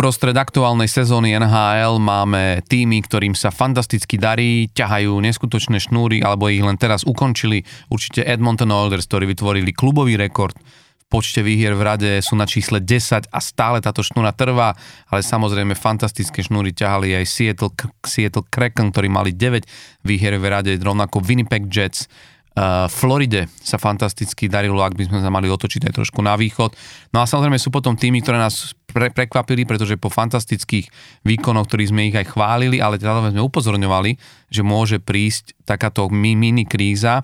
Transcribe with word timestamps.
Uprostred 0.00 0.32
aktuálnej 0.32 0.88
sezóny 0.88 1.36
NHL 1.36 2.00
máme 2.00 2.64
týmy, 2.64 3.04
ktorým 3.04 3.36
sa 3.36 3.52
fantasticky 3.52 4.16
darí, 4.16 4.72
ťahajú 4.72 5.12
neskutočné 5.20 5.76
šnúry, 5.76 6.24
alebo 6.24 6.48
ich 6.48 6.64
len 6.64 6.80
teraz 6.80 7.04
ukončili. 7.04 7.68
Určite 7.92 8.24
Edmonton 8.24 8.72
Oilers, 8.72 9.04
ktorí 9.04 9.28
vytvorili 9.28 9.76
klubový 9.76 10.16
rekord 10.16 10.56
v 10.56 11.04
počte 11.12 11.44
výhier 11.44 11.76
v 11.76 11.84
rade, 11.84 12.10
sú 12.24 12.32
na 12.32 12.48
čísle 12.48 12.80
10 12.80 13.28
a 13.28 13.38
stále 13.44 13.84
táto 13.84 14.00
šnúra 14.00 14.32
trvá, 14.32 14.72
ale 15.12 15.20
samozrejme 15.20 15.76
fantastické 15.76 16.40
šnúry 16.40 16.72
ťahali 16.72 17.20
aj 17.20 17.24
Seattle, 17.28 17.76
Seattle 18.00 18.48
Kraken, 18.48 18.96
ktorí 18.96 19.12
mali 19.12 19.36
9 19.36 19.68
výhier 20.08 20.40
v 20.40 20.48
rade, 20.48 20.72
rovnako 20.80 21.20
Winnipeg 21.20 21.68
Jets, 21.68 22.08
Uh, 22.50 22.90
Floride 22.90 23.46
sa 23.62 23.78
fantasticky 23.78 24.50
darilo, 24.50 24.82
ak 24.82 24.98
by 24.98 25.06
sme 25.06 25.22
sa 25.22 25.30
mali 25.30 25.46
otočiť 25.46 25.86
aj 25.86 26.02
trošku 26.02 26.18
na 26.18 26.34
východ. 26.34 26.74
No 27.14 27.22
a 27.22 27.28
samozrejme 27.30 27.62
sú 27.62 27.70
potom 27.70 27.94
týmy, 27.94 28.26
ktoré 28.26 28.42
nás 28.42 28.74
pre, 28.90 29.14
prekvapili, 29.14 29.62
pretože 29.62 29.94
po 29.94 30.10
fantastických 30.10 30.90
výkonoch, 31.22 31.70
ktorých 31.70 31.90
sme 31.94 32.10
ich 32.10 32.18
aj 32.18 32.34
chválili, 32.34 32.82
ale 32.82 32.98
teda 32.98 33.30
sme 33.30 33.46
upozorňovali, 33.46 34.18
že 34.50 34.66
môže 34.66 34.98
prísť 34.98 35.54
takáto 35.62 36.10
mini 36.10 36.66
kríza, 36.66 37.22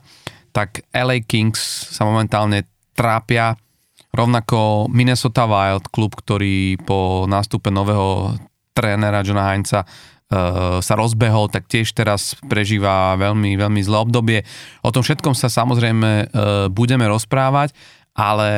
tak 0.54 0.86
LA 0.94 1.26
Kings 1.26 1.58
sa 1.90 2.06
momentálne 2.06 2.64
trápia, 2.94 3.58
rovnako 4.16 4.88
Minnesota 4.88 5.44
Wild, 5.44 5.92
klub, 5.92 6.16
ktorý 6.16 6.80
po 6.80 7.28
nástupe 7.28 7.68
nového 7.68 8.38
trénera 8.72 9.20
Johna 9.20 9.52
Heinza 9.52 9.84
sa 10.82 10.94
rozbehol, 10.98 11.46
tak 11.46 11.70
tiež 11.70 11.94
teraz 11.94 12.34
prežíva 12.50 13.14
veľmi, 13.14 13.54
veľmi 13.54 13.78
zlé 13.78 13.98
obdobie. 14.02 14.38
O 14.82 14.90
tom 14.90 15.06
všetkom 15.06 15.38
sa 15.38 15.46
samozrejme 15.46 16.10
eh, 16.10 16.26
budeme 16.66 17.06
rozprávať, 17.06 17.70
ale 18.16 18.50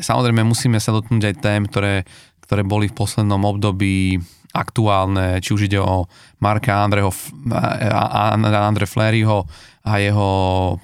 samozrejme 0.00 0.40
musíme 0.46 0.80
sa 0.80 0.96
dotknúť 0.96 1.22
aj 1.28 1.34
tém, 1.42 1.62
ktoré, 1.68 2.08
ktoré 2.40 2.64
boli 2.64 2.88
v 2.88 2.96
poslednom 2.96 3.42
období 3.44 4.16
aktuálne, 4.50 5.38
či 5.38 5.54
už 5.54 5.70
ide 5.70 5.78
o 5.78 6.10
Marka 6.42 6.82
Andreho, 6.82 7.14
Andre 7.54 8.86
Fleryho 8.86 9.46
a 9.86 10.02
jeho 10.02 10.30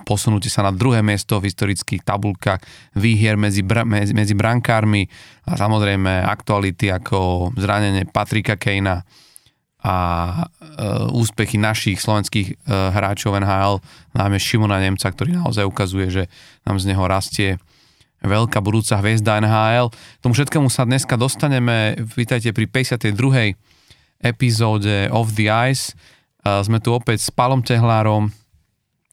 posunutie 0.07 0.47
sa 0.47 0.63
na 0.63 0.71
druhé 0.71 1.03
miesto 1.03 1.43
v 1.43 1.51
historických 1.51 2.07
tabulkách 2.07 2.63
výhier 2.95 3.35
medzi, 3.35 3.67
medzi 3.91 4.35
brankármi 4.39 5.11
a 5.51 5.59
samozrejme 5.59 6.23
aktuality 6.31 6.95
ako 6.95 7.51
zranenie 7.59 8.07
Patrika 8.07 8.55
Kejna, 8.55 9.03
a 9.87 9.97
e, 10.35 10.35
úspechy 11.15 11.63
našich 11.63 12.03
slovenských 12.03 12.49
e, 12.51 12.55
hráčov 12.67 13.39
NHL, 13.39 13.79
najmä 14.19 14.39
Šimona 14.43 14.83
Nemca, 14.83 15.07
ktorý 15.07 15.39
naozaj 15.39 15.63
ukazuje, 15.63 16.11
že 16.11 16.23
nám 16.67 16.83
z 16.83 16.91
neho 16.91 17.07
rastie 17.07 17.63
veľká 18.27 18.59
budúca 18.59 18.99
hviezda 18.99 19.39
NHL. 19.39 19.95
K 19.95 20.21
tomu 20.27 20.35
všetkému 20.35 20.67
sa 20.67 20.83
dneska 20.83 21.15
dostaneme. 21.15 21.95
Vítajte 22.19 22.51
pri 22.51 22.67
52. 22.67 23.15
epizóde 24.27 25.07
Of 25.15 25.39
the 25.39 25.47
Ice. 25.71 25.95
E, 26.43 26.67
sme 26.67 26.83
tu 26.83 26.91
opäť 26.91 27.23
s 27.23 27.31
Palom 27.31 27.63
Tehlárom. 27.63 28.35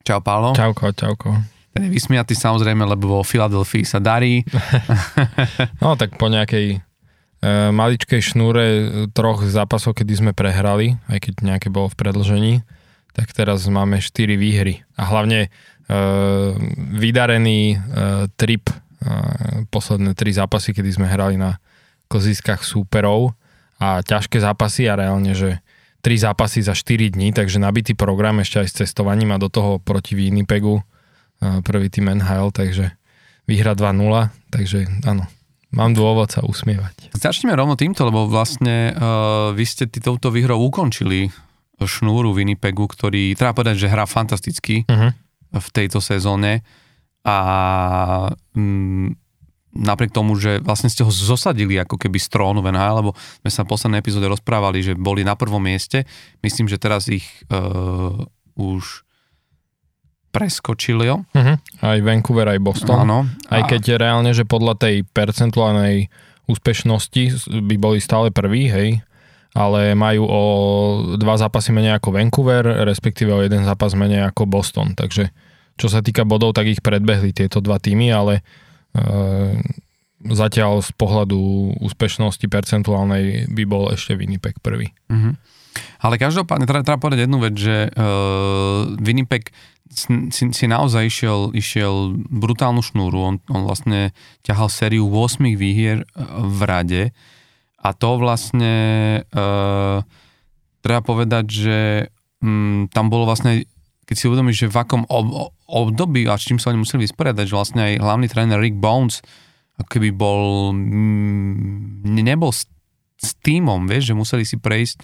Čau, 0.01 0.19
Pálo. 0.25 0.57
Čauko, 0.57 0.89
čauko. 0.89 1.37
Ten 1.69 1.85
je 1.85 1.93
vysmiatý 1.93 2.33
samozrejme, 2.33 2.81
lebo 2.81 3.21
vo 3.21 3.21
Filadelfii 3.21 3.85
sa 3.85 4.01
darí. 4.01 4.41
no 5.85 5.93
tak 5.93 6.17
po 6.17 6.33
nejakej 6.33 6.81
maličkej 7.75 8.23
šnúre 8.23 8.65
troch 9.11 9.43
zápasov, 9.43 9.99
kedy 9.99 10.13
sme 10.15 10.31
prehrali, 10.31 10.95
aj 11.11 11.19
keď 11.27 11.33
nejaké 11.43 11.67
bolo 11.67 11.91
v 11.91 11.99
predlžení, 11.99 12.53
tak 13.13 13.29
teraz 13.35 13.67
máme 13.69 14.01
4 14.01 14.39
výhry. 14.39 14.81
A 14.97 15.05
hlavne 15.05 15.47
e, 15.47 15.49
vydarený 16.97 17.75
e, 17.75 17.77
trip, 18.39 18.71
e, 18.71 18.75
posledné 19.69 20.17
3 20.17 20.39
zápasy, 20.43 20.73
kedy 20.73 20.89
sme 20.97 21.07
hrali 21.11 21.37
na 21.37 21.61
koziskách 22.09 22.65
súperov 22.65 23.37
a 23.77 24.01
ťažké 24.01 24.41
zápasy 24.41 24.89
a 24.89 24.97
reálne, 24.97 25.37
že 25.37 25.61
3 26.01 26.25
zápasy 26.31 26.65
za 26.65 26.73
4 26.73 27.13
dní, 27.13 27.31
takže 27.31 27.61
nabitý 27.61 27.93
program 27.93 28.41
ešte 28.41 28.65
aj 28.65 28.67
s 28.67 28.77
cestovaním 28.83 29.31
a 29.31 29.41
do 29.41 29.47
toho 29.47 29.77
proti 29.77 30.17
Winnipegu 30.17 30.81
e, 30.81 30.83
prvý 31.61 31.93
tým 31.93 32.09
NHL, 32.17 32.49
takže 32.49 32.97
výhra 33.45 33.77
2-0, 33.77 34.33
takže 34.49 34.89
áno, 35.05 35.29
Mám 35.73 35.97
dôvod 35.97 36.29
sa 36.29 36.45
usmievať. 36.45 37.09
Začneme 37.17 37.57
rovno 37.57 37.73
týmto, 37.73 38.05
lebo 38.05 38.29
vlastne 38.29 38.93
uh, 38.93 39.49
vy 39.57 39.65
ste 39.65 39.89
touto 39.89 40.29
výhrou 40.29 40.61
ukončili 40.69 41.33
šnúru 41.81 42.31
Winnipegu, 42.37 42.85
ktorý, 42.85 43.33
treba 43.33 43.57
povedať, 43.57 43.81
že 43.81 43.91
hrá 43.91 44.05
fantasticky 44.05 44.85
uh-huh. 44.85 45.11
v 45.57 45.67
tejto 45.73 45.97
sezóne 45.97 46.61
a 47.25 47.37
mm, 48.53 49.17
napriek 49.73 50.13
tomu, 50.13 50.37
že 50.37 50.61
vlastne 50.61 50.91
ste 50.91 51.01
ho 51.01 51.09
zosadili 51.09 51.81
ako 51.81 51.97
keby 51.97 52.21
z 52.21 52.27
trónu 52.29 52.61
v 52.61 52.69
NHL, 52.69 53.01
lebo 53.01 53.11
sme 53.41 53.51
sa 53.51 53.65
v 53.65 53.71
poslednej 53.73 53.99
epizóde 54.05 54.29
rozprávali, 54.29 54.85
že 54.85 54.93
boli 54.93 55.25
na 55.25 55.33
prvom 55.33 55.63
mieste. 55.63 56.05
Myslím, 56.45 56.69
že 56.69 56.77
teraz 56.77 57.09
ich 57.09 57.25
uh, 57.49 58.13
už 58.53 59.07
preskočili. 60.33 61.13
Uh-huh. 61.13 61.55
Aj 61.79 61.99
Vancouver, 62.01 62.49
aj 62.49 62.59
Boston. 62.59 63.05
Áno. 63.05 63.29
Aj 63.53 63.61
keď 63.69 64.01
reálne, 64.01 64.33
že 64.33 64.49
podľa 64.49 64.81
tej 64.81 64.95
percentuálnej 65.13 66.09
úspešnosti 66.49 67.53
by 67.63 67.75
boli 67.77 68.01
stále 68.01 68.33
prví, 68.33 68.67
hej, 68.67 68.89
ale 69.53 69.93
majú 69.93 70.25
o 70.25 70.41
dva 71.15 71.37
zápasy 71.37 71.69
menej 71.69 72.01
ako 72.01 72.17
Vancouver, 72.17 72.65
respektíve 72.83 73.29
o 73.29 73.45
jeden 73.45 73.63
zápas 73.63 73.93
menej 73.93 74.25
ako 74.25 74.49
Boston. 74.49 74.97
Takže 74.97 75.29
čo 75.77 75.87
sa 75.87 76.01
týka 76.01 76.25
bodov, 76.25 76.57
tak 76.57 76.67
ich 76.67 76.81
predbehli 76.81 77.31
tieto 77.31 77.61
dva 77.61 77.77
týmy, 77.77 78.09
ale 78.09 78.41
e, 78.41 79.01
zatiaľ 80.33 80.81
z 80.81 80.91
pohľadu 80.97 81.37
úspešnosti 81.85 82.45
percentuálnej 82.49 83.53
by 83.53 83.63
bol 83.69 83.93
ešte 83.93 84.17
Winnipeg 84.17 84.57
prvý. 84.59 84.89
Uh-huh. 85.07 85.37
Ale 86.03 86.21
každopádne 86.21 86.69
treba, 86.69 86.85
treba 86.85 87.01
povedať 87.01 87.25
jednu 87.25 87.39
vec, 87.41 87.55
že 87.57 87.89
uh, 87.89 88.93
Winnipeg 89.01 89.49
si, 89.95 90.43
si 90.51 90.65
naozaj 90.65 91.07
išiel, 91.07 91.39
išiel 91.53 92.17
brutálnu 92.29 92.81
šnúru. 92.81 93.17
On, 93.21 93.35
on 93.47 93.61
vlastne 93.63 94.11
ťahal 94.41 94.67
sériu 94.67 95.07
8 95.07 95.41
výhier 95.55 96.03
e, 96.03 96.05
v 96.43 96.59
rade 96.65 97.03
a 97.83 97.91
to 97.91 98.15
vlastne 98.15 98.75
uh, 99.35 99.99
treba 100.79 101.01
povedať, 101.03 101.45
že 101.51 101.79
um, 102.39 102.87
tam 102.87 103.11
bolo 103.11 103.27
vlastne, 103.27 103.67
keď 104.07 104.15
si 104.15 104.27
uvedomíš, 104.31 104.57
že 104.63 104.71
v 104.71 104.79
akom 104.79 105.03
ob, 105.11 105.51
období 105.67 106.23
a 106.31 106.39
s 106.39 106.47
čím 106.47 106.63
sa 106.63 106.71
oni 106.71 106.79
museli 106.79 107.03
vysporiadať, 107.03 107.43
že 107.43 107.57
vlastne 107.59 107.81
aj 107.83 107.99
hlavný 107.99 108.27
tréner 108.31 108.55
Rick 108.55 108.79
Bones 108.79 109.19
ako 109.83 109.89
keby 109.99 110.15
bol 110.15 110.71
mm, 110.71 112.07
nebol 112.23 112.55
s, 112.55 112.71
s 113.19 113.35
týmom, 113.43 113.83
vieš, 113.83 114.13
že 114.13 114.15
museli 114.15 114.47
si 114.47 114.55
prejsť 114.55 115.03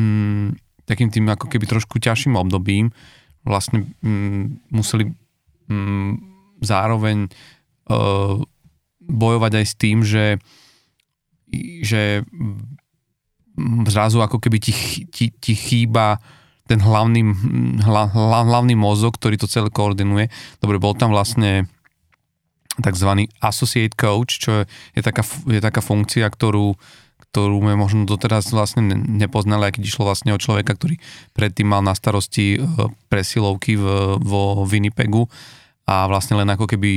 um, 0.00 0.56
takým 0.88 1.12
tým 1.12 1.28
ako 1.28 1.52
keby 1.52 1.68
trošku 1.68 2.00
ťažším 2.00 2.38
obdobím 2.38 2.96
vlastne 3.46 3.86
mm, 4.02 4.74
museli 4.74 5.14
mm, 5.70 6.12
zároveň 6.60 7.30
uh, 7.88 8.42
bojovať 9.06 9.52
aj 9.62 9.66
s 9.66 9.74
tým, 9.78 9.98
že, 10.02 10.42
že 11.80 12.26
zrazu 13.86 14.18
ako 14.20 14.42
keby 14.42 14.58
ti, 14.58 14.72
ti, 15.08 15.30
ti 15.30 15.54
chýba 15.54 16.18
ten 16.66 16.82
hlavný, 16.82 17.22
hla, 17.86 18.10
hla, 18.10 18.40
hlavný 18.42 18.74
mozog, 18.74 19.14
ktorý 19.14 19.38
to 19.38 19.46
celé 19.46 19.70
koordinuje. 19.70 20.26
Dobre, 20.58 20.82
bol 20.82 20.98
tam 20.98 21.14
vlastne 21.14 21.70
tzv. 22.82 23.30
associate 23.40 23.94
coach, 23.94 24.42
čo 24.42 24.66
je 24.66 25.00
taká, 25.00 25.22
je 25.46 25.62
taká 25.62 25.78
funkcia, 25.80 26.26
ktorú 26.26 26.74
ktorú 27.34 27.60
sme 27.60 27.76
možno 27.76 28.08
doteraz 28.08 28.48
vlastne 28.48 28.96
nepoznali, 28.96 29.68
keď 29.68 29.82
išlo 29.84 30.08
vlastne 30.08 30.32
o 30.32 30.40
človeka, 30.40 30.72
ktorý 30.72 30.96
predtým 31.36 31.68
mal 31.68 31.84
na 31.84 31.92
starosti 31.92 32.56
e, 32.56 32.58
presilovky 33.12 33.76
v, 33.76 34.16
vo 34.20 34.64
Winnipegu 34.64 35.28
a 35.86 36.10
vlastne 36.10 36.40
len 36.42 36.50
ako 36.50 36.66
keby 36.66 36.90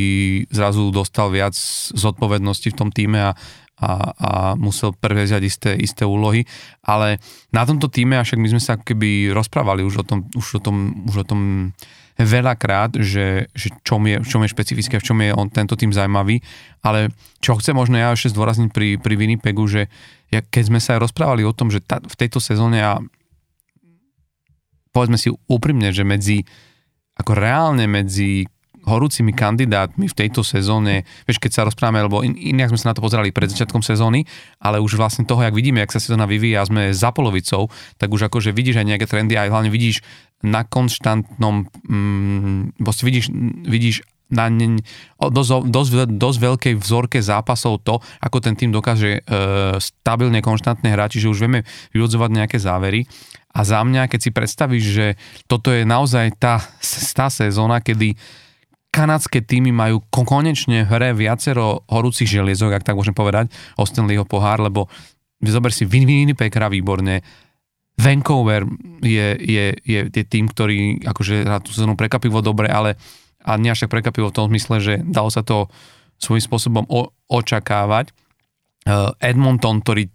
zrazu 0.49 0.89
dostal 0.89 1.29
viac 1.29 1.53
zodpovednosti 1.93 2.73
v 2.73 2.77
tom 2.77 2.89
týme 2.89 3.21
a, 3.21 3.31
a, 3.77 3.89
a 4.17 4.29
musel 4.57 4.97
previazať 4.97 5.41
isté, 5.45 5.71
isté 5.77 6.03
úlohy. 6.09 6.49
Ale 6.81 7.21
na 7.53 7.69
tomto 7.69 7.85
týme, 7.85 8.17
však 8.17 8.41
my 8.41 8.49
sme 8.49 8.61
sa 8.61 8.81
keby 8.81 9.29
rozprávali 9.29 9.85
už 9.85 10.01
o 10.01 10.05
tom, 10.05 10.25
už 10.33 10.57
o 10.57 10.61
tom, 10.63 11.05
už 11.05 11.21
o 11.21 11.25
tom 11.25 11.41
veľakrát, 12.19 13.00
že, 13.00 13.48
že 13.56 13.71
čom, 13.88 14.04
je, 14.04 14.19
čom 14.27 14.44
je 14.44 14.51
špecifické, 14.51 15.00
v 15.00 15.07
čom 15.07 15.18
je 15.24 15.31
on, 15.31 15.48
tento 15.48 15.80
tým 15.80 15.95
zaujímavý, 15.95 16.44
ale 16.83 17.16
čo 17.39 17.56
chcem 17.56 17.71
možno 17.71 17.95
ja 17.95 18.12
ešte 18.12 18.36
zdôrazniť 18.36 18.69
pri, 18.75 19.00
pri 19.00 19.13
Winnipegu, 19.16 19.63
že 19.66 19.88
ja, 20.27 20.44
keď 20.44 20.63
sme 20.68 20.80
sa 20.83 21.00
aj 21.00 21.07
rozprávali 21.07 21.48
o 21.48 21.56
tom, 21.56 21.71
že 21.71 21.80
ta, 21.80 22.04
v 22.04 22.16
tejto 22.19 22.44
sezóne 22.44 22.83
a 22.83 23.00
povedzme 24.92 25.16
si 25.16 25.31
úprimne, 25.48 25.95
že 25.95 26.04
medzi, 26.04 26.44
ako 27.16 27.31
reálne 27.39 27.88
medzi 27.88 28.44
horúcimi 28.89 29.31
kandidátmi 29.31 30.09
v 30.09 30.18
tejto 30.18 30.41
sezóne, 30.41 31.06
vieš, 31.30 31.38
keď 31.38 31.51
sa 31.53 31.62
rozprávame, 31.69 32.01
lebo 32.01 32.25
in, 32.25 32.33
inak 32.33 32.74
sme 32.74 32.81
sa 32.81 32.89
na 32.91 32.95
to 32.97 33.06
pozerali 33.06 33.30
pred 33.30 33.47
začiatkom 33.53 33.86
sezóny, 33.86 34.25
ale 34.57 34.81
už 34.81 34.97
vlastne 34.97 35.30
toho, 35.30 35.45
jak 35.45 35.53
vidíme, 35.53 35.80
jak 35.86 35.94
sa 35.94 36.01
sezóna 36.01 36.25
vyvíja 36.25 36.65
sme 36.65 36.89
za 36.89 37.13
polovicou, 37.13 37.69
tak 38.01 38.09
už 38.09 38.27
akože 38.27 38.50
vidíš 38.50 38.81
aj 38.81 38.88
nejaké 38.89 39.06
trendy 39.06 39.38
a 39.38 39.45
hlavne 39.45 39.69
vidíš 39.69 40.01
na 40.41 40.65
konštantnom, 40.65 41.69
mm, 41.86 42.81
vidíš, 42.81 43.30
vidíš 43.68 44.01
na 44.30 44.45
ne, 44.47 44.77
dosť, 45.18 45.68
dosť, 45.68 45.91
dosť 46.15 46.39
veľkej 46.39 46.74
vzorke 46.77 47.19
zápasov 47.19 47.81
to, 47.81 47.97
ako 48.21 48.38
ten 48.39 48.53
tým 48.53 48.69
dokáže 48.69 49.19
e, 49.19 49.21
stabilne, 49.81 50.39
konštantne 50.45 50.94
hrať, 50.94 51.18
čiže 51.18 51.33
už 51.33 51.39
vieme 51.41 51.65
vyvodzovať 51.97 52.30
nejaké 52.30 52.57
závery. 52.62 53.09
A 53.50 53.65
za 53.65 53.81
mňa, 53.81 54.06
keď 54.06 54.19
si 54.21 54.30
predstavíš, 54.30 54.86
že 54.86 55.07
toto 55.50 55.74
je 55.74 55.81
naozaj 55.81 56.38
tá, 56.38 56.62
tá 57.18 57.27
sezóna, 57.33 57.81
kedy 57.81 58.13
kanadské 58.89 59.45
týmy 59.45 59.69
majú 59.71 60.01
konečne 60.12 60.86
hre 60.86 61.13
viacero 61.13 61.86
horúcich 61.88 62.30
želiezok, 62.30 62.75
ak 62.75 62.86
tak 62.86 62.97
môžem 62.97 63.13
povedať, 63.13 63.53
o 63.77 63.86
Stanleyho 63.86 64.25
pohár, 64.25 64.59
lebo 64.59 64.89
zober 65.39 65.71
si 65.71 65.88
Winnipeg 65.88 66.51
hrá 66.51 66.68
výborne, 66.68 67.24
Vancouver 68.00 68.63
je, 69.03 69.36
je, 69.36 69.65
je, 69.83 70.00
je 70.07 70.24
tým, 70.24 70.47
ktorý 70.47 71.03
akože 71.03 71.44
hrá 71.44 71.59
tú 71.59 71.75
sezónu 71.75 72.00
prekapivo 72.00 72.39
dobre, 72.39 72.71
ale 72.71 72.95
a 73.44 73.56
nie 73.56 73.71
až 73.71 73.88
tak 73.88 73.95
prekvapivo 73.95 74.31
v 74.31 74.36
tom 74.36 74.47
zmysle, 74.51 74.75
že 74.80 74.94
dalo 75.03 75.31
sa 75.31 75.44
to 75.44 75.71
svojím 76.19 76.44
spôsobom 76.44 76.83
o, 76.91 77.12
očakávať. 77.31 78.12
Uh, 78.83 79.12
Edmonton, 79.19 79.80
ktorý 79.83 80.12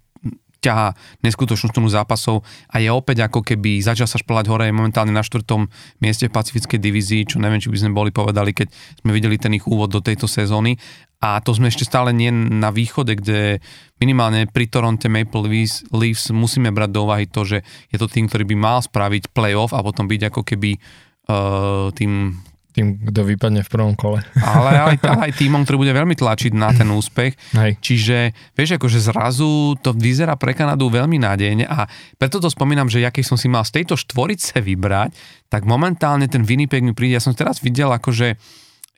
ťahá 0.64 0.96
neskutočnú 1.20 1.69
stunu 1.69 1.88
zápasov 1.93 2.40
a 2.72 2.81
je 2.81 2.88
opäť 2.88 3.28
ako 3.28 3.44
keby 3.44 3.84
začal 3.84 4.08
sa 4.08 4.16
šplať 4.16 4.49
hore, 4.49 4.64
je 4.64 4.72
momentálne 4.72 5.12
na 5.12 5.20
štvrtom 5.20 5.69
mieste 6.00 6.32
v 6.32 6.34
pacifickej 6.34 6.81
divízii, 6.81 7.28
čo 7.28 7.37
neviem, 7.37 7.61
či 7.61 7.69
by 7.69 7.78
sme 7.84 7.93
boli 7.93 8.11
povedali, 8.11 8.56
keď 8.56 8.72
sme 9.05 9.12
videli 9.12 9.37
ten 9.37 9.52
ich 9.52 9.69
úvod 9.69 9.93
do 9.93 10.00
tejto 10.00 10.25
sezóny. 10.25 10.81
A 11.25 11.40
to 11.40 11.56
sme 11.56 11.72
ešte 11.72 11.88
stále 11.88 12.12
nie 12.12 12.28
na 12.32 12.69
východe, 12.69 13.16
kde 13.16 13.64
minimálne 13.96 14.44
pri 14.44 14.69
Toronto 14.69 15.08
Maple 15.08 15.49
Leafs, 15.49 15.81
Leafs 15.88 16.28
musíme 16.28 16.69
brať 16.69 16.90
do 16.93 17.08
úvahy 17.08 17.25
to, 17.25 17.49
že 17.49 17.64
je 17.88 17.96
to 17.96 18.12
tým, 18.12 18.28
ktorý 18.28 18.44
by 18.44 18.56
mal 18.61 18.78
spraviť 18.84 19.32
playoff 19.32 19.72
a 19.72 19.81
potom 19.81 20.05
byť 20.05 20.20
ako 20.28 20.44
keby 20.44 20.76
uh, 20.76 21.88
tým 21.96 22.37
tým, 22.75 22.99
kto 23.06 23.23
vypadne 23.23 23.62
v 23.62 23.71
prvom 23.71 23.94
kole. 23.94 24.19
Ale 24.43 24.99
aj, 24.99 25.06
aj 25.06 25.31
týmom, 25.38 25.62
ktorý 25.62 25.87
bude 25.87 25.94
veľmi 25.94 26.19
tlačiť 26.19 26.53
na 26.59 26.75
ten 26.75 26.91
úspech. 26.91 27.38
Hej. 27.55 27.79
Čiže, 27.79 28.17
vieš, 28.59 28.76
akože 28.76 28.99
zrazu 28.99 29.79
to 29.79 29.94
vyzerá 29.94 30.35
pre 30.35 30.59
Kanadu 30.59 30.91
veľmi 30.91 31.23
nádejne 31.23 31.65
a 31.71 31.87
preto 32.19 32.43
to 32.43 32.50
spomínam, 32.50 32.91
že 32.91 32.99
ja 32.99 33.15
keď 33.15 33.25
som 33.25 33.38
si 33.38 33.47
mal 33.47 33.62
z 33.62 33.81
tejto 33.81 33.94
štvorice 33.94 34.59
vybrať, 34.59 35.15
tak 35.47 35.62
momentálne 35.71 36.26
ten 36.26 36.43
Winnipeg 36.43 36.82
mi 36.82 36.91
príde, 36.91 37.15
ja 37.15 37.23
som 37.23 37.31
teraz 37.31 37.62
videl 37.62 37.94
akože 37.94 38.35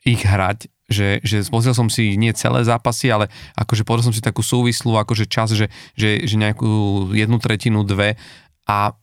ich 0.09 0.25
hrať, 0.25 0.71
že, 0.87 1.19
že 1.21 1.43
pozrel 1.51 1.75
som 1.75 1.91
si 1.91 2.15
nie 2.15 2.31
celé 2.31 2.63
zápasy, 2.63 3.11
ale 3.11 3.27
akože 3.59 3.83
pozrel 3.83 4.09
som 4.09 4.15
si 4.15 4.23
takú 4.23 4.41
súvislú, 4.41 4.95
akože 4.97 5.29
čas, 5.29 5.53
že, 5.53 5.67
že, 5.93 6.23
že 6.23 6.35
nejakú 6.39 7.11
jednu 7.13 7.37
tretinu, 7.37 7.83
dve 7.83 8.15
a 8.65 8.95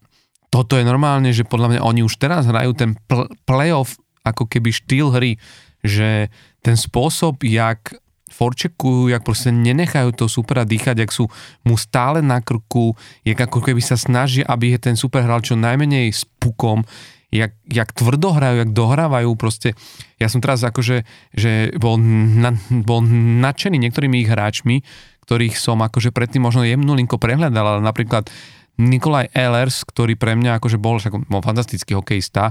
toto 0.49 0.79
je 0.79 0.87
normálne, 0.87 1.35
že 1.35 1.43
podľa 1.43 1.76
mňa 1.76 1.81
oni 1.82 2.00
už 2.06 2.15
teraz 2.15 2.47
hrajú 2.47 2.79
ten 2.79 2.94
pl- 3.11 3.26
playoff 3.43 3.99
ako 4.25 4.49
keby 4.49 4.73
štýl 4.73 5.12
hry, 5.12 5.37
že 5.85 6.32
ten 6.65 6.81
spôsob, 6.81 7.44
jak 7.44 7.93
forčekujú, 8.35 9.15
jak 9.15 9.23
proste 9.23 9.55
nenechajú 9.55 10.11
to 10.17 10.26
supera 10.26 10.67
dýchať, 10.67 11.06
jak 11.06 11.12
sú 11.15 11.31
mu 11.62 11.79
stále 11.79 12.19
na 12.19 12.43
krku, 12.43 12.99
jak 13.23 13.38
ako 13.38 13.62
keby 13.62 13.79
sa 13.79 13.94
snaží, 13.94 14.43
aby 14.43 14.75
ten 14.81 14.99
super 14.99 15.23
hral 15.23 15.38
čo 15.44 15.55
najmenej 15.55 16.11
s 16.11 16.26
pukom, 16.43 16.82
jak, 17.31 17.55
jak 17.71 17.94
tvrdo 17.94 18.35
hrajú, 18.35 18.67
jak 18.67 18.71
dohrávajú 18.75 19.31
proste. 19.38 19.79
Ja 20.19 20.26
som 20.26 20.43
teraz 20.43 20.67
akože, 20.67 21.06
že 21.31 21.71
bol, 21.79 22.00
na, 22.03 22.56
bol 22.82 23.06
nadšený 23.44 23.79
niektorými 23.87 24.26
ich 24.26 24.31
hráčmi, 24.31 24.82
ktorých 25.29 25.55
som 25.55 25.79
akože 25.79 26.11
predtým 26.11 26.43
možno 26.43 26.67
jemnulinko 26.67 27.23
prehľadal, 27.23 27.79
ale 27.79 27.81
napríklad 27.87 28.26
Nikolaj 28.75 29.31
Ehlers, 29.31 29.87
ktorý 29.87 30.19
pre 30.19 30.35
mňa 30.35 30.59
akože 30.59 30.82
bol, 30.82 30.99
však 30.99 31.31
bol 31.31 31.43
fantastický 31.43 31.94
hokejista, 31.94 32.50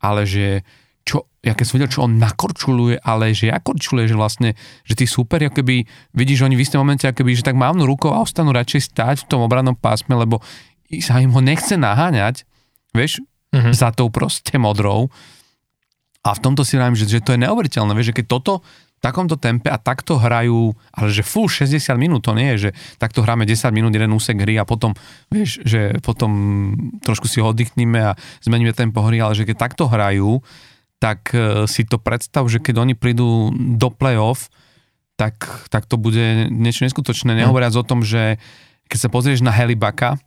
ale 0.00 0.24
že 0.24 0.64
ja 1.40 1.56
keď 1.56 1.64
som 1.64 1.74
videl, 1.80 1.90
čo 1.92 2.04
on 2.04 2.20
nakorčuluje, 2.20 3.00
ale 3.00 3.32
že 3.32 3.48
korčuluje, 3.48 4.12
že 4.12 4.16
vlastne, 4.16 4.52
že 4.84 4.92
tí 4.92 5.08
super, 5.08 5.40
ako 5.40 5.64
keby, 5.64 5.88
vidíš, 6.12 6.44
oni 6.44 6.52
v 6.52 6.64
istom 6.68 6.84
momente, 6.84 7.08
ako 7.08 7.24
keby, 7.24 7.32
že 7.32 7.48
tak 7.48 7.56
mávnu 7.56 7.88
rukou 7.88 8.12
a 8.12 8.20
ostanú 8.20 8.52
radšej 8.52 8.92
stať 8.92 9.16
v 9.24 9.28
tom 9.28 9.40
obrannom 9.40 9.72
pásme, 9.72 10.12
lebo 10.12 10.44
sa 11.00 11.16
im 11.16 11.32
ho 11.32 11.40
nechce 11.40 11.80
naháňať, 11.80 12.44
vieš, 12.92 13.24
mm-hmm. 13.56 13.72
za 13.72 13.88
tou 13.96 14.12
proste 14.12 14.52
modrou. 14.60 15.08
A 16.20 16.36
v 16.36 16.42
tomto 16.44 16.60
si 16.60 16.76
vravím, 16.76 17.00
že, 17.00 17.08
že 17.08 17.24
to 17.24 17.32
je 17.32 17.40
neuveriteľné, 17.40 17.96
vieš, 17.96 18.12
že 18.12 18.16
keď 18.20 18.26
toto 18.28 18.52
v 19.00 19.08
takomto 19.08 19.40
tempe 19.40 19.72
a 19.72 19.80
takto 19.80 20.20
hrajú, 20.20 20.76
ale 20.92 21.08
že 21.08 21.24
full 21.24 21.48
60 21.48 21.80
minút, 21.96 22.20
to 22.20 22.36
nie 22.36 22.52
je, 22.52 22.68
že 22.68 22.70
takto 23.00 23.24
hráme 23.24 23.48
10 23.48 23.72
minút, 23.72 23.96
jeden 23.96 24.12
úsek 24.12 24.36
hry 24.36 24.60
a 24.60 24.68
potom, 24.68 24.92
vieš, 25.32 25.64
že 25.64 25.96
potom 26.04 26.28
trošku 27.00 27.24
si 27.24 27.40
ho 27.40 27.48
oddychníme 27.48 27.96
a 27.96 28.12
zmeníme 28.44 28.76
tempo 28.76 29.00
hry, 29.00 29.24
ale 29.24 29.32
že 29.32 29.48
keď 29.48 29.56
takto 29.56 29.88
hrajú, 29.88 30.44
tak 31.00 31.32
e, 31.32 31.64
si 31.64 31.88
to 31.88 31.96
predstav, 31.96 32.44
že 32.46 32.60
keď 32.60 32.84
oni 32.84 32.94
prídu 32.94 33.50
do 33.56 33.88
play-off, 33.88 34.52
tak, 35.16 35.66
tak 35.72 35.88
to 35.88 35.96
bude 35.96 36.52
niečo 36.52 36.84
neskutočné. 36.84 37.32
Mhm. 37.32 37.38
Nehovoriac 37.44 37.74
o 37.74 37.84
tom, 37.84 38.04
že 38.04 38.36
keď 38.86 38.98
sa 39.00 39.08
pozrieš 39.08 39.40
na 39.40 39.50
Helibaka, 39.50 40.20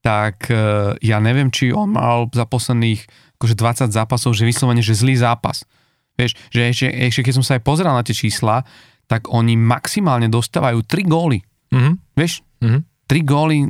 tak 0.00 0.46
e, 0.48 0.94
ja 1.02 1.18
neviem, 1.18 1.50
či 1.50 1.74
on 1.74 1.98
mal 1.98 2.30
za 2.30 2.46
posledných 2.46 3.02
akože 3.36 3.54
20 3.58 3.90
zápasov, 3.90 4.30
že 4.38 4.46
vyslovene, 4.46 4.80
že 4.80 4.94
zlý 4.94 5.18
zápas. 5.18 5.66
Vieš, 6.14 6.38
že 6.54 6.60
ešte, 6.70 6.86
ešte 6.90 7.20
keď 7.26 7.34
som 7.38 7.44
sa 7.46 7.58
aj 7.58 7.62
pozrel 7.66 7.90
na 7.90 8.02
tie 8.06 8.14
čísla, 8.14 8.62
tak 9.10 9.26
oni 9.30 9.58
maximálne 9.58 10.30
dostávajú 10.30 10.86
3 10.86 11.06
góly. 11.06 11.42
Mm-hmm. 11.74 11.94
Vieš? 12.14 12.32
Mm-hmm 12.62 12.97
tri 13.08 13.24
góly 13.24 13.64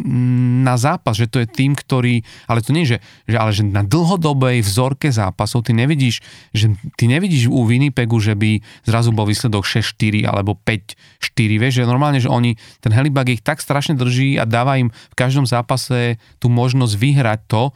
na 0.67 0.75
zápas, 0.75 1.14
že 1.14 1.31
to 1.31 1.38
je 1.38 1.46
tým, 1.46 1.79
ktorý, 1.79 2.26
ale 2.50 2.58
to 2.58 2.75
nie, 2.75 2.82
že, 2.82 2.99
že, 3.31 3.38
ale 3.38 3.55
že 3.55 3.62
na 3.62 3.87
dlhodobej 3.87 4.67
vzorke 4.67 5.14
zápasov 5.14 5.62
ty 5.62 5.73
nevidíš, 5.79 6.19
že 6.50 6.75
ty 6.99 7.06
nevidíš 7.06 7.46
u 7.46 7.62
Winnipegu, 7.62 8.19
že 8.19 8.35
by 8.35 8.58
zrazu 8.82 9.14
bol 9.14 9.31
výsledok 9.31 9.62
6-4 9.62 10.26
alebo 10.26 10.58
5-4, 10.58 11.62
vieš, 11.62 11.73
že 11.79 11.87
normálne, 11.87 12.19
že 12.19 12.26
oni, 12.26 12.58
ten 12.82 12.90
Helibag 12.90 13.31
ich 13.31 13.46
tak 13.46 13.62
strašne 13.62 13.94
drží 13.94 14.35
a 14.37 14.44
dáva 14.44 14.75
im 14.82 14.90
v 14.90 15.14
každom 15.14 15.46
zápase 15.46 16.19
tú 16.43 16.50
možnosť 16.50 16.99
vyhrať 16.99 17.40
to, 17.46 17.70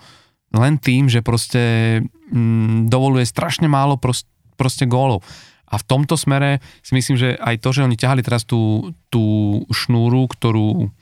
len 0.53 0.77
tým, 0.77 1.09
že 1.09 1.25
proste 1.25 1.63
mm, 2.29 2.91
dovoluje 2.93 3.25
strašne 3.25 3.71
málo 3.71 3.97
proste, 3.97 4.29
proste 4.59 4.85
gólov. 4.85 5.25
A 5.73 5.81
v 5.81 5.89
tomto 5.89 6.21
smere 6.21 6.61
si 6.85 6.93
myslím, 6.93 7.17
že 7.17 7.33
aj 7.41 7.65
to, 7.65 7.73
že 7.73 7.85
oni 7.89 7.97
ťahali 7.97 8.21
teraz 8.21 8.45
tú, 8.45 8.93
tú 9.09 9.25
šnúru, 9.73 10.29
ktorú 10.29 10.93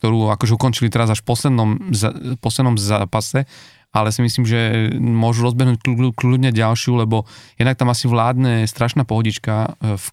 ktorú 0.00 0.32
akože 0.32 0.56
ukončili 0.56 0.88
teraz 0.88 1.12
až 1.12 1.20
v 1.20 1.28
poslednom, 1.28 1.70
v 1.92 2.40
poslednom 2.40 2.80
zápase, 2.80 3.44
ale 3.92 4.08
si 4.14 4.24
myslím, 4.24 4.48
že 4.48 4.88
môžu 4.96 5.44
rozbehnúť 5.44 5.84
kľudne 6.16 6.50
ďalšiu, 6.56 7.04
lebo 7.04 7.28
jednak 7.60 7.76
tam 7.76 7.92
asi 7.92 8.08
vládne 8.08 8.64
strašná 8.64 9.04
pohodička 9.04 9.76
e, 9.76 10.00
v 10.00 10.06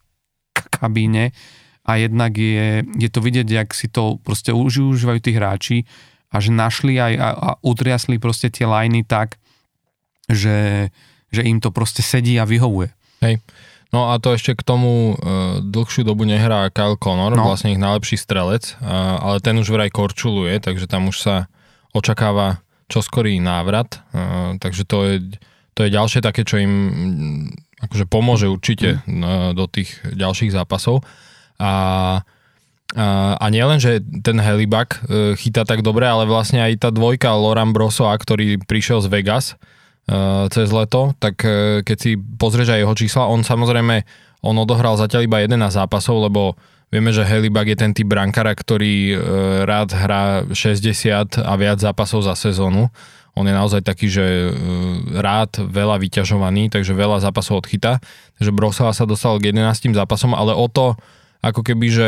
kabíne 0.67 1.31
a 1.87 1.91
jednak 1.95 2.35
je, 2.35 2.83
je 2.83 3.09
to 3.09 3.19
vidieť, 3.23 3.47
jak 3.47 3.69
si 3.71 3.87
to 3.87 4.19
proste 4.19 4.51
užívajú 4.51 5.19
tí 5.23 5.31
hráči 5.31 5.77
a 6.27 6.43
že 6.43 6.51
našli 6.51 6.99
aj 6.99 7.13
a, 7.15 7.29
a 7.31 7.49
utriasli 7.63 8.19
proste 8.19 8.51
tie 8.51 8.67
lajny 8.67 9.07
tak, 9.07 9.39
že, 10.27 10.91
že 11.31 11.41
im 11.47 11.63
to 11.63 11.71
proste 11.71 12.03
sedí 12.03 12.35
a 12.35 12.43
vyhovuje. 12.43 12.91
Hej. 13.23 13.39
No 13.95 14.11
a 14.11 14.19
to 14.19 14.35
ešte 14.35 14.51
k 14.51 14.67
tomu 14.67 15.15
uh, 15.15 15.63
dlhšiu 15.63 16.03
dobu 16.03 16.27
nehrá 16.27 16.67
Kyle 16.67 16.99
Connor, 16.99 17.31
no. 17.31 17.47
vlastne 17.47 17.71
ich 17.71 17.79
najlepší 17.79 18.19
strelec, 18.19 18.75
uh, 18.83 19.15
ale 19.23 19.39
ten 19.39 19.55
už 19.55 19.71
vraj 19.71 19.87
korčuluje, 19.87 20.59
takže 20.59 20.91
tam 20.91 21.07
už 21.07 21.17
sa 21.23 21.35
očakáva 21.95 22.59
čoskorý 22.91 23.39
návrat, 23.39 24.03
uh, 24.11 24.59
takže 24.59 24.83
to 24.83 24.97
je, 25.07 25.15
to 25.71 25.87
je 25.87 25.89
ďalšie 25.95 26.19
také, 26.19 26.43
čo 26.43 26.59
im 26.59 26.73
um, 26.73 26.91
akože 27.79 28.05
pomôže 28.11 28.51
určite 28.51 28.99
mm. 29.07 29.23
uh, 29.23 29.29
do 29.55 29.71
tých 29.71 29.95
ďalších 30.03 30.51
zápasov. 30.51 31.07
A, 31.57 31.71
a, 31.71 31.73
a 33.39 33.45
nielen, 33.47 33.79
že 33.79 34.03
ten 34.19 34.35
Helibak 34.35 34.99
uh, 35.07 35.31
chytá 35.39 35.63
tak 35.63 35.79
dobre, 35.79 36.03
ale 36.03 36.27
vlastne 36.27 36.59
aj 36.59 36.83
tá 36.83 36.89
dvojka 36.91 37.31
Loran 37.39 37.71
Brosoa, 37.71 38.19
ktorý 38.19 38.59
prišiel 38.67 38.99
z 38.99 39.07
Vegas, 39.07 39.55
cez 40.47 40.71
leto, 40.71 41.11
tak 41.19 41.43
eh, 41.43 41.83
keď 41.83 41.97
si 41.99 42.11
pozrieš 42.15 42.71
aj 42.71 42.79
jeho 42.79 42.95
čísla, 42.95 43.27
on 43.27 43.43
samozrejme, 43.43 44.07
on 44.39 44.55
odohral 44.55 44.95
zatiaľ 44.95 45.27
iba 45.27 45.43
11 45.43 45.59
zápasov, 45.67 46.31
lebo 46.31 46.55
vieme, 46.87 47.11
že 47.11 47.27
Helibak 47.27 47.67
je 47.67 47.77
ten 47.77 47.91
typ 47.91 48.07
brankara, 48.07 48.55
ktorý 48.55 49.13
eh, 49.13 49.17
rád 49.67 49.91
hrá 49.91 50.47
60 50.47 51.43
a 51.43 51.53
viac 51.59 51.83
zápasov 51.83 52.23
za 52.23 52.39
sezónu. 52.39 52.87
On 53.37 53.45
je 53.45 53.53
naozaj 53.53 53.85
taký, 53.85 54.09
že 54.09 54.49
rád 55.13 55.61
veľa 55.61 56.01
vyťažovaný, 56.01 56.73
takže 56.73 56.97
veľa 56.97 57.21
zápasov 57.21 57.61
odchytá. 57.61 58.01
Takže 58.41 58.49
Brosova 58.49 58.97
sa 58.97 59.05
dostal 59.05 59.37
k 59.37 59.53
11 59.53 59.93
zápasom, 59.93 60.33
ale 60.33 60.57
o 60.57 60.65
to 60.65 60.97
ako 61.45 61.61
keby, 61.61 61.85
že 61.85 62.07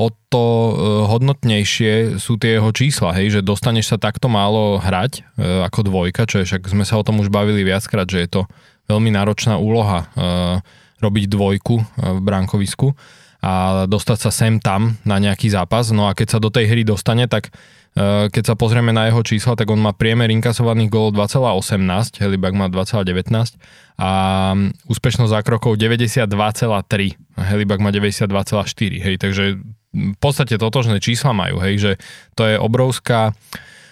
o 0.00 0.08
to 0.32 0.44
e, 0.44 0.72
hodnotnejšie 1.12 2.16
sú 2.16 2.40
tie 2.40 2.56
jeho 2.56 2.72
čísla, 2.72 3.12
hej, 3.12 3.38
že 3.38 3.40
dostaneš 3.44 3.92
sa 3.92 3.98
takto 4.00 4.32
málo 4.32 4.80
hrať 4.80 5.20
e, 5.36 5.44
ako 5.68 5.92
dvojka, 5.92 6.24
čo 6.24 6.40
je 6.40 6.48
však 6.48 6.72
sme 6.72 6.88
sa 6.88 6.96
o 6.96 7.04
tom 7.04 7.20
už 7.20 7.28
bavili 7.28 7.60
viackrát, 7.60 8.08
že 8.08 8.24
je 8.24 8.28
to 8.40 8.42
veľmi 8.88 9.12
náročná 9.12 9.60
úloha 9.60 10.08
e, 10.08 10.24
robiť 11.04 11.24
dvojku 11.28 11.76
v 11.96 12.20
bránkovisku 12.20 12.92
a 13.40 13.84
dostať 13.88 14.18
sa 14.20 14.30
sem 14.32 14.60
tam 14.60 15.00
na 15.08 15.16
nejaký 15.16 15.48
zápas. 15.48 15.88
No 15.96 16.12
a 16.12 16.16
keď 16.16 16.36
sa 16.36 16.38
do 16.44 16.52
tej 16.52 16.68
hry 16.68 16.84
dostane, 16.84 17.24
tak 17.24 17.48
keď 18.30 18.44
sa 18.44 18.54
pozrieme 18.54 18.92
na 18.92 19.08
jeho 19.08 19.24
čísla, 19.24 19.56
tak 19.56 19.72
on 19.72 19.80
má 19.80 19.96
priemer 19.96 20.28
inkasovaných 20.28 20.92
gólov 20.92 21.16
2,18, 21.16 22.20
Helibak 22.20 22.52
má 22.52 22.68
2,19 22.68 23.32
a 23.96 24.10
úspešnosť 24.86 25.30
zákrokov 25.40 25.80
92,3, 25.80 26.28
Helibak 27.48 27.80
má 27.80 27.90
92,4, 27.90 28.28
hej, 29.00 29.16
takže 29.16 29.58
v 29.90 30.18
podstate 30.22 30.54
totožné 30.56 31.02
čísla 31.02 31.34
majú, 31.34 31.58
hej, 31.62 31.74
že 31.78 31.92
to 32.38 32.46
je 32.46 32.56
obrovská 32.56 33.34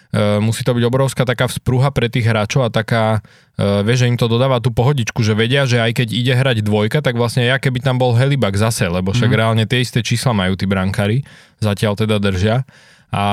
E, 0.08 0.40
musí 0.40 0.64
to 0.64 0.72
byť 0.72 0.84
obrovská 0.88 1.28
taká 1.28 1.52
vzpruha 1.52 1.92
pre 1.92 2.08
tých 2.08 2.24
hráčov 2.24 2.64
a 2.64 2.72
taká, 2.72 3.20
vieš, 3.58 4.04
že 4.04 4.08
im 4.08 4.16
to 4.16 4.24
dodáva 4.24 4.56
tú 4.62 4.72
pohodičku, 4.72 5.20
že 5.20 5.36
vedia, 5.36 5.68
že 5.68 5.84
aj 5.84 6.00
keď 6.00 6.08
ide 6.16 6.32
hrať 6.32 6.58
dvojka, 6.64 7.04
tak 7.04 7.20
vlastne 7.20 7.44
ja 7.44 7.60
keby 7.60 7.84
tam 7.84 8.00
bol 8.00 8.16
Helibak 8.16 8.56
zase, 8.56 8.88
lebo 8.88 9.12
však 9.12 9.28
mm. 9.28 9.36
reálne 9.36 9.64
tie 9.68 9.84
isté 9.84 10.00
čísla 10.00 10.32
majú 10.32 10.56
tí 10.56 10.64
brankári, 10.64 11.28
zatiaľ 11.60 11.98
teda 11.98 12.16
držia. 12.22 12.64
A, 13.08 13.28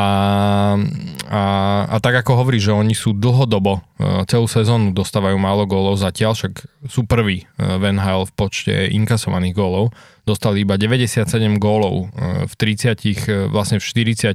a, 1.28 1.44
a 1.92 1.98
tak 2.00 2.16
ako 2.24 2.40
hovorí, 2.40 2.64
že 2.64 2.72
oni 2.72 2.96
sú 2.96 3.16
dlhodobo, 3.16 3.84
e, 3.96 4.24
celú 4.28 4.48
sezónu 4.48 4.92
dostávajú 4.92 5.40
málo 5.40 5.64
gólov 5.64 5.96
zatiaľ, 6.00 6.36
však 6.36 6.54
sú 6.92 7.08
prví 7.08 7.48
v 7.56 7.84
NHL 7.96 8.28
v 8.28 8.36
počte 8.36 8.76
inkasovaných 8.92 9.56
gólov. 9.56 9.96
Dostali 10.26 10.66
iba 10.66 10.74
97 10.74 11.30
gólov 11.62 12.10
v 12.50 12.54
30, 12.58 13.54
vlastne 13.54 13.78
v 13.78 13.86
40 13.86 14.34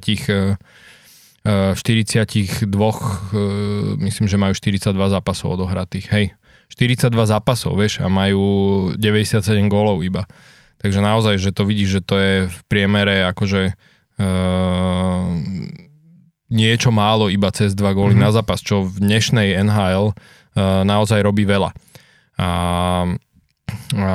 v 1.74 1.80
42, 1.80 2.68
myslím, 3.98 4.26
že 4.28 4.36
majú 4.36 4.52
42 4.52 4.92
zápasov 4.92 5.56
odohratých, 5.56 6.06
hej. 6.12 6.26
42 6.70 7.10
zápasov, 7.10 7.74
vieš, 7.74 7.98
a 8.04 8.06
majú 8.06 8.44
97 8.94 9.42
gólov 9.66 10.06
iba. 10.06 10.28
Takže 10.80 11.00
naozaj, 11.02 11.36
že 11.42 11.50
to 11.52 11.66
vidíš, 11.66 12.00
že 12.00 12.02
to 12.06 12.14
je 12.16 12.34
v 12.46 12.58
priemere 12.70 13.26
akože 13.28 13.74
uh, 13.74 15.28
niečo 16.48 16.88
málo 16.94 17.28
iba 17.28 17.52
cez 17.52 17.76
dva 17.76 17.92
góly 17.92 18.16
mm-hmm. 18.16 18.24
na 18.24 18.30
zápas, 18.32 18.64
čo 18.64 18.86
v 18.88 18.96
dnešnej 19.02 19.60
NHL 19.60 20.12
uh, 20.12 20.14
naozaj 20.86 21.20
robí 21.20 21.44
veľa. 21.44 21.74
A, 22.40 22.48
a, 23.96 24.12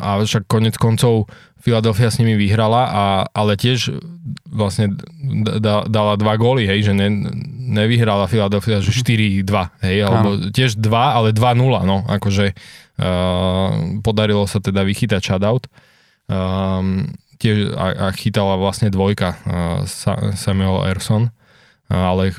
a 0.00 0.10
však 0.22 0.46
konec 0.48 0.76
koncov 0.76 1.28
Philadelphia 1.58 2.08
s 2.08 2.22
nimi 2.22 2.38
vyhrala, 2.38 2.82
a, 2.86 3.04
ale 3.34 3.58
tiež 3.58 3.98
vlastne 4.46 4.94
da, 5.58 5.84
dala 5.84 6.14
dva 6.14 6.38
góly, 6.38 6.64
hej, 6.64 6.90
že 6.90 6.92
ne, 6.94 7.10
nevyhrala 7.68 8.30
Philadelphia, 8.30 8.78
že 8.80 8.94
4-2, 8.94 9.44
hej, 9.84 9.96
alebo 10.06 10.28
Áno. 10.38 10.54
tiež 10.54 10.78
2, 10.78 10.88
ale 10.88 11.34
2-0, 11.34 11.58
no, 11.84 12.06
akože 12.06 12.54
uh, 12.54 13.70
podarilo 14.00 14.46
sa 14.46 14.62
teda 14.62 14.86
vychytať 14.86 15.20
shutout. 15.20 15.66
Um, 16.30 17.12
tiež 17.42 17.74
a, 17.74 18.08
a 18.08 18.16
chytala 18.16 18.56
vlastne 18.56 18.88
dvojka 18.88 19.28
uh, 19.34 19.36
Samuel 20.38 20.88
Erson, 20.88 21.34
ale 21.88 22.36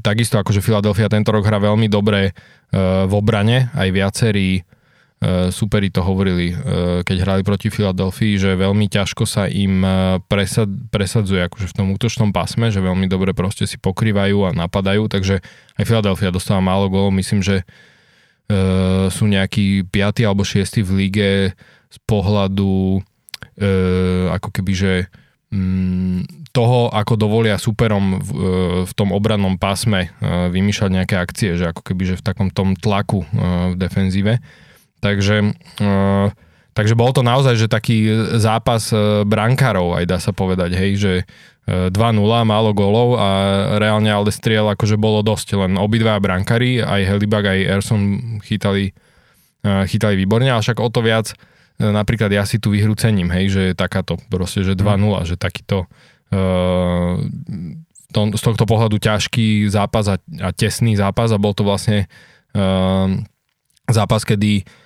takisto 0.00 0.38
akože 0.38 0.62
Philadelphia 0.62 1.10
tento 1.10 1.34
rok 1.34 1.44
hrá 1.44 1.58
veľmi 1.58 1.90
dobre 1.90 2.32
uh, 2.32 3.04
v 3.04 3.12
obrane, 3.12 3.68
aj 3.76 3.88
viacerí 3.92 4.64
superi 5.48 5.88
to 5.88 6.04
hovorili, 6.04 6.52
e, 6.52 6.54
keď 7.00 7.16
hrali 7.24 7.42
proti 7.42 7.72
Filadelfii, 7.72 8.36
že 8.36 8.52
veľmi 8.52 8.84
ťažko 8.84 9.24
sa 9.24 9.48
im 9.48 9.80
e, 9.80 10.20
presad, 10.28 10.68
presadzuje 10.92 11.40
akože 11.48 11.72
v 11.72 11.76
tom 11.76 11.88
útočnom 11.96 12.30
pásme, 12.36 12.68
že 12.68 12.84
veľmi 12.84 13.08
dobre 13.08 13.32
proste 13.32 13.64
si 13.64 13.80
pokrývajú 13.80 14.44
a 14.44 14.50
napadajú, 14.52 15.08
takže 15.08 15.40
aj 15.80 15.84
Filadelfia 15.88 16.28
dostáva 16.28 16.60
málo 16.60 16.92
gólov, 16.92 17.16
myslím, 17.16 17.40
že 17.40 17.64
sú 19.10 19.26
nejakí 19.26 19.90
5. 19.90 20.22
alebo 20.22 20.46
6. 20.46 20.78
v 20.86 20.90
lige 20.94 21.30
z 21.90 21.98
pohľadu 22.06 23.02
ako 24.30 24.48
keby, 24.54 24.70
že 24.70 24.92
mm, 25.50 26.46
toho, 26.54 26.86
ako 26.94 27.18
dovolia 27.18 27.58
superom 27.58 28.22
v, 28.22 28.30
v 28.86 28.92
tom 28.94 29.10
obrannom 29.10 29.58
pásme 29.58 30.14
vymýšľať 30.22 30.90
nejaké 30.94 31.18
akcie, 31.18 31.58
že 31.58 31.74
ako 31.74 31.90
keby, 31.90 32.14
že 32.14 32.18
v 32.22 32.26
takom 32.30 32.54
tom 32.54 32.78
tlaku 32.78 33.26
v 33.34 33.74
defenzíve. 33.74 34.38
Takže, 35.00 35.52
uh, 35.84 36.28
takže 36.72 36.94
bol 36.96 37.12
to 37.12 37.20
naozaj 37.20 37.54
že 37.60 37.68
taký 37.68 38.08
zápas 38.40 38.88
uh, 38.90 39.22
brankárov, 39.28 39.96
aj 39.96 40.04
dá 40.08 40.18
sa 40.18 40.32
povedať, 40.32 40.72
hej, 40.72 40.90
že 40.96 41.12
uh, 41.68 41.92
2-0, 41.92 42.16
málo 42.48 42.72
golov 42.72 43.20
a 43.20 43.28
reálne 43.76 44.08
ale 44.08 44.32
striel 44.32 44.64
akože 44.72 44.96
bolo 44.96 45.20
dosť, 45.20 45.56
len 45.60 45.76
obidva 45.76 46.16
brankári, 46.16 46.80
aj 46.80 47.02
Helibak, 47.04 47.44
aj 47.44 47.60
Erson 47.80 48.02
chytali, 48.40 48.96
uh, 49.62 49.84
chytali 49.84 50.16
výborne, 50.16 50.48
ale 50.48 50.64
však 50.64 50.80
o 50.80 50.88
to 50.88 51.04
viac 51.04 51.36
uh, 51.36 51.92
napríklad 51.92 52.32
ja 52.32 52.48
si 52.48 52.56
tú 52.56 52.72
výhru 52.72 52.96
cením, 52.96 53.28
hej, 53.30 53.52
že 53.52 53.60
je 53.72 53.74
takáto 53.76 54.16
proste, 54.32 54.64
že 54.64 54.72
2-0, 54.72 54.96
mm. 54.96 55.28
že 55.28 55.36
takýto 55.36 55.84
uh, 56.32 57.14
tom, 58.16 58.32
z 58.32 58.40
tohto 58.40 58.64
pohľadu 58.64 58.96
ťažký 58.96 59.68
zápas 59.68 60.08
a, 60.08 60.16
a 60.40 60.48
tesný 60.56 60.96
zápas 60.96 61.28
a 61.28 61.38
bol 61.38 61.52
to 61.52 61.68
vlastne 61.68 62.08
uh, 62.56 63.12
zápas, 63.92 64.24
kedy 64.24 64.64
Eh, 64.64 64.85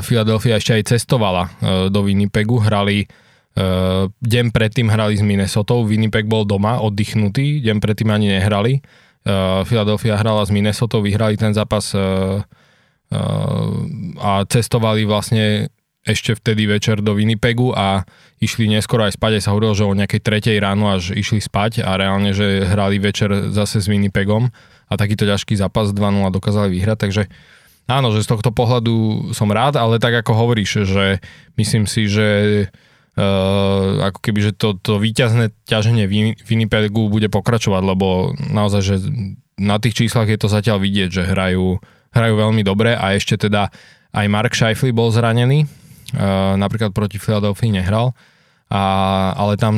Philadelphia 0.00 0.56
ešte 0.56 0.72
aj 0.80 0.96
cestovala 0.96 1.44
eh, 1.48 1.92
do 1.92 2.00
Winnipegu, 2.06 2.56
hrali 2.60 3.04
eh, 3.04 4.04
deň 4.08 4.46
predtým 4.50 4.88
hrali 4.88 5.20
s 5.20 5.24
Minnesota, 5.24 5.76
Winnipeg 5.84 6.24
bol 6.24 6.48
doma, 6.48 6.80
oddychnutý, 6.80 7.60
deň 7.60 7.76
predtým 7.78 8.10
ani 8.10 8.32
nehrali. 8.40 8.80
Philadelphia 9.68 10.16
hrala 10.16 10.40
s 10.40 10.48
Minnesota, 10.48 10.96
vyhrali 10.96 11.36
ten 11.36 11.52
zápas 11.52 11.92
a 14.16 14.32
cestovali 14.48 15.04
vlastne 15.04 15.68
ešte 16.00 16.32
vtedy 16.32 16.64
večer 16.64 17.04
do 17.04 17.12
Winnipegu 17.12 17.76
a 17.76 18.08
išli 18.40 18.64
neskoro 18.64 19.04
aj 19.04 19.20
spať, 19.20 19.36
aj 19.36 19.42
sa 19.44 19.52
hovorilo, 19.52 19.76
že 19.76 19.84
o 19.84 19.92
nejakej 19.92 20.20
tretej 20.24 20.56
ráno 20.56 20.88
až 20.88 21.12
išli 21.12 21.44
spať 21.44 21.84
a 21.84 22.00
reálne, 22.00 22.32
že 22.32 22.64
hrali 22.64 22.96
večer 22.96 23.52
zase 23.52 23.84
s 23.84 23.86
Winnipegom 23.92 24.48
a 24.88 24.92
takýto 24.96 25.28
ťažký 25.28 25.52
zápas 25.60 25.92
2-0 25.92 26.00
dokázali 26.32 26.72
vyhrať, 26.80 26.98
takže 26.98 27.22
áno, 27.90 28.14
že 28.14 28.22
z 28.22 28.30
tohto 28.30 28.54
pohľadu 28.54 29.30
som 29.34 29.50
rád, 29.50 29.74
ale 29.74 29.98
tak 29.98 30.14
ako 30.22 30.32
hovoríš, 30.32 30.86
že 30.86 31.18
myslím 31.58 31.90
si, 31.90 32.06
že 32.06 32.28
uh, 33.18 34.06
ako 34.06 34.18
keby, 34.22 34.40
že 34.50 34.52
to, 34.54 34.78
to 34.78 35.02
výťazné 35.02 35.50
ťaženie 35.66 36.06
Winnipegu 36.46 37.10
bude 37.10 37.26
pokračovať, 37.26 37.82
lebo 37.82 38.32
naozaj, 38.38 38.82
že 38.86 38.96
na 39.58 39.76
tých 39.82 40.06
číslach 40.06 40.30
je 40.30 40.38
to 40.38 40.48
zatiaľ 40.48 40.78
vidieť, 40.80 41.10
že 41.10 41.22
hrajú, 41.26 41.82
hrajú 42.14 42.34
veľmi 42.38 42.62
dobre 42.62 42.94
a 42.94 43.12
ešte 43.18 43.36
teda 43.50 43.68
aj 44.14 44.26
Mark 44.30 44.54
Scheifele 44.54 44.94
bol 44.94 45.10
zranený, 45.10 45.66
uh, 45.66 46.54
napríklad 46.54 46.94
proti 46.94 47.18
Philadelphia 47.18 47.82
nehral, 47.82 48.14
a, 48.70 49.34
ale 49.34 49.58
tam 49.58 49.74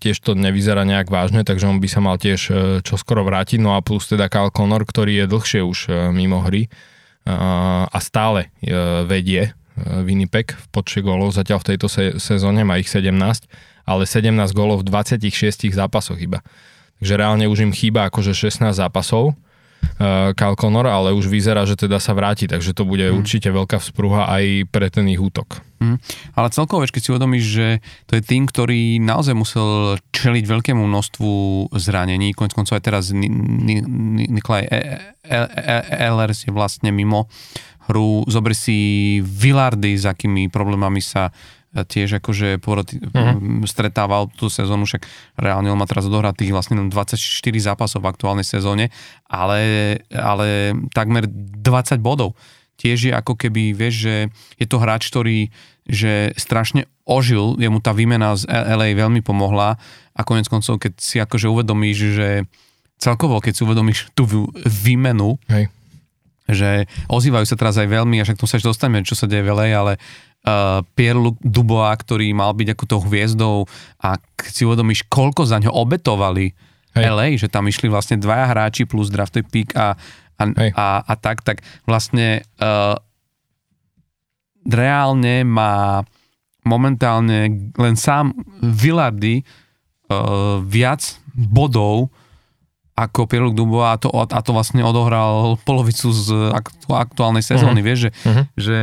tiež 0.00 0.16
to 0.24 0.32
nevyzerá 0.32 0.88
nejak 0.88 1.12
vážne, 1.12 1.44
takže 1.44 1.68
on 1.68 1.76
by 1.76 1.88
sa 1.92 2.00
mal 2.00 2.16
tiež 2.16 2.40
uh, 2.48 2.56
čoskoro 2.80 3.20
vrátiť, 3.20 3.60
no 3.60 3.76
a 3.76 3.84
plus 3.84 4.08
teda 4.08 4.32
Kyle 4.32 4.48
Connor, 4.48 4.80
ktorý 4.88 5.24
je 5.24 5.26
dlhšie 5.28 5.60
už 5.60 5.92
mimo 6.08 6.40
hry, 6.40 6.72
a 7.24 7.98
stále 8.04 8.52
e, 8.60 8.78
vedie 9.08 9.48
e, 9.48 9.50
Winnipeg 10.04 10.52
v 10.52 10.64
počte 10.68 11.00
gólov, 11.00 11.32
zatiaľ 11.32 11.64
v 11.64 11.68
tejto 11.72 11.88
sezóne 12.20 12.68
má 12.68 12.76
ich 12.76 12.92
17, 12.92 13.16
ale 13.88 14.02
17 14.04 14.28
gólov 14.52 14.84
v 14.84 14.92
26 14.92 15.72
zápasoch 15.72 16.20
iba. 16.20 16.44
Takže 17.00 17.14
reálne 17.16 17.48
už 17.48 17.64
im 17.64 17.72
chýba 17.72 18.08
akože 18.12 18.36
16 18.36 18.76
zápasov 18.76 19.32
uh, 19.32 20.30
Kyle 20.32 20.56
Connor, 20.56 20.88
ale 20.88 21.12
už 21.12 21.28
vyzerá, 21.28 21.66
že 21.68 21.76
teda 21.76 22.00
sa 22.00 22.16
vráti, 22.16 22.48
takže 22.48 22.72
to 22.72 22.86
bude 22.86 23.04
mm. 23.10 23.18
určite 23.18 23.50
veľká 23.50 23.82
vzpruha 23.82 24.30
aj 24.30 24.70
pre 24.70 24.88
ten 24.88 25.04
ich 25.10 25.20
útok. 25.20 25.60
Mm. 25.84 25.96
Ale 26.32 26.48
celkovo, 26.48 26.80
keď 26.88 27.02
si 27.04 27.12
uvedomíš, 27.12 27.44
že 27.44 27.66
to 28.08 28.16
je 28.16 28.22
tým, 28.24 28.48
ktorý 28.48 28.96
naozaj 29.04 29.36
musel 29.36 30.00
čeliť 30.16 30.44
veľkému 30.48 30.80
množstvu 30.80 31.30
zranení, 31.76 32.32
konec 32.32 32.56
koncov 32.56 32.80
aj 32.80 32.84
teraz 32.88 33.12
Nikolaj 33.12 34.64
Ehlers 35.92 36.48
je 36.48 36.50
vlastne 36.50 36.88
mimo 36.88 37.28
hru, 37.92 38.24
zobri 38.24 38.56
si 38.56 38.78
Villardy, 39.20 40.00
s 40.00 40.08
akými 40.08 40.48
problémami 40.48 41.04
sa 41.04 41.28
tiež 41.74 42.22
akože 42.22 42.62
poroti, 42.62 43.02
uh-huh. 43.02 43.66
stretával 43.66 44.30
tú 44.30 44.46
sezónu, 44.46 44.86
však 44.86 45.02
reálne 45.34 45.74
on 45.74 45.78
má 45.78 45.90
teraz 45.90 46.06
odohratých 46.06 46.54
vlastne 46.54 46.78
24 46.78 47.18
zápasov 47.58 48.06
v 48.06 48.10
aktuálnej 48.14 48.46
sezóne, 48.46 48.94
ale, 49.26 49.98
ale 50.14 50.78
takmer 50.94 51.26
20 51.26 51.98
bodov. 51.98 52.38
Tiež 52.74 52.98
je 53.08 53.12
ako 53.14 53.38
keby, 53.38 53.74
vieš, 53.74 53.94
že 54.10 54.14
je 54.58 54.66
to 54.66 54.82
hráč, 54.82 55.08
ktorý 55.10 55.48
že 55.84 56.32
strašne 56.40 56.88
ožil, 57.04 57.60
jemu 57.60 57.78
tá 57.84 57.92
výmena 57.92 58.32
z 58.32 58.48
LA 58.48 58.96
veľmi 58.96 59.20
pomohla 59.20 59.76
a 60.16 60.20
konec 60.24 60.48
koncov, 60.48 60.80
keď 60.80 60.92
si 60.96 61.20
akože 61.20 61.52
uvedomíš, 61.52 61.98
že 62.16 62.28
celkovo, 62.96 63.36
keď 63.44 63.52
si 63.52 63.62
uvedomíš 63.68 63.98
tú 64.16 64.24
výmenu, 64.64 65.36
Hej. 65.52 65.68
že 66.48 66.70
ozývajú 67.12 67.44
sa 67.44 67.60
teraz 67.60 67.76
aj 67.76 67.88
veľmi, 67.92 68.16
a 68.16 68.24
však 68.24 68.40
tu 68.40 68.48
sa 68.48 68.56
ešte 68.56 68.72
dostaneme, 68.72 69.04
čo 69.04 69.12
sa 69.12 69.28
deje 69.28 69.44
v 69.44 69.52
LA, 69.52 69.68
ale 69.76 69.92
uh, 70.00 70.80
Pierre 70.96 71.20
Dubois, 71.44 72.00
ktorý 72.00 72.32
mal 72.32 72.56
byť 72.56 72.68
ako 72.72 72.84
tou 72.88 73.00
hviezdou 73.04 73.68
a 74.00 74.16
keď 74.40 74.52
si 74.56 74.62
uvedomíš, 74.64 75.04
koľko 75.12 75.44
za 75.44 75.60
ňo 75.60 75.68
obetovali 75.68 76.56
Hej. 76.94 77.04
LA, 77.10 77.26
že 77.36 77.50
tam 77.50 77.66
išli 77.66 77.90
vlastne 77.90 78.16
dvaja 78.16 78.54
hráči 78.54 78.86
plus 78.86 79.10
draftový 79.10 79.44
pick 79.44 79.74
a, 79.74 79.98
a, 80.40 80.44
a, 80.74 80.86
a 81.04 81.14
tak, 81.14 81.42
tak 81.46 81.62
vlastne 81.86 82.42
uh, 82.58 82.98
reálne 84.66 85.44
má 85.44 86.02
momentálne 86.64 87.70
len 87.76 87.94
sám 87.94 88.32
Villardy 88.64 89.44
uh, 90.08 90.64
viac 90.64 91.20
bodov 91.36 92.08
ako 92.94 93.26
Pierluc 93.26 93.58
Dubois 93.58 93.90
a 93.90 93.98
to, 93.98 94.08
a 94.14 94.40
to 94.40 94.54
vlastne 94.54 94.80
odohral 94.86 95.58
polovicu 95.66 96.14
z 96.14 96.30
aktu, 96.54 96.94
aktuálnej 96.94 97.42
sezóny, 97.42 97.82
uh-huh. 97.82 97.88
vieš, 97.90 97.98
že, 97.98 98.10
uh-huh. 98.22 98.44
že 98.54 98.78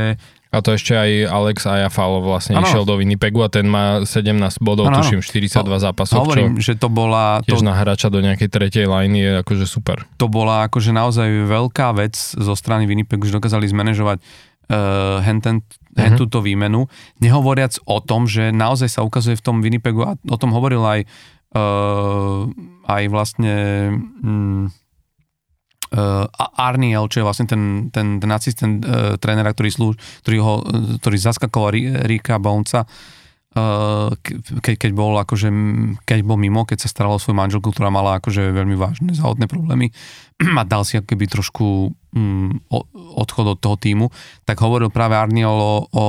a 0.52 0.60
to 0.60 0.76
ešte 0.76 0.92
aj 0.92 1.32
Alex 1.32 1.64
Ajafalo 1.64 2.20
vlastne 2.20 2.60
ano. 2.60 2.68
išiel 2.68 2.84
do 2.84 3.00
Winnipegu 3.00 3.40
a 3.40 3.48
ten 3.48 3.72
má 3.72 4.04
17 4.04 4.36
bodov, 4.60 4.92
ano, 4.92 5.00
tuším 5.00 5.24
42 5.24 5.64
to, 5.64 5.80
zápasov. 5.80 6.28
Hovorím, 6.28 6.60
čo 6.60 6.72
že 6.72 6.74
to 6.76 6.92
bola... 6.92 7.40
Tiež 7.48 7.64
to, 7.64 7.72
na 7.72 7.72
hrača 7.72 8.12
do 8.12 8.20
nejakej 8.20 8.52
tretej 8.52 8.84
line 8.84 9.16
je 9.16 9.32
akože 9.40 9.64
super. 9.64 10.04
To 10.20 10.28
bola 10.28 10.68
akože 10.68 10.92
naozaj 10.92 11.48
veľká 11.48 11.96
vec 11.96 12.20
zo 12.20 12.52
strany 12.60 12.84
Winnipegu, 12.84 13.24
že 13.24 13.40
dokázali 13.40 13.64
zmanéžovať 13.72 14.20
uh, 14.20 15.24
henten, 15.24 15.64
uh-huh. 15.64 16.20
túto 16.20 16.44
výmenu. 16.44 16.92
Nehovoriac 17.24 17.80
o 17.88 18.04
tom, 18.04 18.28
že 18.28 18.52
naozaj 18.52 18.92
sa 18.92 19.08
ukazuje 19.08 19.40
v 19.40 19.46
tom 19.48 19.64
Winnipegu, 19.64 20.04
a 20.04 20.20
o 20.20 20.36
tom 20.36 20.52
hovoril 20.52 20.84
aj, 20.84 21.08
uh, 21.56 22.52
aj 22.92 23.04
vlastne... 23.08 23.56
Uh, 24.20 24.68
Arniel, 26.56 27.12
čo 27.12 27.20
je 27.20 27.28
vlastne 27.28 27.48
ten, 27.52 27.92
ten, 27.92 28.24
ten 28.24 28.32
asistent 28.32 28.80
uh, 28.88 29.20
trénera, 29.20 29.52
ktorý, 29.52 29.70
slúž, 29.70 29.96
ktorý, 30.24 30.38
ho, 30.40 30.54
ktorý 31.04 31.18
zaskakoval 31.20 31.76
Rika 32.08 32.40
Bonca, 32.40 32.88
uh, 32.88 34.10
ke, 34.64 34.80
keď 34.80 34.92
bol 34.96 35.20
akože, 35.20 35.52
keď 36.08 36.20
bol 36.24 36.40
mimo, 36.40 36.64
keď 36.64 36.88
sa 36.88 36.92
staral 36.92 37.20
o 37.20 37.22
svoju 37.22 37.36
manželku, 37.36 37.76
ktorá 37.76 37.92
mala 37.92 38.24
akože 38.24 38.56
veľmi 38.56 38.76
vážne 38.80 39.12
záhodné 39.12 39.52
problémy 39.52 39.92
a 40.60 40.64
dal 40.64 40.88
si 40.88 40.96
akoby 40.96 41.28
trošku 41.28 41.92
um, 41.92 42.56
odchod 43.20 43.56
od 43.56 43.60
toho 43.60 43.76
týmu, 43.76 44.08
tak 44.48 44.64
hovoril 44.64 44.88
práve 44.88 45.20
Arniel 45.20 45.52
o, 45.52 45.92
o, 45.92 46.06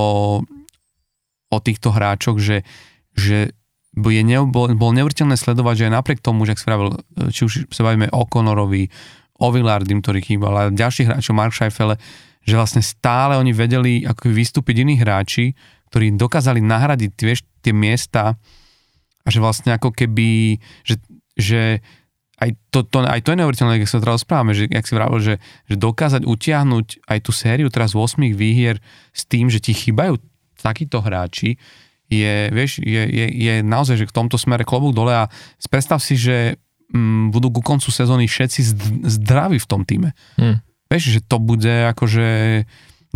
o 1.50 1.58
týchto 1.58 1.90
hráčoch, 1.90 2.38
že, 2.38 2.62
že 3.18 3.50
je 3.92 4.22
ne, 4.24 4.38
bol, 4.48 4.72
neuveriteľné 4.72 5.36
sledovať, 5.36 5.74
že 5.76 5.86
aj 5.90 5.94
napriek 5.98 6.20
tomu, 6.24 6.48
že 6.48 6.56
ak 6.56 6.62
sa 6.64 6.80
či 7.28 7.44
už 7.44 7.52
sa 7.68 7.84
bavíme 7.84 8.08
o 8.08 8.24
Conorovi, 8.24 8.88
o 9.42 9.48
Villardim, 9.50 9.98
ktorý 9.98 10.22
chýbal, 10.22 10.54
ale 10.54 10.78
ďalších 10.78 11.10
hráčov, 11.10 11.34
Mark 11.34 11.50
Scheifele, 11.50 11.98
že 12.46 12.54
vlastne 12.54 12.82
stále 12.82 13.34
oni 13.34 13.50
vedeli 13.50 14.06
ako 14.06 14.30
vystúpiť 14.30 14.86
iní 14.86 14.98
hráči, 14.98 15.58
ktorí 15.90 16.14
dokázali 16.14 16.62
nahradiť 16.62 17.12
vieš, 17.18 17.42
tie 17.60 17.74
miesta 17.74 18.38
a 19.22 19.28
že 19.28 19.38
vlastne 19.38 19.74
ako 19.74 19.94
keby, 19.94 20.58
že, 20.82 20.98
že 21.34 21.62
aj 22.42 22.50
to, 22.74 22.82
to, 22.82 23.06
aj 23.06 23.22
to 23.22 23.30
je 23.34 23.38
neuveriteľné, 23.38 23.78
keď 23.78 23.88
sa 23.90 24.02
teraz 24.02 24.26
správame, 24.26 24.52
že, 24.54 24.66
jak 24.66 24.86
si 24.86 24.94
vravil, 24.98 25.20
že, 25.22 25.34
že 25.70 25.76
dokázať 25.78 26.22
utiahnuť 26.26 27.06
aj 27.06 27.18
tú 27.22 27.30
sériu 27.30 27.70
teraz 27.70 27.94
8 27.94 28.18
výhier 28.34 28.82
s 29.14 29.22
tým, 29.26 29.46
že 29.46 29.62
ti 29.62 29.70
chýbajú 29.70 30.18
takíto 30.58 30.98
hráči, 30.98 31.58
je, 32.12 32.52
vieš, 32.52 32.82
je, 32.84 33.02
je, 33.08 33.26
je 33.30 33.54
naozaj, 33.64 33.96
že 33.96 34.08
v 34.10 34.16
tomto 34.16 34.36
smere 34.36 34.68
klobúk 34.68 34.92
dole 34.92 35.16
a 35.16 35.32
predstav 35.72 35.96
si, 36.02 36.18
že 36.18 36.60
m, 36.92 37.32
budú 37.32 37.48
ku 37.50 37.64
koncu 37.64 37.88
sezóny 37.88 38.28
všetci 38.28 38.60
zdraví 39.08 39.58
v 39.58 39.68
tom 39.68 39.82
týme. 39.82 40.12
Hmm. 40.36 40.60
Vieš, 40.92 41.18
že 41.18 41.20
to 41.24 41.40
bude 41.40 41.88
akože 41.96 42.62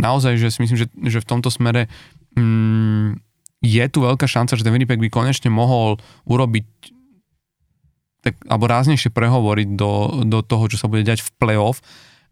naozaj, 0.01 0.37
že 0.41 0.49
si 0.49 0.59
myslím, 0.65 0.77
že, 0.77 0.87
že 0.89 1.21
v 1.21 1.29
tomto 1.29 1.53
smere 1.53 1.85
m, 2.33 3.21
je 3.61 3.85
tu 3.89 4.05
veľká 4.05 4.25
šanca, 4.25 4.57
že 4.57 4.65
ten 4.65 4.73
Winnipeg 4.73 5.01
by 5.01 5.09
konečne 5.09 5.49
mohol 5.49 5.97
urobiť 6.29 6.65
tak, 8.21 8.35
alebo 8.49 8.65
ráznejšie 8.69 9.13
prehovoriť 9.13 9.69
do, 9.77 10.25
do 10.25 10.39
toho, 10.41 10.65
čo 10.69 10.77
sa 10.77 10.89
bude 10.89 11.05
diať 11.05 11.25
v 11.25 11.33
playoff 11.37 11.81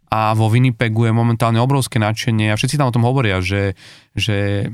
a 0.10 0.38
vo 0.38 0.50
Winnipegu 0.50 1.10
je 1.10 1.14
momentálne 1.14 1.58
obrovské 1.58 1.98
nadšenie 1.98 2.54
a 2.54 2.58
všetci 2.58 2.78
tam 2.78 2.90
o 2.90 2.96
tom 2.96 3.06
hovoria, 3.06 3.42
že, 3.42 3.74
že 4.14 4.70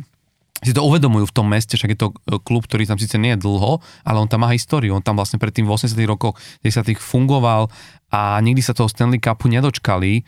si 0.61 0.77
to 0.77 0.85
uvedomujú 0.85 1.25
v 1.29 1.35
tom 1.35 1.49
meste, 1.49 1.73
však 1.73 1.91
je 1.97 1.99
to 1.99 2.07
e, 2.13 2.37
klub, 2.41 2.69
ktorý 2.69 2.85
tam 2.85 3.01
síce 3.01 3.17
nie 3.17 3.33
je 3.33 3.41
dlho, 3.41 3.81
ale 4.05 4.17
on 4.21 4.29
tam 4.29 4.45
má 4.45 4.53
históriu, 4.53 4.93
on 4.93 5.01
tam 5.01 5.17
vlastne 5.17 5.41
predtým 5.41 5.65
v 5.65 5.73
80 5.73 5.97
rokoch, 6.05 6.37
10 6.61 6.85
fungoval 7.01 7.73
a 8.13 8.37
nikdy 8.39 8.61
sa 8.61 8.77
toho 8.77 8.85
Stanley 8.85 9.17
Cupu 9.17 9.49
nedočkali 9.49 10.21
e, 10.21 10.23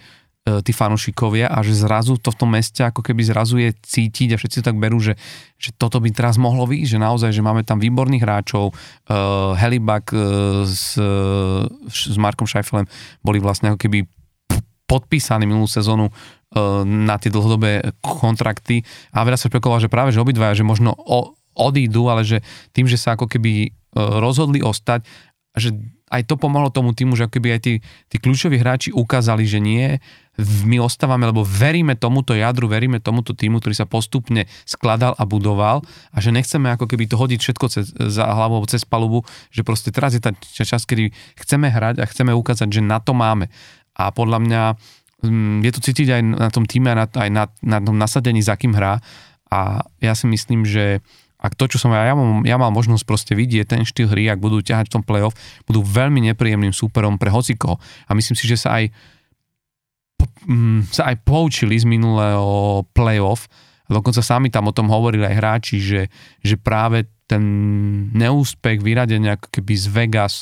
tí 0.66 0.74
fanúšikovia 0.74 1.54
a 1.54 1.62
že 1.62 1.78
zrazu 1.78 2.18
to 2.18 2.34
v 2.34 2.40
tom 2.42 2.50
meste 2.50 2.82
ako 2.82 3.06
keby 3.06 3.22
zrazu 3.22 3.62
je 3.62 3.78
cítiť 3.78 4.34
a 4.34 4.40
všetci 4.42 4.60
tak 4.66 4.74
berú, 4.82 4.98
že, 4.98 5.14
že 5.62 5.70
toto 5.78 6.02
by 6.02 6.10
teraz 6.10 6.42
mohlo 6.42 6.66
byť, 6.66 6.82
že 6.82 6.98
naozaj, 6.98 7.30
že 7.30 7.46
máme 7.46 7.62
tam 7.62 7.78
výborných 7.78 8.26
hráčov, 8.26 8.74
uh, 8.74 9.54
Helibak 9.54 10.10
uh, 10.16 10.66
s, 10.66 10.98
s 11.94 12.18
Markom 12.18 12.50
Scheifelem 12.50 12.90
boli 13.22 13.38
vlastne 13.38 13.76
ako 13.76 13.80
keby 13.86 14.10
podpísaní 14.94 15.48
minulú 15.50 15.66
sezónu 15.66 16.12
na 16.86 17.16
tie 17.18 17.34
dlhodobé 17.34 17.82
kontrakty 18.02 18.86
a 19.10 19.26
veľa 19.26 19.38
sa 19.42 19.50
špekulovalo, 19.50 19.82
že 19.82 19.92
práve 19.92 20.14
že 20.14 20.22
obidvaja, 20.22 20.54
že 20.54 20.66
možno 20.66 20.94
o, 20.94 21.34
odídu, 21.58 22.10
ale 22.10 22.22
že 22.26 22.46
tým, 22.74 22.86
že 22.86 22.98
sa 22.98 23.18
ako 23.18 23.26
keby 23.26 23.52
e, 23.66 23.70
rozhodli 23.98 24.62
ostať, 24.62 25.06
že 25.58 25.74
aj 26.14 26.30
to 26.30 26.38
pomohlo 26.38 26.70
tomu 26.70 26.94
týmu, 26.94 27.18
že 27.18 27.26
ako 27.26 27.42
keby 27.42 27.58
aj 27.58 27.62
tí, 27.66 27.74
tí 28.06 28.18
kľúčoví 28.22 28.62
hráči 28.62 28.94
ukázali, 28.94 29.50
že 29.50 29.58
nie, 29.58 29.98
my 30.38 30.78
ostávame, 30.78 31.26
lebo 31.26 31.42
veríme 31.42 31.98
tomuto 31.98 32.38
jadru, 32.38 32.70
veríme 32.70 33.02
tomuto 33.02 33.34
týmu, 33.34 33.58
ktorý 33.58 33.74
sa 33.74 33.90
postupne 33.90 34.46
skladal 34.66 35.18
a 35.18 35.26
budoval 35.26 35.82
a 36.14 36.18
že 36.22 36.30
nechceme 36.30 36.70
ako 36.74 36.86
keby 36.86 37.10
to 37.10 37.18
hodiť 37.18 37.40
všetko 37.42 37.66
cez, 37.70 37.90
za 37.94 38.26
hlavou 38.30 38.62
cez 38.70 38.86
palubu, 38.86 39.26
že 39.50 39.66
proste 39.66 39.90
teraz 39.90 40.14
je 40.14 40.22
tá 40.22 40.34
čas, 40.38 40.86
kedy 40.86 41.14
chceme 41.38 41.70
hrať 41.70 42.02
a 42.02 42.06
chceme 42.06 42.30
ukázať, 42.34 42.70
že 42.70 42.82
na 42.86 43.02
to 43.02 43.18
máme. 43.18 43.50
A 43.94 44.10
podľa 44.10 44.42
mňa 44.42 44.62
je 45.64 45.72
to 45.72 45.80
cítiť 45.80 46.08
aj 46.20 46.22
na 46.24 46.50
tom 46.52 46.68
týme, 46.68 46.92
aj 46.94 47.30
na, 47.32 47.48
na 47.64 47.80
tom 47.80 47.96
nasadení, 47.96 48.44
za 48.44 48.60
kým 48.60 48.76
hrá. 48.76 49.00
A 49.48 49.86
ja 50.04 50.14
si 50.14 50.28
myslím, 50.28 50.68
že 50.68 51.00
ak 51.44 51.60
to, 51.60 51.68
čo 51.68 51.78
som 51.80 51.92
ja, 51.92 52.08
ja, 52.08 52.16
mám, 52.16 52.48
ja 52.48 52.56
mal 52.56 52.72
možnosť 52.72 53.04
proste 53.04 53.34
vidieť, 53.36 53.68
ten 53.68 53.84
štýl 53.84 54.08
hry, 54.12 54.32
ak 54.32 54.40
budú 54.40 54.64
ťahať 54.64 54.88
v 54.88 54.94
tom 55.00 55.04
playoff, 55.04 55.36
budú 55.68 55.84
veľmi 55.84 56.24
nepríjemným 56.32 56.72
súperom 56.72 57.20
pre 57.20 57.28
hocikoho. 57.28 57.80
A 58.08 58.16
myslím 58.16 58.36
si, 58.40 58.48
že 58.48 58.56
sa 58.56 58.80
aj 58.80 58.92
mm, 60.48 60.88
sa 60.92 61.12
aj 61.12 61.20
poučili 61.28 61.76
z 61.76 61.84
minulého 61.84 62.84
playoff, 62.96 63.52
a 63.84 63.90
dokonca 63.92 64.24
sami 64.24 64.48
tam 64.48 64.72
o 64.72 64.76
tom 64.76 64.88
hovorili 64.88 65.28
aj 65.28 65.36
hráči, 65.36 65.78
že, 65.84 66.08
že 66.40 66.56
práve 66.56 67.12
ten 67.28 67.44
neúspech 68.16 68.80
vyradenia 68.80 69.36
ako 69.36 69.48
keby 69.52 69.74
z 69.76 69.88
Vegas 69.92 70.36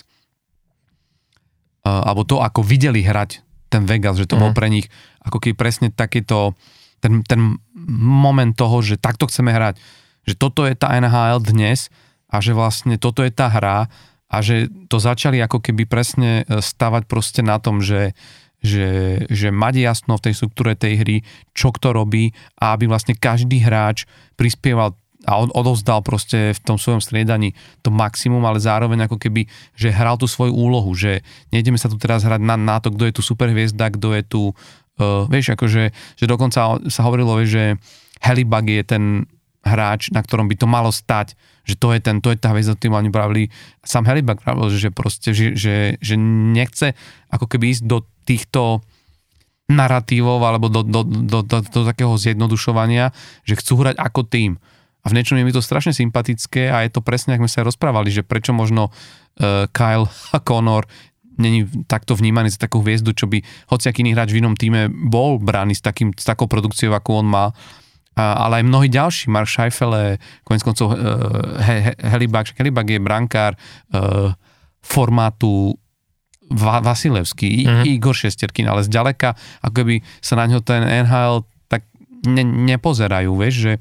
alebo 1.81 2.21
to, 2.21 2.37
ako 2.37 2.61
videli 2.61 3.01
hrať 3.01 3.41
ten 3.71 3.87
Vegas, 3.87 4.19
že 4.19 4.27
to 4.27 4.35
mm. 4.35 4.41
bol 4.43 4.51
mhm. 4.51 4.57
pre 4.59 4.67
nich 4.67 4.87
ako 5.23 5.39
keby 5.39 5.55
presne 5.55 5.87
takýto 5.89 6.53
ten, 7.01 7.23
ten 7.25 7.57
moment 7.87 8.53
toho, 8.53 8.83
že 8.83 9.01
takto 9.01 9.25
chceme 9.25 9.49
hrať, 9.49 9.79
že 10.27 10.37
toto 10.37 10.67
je 10.67 10.77
tá 10.77 10.93
NHL 10.93 11.41
dnes 11.41 11.89
a 12.29 12.37
že 12.43 12.53
vlastne 12.53 13.01
toto 13.01 13.25
je 13.25 13.33
tá 13.33 13.49
hra 13.49 13.89
a 14.31 14.37
že 14.39 14.69
to 14.87 15.01
začali 15.01 15.41
ako 15.41 15.59
keby 15.59 15.89
presne 15.89 16.45
e, 16.45 16.61
stavať 16.61 17.03
proste 17.09 17.41
na 17.41 17.57
tom, 17.57 17.83
že, 17.83 18.13
že, 18.63 19.19
že 19.27 19.49
mať 19.51 19.81
jasno 19.81 20.15
v 20.15 20.29
tej 20.29 20.33
struktúre 20.37 20.77
tej 20.77 20.93
hry, 21.01 21.17
čo 21.51 21.73
kto 21.73 21.91
robí 21.91 22.31
a 22.55 22.77
aby 22.77 22.87
vlastne 22.87 23.17
každý 23.17 23.59
hráč 23.59 24.05
prispieval 24.39 24.95
a 25.25 25.37
on 25.37 25.53
odovzdal 25.53 26.01
proste 26.01 26.53
v 26.57 26.59
tom 26.65 26.81
svojom 26.81 27.01
striedaní 27.01 27.53
to 27.85 27.93
maximum, 27.93 28.41
ale 28.41 28.57
zároveň 28.57 29.05
ako 29.05 29.21
keby, 29.21 29.45
že 29.77 29.93
hral 29.93 30.17
tú 30.17 30.25
svoju 30.25 30.53
úlohu, 30.53 30.89
že 30.97 31.21
nejdeme 31.53 31.77
sa 31.77 31.89
tu 31.89 32.01
teraz 32.01 32.25
hrať 32.25 32.41
na, 32.41 32.57
na 32.57 32.81
to, 32.81 32.89
kto 32.89 33.03
je 33.05 33.13
tu 33.13 33.21
superhviezda, 33.21 33.93
kto 33.93 34.17
je 34.17 34.23
tu, 34.25 34.41
uh, 34.49 35.29
vieš, 35.29 35.53
akože, 35.53 35.83
že 35.93 36.25
dokonca 36.25 36.81
sa 36.89 37.01
hovorilo, 37.05 37.37
vieš, 37.37 37.51
že 37.53 37.65
Helibug 38.21 38.65
je 38.65 38.83
ten 38.85 39.03
hráč, 39.61 40.09
na 40.09 40.25
ktorom 40.25 40.49
by 40.49 40.55
to 40.57 40.65
malo 40.65 40.89
stať, 40.89 41.37
že 41.69 41.77
to 41.77 41.93
je 41.93 42.01
ten, 42.01 42.17
to 42.17 42.33
je 42.33 42.37
tá 42.41 42.49
hviezda, 42.49 42.73
tým 42.73 42.97
oni 42.97 43.13
pravili, 43.13 43.53
sám 43.85 44.09
Helibug 44.09 44.41
pravil, 44.41 44.73
že 44.73 44.89
proste, 44.89 45.37
že, 45.37 45.53
že, 45.53 46.01
že 46.01 46.17
nechce 46.17 46.97
ako 47.29 47.45
keby 47.45 47.77
ísť 47.77 47.83
do 47.85 48.01
týchto 48.25 48.81
narratívov 49.69 50.41
alebo 50.43 50.67
do, 50.67 50.81
do, 50.81 51.05
do, 51.05 51.45
do, 51.45 51.57
do 51.61 51.81
takého 51.87 52.17
zjednodušovania, 52.17 53.13
že 53.47 53.55
chcú 53.55 53.85
hrať 53.85 53.95
ako 54.01 54.21
tým 54.27 54.57
a 55.01 55.05
v 55.09 55.15
niečom 55.17 55.37
je 55.37 55.45
mi 55.45 55.53
to 55.53 55.65
strašne 55.65 55.97
sympatické 55.97 56.69
a 56.69 56.85
je 56.85 56.93
to 56.93 57.01
presne, 57.01 57.33
ako 57.33 57.49
sme 57.49 57.51
sa 57.51 57.65
rozprávali, 57.65 58.13
že 58.13 58.21
prečo 58.21 58.53
možno 58.53 58.93
uh, 58.93 59.65
Kyle 59.73 60.05
a 60.35 60.37
Connor 60.37 60.85
není 61.41 61.65
takto 61.89 62.13
vnímaný 62.13 62.53
za 62.53 62.69
takú 62.69 62.85
hviezdu, 62.85 63.17
čo 63.17 63.25
by 63.25 63.41
hociaký 63.73 64.05
iný 64.05 64.13
hráč 64.13 64.35
v 64.35 64.45
inom 64.45 64.53
týme 64.53 64.93
bol 64.93 65.41
brány 65.41 65.73
s, 65.73 65.81
takým, 65.81 66.13
s 66.13 66.21
takou 66.21 66.45
produkciou, 66.45 66.93
ako 66.93 67.25
on 67.25 67.27
má. 67.27 67.45
A, 68.13 68.45
ale 68.45 68.61
aj 68.61 68.69
mnohí 68.69 68.87
ďalší, 68.91 69.31
Mark 69.31 69.49
Scheifele, 69.49 70.21
konec 70.45 70.61
koncov 70.61 70.93
uh, 70.93 70.99
he, 71.65 71.89
he, 71.89 71.93
Helibak, 71.97 72.53
Helibak 72.59 72.85
je 72.91 72.99
brankár 73.01 73.57
uh, 73.57 74.35
formátu 74.83 75.73
Va- 76.51 76.83
Vasilevský, 76.83 77.63
mm-hmm. 77.63 77.87
Igor 77.95 78.11
Šesterkin, 78.11 78.67
ale 78.67 78.83
zďaleka, 78.83 79.33
ako 79.63 79.87
by 79.87 79.95
sa 80.19 80.35
na 80.35 80.51
ňo 80.51 80.59
ten 80.59 80.83
NHL 80.83 81.47
tak 81.71 81.87
ne, 82.27 82.43
nepozerajú, 82.43 83.31
vieš, 83.39 83.55
že 83.55 83.73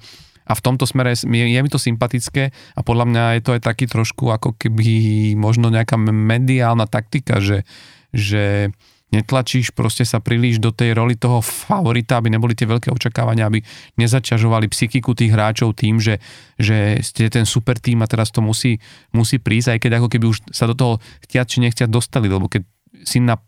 a 0.50 0.52
v 0.58 0.64
tomto 0.66 0.82
smere 0.82 1.14
je, 1.14 1.46
je 1.46 1.60
mi 1.62 1.70
to 1.70 1.78
sympatické 1.78 2.50
a 2.74 2.80
podľa 2.82 3.06
mňa 3.06 3.22
je 3.38 3.42
to 3.46 3.50
aj 3.54 3.62
taký 3.62 3.86
trošku 3.86 4.34
ako 4.34 4.58
keby 4.58 4.90
možno 5.38 5.70
nejaká 5.70 5.94
mediálna 6.00 6.90
taktika, 6.90 7.38
že, 7.38 7.62
že 8.10 8.74
netlačíš 9.10 9.74
proste 9.74 10.06
sa 10.06 10.22
príliš 10.22 10.62
do 10.62 10.70
tej 10.70 10.94
roli 10.94 11.18
toho 11.18 11.42
favorita, 11.42 12.18
aby 12.18 12.30
neboli 12.30 12.54
tie 12.54 12.66
veľké 12.66 12.94
očakávania, 12.94 13.46
aby 13.46 13.62
nezaťažovali 13.98 14.70
psychiku 14.70 15.14
tých 15.14 15.34
hráčov 15.34 15.74
tým, 15.74 15.98
že, 15.98 16.22
že 16.58 16.98
ste 17.02 17.30
ten 17.30 17.46
super 17.46 17.78
tým 17.78 18.02
a 18.02 18.10
teraz 18.10 18.30
to 18.30 18.42
musí, 18.42 18.78
musí 19.14 19.42
prísť, 19.42 19.76
aj 19.76 19.78
keď 19.82 19.92
ako 20.02 20.08
keby 20.10 20.26
už 20.30 20.38
sa 20.50 20.70
do 20.70 20.74
toho 20.74 20.92
chtiať 21.26 21.46
či 21.46 21.58
nechtiať 21.62 21.90
dostali, 21.90 22.30
lebo 22.30 22.46
keď 22.46 22.62
si 23.02 23.18
na 23.18 23.38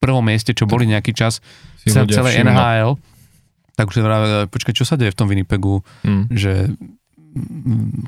prvom 0.00 0.24
mieste, 0.24 0.56
čo 0.56 0.64
boli 0.64 0.88
nejaký 0.88 1.12
čas 1.12 1.44
celé 1.84 2.40
NHL, 2.40 2.96
tak 3.80 3.88
už 3.88 4.04
počkaj, 4.52 4.76
čo 4.76 4.84
sa 4.84 5.00
deje 5.00 5.08
v 5.08 5.18
tom 5.18 5.32
Winnipegu, 5.32 5.80
mm. 6.04 6.28
že 6.36 6.68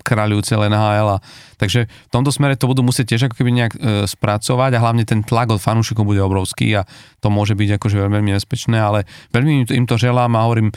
kráľujú 0.02 0.40
celé 0.44 0.66
NHL. 0.68 1.16
A, 1.16 1.22
takže 1.56 1.86
v 1.86 2.10
tomto 2.12 2.34
smere 2.34 2.58
to 2.58 2.68
budú 2.68 2.82
musieť 2.82 3.14
tiež 3.14 3.30
ako 3.30 3.38
keby 3.38 3.50
nejak 3.54 3.72
e, 3.78 3.80
spracovať 4.04 4.70
a 4.76 4.82
hlavne 4.82 5.06
ten 5.06 5.22
tlak 5.22 5.54
od 5.54 5.62
fanúšikov 5.62 6.04
bude 6.04 6.20
obrovský 6.20 6.82
a 6.82 6.82
to 7.22 7.30
môže 7.30 7.54
byť 7.54 7.78
akože 7.78 7.96
veľmi 8.02 8.34
nebezpečné, 8.34 8.76
ale 8.76 9.06
veľmi 9.30 9.70
im 9.70 9.86
to 9.86 9.96
želám 9.96 10.34
a 10.34 10.44
hovorím, 10.44 10.74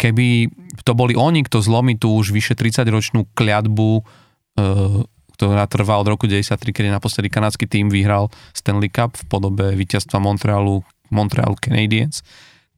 keby 0.00 0.48
to 0.82 0.92
boli 0.96 1.12
oni, 1.14 1.44
kto 1.44 1.60
zlomí 1.60 2.00
tú 2.00 2.16
už 2.16 2.32
vyše 2.32 2.56
30 2.56 2.88
ročnú 2.88 3.28
kliatbu, 3.36 4.00
e, 4.00 4.02
ktorá 5.34 5.66
trvá 5.68 5.98
od 5.98 6.08
roku 6.08 6.24
93, 6.30 6.72
kedy 6.72 6.88
naposledy 6.88 7.28
kanadský 7.28 7.68
tým 7.68 7.92
vyhral 7.92 8.32
Stanley 8.56 8.88
Cup 8.88 9.18
v 9.18 9.24
podobe 9.28 9.66
víťazstva 9.76 10.22
Montrealu, 10.22 10.80
Montreal 11.12 11.58
Canadiens, 11.58 12.24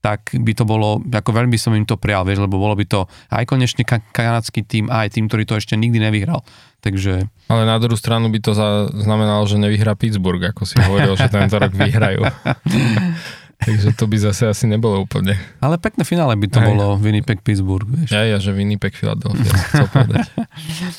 tak 0.07 0.38
by 0.38 0.53
to 0.55 0.62
bolo, 0.62 1.03
ako 1.03 1.35
veľmi 1.35 1.51
by 1.51 1.59
som 1.59 1.75
im 1.75 1.83
to 1.83 1.99
prijal, 1.99 2.23
vieš, 2.23 2.47
lebo 2.47 2.62
bolo 2.62 2.79
by 2.79 2.87
to 2.87 3.11
aj 3.27 3.42
konečne 3.42 3.83
kanadský 4.14 4.62
tým, 4.62 4.87
aj 4.87 5.19
tým, 5.19 5.27
ktorý 5.27 5.42
to 5.42 5.59
ešte 5.59 5.75
nikdy 5.75 5.99
nevyhral. 5.99 6.47
Takže... 6.79 7.27
Ale 7.51 7.66
na 7.66 7.75
druhú 7.83 7.99
stranu 7.99 8.31
by 8.31 8.38
to 8.38 8.55
znamenalo, 8.95 9.42
že 9.51 9.59
nevyhrá 9.59 9.99
Pittsburgh, 9.99 10.38
ako 10.47 10.62
si 10.62 10.79
hovoril, 10.79 11.19
že 11.19 11.27
tento 11.27 11.59
rok 11.59 11.75
vyhrajú. 11.75 12.23
Takže 13.57 13.97
to 13.97 14.05
by 14.05 14.16
zase 14.21 14.53
asi 14.53 14.69
nebolo 14.69 15.01
úplne. 15.01 15.33
Ale 15.64 15.81
pekné 15.81 16.05
finále 16.05 16.37
by 16.37 16.47
to 16.53 16.61
Aj. 16.61 16.69
bolo 16.69 17.01
Winnipeg 17.01 17.40
Pittsburgh, 17.40 17.88
vieš. 17.88 18.12
Ja, 18.12 18.29
ja, 18.29 18.37
že 18.37 18.53
Winnipeg 18.53 18.92
Philadelphia, 18.92 19.49
chcel 19.73 19.88
povedať. 19.88 20.29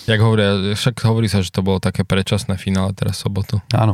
Jak 0.10 0.20
hovoria, 0.20 0.74
však 0.74 0.98
hovorí 1.06 1.30
sa, 1.30 1.46
že 1.46 1.54
to 1.54 1.62
bolo 1.62 1.78
také 1.78 2.02
predčasné 2.02 2.58
finále 2.58 2.98
teraz 2.98 3.22
sobotu. 3.22 3.62
Áno, 3.70 3.94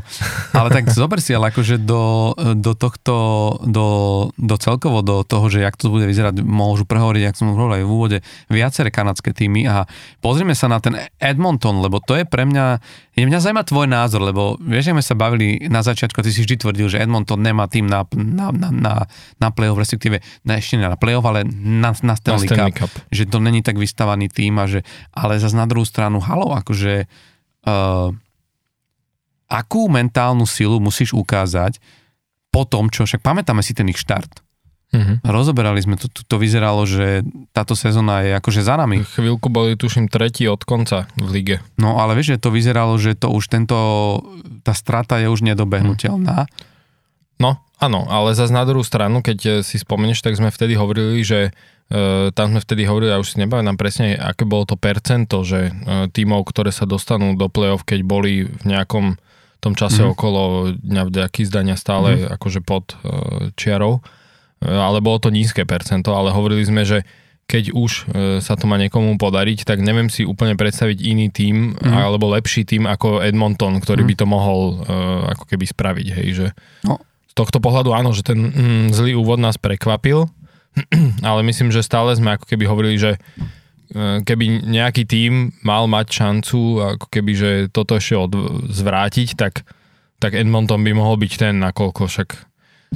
ale 0.56 0.71
tak 0.71 0.88
zober 0.95 1.19
si, 1.19 1.36
ale 1.36 1.52
akože 1.52 1.76
do, 1.84 2.34
do 2.56 2.71
tohto, 2.71 3.15
do, 3.67 3.88
do 4.39 4.56
celkovo 4.56 5.04
do 5.04 5.28
toho, 5.28 5.52
že 5.52 5.60
jak 5.60 5.76
to 5.76 5.91
bude 5.91 6.08
vyzerať, 6.08 6.39
môžu 6.39 6.88
prehovoriť, 6.88 7.21
jak 7.21 7.36
som 7.36 7.52
hovoril 7.52 7.84
aj 7.84 7.84
v 7.84 7.91
úvode, 7.91 8.17
viaceré 8.47 8.95
kanadské 8.95 9.36
týmy 9.36 9.67
a 9.67 9.84
pozrime 10.23 10.56
sa 10.56 10.71
na 10.71 10.80
ten 10.80 10.95
Edmonton, 11.19 11.84
lebo 11.84 11.99
to 11.99 12.15
je 12.15 12.23
pre 12.23 12.47
mňa 12.47 12.80
je 13.13 13.30
mňa 13.30 13.39
zaujíma 13.45 13.63
tvoj 13.69 13.86
názor, 13.86 14.26
lebo 14.26 14.58
vieš, 14.58 14.89
že 14.89 14.93
sme 14.97 15.06
sa 15.06 15.13
bavili 15.13 15.69
na 15.69 15.86
začiatku, 15.86 16.17
ty 16.26 16.34
si 16.34 16.41
vždy 16.41 16.65
tvrdil, 16.65 16.89
že 16.89 16.97
Edmonton 16.97 17.45
nemá 17.45 17.69
tým 17.69 17.86
na, 17.86 18.10
na, 18.17 18.49
na, 18.54 18.70
na, 18.70 18.94
na 19.42 19.50
play-off, 19.50 19.82
respektíve 19.82 20.22
na, 20.46 20.62
ešte 20.62 20.78
na 20.78 20.94
play-off, 20.94 21.26
ale 21.26 21.44
na, 21.50 21.92
na 22.06 22.13
Stanley, 22.13 22.46
na 22.46 22.54
Stanley 22.54 22.74
Cup, 22.74 22.88
Cup, 22.88 22.94
že 23.10 23.26
to 23.26 23.42
není 23.42 23.66
tak 23.66 23.82
vystavaný 23.82 24.30
tým, 24.30 24.62
a 24.62 24.70
že, 24.70 24.86
ale 25.12 25.42
zase 25.42 25.58
na 25.58 25.66
druhú 25.66 25.84
stranu, 25.84 26.22
halo, 26.22 26.54
akože 26.54 27.10
uh, 27.66 28.13
akú 29.50 29.86
mentálnu 29.89 30.46
silu 30.50 30.82
musíš 30.82 31.13
ukázať 31.13 31.78
po 32.54 32.66
tom, 32.70 32.89
čo 32.89 33.06
však 33.06 33.22
pamätáme 33.26 33.66
si 33.66 33.74
ten 33.74 33.89
ich 33.89 33.98
štart. 33.98 34.42
Mm-hmm. 34.94 35.26
Rozoberali 35.26 35.82
sme 35.82 35.98
to, 35.98 36.06
to, 36.06 36.22
to 36.22 36.38
vyzeralo, 36.38 36.86
že 36.86 37.26
táto 37.50 37.74
sezóna 37.74 38.22
je 38.22 38.38
akože 38.38 38.62
za 38.62 38.78
nami. 38.78 39.02
Chvíľku 39.02 39.50
boli 39.50 39.74
tuším 39.74 40.06
tretí 40.06 40.46
od 40.46 40.62
konca 40.62 41.10
v 41.18 41.28
lige. 41.34 41.58
No 41.82 41.98
ale 41.98 42.13
vieš, 42.13 42.38
že 42.38 42.46
to 42.46 42.54
vyzeralo, 42.54 42.94
že 43.02 43.18
to 43.18 43.34
už 43.34 43.50
tento, 43.50 43.78
tá 44.62 44.78
strata 44.78 45.18
je 45.18 45.34
už 45.34 45.42
nedobehnutelná. 45.42 46.46
No, 47.43 47.60
áno, 47.84 48.08
ale 48.08 48.32
zase 48.32 48.56
na 48.56 48.63
druhú 48.63 48.88
stranu, 48.88 49.19
keď 49.19 49.39
eh, 49.43 49.51
si 49.60 49.75
spomenieš, 49.75 50.23
tak 50.23 50.39
sme 50.39 50.47
vtedy 50.47 50.79
hovorili, 50.79 51.19
že 51.27 51.51
e, 51.91 52.32
tam 52.32 52.56
sme 52.56 52.63
vtedy 52.63 52.88
hovorili, 52.88 53.12
ja 53.12 53.19
už 53.19 53.36
si 53.36 53.43
nám 53.43 53.75
presne, 53.75 54.15
aké 54.15 54.47
bolo 54.47 54.63
to 54.63 54.79
percento, 54.79 55.43
že 55.43 55.67
e, 55.67 55.71
tímov, 56.08 56.47
ktoré 56.47 56.71
sa 56.71 56.88
dostanú 56.88 57.36
do 57.36 57.51
play-off, 57.51 57.84
keď 57.84 57.99
boli 58.08 58.47
v 58.47 58.63
nejakom 58.63 59.19
tom 59.60 59.75
čase 59.75 60.03
mm. 60.03 60.10
okolo 60.15 60.41
dňa 60.79 61.03
vďaky 61.12 61.41
zdania 61.43 61.75
stále 61.75 62.23
mm. 62.23 62.39
akože 62.39 62.63
pod 62.63 62.95
e, 63.03 63.51
čiarou 63.60 63.99
ale 64.63 65.03
bolo 65.03 65.19
to 65.19 65.29
nízke 65.34 65.67
percento, 65.67 66.15
ale 66.15 66.32
hovorili 66.32 66.63
sme, 66.63 66.88
že 66.88 67.03
keď 67.43 67.75
už 67.75 67.91
e, 67.91 68.01
sa 68.39 68.56
to 68.56 68.71
má 68.71 68.79
niekomu 68.79 69.19
podariť, 69.19 69.67
tak 69.67 69.84
neviem 69.84 70.08
si 70.08 70.23
úplne 70.23 70.56
predstaviť 70.56 70.97
iný 71.03 71.27
tým, 71.27 71.75
mm. 71.75 71.91
alebo 71.91 72.32
lepší 72.32 72.63
tým 72.63 72.88
ako 72.88 73.19
Edmonton, 73.19 73.84
ktorý 73.84 74.08
mm. 74.08 74.10
by 74.10 74.15
to 74.15 74.25
mohol 74.25 74.60
uh, 74.79 75.36
ako 75.36 75.43
keby 75.51 75.65
spraviť, 75.67 76.08
hej, 76.23 76.27
že 76.32 76.47
no. 76.88 77.03
Tohto 77.34 77.58
pohľadu 77.60 77.93
áno, 77.93 78.13
že 78.13 78.26
ten 78.26 78.39
mm, 78.39 78.86
zlý 78.93 79.17
úvod 79.17 79.41
nás 79.41 79.58
prekvapil, 79.58 80.30
ale 81.30 81.41
myslím, 81.46 81.69
že 81.69 81.86
stále 81.86 82.13
sme 82.17 82.38
ako 82.38 82.46
keby 82.50 82.65
hovorili, 82.65 82.98
že 82.98 83.12
uh, 83.17 84.22
keby 84.26 84.65
nejaký 84.65 85.06
tým 85.06 85.54
mal 85.62 85.86
mať 85.89 86.08
šancu 86.13 86.82
ako 86.98 87.06
keby, 87.10 87.32
že 87.34 87.50
toto 87.74 87.98
ešte 87.98 88.15
od, 88.17 88.34
zvrátiť, 88.69 89.38
tak, 89.38 89.65
tak 90.17 90.38
Edmonton 90.38 90.82
by 90.82 90.93
mohol 90.93 91.17
byť 91.17 91.32
ten, 91.38 91.58
nakoľko 91.62 92.10
však 92.10 92.30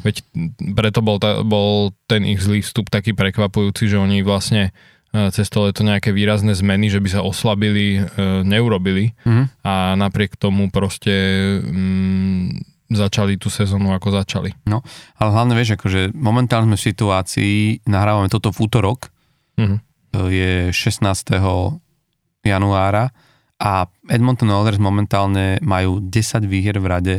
Veď 0.03 0.21
preto 0.77 0.99
bol, 1.01 1.17
ta, 1.17 1.41
bol 1.41 1.93
ten 2.05 2.21
ich 2.27 2.41
zlý 2.41 2.61
vstup 2.61 2.93
taký 2.93 3.17
prekvapujúci, 3.17 3.89
že 3.89 3.97
oni 3.97 4.21
vlastne 4.21 4.69
e, 5.13 5.33
cez 5.33 5.49
to 5.49 5.65
leto 5.65 5.81
nejaké 5.81 6.13
výrazné 6.13 6.53
zmeny, 6.53 6.93
že 6.93 7.01
by 7.01 7.09
sa 7.09 7.21
oslabili, 7.25 8.01
e, 8.01 8.45
neurobili 8.45 9.17
mm. 9.25 9.65
a 9.65 9.97
napriek 9.97 10.37
tomu 10.37 10.69
proste 10.69 11.13
mm, 11.65 12.76
začali 12.87 13.35
tú 13.35 13.51
sezónu 13.51 13.91
ako 13.91 14.15
začali. 14.15 14.55
No, 14.67 14.83
ale 15.19 15.29
hlavne 15.31 15.53
vieš, 15.55 15.75
akože 15.75 16.15
momentálne 16.15 16.71
sme 16.71 16.77
v 16.79 16.87
situácii, 16.91 17.55
nahrávame 17.87 18.31
toto 18.31 18.51
v 18.55 18.63
útorok, 18.63 19.11
mm. 19.59 19.77
je 20.31 20.71
16. 20.71 21.03
januára 22.47 23.11
a 23.57 23.89
Edmonton 24.07 24.53
Oilers 24.53 24.79
momentálne 24.79 25.59
majú 25.59 25.99
10 25.99 26.45
výhier 26.47 26.79
v 26.79 26.87
rade 26.87 27.15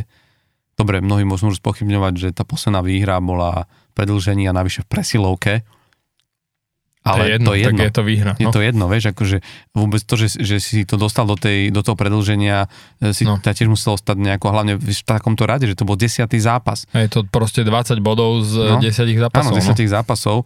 Dobre, 0.79 1.03
mnohí 1.03 1.27
môžu 1.27 1.51
spochybňovať, 1.51 2.13
že 2.15 2.29
tá 2.31 2.47
posledná 2.47 2.79
výhra 2.79 3.19
bola 3.19 3.67
predlženie 3.99 4.47
a 4.47 4.55
navyše 4.55 4.87
v 4.87 4.95
presilovke. 4.95 5.53
Ale 6.99 7.15
to 7.15 7.23
je 7.23 7.31
jedno, 7.31 7.47
to 7.47 7.53
je, 7.55 7.61
jedno. 7.63 7.81
je 7.83 7.93
to 7.95 8.03
výhra. 8.03 8.31
No. 8.35 8.41
Je 8.43 8.47
to 8.51 8.59
jedno, 8.59 8.85
vieš, 8.91 9.15
akože 9.15 9.37
vôbec 9.71 10.01
to, 10.03 10.15
že, 10.19 10.35
že 10.35 10.59
si 10.59 10.83
to 10.83 10.99
dostal 10.99 11.23
do, 11.23 11.39
tej, 11.39 11.71
do 11.71 11.79
toho 11.79 11.95
predlženia, 11.95 12.67
e, 12.99 13.15
si 13.15 13.23
no. 13.23 13.39
tiež 13.39 13.71
muselo 13.71 13.95
stať 13.95 14.19
nejako, 14.19 14.51
hlavne 14.51 14.73
v 14.75 14.91
takomto 15.07 15.47
rade, 15.47 15.63
že 15.63 15.79
to 15.79 15.87
bol 15.87 15.95
desiatý 15.95 16.43
zápas. 16.43 16.83
Je 16.91 17.07
to 17.07 17.23
proste 17.23 17.63
20 17.63 18.03
bodov 18.03 18.43
z 18.43 18.53
no. 18.75 18.83
desiatich 18.83 19.15
zápasov. 19.15 19.47
Áno, 19.47 19.55
desiatich 19.55 19.89
no. 19.89 19.95
zápasov 19.95 20.37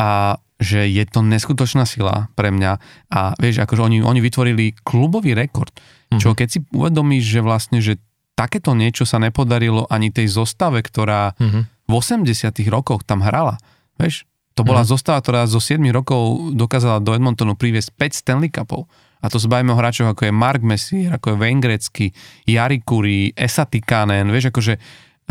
a 0.00 0.40
že 0.60 0.88
je 0.88 1.04
to 1.08 1.24
neskutočná 1.24 1.88
sila 1.88 2.28
pre 2.36 2.52
mňa 2.52 2.72
a 3.12 3.20
vieš, 3.40 3.64
akože 3.64 3.80
oni, 3.80 3.98
oni 4.04 4.20
vytvorili 4.20 4.76
klubový 4.84 5.32
rekord, 5.32 5.72
čo 6.20 6.32
mm. 6.32 6.36
keď 6.36 6.48
si 6.48 6.58
uvedomíš, 6.72 7.24
že 7.24 7.40
vlastne, 7.40 7.78
že 7.80 7.96
takéto 8.36 8.72
niečo 8.76 9.04
sa 9.04 9.20
nepodarilo 9.20 9.88
ani 9.88 10.08
tej 10.08 10.32
zostave, 10.32 10.80
ktorá 10.84 11.36
mm-hmm. 11.36 11.62
v 11.88 11.92
80 11.92 12.72
rokoch 12.72 13.04
tam 13.04 13.24
hrala. 13.24 13.60
Vieš, 14.00 14.24
to 14.54 14.66
bola 14.66 14.82
mm-hmm. 14.82 14.92
zostava, 14.92 15.22
ktorá 15.22 15.46
zo 15.46 15.62
7 15.62 15.80
rokov 15.94 16.52
dokázala 16.52 16.98
do 16.98 17.14
Edmontonu 17.14 17.54
priviesť 17.54 17.94
5 17.94 18.20
Stanley 18.20 18.50
Cupov. 18.50 18.90
A 19.20 19.28
to 19.28 19.36
sa 19.36 19.52
bavíme 19.52 19.72
o 19.72 19.78
hráčoch 19.78 20.10
ako 20.10 20.28
je 20.28 20.32
Mark 20.32 20.64
Messier, 20.64 21.12
ako 21.12 21.36
je 21.36 21.36
Wayne 21.36 21.60
Gretzky, 21.60 22.06
Jari 22.48 22.80
Kuri, 22.80 23.36
Esa 23.36 23.68
Tikanen, 23.68 24.32
vieš, 24.32 24.48
akože 24.48 24.74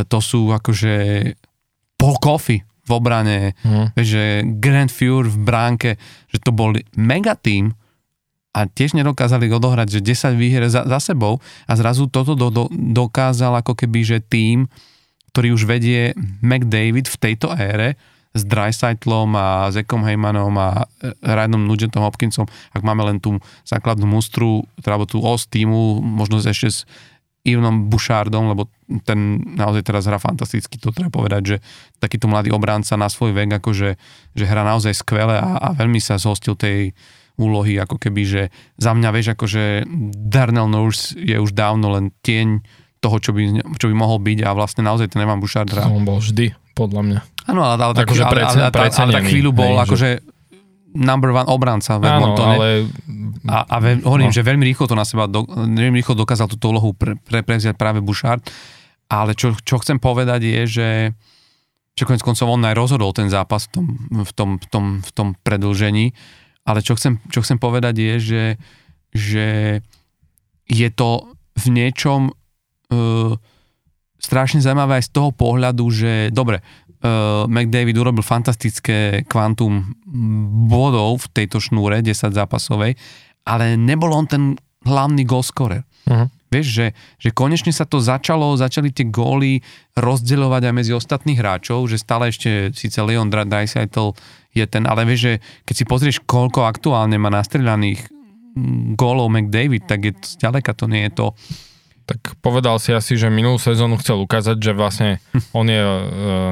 to 0.05 0.19
sú 0.21 0.53
akože 0.53 0.93
Paul 1.99 2.15
Coffey 2.21 2.61
v 2.61 2.91
obrane, 2.93 3.57
mm. 3.65 3.97
vieš, 3.97 4.07
že 4.13 4.23
Grand 4.61 4.89
Fuhr 4.93 5.25
v 5.25 5.37
bránke, 5.41 5.91
že 6.29 6.37
to 6.39 6.53
bol 6.53 6.71
mega 6.95 7.33
tým, 7.33 7.73
a 8.49 8.65
tiež 8.65 8.97
nedokázali 8.97 9.45
odohrať, 9.45 10.01
že 10.01 10.33
10 10.33 10.33
výhier 10.33 10.65
za, 10.73 10.81
za 10.81 10.99
sebou 10.99 11.37
a 11.69 11.73
zrazu 11.77 12.09
toto 12.09 12.33
do, 12.33 12.49
do, 12.49 12.65
dokázal 12.73 13.61
ako 13.61 13.77
keby, 13.77 14.01
že 14.01 14.17
tým, 14.25 14.65
ktorý 15.29 15.53
už 15.53 15.69
vedie 15.69 16.17
McDavid 16.41 17.05
v 17.05 17.17
tejto 17.21 17.53
ére 17.53 17.93
s 18.33 18.41
Dreisaitlom 18.45 19.29
a 19.33 19.47
Zekom 19.73 20.05
Heymanom 20.05 20.53
a 20.57 20.85
e, 21.01 21.13
Ryanom 21.25 21.65
Nugentom 21.65 22.05
Hopkinsom, 22.05 22.45
ak 22.73 22.81
máme 22.85 23.01
len 23.05 23.17
tú 23.17 23.41
základnú 23.65 24.05
mustru, 24.05 24.65
teda 24.85 25.01
tú 25.09 25.21
os 25.25 25.49
týmu, 25.49 26.01
možno 26.01 26.37
ešte 26.37 26.69
s 26.69 26.79
Ivanom 27.47 27.87
Bouchardom, 27.87 28.51
lebo 28.51 28.67
ten 29.07 29.41
naozaj 29.55 29.87
teraz 29.87 30.05
hrá 30.05 30.19
fantasticky, 30.19 30.75
to 30.77 30.91
treba 30.93 31.09
povedať, 31.09 31.41
že 31.41 31.57
takýto 31.97 32.27
mladý 32.27 32.51
obránca 32.51 32.99
na 32.99 33.07
svoj 33.07 33.31
vek, 33.33 33.63
akože 33.63 33.95
že 34.35 34.43
hrá 34.45 34.61
naozaj 34.67 34.93
skvele 34.93 35.39
a, 35.39 35.57
a 35.57 35.67
veľmi 35.73 35.97
sa 36.03 36.19
zhostil 36.19 36.53
tej, 36.59 36.93
úlohy, 37.39 37.79
ako 37.79 37.95
keby, 37.95 38.21
že 38.27 38.41
za 38.75 38.91
mňa, 38.91 39.09
vieš, 39.15 39.39
akože 39.39 39.87
Darnell 40.27 40.67
Nurse 40.67 41.15
je 41.15 41.39
už 41.39 41.55
dávno 41.55 41.95
len 41.95 42.11
tieň 42.19 42.59
toho, 42.99 43.17
čo 43.19 43.31
by, 43.31 43.63
čo 43.79 43.87
by 43.87 43.95
mohol 43.95 44.19
byť 44.19 44.43
a 44.43 44.51
vlastne 44.51 44.83
naozaj 44.83 45.15
ten 45.15 45.23
Evan 45.23 45.39
Bouchard 45.39 45.71
hrá. 45.71 45.87
On 45.87 46.03
bol 46.03 46.19
vždy, 46.19 46.51
podľa 46.75 47.01
mňa. 47.03 47.19
Áno, 47.49 47.61
ale, 47.63 47.79
ale, 47.79 47.93
akože 47.95 48.23
ale, 48.27 48.41
ale, 48.43 48.61
ale, 48.69 48.91
ale, 48.91 49.11
tak 49.15 49.25
chvíľu 49.25 49.51
bol 49.55 49.79
hej, 49.79 49.83
akože 49.87 50.09
number 50.99 51.31
one 51.31 51.47
obranca 51.47 51.95
v 51.97 52.03
Edmontone. 52.05 52.55
ale... 52.59 52.67
A, 53.49 53.65
a 53.65 53.75
ve, 53.79 54.03
hovorím, 54.03 54.29
no. 54.29 54.35
že 54.35 54.43
veľmi 54.43 54.65
rýchlo 54.67 54.85
to 54.89 54.95
na 54.99 55.07
seba, 55.07 55.25
do, 55.25 55.47
veľmi 55.47 55.97
rýchlo 56.01 56.17
dokázal 56.17 56.51
túto 56.51 56.69
úlohu 56.69 56.91
pre, 56.93 57.15
pre, 57.17 57.41
prevziať 57.41 57.79
práve 57.79 58.03
Bouchard 58.03 58.43
ale 59.09 59.33
čo, 59.33 59.57
čo 59.57 59.81
chcem 59.81 59.97
povedať 59.97 60.45
je, 60.45 60.61
že 60.69 60.89
čo 61.97 62.07
konec 62.07 62.23
koncov 62.23 62.47
on 62.47 62.63
aj 62.63 62.77
rozhodol 62.77 63.11
ten 63.11 63.27
zápas 63.27 63.67
v 63.67 63.69
tom, 63.73 63.85
v 64.23 64.31
tom, 64.31 64.49
v 64.61 64.65
tom, 64.69 64.85
v 65.01 65.11
tom 65.11 65.27
predlžení, 65.41 66.13
ale 66.63 66.85
čo 66.85 66.95
chcem, 66.95 67.17
čo 67.33 67.41
chcem 67.43 67.57
povedať 67.57 67.97
je, 67.97 68.13
že, 68.21 68.45
že 69.11 69.47
je 70.69 70.89
to 70.93 71.33
v 71.57 71.65
niečom 71.73 72.31
uh, 72.93 73.33
strašne 74.19 74.59
zaujímavé 74.59 74.99
aj 74.99 75.07
z 75.09 75.11
toho 75.15 75.29
pohľadu, 75.31 75.85
že 75.89 76.11
dobre, 76.29 76.59
uh, 76.59 77.47
McDavid 77.47 77.95
urobil 77.95 78.25
fantastické 78.25 79.23
kvantum 79.25 79.95
bodov 80.67 81.29
v 81.29 81.43
tejto 81.43 81.63
šnúre 81.63 82.03
10 82.03 82.35
zápasovej, 82.35 82.99
ale 83.47 83.79
nebol 83.79 84.11
on 84.11 84.27
ten 84.27 84.43
hlavný 84.83 85.23
goalscorer. 85.23 85.83
Uh-huh. 86.07 86.27
Vieš, 86.49 86.65
že, 86.65 86.87
že 87.21 87.29
konečne 87.29 87.69
sa 87.69 87.85
to 87.85 88.01
začalo, 88.01 88.57
začali 88.57 88.89
tie 88.89 89.05
góly 89.05 89.61
rozdeľovať 89.93 90.61
aj 90.65 90.73
medzi 90.73 90.93
ostatných 90.97 91.37
hráčov, 91.37 91.85
že 91.85 92.01
stále 92.01 92.33
ešte 92.33 92.73
síce 92.73 92.97
Leon 93.05 93.29
Dreisaitl 93.29 94.17
je 94.57 94.65
ten, 94.65 94.89
ale 94.89 95.05
vieš, 95.05 95.29
že 95.29 95.33
keď 95.69 95.75
si 95.77 95.85
pozrieš, 95.85 96.17
koľko 96.25 96.65
aktuálne 96.65 97.21
má 97.21 97.29
nastrelaných 97.29 98.09
mm, 98.09 98.97
gólov 98.97 99.29
McDavid, 99.29 99.85
tak 99.85 100.09
je 100.09 100.13
to, 100.17 100.25
zďaleka 100.25 100.73
to 100.73 100.89
nie 100.89 101.05
je 101.05 101.11
to. 101.13 101.27
Tak 102.09 102.41
povedal 102.41 102.81
si 102.81 102.89
asi, 102.89 103.13
že 103.13 103.29
minulú 103.29 103.61
sezónu 103.61 104.01
chcel 104.01 104.17
ukázať, 104.25 104.57
že 104.57 104.73
vlastne 104.73 105.21
on 105.53 105.69
je 105.69 105.77
e, 105.77 106.03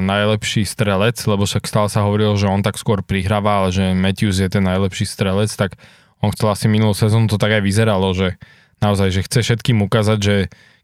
najlepší 0.06 0.62
strelec, 0.62 1.18
lebo 1.26 1.50
však 1.50 1.66
stále 1.66 1.90
sa 1.90 2.06
hovorilo, 2.06 2.38
že 2.38 2.46
on 2.46 2.62
tak 2.62 2.78
skôr 2.78 3.02
prihráva, 3.02 3.66
ale 3.66 3.74
že 3.74 3.90
Matthews 3.90 4.38
je 4.38 4.46
ten 4.46 4.62
najlepší 4.62 5.02
strelec, 5.02 5.50
tak 5.58 5.74
on 6.22 6.30
chcel 6.30 6.54
asi 6.54 6.70
minulú 6.70 6.94
sezónu, 6.94 7.26
to 7.26 7.42
tak 7.42 7.58
aj 7.58 7.62
vyzeralo, 7.66 8.14
že 8.14 8.38
naozaj, 8.78 9.10
že 9.10 9.26
chce 9.26 9.38
všetkým 9.42 9.82
ukázať, 9.82 10.18
že 10.22 10.36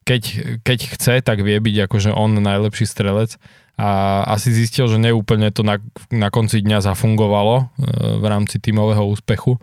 keď, 0.03 0.23
keď 0.67 0.79
chce, 0.99 1.15
tak 1.23 1.39
vie 1.47 1.55
byť 1.55 1.87
akože 1.87 2.11
on 2.11 2.35
najlepší 2.35 2.91
strelec. 2.91 3.39
A 3.75 4.23
asi 4.31 4.55
zistil, 4.55 4.87
že 4.87 5.03
neúplne 5.03 5.51
to 5.51 5.67
na, 5.67 5.83
na 6.11 6.31
konci 6.31 6.63
dňa 6.63 6.83
zafungovalo 6.83 7.55
e, 7.59 7.65
v 8.19 8.25
rámci 8.27 8.59
tímového 8.59 9.07
úspechu, 9.07 9.63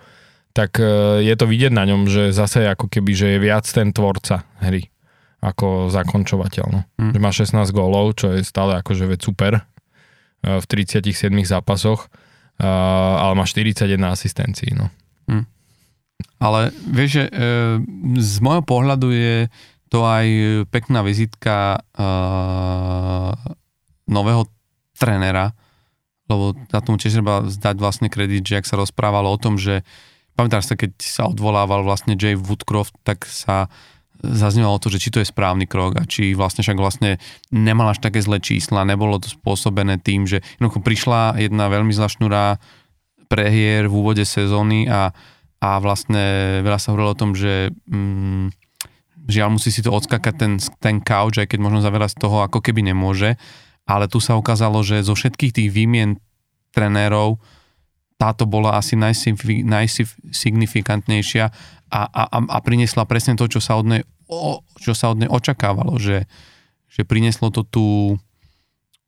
tak 0.56 0.80
e, 0.80 1.20
je 1.24 1.36
to 1.36 1.48
vidieť 1.48 1.72
na 1.76 1.84
ňom, 1.84 2.08
že 2.08 2.32
zase 2.32 2.64
ako 2.64 2.88
keby, 2.88 3.12
že 3.12 3.28
je 3.36 3.40
viac 3.44 3.68
ten 3.68 3.92
tvorca 3.92 4.48
hry 4.64 4.92
ako 5.42 5.90
zakončovateľ. 5.90 6.66
No. 6.70 6.82
Mm. 7.02 7.18
Že 7.18 7.20
má 7.20 7.32
16 7.34 7.74
gólov, 7.74 8.22
čo 8.22 8.30
je 8.38 8.46
stále 8.46 8.78
akože 8.78 9.10
veď 9.10 9.20
super 9.20 9.54
e, 9.58 9.64
v 10.62 10.66
37 10.70 11.34
zápasoch, 11.44 12.08
ale 12.62 13.34
má 13.34 13.42
41 13.50 13.98
asistencií. 14.06 14.78
No. 14.78 14.94
Mm. 15.26 15.50
Ale 16.38 16.70
vieš, 16.86 17.10
že 17.18 17.24
e, 17.26 17.32
z 18.22 18.36
môjho 18.46 18.62
pohľadu 18.62 19.10
je 19.10 19.50
to 19.90 20.06
aj 20.06 20.28
pekná 20.70 21.02
vizitka 21.02 21.82
e, 21.82 22.08
nového 24.06 24.46
trénera, 24.96 25.58
lebo 26.30 26.54
na 26.70 26.80
tomu 26.80 27.02
tiež 27.02 27.20
treba 27.20 27.44
zdať 27.50 27.76
vlastne 27.82 28.08
kredit, 28.08 28.46
že 28.46 28.62
ak 28.62 28.70
sa 28.70 28.80
rozprávalo 28.80 29.28
o 29.34 29.42
tom, 29.42 29.58
že 29.58 29.84
pamätáš 30.38 30.72
sa, 30.72 30.76
keď 30.80 30.92
sa 31.02 31.24
odvolával 31.28 31.84
vlastne 31.84 32.16
Jay 32.16 32.38
Woodcroft, 32.38 32.96
tak 33.04 33.28
sa 33.28 33.68
zaznelo 34.22 34.78
to, 34.78 34.94
že 34.94 35.02
či 35.02 35.10
to 35.10 35.20
je 35.22 35.28
správny 35.30 35.66
krok 35.66 35.98
a 35.98 36.06
či 36.06 36.38
vlastne 36.38 36.62
však 36.62 36.78
vlastne 36.78 37.18
nemal 37.50 37.90
až 37.90 38.02
také 38.02 38.22
zlé 38.22 38.42
čísla, 38.42 38.88
nebolo 38.88 39.18
to 39.18 39.30
spôsobené 39.30 39.98
tým, 39.98 40.30
že 40.30 40.46
jednoducho 40.58 40.86
prišla 40.86 41.42
jedna 41.42 41.70
veľmi 41.70 41.92
zlá 41.94 42.08
šnura 42.08 42.44
prehier 43.28 43.90
v 43.90 43.94
úvode 43.94 44.24
sezóny 44.24 44.88
a 44.88 45.12
a 45.62 45.78
vlastne 45.78 46.60
veľa 46.66 46.80
sa 46.82 46.90
hovorilo 46.90 47.14
o 47.14 47.22
tom, 47.22 47.38
že 47.38 47.70
mm, 47.86 48.50
žiaľ 49.30 49.62
musí 49.62 49.70
si 49.70 49.86
to 49.86 49.94
odskakať 49.94 50.34
ten, 50.34 50.54
ten 50.82 50.98
couch, 50.98 51.38
aj 51.38 51.54
keď 51.54 51.60
možno 51.62 51.86
za 51.86 51.94
veľa 51.94 52.10
z 52.10 52.18
toho 52.18 52.42
ako 52.42 52.66
keby 52.66 52.82
nemôže, 52.82 53.38
ale 53.86 54.10
tu 54.10 54.18
sa 54.18 54.34
ukázalo, 54.34 54.82
že 54.82 55.06
zo 55.06 55.14
všetkých 55.14 55.54
tých 55.54 55.70
výmien 55.70 56.18
trenérov 56.74 57.38
táto 58.22 58.46
bola 58.46 58.78
asi 58.78 58.94
najsignifikantnejšia 58.94 61.46
a, 61.90 62.02
a, 62.06 62.24
a 62.38 62.58
priniesla 62.62 63.10
presne 63.10 63.34
to, 63.34 63.50
čo 63.50 63.58
sa 63.58 63.82
od 63.82 63.90
nej, 63.90 64.06
čo 64.78 64.94
sa 64.94 65.10
od 65.10 65.26
nej 65.26 65.30
očakávalo, 65.30 65.98
že, 65.98 66.30
že 66.86 67.02
prinieslo 67.02 67.50
to 67.50 67.66
tú, 67.66 68.22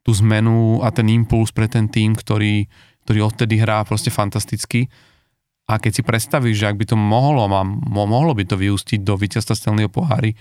tú 0.02 0.12
zmenu 0.18 0.82
a 0.82 0.90
ten 0.90 1.14
impuls 1.14 1.54
pre 1.54 1.70
ten 1.70 1.86
tým, 1.86 2.18
ktorý, 2.18 2.66
ktorý 3.06 3.20
odtedy 3.22 3.62
hrá 3.62 3.86
proste 3.86 4.10
fantasticky. 4.10 4.90
A 5.70 5.78
keď 5.78 5.92
si 5.96 6.04
predstavíš, 6.04 6.66
že 6.66 6.74
ak 6.74 6.82
by 6.82 6.86
to 6.90 6.98
mohlo, 6.98 7.46
mo, 7.48 7.62
mohlo 8.10 8.34
by 8.34 8.50
to 8.50 8.58
vyústiť 8.58 9.06
do 9.06 9.14
víťazstva 9.14 9.54
Stanleyho 9.54 9.94
pohári, 9.94 10.34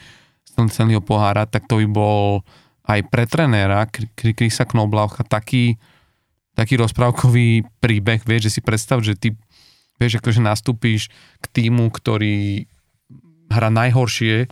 Stanleyho 0.48 1.04
pohára, 1.04 1.44
tak 1.44 1.68
to 1.68 1.76
by 1.84 1.86
bol 1.86 2.40
aj 2.88 3.04
pre 3.06 3.28
trenéra 3.28 3.86
Krisa 4.16 4.64
Knoblaucha 4.66 5.22
taký, 5.28 5.76
taký 6.62 6.78
rozprávkový 6.78 7.66
príbeh, 7.82 8.22
vieš, 8.22 8.46
že 8.46 8.52
si 8.54 8.60
predstav, 8.62 9.02
že 9.02 9.18
ty 9.18 9.34
vieš, 9.98 10.22
akože 10.22 10.38
nastúpíš 10.38 11.10
k 11.42 11.44
týmu, 11.50 11.90
ktorý 11.90 12.70
hra 13.50 13.70
najhoršie, 13.74 14.46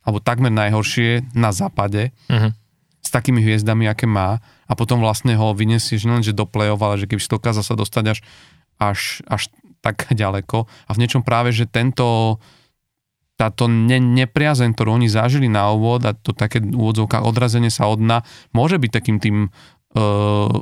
alebo 0.00 0.24
takmer 0.24 0.48
najhoršie 0.48 1.36
na 1.36 1.52
západe, 1.52 2.16
uh-huh. 2.32 2.56
s 3.04 3.08
takými 3.12 3.44
hviezdami, 3.44 3.84
aké 3.84 4.08
má, 4.08 4.40
a 4.64 4.72
potom 4.72 5.04
vlastne 5.04 5.36
ho 5.36 5.52
vyniesieš 5.52 6.08
nielen, 6.08 6.24
že 6.24 6.32
do 6.32 6.48
play-off, 6.48 6.80
ale 6.80 6.96
že 6.96 7.06
keby 7.08 7.20
si 7.20 7.28
dokázal 7.28 7.64
sa 7.66 7.76
dostať 7.76 8.04
až, 8.16 8.18
až, 8.80 9.00
až 9.28 9.42
tak 9.84 10.08
ďaleko 10.12 10.64
a 10.64 10.90
v 10.96 11.00
niečom 11.00 11.20
práve, 11.20 11.52
že 11.52 11.68
tento 11.68 12.38
táto 13.40 13.72
ne, 13.72 13.96
nepriazeň, 13.96 14.76
ktorú 14.76 15.00
oni 15.00 15.08
zažili 15.08 15.48
na 15.48 15.72
úvod 15.72 16.04
a 16.04 16.12
to 16.12 16.36
také 16.36 16.60
úvodzovka 16.60 17.24
odrazenie 17.24 17.72
sa 17.72 17.88
od 17.88 17.96
dna, 17.96 18.20
môže 18.52 18.76
byť 18.76 18.90
takým 18.92 19.16
tým 19.16 19.48
uh, 19.48 20.60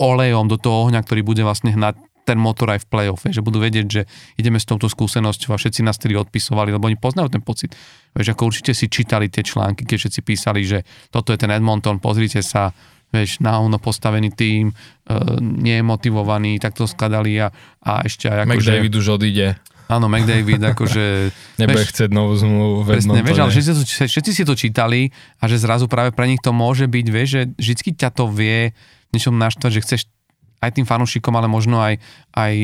olejom 0.00 0.48
do 0.48 0.56
toho 0.56 0.88
ohňa, 0.88 1.04
ktorý 1.04 1.20
bude 1.20 1.44
vlastne 1.44 1.76
hnať 1.76 2.00
ten 2.24 2.38
motor 2.38 2.70
aj 2.70 2.86
v 2.86 2.88
play-off, 2.88 3.26
že 3.26 3.42
budú 3.42 3.58
vedieť, 3.58 3.86
že 3.90 4.02
ideme 4.38 4.60
s 4.60 4.68
touto 4.68 4.86
skúsenosťou 4.86 5.56
a 5.56 5.58
všetci 5.58 5.80
nás 5.82 5.98
tedy 5.98 6.14
odpisovali, 6.14 6.70
lebo 6.70 6.86
oni 6.86 7.00
poznajú 7.00 7.32
ten 7.32 7.42
pocit. 7.42 7.74
Vieš, 8.14 8.36
ako 8.36 8.42
určite 8.46 8.72
si 8.76 8.86
čítali 8.86 9.26
tie 9.26 9.42
články, 9.42 9.82
keď 9.82 9.96
všetci 10.06 10.20
písali, 10.22 10.62
že 10.62 10.86
toto 11.10 11.34
je 11.34 11.38
ten 11.40 11.50
Edmonton, 11.50 11.98
pozrite 11.98 12.44
sa, 12.44 12.70
vieš, 13.10 13.42
na 13.42 13.58
ono 13.58 13.82
postavený 13.82 14.30
tým, 14.36 14.70
e, 14.70 14.74
nie 15.40 15.80
je 15.80 15.84
motivovaný, 15.84 16.62
tak 16.62 16.76
to 16.76 16.86
skladali 16.86 17.40
a, 17.40 17.50
a 17.82 18.06
ešte 18.06 18.30
aj 18.30 18.46
ako, 18.46 18.52
McDavid 18.54 18.94
už 18.94 19.06
odíde. 19.18 19.58
Áno, 19.90 20.06
McDavid, 20.06 20.62
akože... 20.62 21.04
Nebude 21.66 21.82
chcieť 21.82 22.14
novú 22.14 22.38
zmluvu 22.38 22.86
v 22.86 22.94
presne, 22.94 23.26
vieš, 23.26 23.38
ale 23.42 23.50
všetci, 23.50 24.06
všetci 24.06 24.30
si 24.30 24.42
to 24.46 24.54
čítali 24.54 25.10
a 25.42 25.50
že 25.50 25.58
zrazu 25.58 25.90
práve 25.90 26.14
pre 26.14 26.30
nich 26.30 26.38
to 26.38 26.54
môže 26.54 26.86
byť, 26.86 27.06
vieš, 27.10 27.28
že 27.34 27.42
vždy 27.58 27.90
ťa 27.98 28.10
to 28.14 28.30
vie 28.30 28.70
niečom 29.12 29.34
naštvať, 29.36 29.70
že 29.70 29.82
chceš 29.84 30.00
aj 30.60 30.76
tým 30.76 30.84
fanúšikom, 30.84 31.32
ale 31.32 31.48
možno 31.48 31.80
aj, 31.80 31.96
aj 32.36 32.54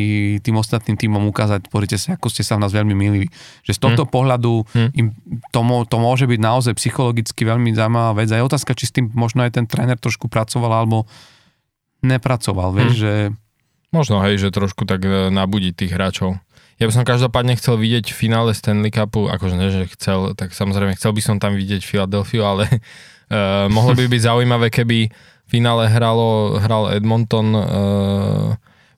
tým 0.45 0.57
ostatným 0.61 1.01
týmom 1.01 1.25
ukázať, 1.33 1.73
pozrite 1.73 1.97
sa, 1.97 2.21
ako 2.21 2.29
ste 2.29 2.45
sa 2.45 2.61
v 2.61 2.69
nás 2.69 2.73
veľmi 2.77 2.93
milili. 2.93 3.33
Že 3.65 3.73
z 3.73 3.81
tohto 3.81 4.05
hmm. 4.05 4.13
pohľadu 4.13 4.53
hmm. 4.69 4.91
im 5.01 5.07
to, 5.49 5.61
to 5.89 5.97
môže 5.97 6.29
byť 6.29 6.41
naozaj 6.41 6.73
psychologicky 6.77 7.49
veľmi 7.49 7.73
zaujímavá 7.73 8.21
vec. 8.21 8.29
A 8.29 8.37
je 8.37 8.45
otázka, 8.45 8.77
či 8.77 8.85
s 8.85 8.93
tým 8.93 9.09
možno 9.17 9.49
aj 9.49 9.57
ten 9.57 9.65
tréner 9.65 9.97
trošku 9.97 10.29
pracoval, 10.29 10.85
alebo 10.85 11.09
nepracoval, 12.05 12.77
vieš, 12.77 13.01
hmm. 13.01 13.01
že... 13.01 13.13
Možno, 13.97 14.21
hej, 14.21 14.37
že 14.37 14.53
trošku 14.53 14.85
tak 14.85 15.01
e, 15.09 15.33
nabudiť 15.33 15.73
tých 15.73 15.95
hráčov. 15.97 16.37
Ja 16.77 16.85
by 16.85 16.93
som 16.93 17.09
každopádne 17.09 17.57
chcel 17.57 17.81
vidieť 17.81 18.13
v 18.13 18.19
finále 18.29 18.53
Stanley 18.53 18.93
Cupu, 18.93 19.33
akože 19.33 19.57
ne, 19.57 19.73
že 19.73 19.89
chcel, 19.97 20.37
tak 20.37 20.53
samozrejme 20.53 20.93
chcel 21.01 21.17
by 21.17 21.23
som 21.25 21.37
tam 21.41 21.57
vidieť 21.57 21.81
Filadelfiu, 21.81 22.45
ale 22.45 22.69
uh, 22.69 23.65
mohlo 23.77 23.97
by 23.97 24.05
byť 24.05 24.21
zaujímavé, 24.21 24.69
keby 24.69 25.09
finále 25.47 25.89
hralo, 25.89 26.59
hral 26.59 26.95
Edmonton 26.95 27.55
uh, 27.55 27.63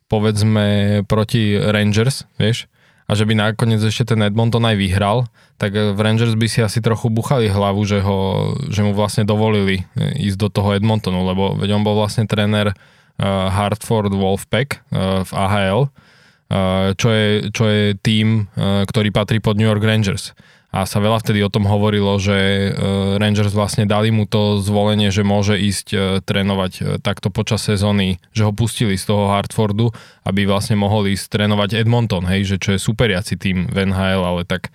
povedzme 0.09 1.01
proti 1.05 1.55
Rangers, 1.61 2.25
vieš, 2.41 2.67
a 3.09 3.17
že 3.17 3.25
by 3.25 3.37
nakoniec 3.37 3.81
ešte 3.81 4.13
ten 4.13 4.21
Edmonton 4.21 4.65
aj 4.65 4.77
vyhral, 4.77 5.29
tak 5.57 5.73
v 5.73 5.97
Rangers 5.97 6.37
by 6.37 6.49
si 6.49 6.61
asi 6.61 6.85
trochu 6.85 7.09
buchali 7.09 7.49
hlavu, 7.49 7.81
že, 7.85 8.05
ho, 8.05 8.53
že 8.69 8.85
mu 8.85 8.93
vlastne 8.93 9.25
dovolili 9.25 9.85
ísť 9.97 10.39
do 10.41 10.49
toho 10.53 10.77
Edmontonu, 10.77 11.25
lebo 11.25 11.57
veď 11.57 11.77
on 11.77 11.85
bol 11.85 11.97
vlastne 11.97 12.29
tréner 12.29 12.73
uh, 12.73 13.49
Hartford 13.49 14.13
Wolfpack 14.13 14.85
uh, 14.93 15.25
v 15.25 15.31
AHL, 15.33 15.81
uh, 15.89 16.93
čo, 16.97 17.09
je, 17.09 17.29
čo 17.53 17.65
je 17.65 17.85
tým, 17.97 18.49
uh, 18.57 18.85
ktorý 18.85 19.09
patrí 19.09 19.41
pod 19.41 19.57
New 19.57 19.69
York 19.69 19.85
Rangers 19.85 20.37
a 20.69 20.85
sa 20.85 21.01
veľa 21.01 21.25
vtedy 21.25 21.41
o 21.41 21.49
tom 21.49 21.65
hovorilo, 21.65 22.21
že 22.21 22.37
e, 22.37 22.69
Rangers 23.17 23.57
vlastne 23.57 23.89
dali 23.89 24.13
mu 24.13 24.29
to 24.29 24.61
zvolenie, 24.61 25.09
že 25.09 25.25
môže 25.25 25.57
ísť 25.57 25.87
e, 25.97 25.99
trénovať 26.21 26.73
e, 26.77 26.83
takto 27.01 27.33
počas 27.33 27.65
sezóny, 27.65 28.21
že 28.37 28.45
ho 28.45 28.53
pustili 28.53 29.01
z 29.01 29.09
toho 29.09 29.33
Hartfordu, 29.33 29.89
aby 30.29 30.45
vlastne 30.45 30.77
mohol 30.77 31.09
ísť 31.09 31.41
trénovať 31.41 31.81
Edmonton, 31.81 32.29
hej, 32.29 32.45
že 32.45 32.57
čo 32.61 32.77
je 32.77 32.85
superiaci 32.85 33.41
tým 33.41 33.65
v 33.73 33.77
NHL, 33.89 34.21
ale 34.21 34.45
tak 34.45 34.69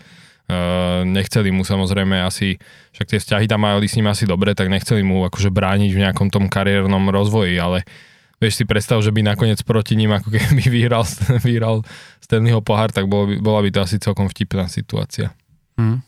nechceli 1.07 1.55
mu 1.55 1.63
samozrejme 1.63 2.19
asi, 2.19 2.59
však 2.91 3.15
tie 3.15 3.19
vzťahy 3.23 3.45
tam 3.47 3.63
mali 3.63 3.87
s 3.87 3.95
ním 3.95 4.11
asi 4.11 4.27
dobre, 4.27 4.51
tak 4.51 4.67
nechceli 4.67 4.99
mu 5.01 5.23
akože 5.25 5.49
brániť 5.49 5.89
v 5.95 6.01
nejakom 6.03 6.27
tom 6.29 6.51
kariérnom 6.51 7.09
rozvoji, 7.09 7.55
ale 7.57 7.87
vieš 8.43 8.61
si 8.61 8.63
predstav, 8.67 8.99
že 8.99 9.15
by 9.15 9.23
nakoniec 9.23 9.63
proti 9.63 9.95
ním 9.95 10.11
ako 10.11 10.35
keby 10.35 10.67
vyhral, 10.83 11.07
vyhral 11.41 11.87
Stanleyho 12.19 12.59
pohár, 12.59 12.91
tak 12.91 13.07
bolo 13.07 13.31
by, 13.31 13.35
bola 13.39 13.63
by 13.63 13.71
to 13.71 13.79
asi 13.87 13.97
celkom 14.03 14.27
vtipná 14.27 14.67
situácia. 14.67 15.31
Hmm. 15.77 16.05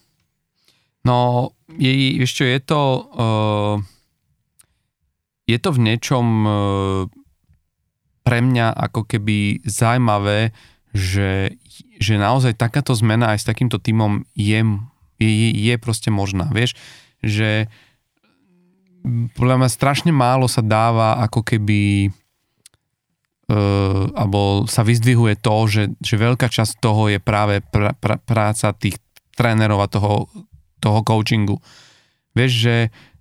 No, 1.05 1.51
je, 1.77 2.21
čo, 2.25 2.43
je 2.45 2.59
to... 2.61 2.81
Uh, 3.13 3.75
je 5.45 5.57
to 5.61 5.69
v 5.69 5.79
niečom 5.85 6.25
uh, 6.45 6.53
pre 8.25 8.41
mňa 8.41 8.73
ako 8.73 9.05
keby 9.05 9.61
zaujímavé, 9.61 10.49
že, 10.89 11.53
že 12.01 12.17
naozaj 12.17 12.57
takáto 12.57 12.97
zmena 12.97 13.37
aj 13.37 13.45
s 13.45 13.49
takýmto 13.49 13.77
týmom 13.77 14.25
je, 14.33 14.59
je, 15.21 15.49
je 15.53 15.75
proste 15.77 16.09
možná. 16.09 16.49
Vieš, 16.49 16.73
že 17.21 17.69
podľa 19.37 19.61
mňa 19.61 19.69
strašne 19.69 20.09
málo 20.09 20.49
sa 20.49 20.65
dáva 20.65 21.21
ako 21.21 21.45
keby 21.45 22.09
uh, 23.53 24.09
alebo 24.17 24.65
sa 24.65 24.81
vyzdvihuje 24.81 25.37
to, 25.37 25.55
že, 25.69 25.83
že 26.01 26.15
veľká 26.17 26.49
časť 26.49 26.81
toho 26.81 27.13
je 27.13 27.21
práve 27.21 27.61
pr- 27.61 27.93
pr- 28.01 28.21
práca 28.25 28.73
tých 28.73 28.97
trénerov 29.35 29.83
a 29.83 29.91
toho, 29.91 30.31
toho 30.79 30.99
coachingu. 31.03 31.59
Vieš, 32.35 32.51
že 32.51 32.75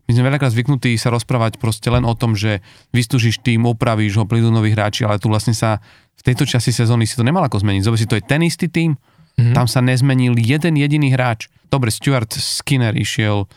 my 0.04 0.10
sme 0.12 0.28
veľakrát 0.28 0.52
zvyknutí 0.52 0.92
sa 1.00 1.08
rozprávať 1.08 1.56
proste 1.56 1.88
len 1.88 2.04
o 2.04 2.12
tom, 2.12 2.36
že 2.36 2.60
vystúžiš 2.92 3.40
tým, 3.40 3.64
upravíš 3.64 4.20
ho, 4.20 4.28
prídu 4.28 4.52
noví 4.52 4.72
hráči, 4.76 5.08
ale 5.08 5.16
tu 5.16 5.32
vlastne 5.32 5.56
sa 5.56 5.80
v 6.14 6.22
tejto 6.22 6.44
časti 6.44 6.76
sezóny 6.76 7.08
si 7.08 7.16
to 7.16 7.24
nemal 7.24 7.40
ako 7.40 7.64
zmeniť. 7.64 7.82
Zober 7.84 7.98
si, 7.98 8.08
to 8.08 8.20
je 8.20 8.24
ten 8.24 8.44
istý 8.44 8.68
tým, 8.68 8.92
mm-hmm. 8.94 9.56
tam 9.56 9.64
sa 9.64 9.80
nezmenil 9.80 10.36
jeden 10.36 10.76
jediný 10.76 11.08
hráč. 11.08 11.48
Dobre, 11.72 11.88
Stuart 11.88 12.36
Skinner 12.36 12.92
išiel, 12.92 13.48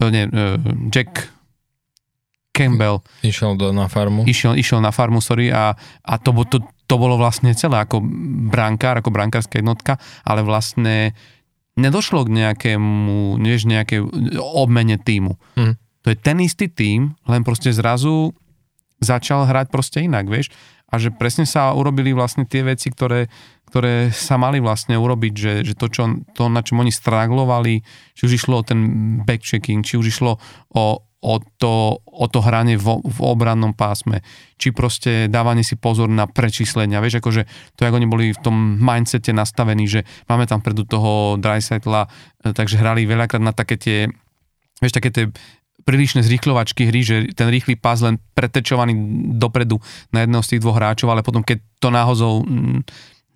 e, 0.00 0.08
nie, 0.08 0.24
uh, 0.32 0.56
Jack 0.88 1.28
Campbell. 2.56 3.04
Išiel 3.20 3.56
do, 3.60 3.76
na 3.76 3.92
farmu. 3.92 4.24
Išiel, 4.24 4.56
išiel 4.56 4.80
na 4.80 4.88
farmu, 4.92 5.20
sorry, 5.20 5.52
a, 5.52 5.76
a 6.00 6.14
to, 6.16 6.32
to, 6.48 6.64
to 6.88 6.94
bolo 6.96 7.20
vlastne 7.20 7.52
celé 7.52 7.80
ako 7.80 8.00
brankár, 8.48 9.00
ako 9.00 9.12
brankárska 9.12 9.60
jednotka, 9.60 10.00
ale 10.24 10.40
vlastne 10.44 11.12
nedošlo 11.76 12.28
k 12.28 12.34
nejakému, 12.42 13.40
než 13.40 13.64
nejaké 13.64 14.04
obmene 14.38 15.00
týmu. 15.00 15.40
Mm. 15.56 15.74
To 16.02 16.06
je 16.10 16.16
ten 16.18 16.38
istý 16.42 16.66
tým, 16.66 17.14
len 17.30 17.42
proste 17.46 17.70
zrazu 17.70 18.34
začal 18.98 19.46
hrať 19.46 19.70
proste 19.70 19.98
inak, 20.02 20.30
vieš? 20.30 20.50
A 20.92 21.00
že 21.00 21.08
presne 21.08 21.48
sa 21.48 21.72
urobili 21.72 22.12
vlastne 22.12 22.44
tie 22.44 22.60
veci, 22.62 22.92
ktoré, 22.92 23.32
ktoré 23.72 24.12
sa 24.12 24.36
mali 24.36 24.60
vlastne 24.60 25.00
urobiť, 25.00 25.32
že, 25.32 25.52
že 25.64 25.74
to, 25.74 25.88
čo, 25.88 26.20
to, 26.36 26.52
na 26.52 26.60
čom 26.60 26.84
oni 26.84 26.92
straglovali, 26.92 27.80
či 28.12 28.22
už 28.28 28.32
išlo 28.36 28.60
o 28.60 28.66
ten 28.66 28.80
backchecking, 29.24 29.80
či 29.80 29.96
už 29.96 30.12
išlo 30.12 30.36
o, 30.76 30.82
o 31.22 31.38
to, 31.38 32.02
o 32.02 32.26
to 32.26 32.42
hranie 32.42 32.74
v, 32.74 32.98
v 32.98 33.18
obrannom 33.22 33.70
pásme, 33.70 34.26
či 34.58 34.74
proste 34.74 35.30
dávanie 35.30 35.62
si 35.62 35.78
pozor 35.78 36.10
na 36.10 36.26
prečíslenia. 36.26 36.98
Vieš, 36.98 37.22
akože 37.22 37.42
to, 37.78 37.86
ako 37.86 37.98
oni 38.02 38.08
boli 38.10 38.24
v 38.34 38.42
tom 38.42 38.76
mindsete 38.82 39.30
nastavení, 39.30 39.86
že 39.86 40.02
máme 40.26 40.50
tam 40.50 40.58
predu 40.58 40.82
toho 40.82 41.38
Dreisaitla, 41.38 42.10
e, 42.42 42.50
takže 42.50 42.82
hrali 42.82 43.06
veľakrát 43.06 43.38
na 43.38 43.54
také 43.54 43.78
tie, 43.78 44.10
vieš, 44.82 44.98
také 44.98 45.14
tie 45.14 45.30
prílišné 45.86 46.26
zrýchľovačky 46.26 46.90
hry, 46.90 47.00
že 47.02 47.16
ten 47.38 47.50
rýchly 47.50 47.78
pás 47.78 48.02
len 48.02 48.18
pretečovaný 48.34 48.94
dopredu 49.38 49.78
na 50.10 50.26
jedného 50.26 50.42
z 50.42 50.50
tých 50.54 50.62
dvoch 50.62 50.78
hráčov, 50.78 51.10
ale 51.10 51.26
potom 51.26 51.42
keď 51.42 51.58
to 51.78 51.88
náhozou 51.90 52.42
mm, 52.42 52.82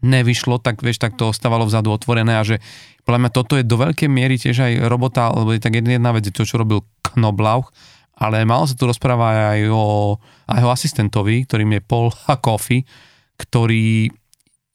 nevyšlo, 0.07 0.63
tak 0.63 0.83
vieš, 0.83 1.03
tak 1.03 1.19
to 1.19 1.35
ostávalo 1.35 1.67
vzadu 1.67 1.91
otvorené 1.91 2.39
a 2.39 2.47
že 2.47 2.63
podľa 3.07 3.21
mňa 3.23 3.31
toto 3.31 3.55
je 3.55 3.65
do 3.67 3.79
veľkej 3.79 4.09
miery 4.11 4.35
tiež 4.35 4.67
aj 4.67 4.73
robota, 4.91 5.31
lebo 5.31 5.55
je 5.55 5.63
tak 5.63 5.79
jedna 5.79 6.11
vec, 6.11 6.27
to, 6.27 6.43
čo 6.43 6.59
robil 6.59 6.83
Knoblauch, 7.17 7.73
ale 8.17 8.49
malo 8.49 8.65
sa 8.65 8.77
tu 8.77 8.89
rozprávať 8.89 9.37
aj 9.57 9.61
o, 9.69 10.17
aj 10.49 10.61
o 10.65 10.73
asistentovi, 10.73 11.45
ktorým 11.45 11.77
je 11.77 11.81
Paul 11.85 12.09
Coffey, 12.47 12.85
ktorý 13.37 14.09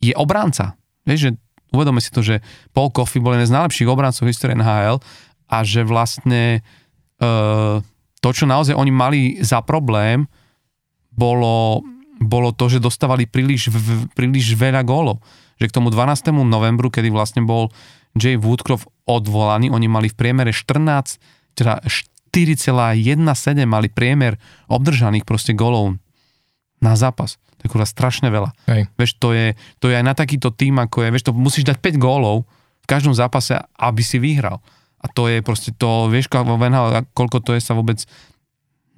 je 0.01 0.13
obránca. 0.17 0.77
Vieš, 1.05 1.19
že 1.21 1.31
uvedome 1.73 2.01
si 2.03 2.13
to, 2.13 2.21
že 2.21 2.43
Paul 2.75 2.93
Coffey 2.93 3.21
bol 3.23 3.33
jeden 3.33 3.49
z 3.49 3.55
najlepších 3.55 3.89
obrancov 3.89 4.27
v 4.27 4.31
histórii 4.33 4.57
NHL 4.57 5.01
a 5.49 5.57
že 5.65 5.81
vlastne 5.85 6.61
e, 7.17 7.29
to, 8.21 8.29
čo 8.29 8.45
naozaj 8.45 8.77
oni 8.77 8.91
mali 8.93 9.19
za 9.41 9.65
problém, 9.65 10.29
bolo, 11.11 11.81
bolo 12.21 12.53
to, 12.53 12.69
že 12.69 12.83
dostávali 12.83 13.25
príliš, 13.25 13.73
v, 13.73 14.07
príliš 14.13 14.53
veľa 14.53 14.85
gólov. 14.85 15.19
Že 15.57 15.69
k 15.69 15.75
tomu 15.75 15.87
12. 15.89 16.33
novembru, 16.45 16.93
kedy 16.93 17.09
vlastne 17.09 17.43
bol 17.43 17.73
Jay 18.15 18.35
Woodcroft 18.35 18.87
odvolaní, 19.07 19.71
oni 19.71 19.87
mali 19.87 20.07
v 20.11 20.17
priemere 20.17 20.51
14, 20.53 21.19
teda 21.55 21.83
4,17 22.31 23.67
mali 23.67 23.87
priemer 23.91 24.39
obdržaných 24.71 25.27
proste 25.27 25.51
golov 25.51 25.99
na 26.81 26.97
zápas. 26.97 27.37
To 27.61 27.67
je 27.67 27.69
kurva 27.69 27.85
strašne 27.85 28.33
veľa. 28.33 28.49
Hej. 28.71 28.89
Vieš, 28.97 29.11
to 29.21 29.37
je, 29.37 29.53
to 29.77 29.93
je 29.93 29.95
aj 29.99 30.05
na 30.07 30.17
takýto 30.17 30.49
tým, 30.49 30.81
ako 30.81 31.05
je, 31.05 31.09
vieš, 31.13 31.29
to 31.29 31.37
musíš 31.37 31.69
dať 31.69 31.77
5 31.77 32.01
gólov 32.01 32.49
v 32.81 32.87
každom 32.89 33.13
zápase, 33.13 33.53
aby 33.77 34.01
si 34.01 34.17
vyhral. 34.17 34.57
A 35.01 35.05
to 35.11 35.29
je 35.29 35.45
proste 35.45 35.69
to, 35.77 36.09
vieš, 36.09 36.25
koľko 36.31 37.37
to 37.45 37.53
je 37.53 37.61
sa 37.61 37.77
vôbec 37.77 38.01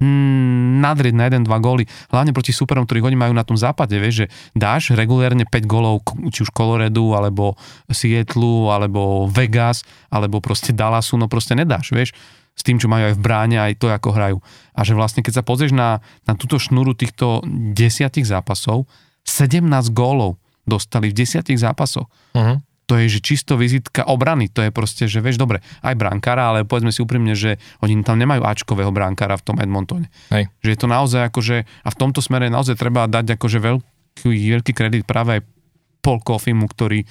hmm, 0.00 0.80
nadrieť 0.80 1.14
na 1.16 1.28
1-2 1.28 1.48
góly, 1.60 1.84
hlavne 2.12 2.32
proti 2.32 2.52
superom, 2.52 2.84
ktorých 2.84 3.08
oni 3.12 3.18
majú 3.20 3.32
na 3.36 3.44
tom 3.44 3.56
západe, 3.56 3.96
vieš, 3.96 4.24
že 4.24 4.26
dáš 4.56 4.92
regulérne 4.92 5.48
5 5.48 5.64
gólov, 5.68 6.04
či 6.32 6.44
už 6.44 6.50
Coloredu, 6.52 7.12
alebo 7.16 7.56
Seattle, 7.88 8.72
alebo 8.72 9.28
Vegas, 9.28 9.84
alebo 10.08 10.40
proste 10.40 10.72
Dallasu, 10.72 11.20
no 11.20 11.28
proste 11.28 11.56
nedáš, 11.56 11.92
vieš, 11.92 12.12
s 12.54 12.62
tým, 12.62 12.78
čo 12.78 12.86
majú 12.86 13.10
aj 13.10 13.14
v 13.18 13.22
bráne, 13.22 13.56
aj 13.58 13.78
to, 13.82 13.90
ako 13.90 14.14
hrajú. 14.14 14.38
A 14.74 14.80
že 14.86 14.94
vlastne, 14.94 15.26
keď 15.26 15.42
sa 15.42 15.46
pozrieš 15.46 15.74
na, 15.74 15.98
na 16.24 16.38
túto 16.38 16.62
šnúru 16.62 16.94
týchto 16.94 17.42
desiatich 17.74 18.24
zápasov, 18.24 18.86
17 19.26 19.66
gólov 19.90 20.38
dostali 20.64 21.10
v 21.10 21.18
desiatich 21.18 21.60
zápasoch. 21.60 22.08
Uh-huh 22.32 22.62
to 22.84 23.00
je, 23.00 23.18
že 23.18 23.20
čisto 23.24 23.56
vizitka 23.56 24.04
obrany, 24.04 24.52
to 24.52 24.60
je 24.60 24.70
proste, 24.70 25.08
že 25.08 25.24
vieš, 25.24 25.40
dobre, 25.40 25.64
aj 25.80 25.96
brankára, 25.96 26.52
ale 26.52 26.68
povedzme 26.68 26.92
si 26.92 27.00
úprimne, 27.00 27.32
že 27.32 27.56
oni 27.80 28.04
tam 28.04 28.20
nemajú 28.20 28.44
Ačkového 28.44 28.92
brankára 28.92 29.40
v 29.40 29.44
tom 29.44 29.56
Edmontone. 29.56 30.12
Hej. 30.28 30.52
Že 30.60 30.70
je 30.70 30.78
to 30.78 30.88
naozaj 30.88 31.20
akože, 31.32 31.56
a 31.64 31.88
v 31.88 31.96
tomto 31.96 32.20
smere 32.20 32.52
naozaj 32.52 32.76
treba 32.76 33.08
dať 33.08 33.40
akože 33.40 33.58
veľký, 33.60 34.30
veľký 34.60 34.72
kredit 34.76 35.02
práve 35.08 35.40
aj 35.40 35.42
Paul 36.04 36.20
Koffimu, 36.20 36.68
ktorý 36.68 37.08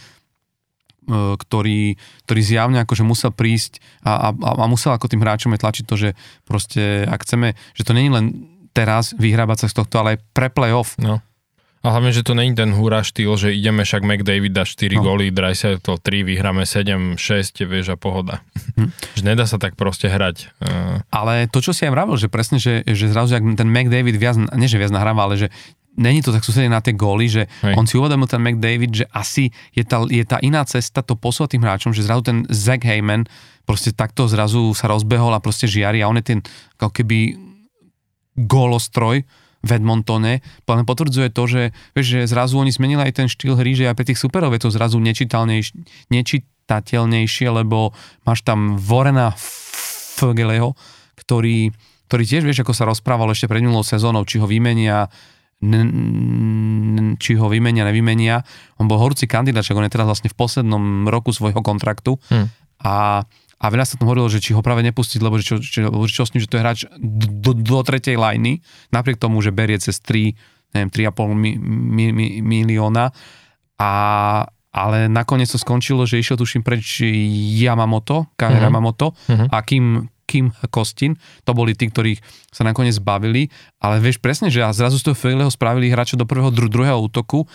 ktorý, 1.09 1.99
ktorý 2.27 2.41
zjavne 2.41 2.79
akože 2.83 3.03
musel 3.03 3.31
prísť 3.35 3.83
a, 4.03 4.29
a, 4.31 4.49
a 4.63 4.65
musel 4.67 4.95
ako 4.95 5.11
tým 5.11 5.23
hráčom 5.23 5.51
je 5.53 5.63
tlačiť 5.63 5.85
to, 5.85 5.95
že 5.99 6.09
proste 6.47 7.03
ak 7.07 7.23
chceme, 7.27 7.55
že 7.75 7.83
to 7.83 7.91
není 7.91 8.09
len 8.09 8.25
teraz 8.73 9.13
vyhrábať 9.13 9.65
sa 9.65 9.67
z 9.69 9.83
tohto, 9.83 9.95
ale 10.01 10.17
aj 10.17 10.19
pre 10.33 10.47
playoff. 10.49 10.97
No 10.97 11.21
a 11.83 11.91
hlavne, 11.91 12.15
že 12.15 12.23
to 12.23 12.31
není 12.31 12.55
ten 12.55 12.71
hurá 12.71 13.03
štýl, 13.03 13.35
že 13.35 13.51
ideme 13.51 13.83
však 13.83 14.07
McDavid 14.07 14.55
dá 14.55 14.63
4 14.63 14.87
no. 14.95 15.03
góly, 15.03 15.35
to 15.83 15.99
3, 15.99 16.23
vyhráme 16.23 16.63
7, 16.63 17.19
6, 17.19 17.19
vieš 17.67 17.91
a 17.91 17.99
pohoda. 17.99 18.39
Hm. 18.79 18.87
že 19.19 19.23
nedá 19.27 19.43
sa 19.43 19.59
tak 19.59 19.75
proste 19.75 20.07
hrať. 20.07 20.47
Uh... 20.63 21.03
Ale 21.11 21.51
to, 21.51 21.59
čo 21.59 21.75
si 21.75 21.83
aj 21.83 21.91
vravil, 21.91 22.15
že 22.15 22.31
presne, 22.31 22.55
že, 22.55 22.87
že 22.87 23.11
zrazu, 23.11 23.35
ak 23.35 23.43
ten 23.59 23.67
McDavid 23.67 24.15
viac, 24.15 24.39
nie 24.55 24.71
že 24.71 24.79
viac 24.79 24.95
nahráva, 24.95 25.27
ale 25.27 25.35
že 25.35 25.47
není 25.97 26.21
to 26.21 26.33
tak 26.33 26.41
sústredené 26.41 26.73
na 26.73 26.81
tie 26.81 26.97
góly, 26.97 27.29
že 27.29 27.45
Hej. 27.61 27.77
on 27.77 27.85
si 27.85 27.97
uvedomil 27.97 28.25
ten 28.25 28.41
McDavid, 28.41 28.91
že 29.03 29.05
asi 29.13 29.53
je 29.73 29.85
tá, 29.85 30.01
je 30.09 30.25
tá 30.25 30.41
iná 30.41 30.65
cesta 30.65 31.05
to 31.05 31.13
posúvať 31.13 31.57
tým 31.57 31.65
hráčom, 31.65 31.93
že 31.93 32.05
zrazu 32.05 32.21
ten 32.25 32.37
Zach 32.49 32.81
Heyman 32.81 33.29
proste 33.63 33.95
takto 33.95 34.27
zrazu 34.27 34.73
sa 34.73 34.89
rozbehol 34.89 35.31
a 35.31 35.43
proste 35.43 35.69
žiari 35.69 36.01
a 36.01 36.09
on 36.09 36.19
je 36.19 36.35
ten 36.35 36.39
ako 36.81 36.91
keby 36.91 37.37
gólostroj, 38.33 39.23
v 39.63 39.79
Edmontone, 39.79 40.43
len 40.43 40.83
potvrdzuje 40.83 41.31
to, 41.31 41.47
že, 41.47 41.71
vieš, 41.95 42.19
že 42.19 42.27
zrazu 42.27 42.59
oni 42.59 42.75
zmenili 42.75 42.99
aj 42.99 43.15
ten 43.15 43.31
štýl 43.31 43.55
hry, 43.55 43.71
že 43.71 43.87
aj 43.87 43.95
pre 43.95 44.11
tých 44.11 44.19
superov 44.19 44.51
je 44.51 44.67
to 44.67 44.75
zrazu 44.75 44.99
nečitateľnejšie, 44.99 47.47
lebo 47.47 47.95
máš 48.27 48.43
tam 48.43 48.75
Vorena 48.75 49.31
Fogeleho, 50.19 50.75
ktorý, 51.15 51.71
ktorý 52.11 52.23
tiež 52.27 52.43
vieš, 52.43 52.67
ako 52.67 52.75
sa 52.75 52.83
rozprával 52.83 53.31
ešte 53.31 53.47
pred 53.47 53.63
minulou 53.63 53.87
sezónou, 53.87 54.27
či 54.27 54.43
ho 54.43 54.51
vymenia 54.51 55.07
či 57.17 57.31
ho 57.39 57.45
vymenia, 57.47 57.87
nevymenia. 57.87 58.43
On 58.81 58.87
bol 58.89 58.99
horúci 58.99 59.29
kandidát, 59.29 59.65
on 59.71 59.85
je 59.87 59.93
teraz 59.93 60.07
vlastne 60.07 60.29
v 60.31 60.37
poslednom 60.37 61.07
roku 61.07 61.31
svojho 61.31 61.63
kontraktu 61.63 62.19
hmm. 62.29 62.47
a 62.83 63.23
a 63.63 63.71
veľa 63.71 63.87
sa 63.87 63.95
tam 63.95 64.11
hovorilo, 64.11 64.27
že 64.27 64.43
či 64.43 64.51
ho 64.51 64.59
práve 64.59 64.83
nepustiť, 64.83 65.23
lebo 65.23 65.39
že 65.39 65.55
čo, 65.55 65.55
čo, 65.63 65.87
čo 65.87 66.23
s 66.27 66.35
ním, 66.35 66.43
že 66.43 66.51
to 66.51 66.59
je 66.59 66.63
hráč 66.67 66.79
do, 66.99 67.55
do 67.55 67.79
tretej 67.79 68.19
lajny, 68.19 68.59
napriek 68.91 69.15
tomu, 69.15 69.39
že 69.39 69.55
berie 69.55 69.79
cez 69.79 70.03
3, 70.03 70.35
neviem, 70.75 70.91
3,5 70.91 71.31
mi, 71.31 71.55
mi, 71.55 72.05
mi, 72.11 72.27
milióna. 72.43 73.15
A, 73.79 73.91
ale 74.75 75.07
nakoniec 75.07 75.47
to 75.47 75.55
skončilo, 75.55 76.03
že 76.03 76.19
išiel 76.19 76.35
tuším 76.35 76.59
preč 76.59 77.07
Yamamoto, 77.55 78.35
Kane 78.35 78.59
uh-huh. 78.59 78.67
Yamamoto 78.67 79.15
uh-huh. 79.15 79.47
a 79.47 79.57
Kim, 79.63 80.11
Kim 80.23 80.55
Kostin, 80.71 81.19
to 81.43 81.51
boli 81.51 81.75
tí, 81.75 81.91
ktorých 81.91 82.19
sa 82.49 82.63
nakoniec 82.63 82.95
bavili, 83.03 83.51
ale 83.83 83.99
vieš 83.99 84.17
presne, 84.23 84.47
že 84.47 84.63
a 84.63 84.71
zrazu 84.71 84.99
z 84.99 85.11
toho 85.11 85.17
Fejleho 85.17 85.51
spravili 85.51 85.91
hráča 85.91 86.15
do 86.15 86.23
prvého, 86.23 86.49
dru, 86.49 86.71
druhého 86.71 86.99
útoku. 86.99 87.45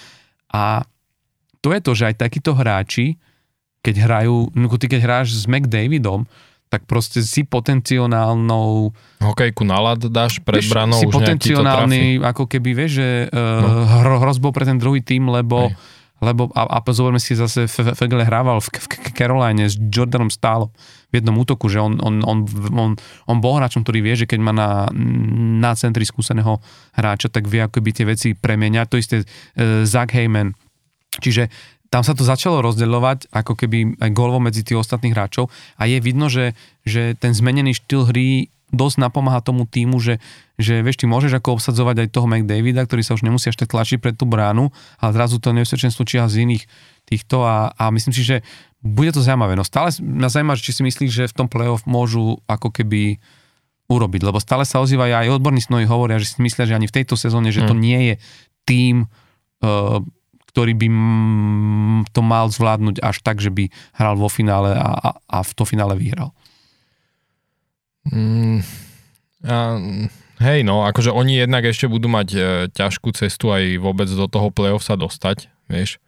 A 0.52 0.84
to 1.64 1.72
je 1.74 1.80
to, 1.80 1.92
že 1.96 2.12
aj 2.12 2.22
takíto 2.22 2.52
hráči 2.54 3.18
keď 3.82 3.94
hrajú, 4.04 4.50
no 4.54 4.66
ty 4.76 4.86
keď 4.90 5.00
hráš 5.00 5.34
s 5.38 5.44
McDavidom, 5.46 6.26
tak 6.68 6.84
proste 6.84 7.24
si 7.24 7.48
potenciálnou... 7.48 8.92
Hokejku 9.24 9.64
nalad 9.64 10.04
dáš 10.12 10.36
pred 10.44 10.60
vieš, 10.60 10.68
branou, 10.68 11.00
si 11.00 11.08
už 11.08 11.14
potenciálny, 11.16 12.20
ako 12.20 12.44
keby, 12.44 12.76
vieš, 12.76 13.00
že 13.00 13.08
uh, 13.32 13.64
no. 13.64 14.20
hrozbou 14.20 14.52
pre 14.52 14.68
ten 14.68 14.76
druhý 14.76 15.00
tým, 15.00 15.32
lebo, 15.32 15.72
lebo 16.20 16.52
a, 16.52 16.68
a 16.76 16.78
pozorme 16.84 17.16
si 17.16 17.32
zase 17.32 17.64
Fegele 17.72 18.28
hrával 18.28 18.60
v, 18.60 18.68
v 18.68 18.86
Caroline 19.16 19.64
s 19.64 19.80
Jordanom 19.80 20.28
Stálom 20.28 20.68
v 21.08 21.24
jednom 21.24 21.36
útoku, 21.40 21.72
že 21.72 21.80
on, 21.80 21.96
on, 22.04 22.20
on, 22.20 22.38
on, 22.76 22.90
on 23.24 23.38
bol 23.40 23.56
hráčom, 23.56 23.80
ktorý 23.80 24.04
vie, 24.04 24.14
že 24.14 24.28
keď 24.28 24.40
má 24.44 24.52
na, 24.52 24.70
na 25.56 25.72
centri 25.72 26.04
skúseného 26.04 26.60
hráča, 26.92 27.32
tak 27.32 27.48
vie 27.48 27.64
akoby 27.64 27.90
tie 27.96 28.04
veci 28.04 28.28
premeniať. 28.36 28.86
To 28.92 29.00
isté 29.00 29.16
uh, 29.24 29.88
Zach 29.88 30.12
Heyman. 30.12 30.52
Čiže 31.18 31.48
tam 31.88 32.04
sa 32.04 32.12
to 32.12 32.20
začalo 32.20 32.60
rozdeľovať 32.60 33.32
ako 33.32 33.56
keby 33.56 33.96
aj 33.96 34.10
golovo 34.12 34.44
medzi 34.44 34.60
tých 34.60 34.76
ostatných 34.76 35.16
hráčov 35.16 35.48
a 35.80 35.88
je 35.88 35.98
vidno, 36.04 36.28
že, 36.28 36.52
že 36.84 37.16
ten 37.16 37.32
zmenený 37.32 37.80
štýl 37.80 38.12
hry 38.12 38.52
dosť 38.68 38.96
napomáha 39.00 39.40
tomu 39.40 39.64
týmu, 39.64 39.96
že, 40.00 40.20
že 40.60 40.84
vieš, 40.84 41.00
ty 41.00 41.06
môžeš 41.08 41.40
ako 41.40 41.56
obsadzovať 41.56 42.04
aj 42.04 42.08
toho 42.12 42.28
McDavida, 42.28 42.84
ktorý 42.84 43.00
sa 43.00 43.16
už 43.16 43.24
nemusí 43.24 43.48
až 43.48 43.56
tak 43.56 43.72
tlačiť 43.72 43.98
pred 44.00 44.14
tú 44.14 44.28
bránu, 44.28 44.68
ale 45.00 45.10
zrazu 45.16 45.40
to 45.40 45.56
nebezpečenstvo 45.56 46.04
číha 46.04 46.28
z 46.28 46.44
iných 46.44 46.64
týchto 47.08 47.48
a, 47.48 47.72
a 47.72 47.88
myslím 47.88 48.12
si, 48.12 48.20
že 48.20 48.36
bude 48.84 49.10
to 49.10 49.24
zaujímavé. 49.24 49.56
No 49.56 49.64
stále 49.64 49.90
mňa 49.96 50.28
zaujíma, 50.28 50.60
či 50.60 50.76
si 50.76 50.82
myslíš, 50.84 51.10
že 51.10 51.24
v 51.32 51.36
tom 51.44 51.48
playoff 51.48 51.88
môžu 51.88 52.38
ako 52.46 52.70
keby 52.70 53.18
urobiť, 53.88 54.20
lebo 54.20 54.36
stále 54.38 54.68
sa 54.68 54.84
ozývajú 54.84 55.12
aj 55.16 55.32
odborní 55.32 55.64
snoji 55.64 55.88
hovoria, 55.88 56.20
že 56.20 56.36
si 56.36 56.44
myslia, 56.44 56.68
že 56.68 56.76
ani 56.76 56.86
v 56.86 56.96
tejto 57.00 57.16
sezóne, 57.16 57.48
že 57.48 57.64
to 57.64 57.72
mm. 57.72 57.80
nie 57.80 58.00
je 58.12 58.14
tým, 58.68 59.08
uh, 59.64 60.04
ktorý 60.52 60.76
by 60.76 60.88
to 62.12 62.20
mal 62.20 62.52
zvládnuť 62.52 63.00
až 63.00 63.16
tak, 63.24 63.40
že 63.40 63.48
by 63.48 63.72
hral 63.96 64.20
vo 64.20 64.28
finále 64.28 64.76
a, 64.76 64.88
a, 64.92 65.08
a 65.24 65.38
v 65.40 65.52
to 65.56 65.64
finále 65.64 65.96
vyhral. 65.96 66.36
Mm, 68.06 68.62
a, 69.42 69.56
hej, 70.38 70.60
no, 70.62 70.86
akože 70.86 71.10
oni 71.10 71.42
jednak 71.42 71.66
ešte 71.66 71.90
budú 71.90 72.06
mať 72.06 72.28
e, 72.34 72.40
ťažkú 72.70 73.10
cestu 73.14 73.50
aj 73.50 73.82
vôbec 73.82 74.06
do 74.06 74.26
toho 74.30 74.54
play-off 74.54 74.86
sa 74.86 74.94
dostať, 74.94 75.50
vieš, 75.66 75.98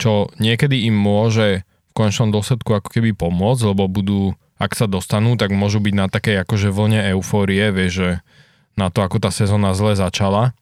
čo 0.00 0.32
niekedy 0.42 0.90
im 0.90 0.96
môže 0.96 1.62
v 1.62 1.92
končnom 1.92 2.30
dôsledku 2.30 2.70
ako 2.74 2.88
keby 2.90 3.14
pomôcť, 3.14 3.62
lebo 3.74 3.90
budú, 3.90 4.38
ak 4.56 4.74
sa 4.78 4.86
dostanú, 4.86 5.34
tak 5.34 5.50
môžu 5.50 5.82
byť 5.82 5.94
na 5.94 6.06
takej 6.06 6.46
akože 6.46 6.70
vlne 6.70 7.14
eufórie, 7.14 7.70
vieš, 7.74 7.92
že 7.92 8.10
na 8.78 8.88
to, 8.88 9.02
ako 9.02 9.18
tá 9.18 9.34
sezóna 9.34 9.74
zle 9.74 9.98
začala. 9.98 10.54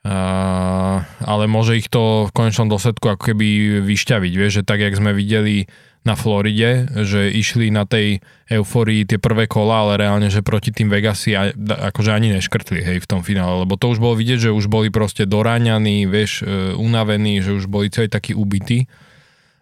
Uh, 0.00 1.04
ale 1.20 1.44
môže 1.44 1.76
ich 1.76 1.92
to 1.92 2.24
v 2.24 2.32
konečnom 2.32 2.72
dôsledku 2.72 3.04
ako 3.04 3.32
keby 3.32 3.80
vyšťaviť, 3.84 4.32
vieš, 4.32 4.52
že 4.60 4.66
tak, 4.66 4.80
jak 4.80 4.96
sme 4.96 5.12
videli 5.12 5.68
na 6.00 6.16
Floride, 6.16 6.88
že 7.04 7.28
išli 7.28 7.68
na 7.68 7.84
tej 7.84 8.24
euforii 8.48 9.04
tie 9.04 9.20
prvé 9.20 9.44
kola, 9.44 9.84
ale 9.84 10.00
reálne, 10.00 10.32
že 10.32 10.40
proti 10.40 10.72
tým 10.72 10.88
Vegasi 10.88 11.36
akože 11.60 12.10
ani 12.10 12.32
neškrtli, 12.40 12.80
hej, 12.80 12.98
v 13.04 13.08
tom 13.08 13.20
finále, 13.20 13.68
lebo 13.68 13.76
to 13.76 13.92
už 13.92 14.00
bolo 14.00 14.16
vidieť, 14.16 14.48
že 14.48 14.56
už 14.56 14.72
boli 14.72 14.88
proste 14.88 15.28
doráňaní, 15.28 16.08
vieš, 16.08 16.40
uh, 16.40 16.72
unavení, 16.80 17.44
že 17.44 17.52
už 17.52 17.68
boli 17.68 17.92
celý 17.92 18.08
takí 18.08 18.32
ubití. 18.32 18.88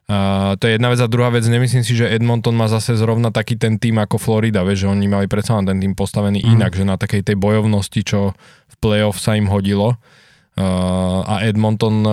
Uh, 0.08 0.56
to 0.56 0.70
je 0.70 0.78
jedna 0.78 0.88
vec 0.94 1.02
a 1.02 1.10
druhá 1.10 1.28
vec, 1.34 1.44
nemyslím 1.44 1.84
si, 1.84 1.92
že 1.92 2.08
Edmonton 2.08 2.56
má 2.56 2.70
zase 2.70 2.96
zrovna 2.96 3.28
taký 3.28 3.58
ten 3.58 3.76
tým 3.76 3.98
ako 3.98 4.16
Florida, 4.16 4.64
vieš, 4.64 4.86
že 4.86 4.92
oni 4.94 5.04
mali 5.10 5.26
predsa 5.28 5.58
ten 5.60 5.82
tým 5.82 5.92
postavený 5.92 6.46
mm. 6.46 6.48
inak, 6.54 6.72
že 6.72 6.86
na 6.86 6.96
takej 6.96 7.26
tej 7.28 7.36
bojovnosti, 7.36 8.00
čo 8.06 8.32
v 8.72 8.74
playoff 8.80 9.20
sa 9.20 9.36
im 9.36 9.50
hodilo 9.50 10.00
a 10.58 11.34
Edmonton 11.46 12.02
e, 12.02 12.12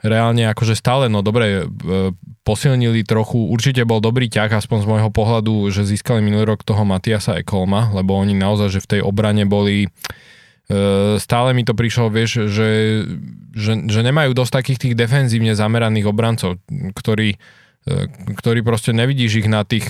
reálne 0.00 0.48
akože 0.48 0.76
stále, 0.76 1.12
no 1.12 1.20
dobre, 1.20 1.64
e, 1.64 2.12
posilnili 2.44 3.04
trochu, 3.04 3.36
určite 3.36 3.84
bol 3.84 4.00
dobrý 4.00 4.32
ťah, 4.32 4.48
aspoň 4.48 4.78
z 4.84 4.86
môjho 4.88 5.10
pohľadu, 5.12 5.68
že 5.68 5.84
získali 5.84 6.24
minulý 6.24 6.48
rok 6.56 6.64
toho 6.64 6.82
Matiasa 6.88 7.36
Ekolma, 7.40 7.92
lebo 7.92 8.16
oni 8.16 8.32
naozaj, 8.32 8.80
že 8.80 8.84
v 8.84 8.90
tej 8.96 9.00
obrane 9.04 9.44
boli, 9.44 9.86
e, 9.86 9.88
stále 11.20 11.52
mi 11.52 11.68
to 11.68 11.76
prišlo, 11.76 12.08
vieš, 12.08 12.48
že, 12.48 12.70
že, 13.52 13.72
že 13.86 14.00
nemajú 14.00 14.32
dosť 14.32 14.52
takých 14.56 14.80
tých 14.88 14.94
defenzívne 14.96 15.52
zameraných 15.52 16.08
obrancov, 16.08 16.56
ktorí, 16.70 17.36
ktorí 18.36 18.60
proste 18.60 18.92
nevidíš 18.92 19.44
ich 19.44 19.48
na 19.48 19.64
tých 19.64 19.88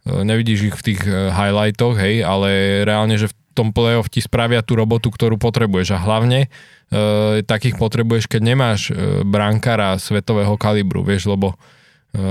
nevidíš 0.00 0.72
ich 0.72 0.76
v 0.80 0.84
tých 0.92 1.00
highlightoch, 1.04 1.92
hej, 2.00 2.24
ale 2.24 2.82
reálne, 2.88 3.20
že 3.20 3.28
v 3.28 3.36
tom 3.54 3.74
playoff 3.74 4.08
ti 4.10 4.22
spravia 4.22 4.62
tú 4.62 4.78
robotu, 4.78 5.10
ktorú 5.10 5.36
potrebuješ. 5.36 5.96
A 5.96 6.02
hlavne 6.02 6.46
e, 6.46 6.48
takých 7.42 7.76
potrebuješ, 7.76 8.30
keď 8.30 8.40
nemáš 8.42 8.90
e, 8.90 9.22
brankára 9.26 9.98
svetového 9.98 10.54
kalibru, 10.56 11.02
vieš, 11.02 11.30
lebo 11.30 11.54
e, 12.14 12.26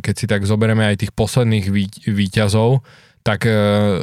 keď 0.00 0.14
si 0.14 0.26
tak 0.30 0.46
zoberieme 0.46 0.86
aj 0.86 1.06
tých 1.06 1.12
posledných 1.12 1.66
vý, 1.70 1.86
výťazov, 2.06 2.82
tak 3.26 3.42
e, 3.42 3.54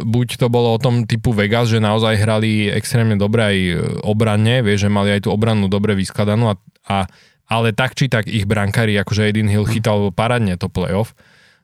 buď 0.03 0.35
to 0.35 0.47
bolo 0.51 0.75
o 0.75 0.81
tom 0.83 1.07
typu 1.07 1.31
Vegas, 1.31 1.71
že 1.71 1.79
naozaj 1.79 2.19
hrali 2.19 2.67
extrémne 2.67 3.15
dobre 3.15 3.41
aj 3.41 3.57
obranne, 4.03 4.59
vieš, 4.59 4.87
že 4.87 4.89
mali 4.91 5.15
aj 5.15 5.23
tú 5.23 5.29
obranu 5.31 5.71
dobre 5.71 5.95
vyskladanú 5.95 6.51
a, 6.51 6.55
a 6.91 7.07
ale 7.53 7.75
tak 7.75 7.93
či 7.93 8.07
tak 8.07 8.25
ich 8.25 8.47
brankári, 8.47 8.95
akože 8.97 9.29
Aiden 9.29 9.51
Hill 9.51 9.67
chytal 9.67 10.09
paradne 10.09 10.55
to 10.55 10.71
playoff, 10.71 11.13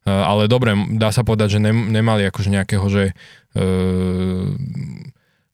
e, 0.05 0.11
ale 0.11 0.45
dobre, 0.51 0.75
dá 0.95 1.09
sa 1.09 1.23
povedať, 1.23 1.57
že 1.57 1.59
ne, 1.63 1.71
nemali 1.71 2.27
akože 2.27 2.49
nejakého, 2.51 2.86
že 2.91 3.03
e, 3.09 3.13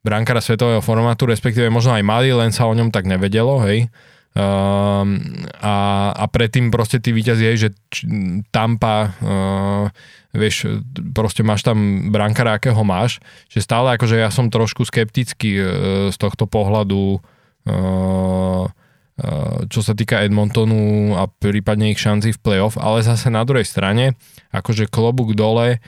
brankára 0.06 0.42
svetového 0.44 0.86
formátu, 0.86 1.26
respektíve 1.26 1.66
možno 1.74 1.98
aj 1.98 2.04
mali, 2.06 2.30
len 2.30 2.54
sa 2.54 2.70
o 2.70 2.78
ňom 2.78 2.94
tak 2.94 3.10
nevedelo, 3.10 3.64
hej. 3.66 3.90
Uh, 4.36 5.08
a, 5.64 5.76
a 6.12 6.26
predtým 6.28 6.68
proste 6.68 7.00
tí 7.00 7.16
víťazí, 7.16 7.56
že 7.56 7.72
č, 7.88 8.04
Tampa, 8.52 9.16
uh, 9.24 9.88
vieš, 10.36 10.84
proste 11.16 11.40
máš 11.40 11.64
tam 11.64 12.12
brankára, 12.12 12.60
akého 12.60 12.84
máš, 12.84 13.24
že 13.48 13.64
stále 13.64 13.96
akože 13.96 14.20
ja 14.20 14.28
som 14.28 14.52
trošku 14.52 14.84
skeptický 14.84 15.56
uh, 15.56 15.66
z 16.12 16.18
tohto 16.20 16.52
pohľadu 16.52 17.24
uh, 17.72 18.68
čo 19.72 19.80
sa 19.80 19.96
týka 19.96 20.28
Edmontonu 20.28 21.16
a 21.16 21.32
prípadne 21.32 21.96
ich 21.96 22.04
šanci 22.04 22.36
v 22.36 22.42
playoff, 22.44 22.76
ale 22.76 23.00
zase 23.00 23.32
na 23.32 23.48
druhej 23.48 23.64
strane, 23.64 24.20
akože 24.52 24.92
klobúk 24.92 25.32
dole, 25.40 25.80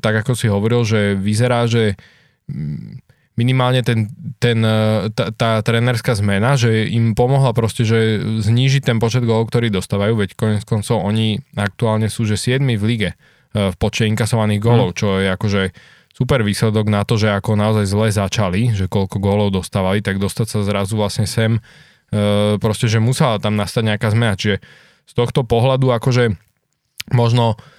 tak 0.00 0.14
ako 0.24 0.32
si 0.32 0.48
hovoril, 0.48 0.80
že 0.86 1.12
vyzerá, 1.12 1.68
že 1.68 1.98
minimálne 3.36 3.84
ten, 3.84 4.08
ten, 4.40 4.64
e, 4.64 5.12
tá, 5.12 5.28
tá 5.30 5.50
trenerská 5.60 6.16
zmena, 6.16 6.56
že 6.56 6.88
im 6.88 7.12
pomohla 7.12 7.52
proste, 7.52 7.84
že 7.84 8.18
znížiť 8.40 8.88
ten 8.88 8.96
počet 8.96 9.28
gólov, 9.28 9.52
ktorý 9.52 9.68
dostávajú, 9.68 10.16
veď 10.16 10.30
konec 10.34 10.62
koncov 10.64 11.04
oni 11.04 11.44
aktuálne 11.52 12.08
sú, 12.08 12.24
že 12.24 12.40
7 12.40 12.64
v 12.64 12.84
lige 12.88 13.10
e, 13.12 13.16
v 13.52 13.76
počte 13.76 14.08
inkasovaných 14.08 14.60
gólov, 14.64 14.96
mm. 14.96 14.96
čo 14.96 15.08
je 15.20 15.28
akože 15.36 15.62
super 16.16 16.40
výsledok 16.40 16.88
na 16.88 17.04
to, 17.04 17.20
že 17.20 17.28
ako 17.28 17.60
naozaj 17.60 17.84
zle 17.84 18.08
začali, 18.08 18.72
že 18.72 18.88
koľko 18.88 19.20
gólov 19.20 19.52
dostávali, 19.52 20.00
tak 20.00 20.16
dostať 20.16 20.46
sa 20.48 20.58
zrazu 20.64 20.96
vlastne 20.96 21.28
sem, 21.28 21.60
proste, 22.56 22.88
že 22.88 23.04
musela 23.04 23.36
tam 23.36 23.52
nastať 23.52 23.84
nejaká 23.84 24.08
zmena, 24.16 24.32
čiže 24.32 24.64
z 25.04 25.12
tohto 25.12 25.44
pohľadu 25.44 25.92
akože 25.92 26.32
možno 27.12 27.60
Eh, 27.60 27.75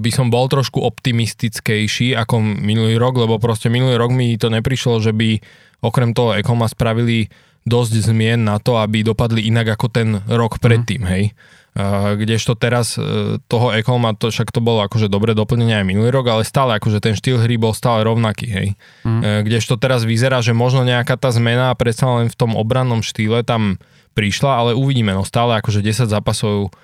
by 0.00 0.10
som 0.10 0.32
bol 0.32 0.48
trošku 0.48 0.80
optimistickejší 0.80 2.16
ako 2.16 2.40
minulý 2.40 2.96
rok, 2.96 3.20
lebo 3.20 3.36
proste 3.36 3.68
minulý 3.68 4.00
rok 4.00 4.08
mi 4.08 4.40
to 4.40 4.48
neprišlo, 4.48 4.96
že 5.04 5.12
by 5.12 5.44
okrem 5.84 6.16
toho 6.16 6.32
Ekoma 6.32 6.72
spravili 6.72 7.28
dosť 7.62 8.10
zmien 8.10 8.42
na 8.42 8.58
to, 8.58 8.80
aby 8.80 9.06
dopadli 9.06 9.46
inak 9.46 9.78
ako 9.78 9.86
ten 9.92 10.08
rok 10.26 10.58
mhm. 10.58 10.62
predtým, 10.62 11.02
hej. 11.06 11.24
Uh, 11.72 12.20
kdežto 12.20 12.52
teraz 12.52 13.00
uh, 13.00 13.40
toho 13.48 13.72
Ekolma, 13.72 14.12
to, 14.12 14.28
však 14.28 14.52
to 14.52 14.60
bolo 14.60 14.84
akože 14.84 15.08
dobre 15.08 15.32
doplnenie 15.32 15.80
aj 15.80 15.88
minulý 15.88 16.12
rok, 16.12 16.28
ale 16.28 16.44
stále 16.44 16.76
akože 16.76 17.00
ten 17.00 17.16
štýl 17.16 17.40
hry 17.40 17.56
bol 17.56 17.72
stále 17.72 18.04
rovnaký, 18.04 18.44
hej. 18.44 18.68
Mm. 19.08 19.48
Kdežto 19.48 19.80
teraz 19.80 20.04
vyzerá, 20.04 20.44
že 20.44 20.52
možno 20.52 20.84
nejaká 20.84 21.16
tá 21.16 21.32
zmena 21.32 21.72
predsa 21.72 22.12
len 22.12 22.28
v 22.28 22.36
tom 22.36 22.60
obrannom 22.60 23.00
štýle 23.00 23.40
tam 23.40 23.80
prišla, 24.12 24.52
ale 24.52 24.70
uvidíme, 24.76 25.16
no 25.16 25.24
stále 25.24 25.56
akože 25.64 25.80
10 25.80 26.12
zápasov 26.12 26.76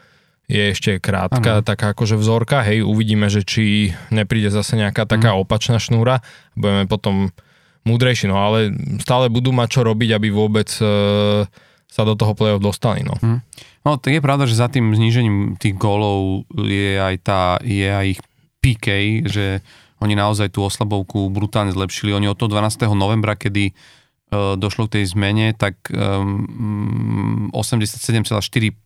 je 0.49 0.73
ešte 0.73 0.97
krátka, 0.97 1.61
ano. 1.61 1.65
taká 1.65 1.93
akože 1.93 2.17
vzorka, 2.17 2.65
hej, 2.65 2.81
uvidíme, 2.81 3.29
že 3.29 3.45
či 3.45 3.93
nepríde 4.09 4.49
zase 4.49 4.81
nejaká 4.81 5.05
taká 5.05 5.37
mm. 5.37 5.45
opačná 5.45 5.77
šnúra, 5.77 6.25
budeme 6.57 6.89
potom 6.89 7.29
múdrejší, 7.85 8.33
no 8.33 8.41
ale 8.41 8.73
stále 9.05 9.29
budú 9.29 9.53
mať 9.53 9.69
čo 9.77 9.81
robiť, 9.85 10.17
aby 10.17 10.33
vôbec 10.33 10.73
e, 10.81 11.45
sa 11.85 12.03
do 12.09 12.17
toho 12.17 12.33
play-off 12.33 12.65
dostali, 12.65 13.05
no. 13.05 13.13
Mm. 13.21 13.45
No, 13.85 14.01
tak 14.01 14.17
je 14.17 14.25
pravda, 14.25 14.49
že 14.49 14.57
za 14.57 14.73
tým 14.73 14.97
znížením 14.97 15.61
tých 15.61 15.77
gólov 15.77 16.49
je 16.57 16.97
aj 16.97 17.15
tá, 17.21 17.61
je 17.61 17.89
aj 17.89 18.07
ich 18.17 18.21
PK, 18.65 18.87
že 19.29 19.47
oni 20.01 20.17
naozaj 20.17 20.49
tú 20.53 20.65
oslabovku 20.65 21.29
brutálne 21.33 21.73
zlepšili. 21.73 22.13
Oni 22.13 22.29
od 22.29 22.37
toho 22.37 22.53
12. 22.53 22.85
novembra, 22.93 23.35
kedy 23.35 23.73
uh, 23.73 24.61
došlo 24.61 24.87
k 24.87 25.01
tej 25.01 25.05
zmene, 25.17 25.57
tak 25.57 25.89
um, 25.89 27.49
87,4% 27.57 28.77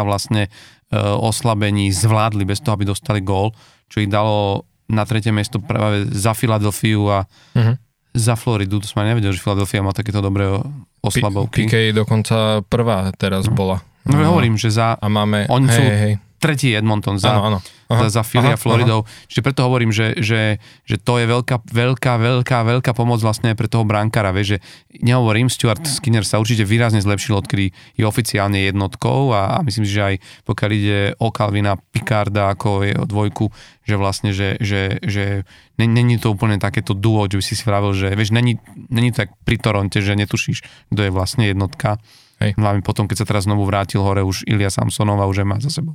vlastne 0.00 0.48
E, 0.48 0.81
oslabení 1.00 1.88
zvládli 1.88 2.44
bez 2.44 2.60
toho, 2.60 2.76
aby 2.76 2.84
dostali 2.84 3.20
gól, 3.24 3.56
čo 3.88 4.04
ich 4.04 4.12
dalo 4.12 4.68
na 4.92 5.08
tretie 5.08 5.32
miesto 5.32 5.56
práve 5.56 6.04
za 6.12 6.36
Filadelfiu 6.36 7.08
a 7.08 7.24
uh-huh. 7.24 7.74
za 8.12 8.34
Floridu. 8.36 8.76
To 8.80 8.86
som 8.86 9.00
aj 9.00 9.16
nevedel, 9.16 9.32
že 9.32 9.40
Filadelfia 9.40 9.80
má 9.80 9.96
takéto 9.96 10.20
dobré 10.20 10.52
oslabovky. 11.00 11.64
PK 11.64 11.96
dokonca 11.96 12.60
prvá 12.68 13.08
teraz 13.16 13.48
no. 13.48 13.56
bola. 13.56 13.80
No, 14.04 14.20
no 14.20 14.36
hovorím, 14.36 14.60
že 14.60 14.68
za... 14.68 14.98
A 15.00 15.06
máme... 15.08 15.48
Oni 15.48 15.66
hej, 15.70 15.76
sú 15.76 15.82
hej. 15.82 16.14
Tretí 16.42 16.74
Edmonton 16.74 17.22
za, 17.22 17.38
áno. 17.38 17.62
za, 17.86 17.94
Aha, 17.94 18.10
za 18.10 18.22
Philly 18.26 18.50
a 18.50 18.58
aha, 18.58 18.60
Floridou. 18.60 19.06
Čiže 19.30 19.46
preto 19.46 19.62
hovorím, 19.62 19.94
že, 19.94 20.18
že, 20.18 20.58
že 20.82 20.98
to 20.98 21.22
je 21.22 21.30
veľká, 21.30 21.62
veľká, 21.70 22.18
veľká, 22.18 22.58
veľká 22.66 22.92
pomoc 22.98 23.22
vlastne 23.22 23.54
pre 23.54 23.70
toho 23.70 23.86
brankára. 23.86 24.34
Vieš, 24.34 24.58
že 24.58 24.58
nehovorím, 25.06 25.46
Stuart 25.46 25.86
Skinner 25.86 26.26
sa 26.26 26.42
určite 26.42 26.66
výrazne 26.66 26.98
zlepšil, 26.98 27.38
odkedy 27.38 27.70
je 27.94 28.02
oficiálne 28.02 28.58
jednotkou 28.66 29.30
a, 29.30 29.54
a 29.54 29.62
myslím 29.62 29.86
si, 29.86 29.94
že 29.94 30.02
aj 30.02 30.14
pokiaľ 30.42 30.70
ide 30.74 30.98
o 31.22 31.30
Calvina 31.30 31.78
Picarda 31.78 32.50
ako 32.50 32.82
je 32.82 32.94
o 32.98 33.06
dvojku, 33.06 33.46
že 33.86 33.94
vlastne, 33.94 34.34
že, 34.34 34.58
že, 34.58 34.98
že 35.06 35.46
není 35.78 36.18
to 36.18 36.34
úplne 36.34 36.58
takéto 36.58 36.98
duo, 36.98 37.30
že 37.30 37.38
by 37.38 37.44
si 37.44 37.54
si 37.54 37.62
vravil, 37.62 37.94
že 37.94 38.10
vieš, 38.18 38.34
není, 38.34 38.58
není 38.90 39.14
to 39.14 39.22
tak 39.22 39.30
pri 39.46 39.62
Toronte, 39.62 40.02
že 40.02 40.18
netušíš, 40.18 40.90
kto 40.90 41.00
je 41.06 41.14
vlastne 41.14 41.46
jednotka. 41.46 42.02
Hej. 42.42 42.58
Hlavne 42.58 42.82
potom, 42.82 43.06
keď 43.06 43.22
sa 43.22 43.28
teraz 43.28 43.46
znovu 43.46 43.62
vrátil 43.62 44.02
hore 44.02 44.26
už 44.26 44.42
Ilia 44.50 44.66
Samsonov 44.66 45.22
a 45.22 45.30
už 45.30 45.46
aj 45.46 45.46
má 45.46 45.56
za 45.62 45.70
sebou 45.70 45.94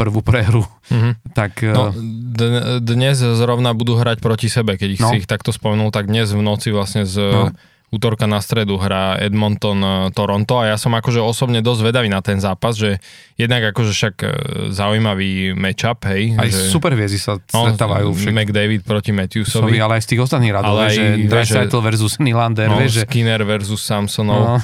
prvú 0.00 0.24
prehru. 0.24 0.64
Mhm. 0.88 1.10
Tak 1.30 1.52
No, 1.60 1.92
d- 1.92 2.80
dnes 2.80 3.20
zrovna 3.20 3.70
budú 3.70 3.94
hrať 3.94 4.18
proti 4.18 4.48
sebe, 4.48 4.74
keď 4.74 4.88
ich 4.90 5.00
No. 5.00 5.12
si 5.12 5.20
ich 5.20 5.28
takto 5.28 5.52
spomenul, 5.52 5.92
tak 5.92 6.08
dnes 6.08 6.32
v 6.32 6.40
noci 6.40 6.72
vlastne 6.72 7.04
z 7.04 7.20
No. 7.20 7.52
Útorka 7.90 8.24
na 8.24 8.38
stredu 8.38 8.74
hrá 8.74 9.18
Edmonton 9.18 9.78
e, 9.78 9.88
Toronto 10.10 10.56
a 10.56 10.70
ja 10.70 10.76
som 10.76 10.90
akože 10.90 11.18
osobne 11.18 11.58
dosť 11.58 11.80
vedavý 11.84 12.06
na 12.06 12.22
ten 12.22 12.38
zápas, 12.38 12.74
že 12.74 13.02
jednak 13.34 13.66
akože 13.66 13.90
však 13.90 14.14
e, 14.16 14.28
zaujímavý 14.70 15.30
matchup, 15.52 16.06
hej. 16.06 16.38
aj 16.38 16.48
že, 16.48 16.70
super 16.70 16.94
hviezdy 16.94 17.18
sa 17.18 17.42
no, 17.50 17.66
stretávajú 17.66 18.14
však. 18.14 18.30
McDavid 18.30 18.80
proti 18.82 19.10
Sovi, 19.10 19.18
Matthewsovi. 19.18 19.76
ale 19.76 19.92
aj 19.98 20.02
z 20.02 20.08
tých 20.08 20.20
ostatných 20.22 20.52
radov, 20.52 20.70
Ale 20.72 20.82
že 20.86 21.02
aj, 21.02 21.10
vieš, 21.18 21.28
Dreisaitl 21.28 21.78
versus 21.80 22.14
Nylander, 22.16 22.66
No, 22.66 22.78
vieš, 22.78 22.92
že... 22.94 23.02
Skinner 23.04 23.42
versus 23.42 23.82
Samsonov. 23.82 24.40
No, 24.40 24.54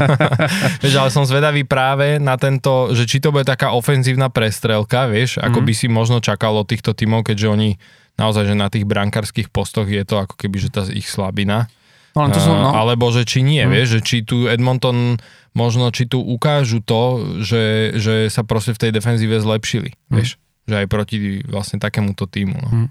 vieš, 0.82 0.94
ale 0.96 1.10
som 1.10 1.24
zvedavý 1.24 1.62
práve 1.62 2.16
na 2.16 2.36
tento, 2.36 2.92
že 2.92 3.04
či 3.04 3.20
to 3.20 3.30
bude 3.30 3.44
taká 3.44 3.72
ofenzívna 3.72 4.28
prestrelka, 4.28 5.04
vieš, 5.06 5.36
ako 5.38 5.60
Mhm. 5.60 5.66
by 5.66 5.72
si 5.72 5.86
možno 5.86 6.16
čakalo 6.18 6.62
od 6.62 6.68
týchto 6.68 6.92
tímov, 6.92 7.20
keďže 7.22 7.46
oni 7.48 7.70
naozaj, 8.16 8.48
že 8.48 8.56
na 8.56 8.68
tých 8.68 8.88
brankárskych 8.88 9.52
postoch 9.52 9.84
je 9.84 10.00
to 10.00 10.16
ako 10.18 10.34
keby, 10.34 10.56
že 10.56 10.72
tá 10.72 10.88
ich 10.88 11.04
slabina. 11.04 11.68
No, 12.16 12.24
len 12.24 12.32
to 12.32 12.40
som, 12.40 12.56
no, 12.56 12.72
A, 12.72 12.80
Alebo 12.82 13.12
že 13.12 13.22
či 13.22 13.44
nie, 13.44 13.60
Mhm. 13.60 13.70
vieš, 13.70 13.88
že 13.92 14.00
či 14.00 14.16
tu 14.24 14.48
Edmonton 14.48 15.20
možno, 15.52 15.92
či 15.92 16.04
tu 16.04 16.18
ukážu 16.18 16.80
to, 16.80 17.20
že, 17.40 17.96
že 17.96 18.14
sa 18.28 18.42
proste 18.42 18.72
v 18.72 18.80
tej 18.80 18.90
defenzíve 18.90 19.36
zlepšili, 19.36 19.92
Mhm. 20.08 20.14
vieš, 20.16 20.40
že 20.64 20.74
aj 20.82 20.86
proti 20.88 21.16
vlastne 21.44 21.76
takémuto 21.76 22.24
týmu. 22.24 22.56
No. 22.56 22.68
Mhm. 22.72 22.86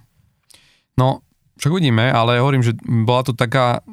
no, 0.95 1.07
však 1.57 1.71
uvidíme, 1.71 2.07
ale 2.07 2.39
hovorím, 2.39 2.63
že 2.63 2.71
bola 2.86 3.23
to 3.23 3.34
taká, 3.34 3.84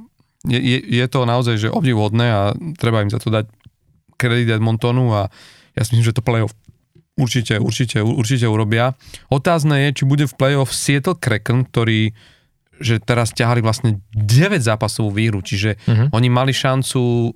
je, 0.46 0.58
je, 0.58 0.78
je 0.82 1.06
to 1.06 1.22
naozaj, 1.24 1.54
že 1.56 1.66
obdivodné 1.66 2.26
a 2.26 2.40
treba 2.76 3.02
im 3.02 3.10
za 3.10 3.18
to 3.18 3.26
dať 3.26 3.46
kredit 4.14 4.50
Edmontonu 4.52 5.10
a 5.10 5.26
ja 5.74 5.82
si 5.82 5.94
myslím, 5.94 6.06
že 6.06 6.14
to 6.14 6.22
playoff 6.22 6.54
určite, 7.14 7.58
určite, 7.58 8.02
určite 8.02 8.46
urobia. 8.46 8.94
Otázne 9.28 9.86
je, 9.86 9.98
či 9.98 10.04
bude 10.04 10.26
v 10.26 10.34
playoff 10.34 10.70
Seattle 10.70 11.14
Kraken, 11.14 11.66
ktorý 11.66 12.14
že 12.82 12.98
teraz 12.98 13.30
ťahali 13.30 13.62
vlastne 13.62 14.02
9 14.12 14.58
zápasovú 14.58 15.14
výhru, 15.14 15.40
čiže 15.40 15.78
Mhm. 15.86 16.04
oni 16.10 16.28
mali 16.28 16.50
šancu 16.50 17.00
uh, 17.00 17.30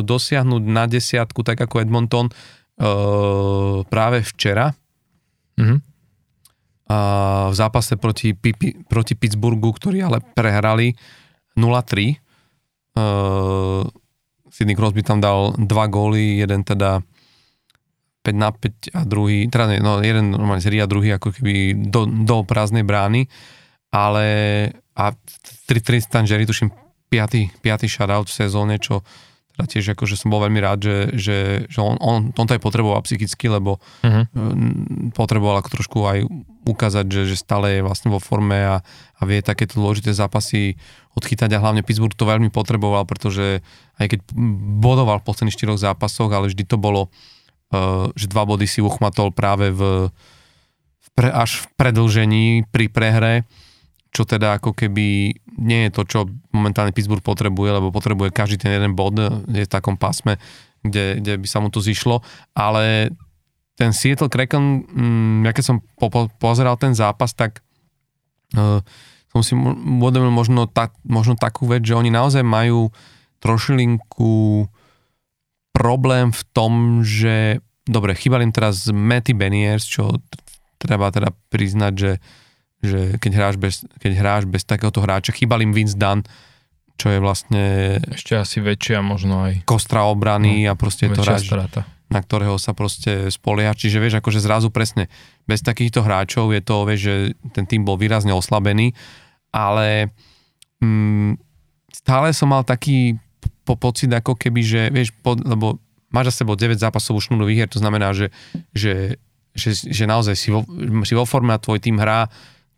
dosiahnuť 0.00 0.62
na 0.64 0.88
desiatku, 0.88 1.44
tak 1.44 1.60
ako 1.60 1.84
Edmonton 1.84 2.26
uh, 2.26 3.84
práve 3.86 4.24
včera 4.24 4.72
Mhm. 5.56 5.76
a 6.86 6.98
v 7.50 7.54
zápase 7.54 7.96
proti, 7.96 8.30
Pipi, 8.32 8.76
proti 8.84 9.14
Pittsburghu, 9.14 9.72
ktorí 9.72 10.00
ale 10.00 10.20
prehrali 10.22 10.94
0-3. 11.56 12.16
Uh, 12.96 13.84
Sidney 14.48 14.72
Crosby 14.72 15.04
tam 15.04 15.20
dal 15.20 15.52
dva 15.58 15.84
góly, 15.84 16.40
jeden 16.40 16.64
teda 16.64 17.02
5 18.24 18.32
na 18.32 18.50
5 18.50 18.90
a 18.96 19.04
druhý, 19.04 19.46
teda 19.46 19.78
no 19.78 20.00
jeden 20.00 20.32
normálne 20.32 20.64
z 20.64 20.80
a 20.80 20.88
druhý 20.88 21.14
ako 21.14 21.30
keby 21.30 21.54
do, 21.92 22.06
do 22.06 22.42
prázdnej 22.42 22.82
brány, 22.82 23.28
ale 23.92 24.24
a 24.96 25.12
tri 25.68 25.80
Tristan 25.84 26.24
Jerry, 26.24 26.48
tuším 26.48 26.72
5. 27.12 27.60
5. 27.60 27.86
shutout 27.86 28.26
v 28.26 28.34
sezóne, 28.34 28.80
čo 28.80 29.04
teda 29.56 29.72
tiež 29.72 29.96
akože 29.96 30.20
som 30.20 30.28
bol 30.28 30.44
veľmi 30.44 30.60
rád, 30.60 30.84
že, 30.84 30.96
že, 31.16 31.38
že 31.72 31.80
on, 31.80 31.96
on, 31.96 32.28
on 32.36 32.44
to 32.44 32.52
aj 32.52 32.60
potreboval 32.60 33.00
psychicky, 33.08 33.48
lebo 33.48 33.80
mm, 34.04 35.16
potreboval 35.16 35.64
ako 35.64 35.80
trošku 35.80 35.98
aj 36.04 36.28
ukázať, 36.68 37.08
že, 37.08 37.22
že 37.32 37.36
stále 37.40 37.80
je 37.80 37.86
vlastne 37.86 38.12
vo 38.12 38.20
forme 38.20 38.60
a, 38.60 38.84
a 39.16 39.22
vie 39.24 39.40
takéto 39.40 39.80
dôležité 39.80 40.12
zápasy 40.12 40.76
odchytať 41.16 41.56
a 41.56 41.62
hlavne 41.64 41.80
Pittsburgh 41.80 42.12
to 42.12 42.28
veľmi 42.28 42.52
potreboval, 42.52 43.08
pretože 43.08 43.64
aj 43.96 44.06
keď 44.12 44.20
bodoval 44.76 45.24
v 45.24 45.26
posledných 45.32 45.56
štyroch 45.56 45.80
zápasoch, 45.80 46.28
ale 46.28 46.52
vždy 46.52 46.68
to 46.68 46.76
bolo, 46.76 47.08
uh, 47.72 48.12
že 48.12 48.28
dva 48.28 48.44
body 48.44 48.68
si 48.68 48.84
uchmatol 48.84 49.32
práve 49.32 49.72
v, 49.72 50.12
v 51.00 51.08
pre, 51.16 51.32
až 51.32 51.64
v 51.64 51.66
predlžení 51.80 52.46
pri 52.68 52.92
prehre, 52.92 53.48
čo 54.16 54.24
teda 54.24 54.56
ako 54.56 54.72
keby 54.72 55.36
nie 55.60 55.80
je 55.84 55.90
to, 55.92 56.02
čo 56.08 56.18
momentálne 56.56 56.96
Pittsburgh 56.96 57.20
potrebuje, 57.20 57.76
lebo 57.76 57.92
potrebuje 57.92 58.32
každý 58.32 58.56
ten 58.56 58.72
jeden 58.72 58.96
bod, 58.96 59.20
je 59.44 59.68
v 59.68 59.68
takom 59.68 60.00
pásme, 60.00 60.40
kde, 60.80 61.20
kde 61.20 61.36
by 61.36 61.44
sa 61.44 61.60
mu 61.60 61.68
to 61.68 61.84
zišlo, 61.84 62.24
ale 62.56 63.12
ten 63.76 63.92
Seattle 63.92 64.32
Kraken, 64.32 64.88
mm, 64.88 65.38
ja 65.44 65.52
keď 65.52 65.64
som 65.68 65.76
po, 66.00 66.08
po, 66.08 66.32
pozeral 66.40 66.80
ten 66.80 66.96
zápas, 66.96 67.36
tak 67.36 67.60
uh, 68.56 68.80
som 69.36 69.40
si 69.44 69.52
uvedomil 70.00 70.32
možno, 70.32 70.64
tak, 70.64 70.96
možno 71.04 71.36
takú 71.36 71.68
vec, 71.68 71.84
že 71.84 71.92
oni 71.92 72.08
naozaj 72.08 72.40
majú 72.40 72.88
trošilinku 73.44 74.64
problém 75.76 76.32
v 76.32 76.42
tom, 76.56 77.04
že 77.04 77.60
dobre, 77.84 78.16
chýbal 78.16 78.40
im 78.40 78.56
teraz 78.56 78.88
Matty 78.88 79.36
Beniers, 79.36 79.84
čo 79.84 80.24
treba 80.80 81.12
teda 81.12 81.36
priznať, 81.52 81.92
že, 81.92 82.12
že 82.86 83.00
keď, 83.18 83.32
hráš 83.34 83.56
bez, 83.58 83.74
keď 83.98 84.12
hráš 84.16 84.44
bez 84.46 84.62
takéhoto 84.62 85.02
hráča, 85.02 85.34
chýbal 85.34 85.62
im 85.66 85.74
Vince 85.74 85.98
Dunn, 85.98 86.22
čo 86.96 87.12
je 87.12 87.18
vlastne 87.20 87.64
Ešte 88.08 88.40
asi 88.40 88.64
väčšia 88.64 89.04
možno 89.04 89.44
aj 89.44 89.68
kostra 89.68 90.08
obrany 90.08 90.64
a 90.64 90.72
proste 90.72 91.12
je 91.12 91.20
to 91.20 91.22
hráč, 91.22 91.44
strata. 91.44 91.84
na 92.08 92.20
ktorého 92.24 92.56
sa 92.56 92.72
proste 92.72 93.28
spolieha. 93.28 93.76
Čiže 93.76 94.00
vieš, 94.00 94.14
akože 94.24 94.40
zrazu 94.40 94.72
presne, 94.72 95.12
bez 95.44 95.60
takýchto 95.60 96.00
hráčov 96.00 96.56
je 96.56 96.62
to, 96.64 96.76
vieš, 96.88 97.00
že 97.04 97.14
ten 97.52 97.68
tým 97.68 97.84
bol 97.84 98.00
výrazne 98.00 98.32
oslabený, 98.32 98.96
ale 99.52 100.08
mm, 100.80 101.36
stále 101.92 102.32
som 102.32 102.48
mal 102.48 102.64
taký 102.64 103.20
po, 103.66 103.76
pocit, 103.76 104.08
ako 104.08 104.32
keby, 104.38 104.60
že 104.64 104.82
vieš, 104.88 105.12
po, 105.20 105.36
lebo 105.36 105.76
máš 106.08 106.32
za 106.32 106.44
sebou 106.44 106.56
9 106.56 106.80
zápasovú 106.80 107.20
šnúru 107.20 107.44
výher, 107.44 107.68
to 107.68 107.82
znamená, 107.82 108.16
že, 108.16 108.32
že, 108.72 109.20
že, 109.52 109.74
že 109.74 110.04
naozaj 110.08 110.32
si 110.38 110.48
vo, 110.48 110.64
si 111.04 111.12
vo 111.12 111.28
forme 111.28 111.52
a 111.52 111.60
tvoj 111.60 111.82
tým 111.82 111.98
hrá 112.00 112.30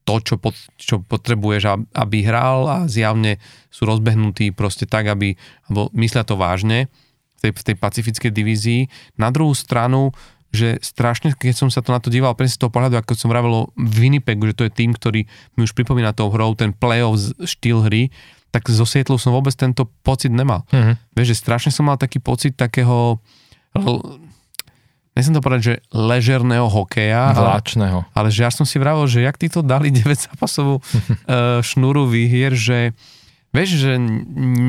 to, 0.08 0.14
čo, 0.24 0.34
pot, 0.40 0.56
čo 0.80 1.04
potrebuješ, 1.04 1.62
ab- 1.68 1.84
aby 1.92 2.24
hral 2.24 2.64
a 2.64 2.78
zjavne 2.88 3.36
sú 3.68 3.84
rozbehnutí 3.84 4.56
proste 4.56 4.88
tak, 4.88 5.04
aby, 5.06 5.36
alebo 5.68 5.92
myslia 5.92 6.24
to 6.24 6.40
vážne 6.40 6.88
v 7.36 7.38
tej, 7.44 7.52
v 7.52 7.62
tej 7.68 7.76
pacifickej 7.76 8.30
divízii. 8.32 8.80
Na 9.20 9.28
druhú 9.28 9.52
stranu, 9.52 10.16
že 10.48 10.80
strašne, 10.80 11.36
keď 11.36 11.52
som 11.52 11.68
sa 11.68 11.84
to 11.84 11.92
na 11.92 12.00
to 12.00 12.08
díval 12.08 12.32
presne 12.32 12.56
z 12.56 12.62
toho 12.64 12.72
pohľadu, 12.72 12.96
ako 12.96 13.12
som 13.12 13.28
vravel 13.28 13.52
o 13.52 13.68
Winnipegu, 13.76 14.48
že 14.48 14.56
to 14.56 14.64
je 14.64 14.72
tým, 14.72 14.96
ktorý 14.96 15.28
mi 15.54 15.60
už 15.60 15.76
pripomína 15.76 16.16
tou 16.16 16.32
hrou, 16.32 16.56
ten 16.56 16.72
playoff 16.72 17.20
štýl 17.44 17.84
hry, 17.84 18.08
tak 18.48 18.64
zo 18.64 18.88
Seattle 18.88 19.20
som 19.20 19.36
vôbec 19.36 19.52
tento 19.52 19.84
pocit 20.00 20.32
nemal. 20.32 20.64
Mhm. 20.72 20.96
Vieš, 21.12 21.36
že 21.36 21.40
strašne 21.44 21.68
som 21.68 21.84
mal 21.84 22.00
taký 22.00 22.16
pocit 22.16 22.56
takého, 22.56 23.20
l- 23.76 24.24
nechcem 25.18 25.34
to 25.34 25.42
povedať, 25.42 25.62
že 25.66 25.74
ležerného 25.90 26.70
hokeja, 26.70 27.34
ale, 27.34 27.58
Vláčneho. 27.58 27.98
ale 28.14 28.30
že 28.30 28.46
ja 28.46 28.54
som 28.54 28.62
si 28.62 28.78
vravil, 28.78 29.10
že 29.10 29.26
jak 29.26 29.34
títo 29.34 29.66
dali 29.66 29.90
9 29.98 30.06
zápasovú 30.06 30.78
uh, 30.78 31.58
šnúru 31.58 32.06
výhier, 32.06 32.54
že 32.54 32.94
vieš, 33.50 33.82
že 33.82 33.98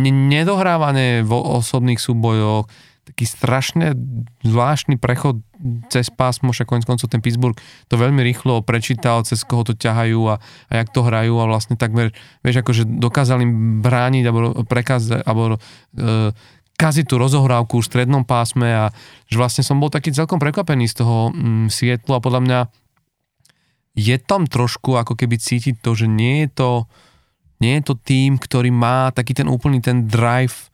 nedohrávanie 0.09 1.21
vo 1.21 1.61
osobných 1.61 2.01
súbojoch, 2.01 2.65
taký 3.09 3.25
strašne 3.25 3.97
zvláštny 4.45 5.01
prechod 5.01 5.41
cez 5.89 6.13
pásmo, 6.13 6.53
však 6.53 6.69
konec 6.69 6.85
koncov 6.85 7.09
ten 7.09 7.19
Pittsburgh 7.19 7.57
to 7.89 7.97
veľmi 7.97 8.21
rýchlo 8.21 8.61
prečítal, 8.61 9.25
cez 9.25 9.41
koho 9.43 9.65
to 9.65 9.73
ťahajú 9.73 10.21
a, 10.29 10.35
a 10.39 10.73
jak 10.77 10.93
to 10.93 11.01
hrajú 11.03 11.35
a 11.41 11.49
vlastne 11.49 11.75
takmer, 11.75 12.13
vieš, 12.45 12.61
akože 12.61 12.85
dokázali 12.85 13.43
im 13.43 13.53
brániť 13.81 14.23
alebo 14.29 14.61
prekázať, 14.63 15.25
alebo 15.25 15.57
uh, 15.57 16.31
kaziť 16.79 17.05
tú 17.05 17.19
rozohrávku 17.19 17.75
v 17.77 17.85
strednom 17.85 18.23
pásme 18.23 18.71
a 18.71 18.85
že 19.27 19.35
vlastne 19.35 19.61
som 19.61 19.77
bol 19.77 19.91
taký 19.91 20.15
celkom 20.15 20.39
prekvapený 20.39 20.87
z 20.87 21.03
toho 21.03 21.29
mm, 21.29 21.67
Sietlu 21.67 22.15
a 22.15 22.23
podľa 22.23 22.41
mňa 22.41 22.59
je 23.99 24.15
tam 24.17 24.47
trošku 24.47 24.95
ako 24.95 25.13
keby 25.13 25.35
cítiť 25.35 25.83
to, 25.83 25.91
že 25.91 26.07
nie 26.07 26.47
je 26.47 26.49
to, 26.55 26.71
nie 27.59 27.75
je 27.77 27.83
to 27.83 27.99
tým, 27.99 28.39
ktorý 28.39 28.71
má 28.71 29.11
taký 29.11 29.35
ten 29.35 29.51
úplný 29.51 29.83
ten 29.83 30.07
drive 30.07 30.71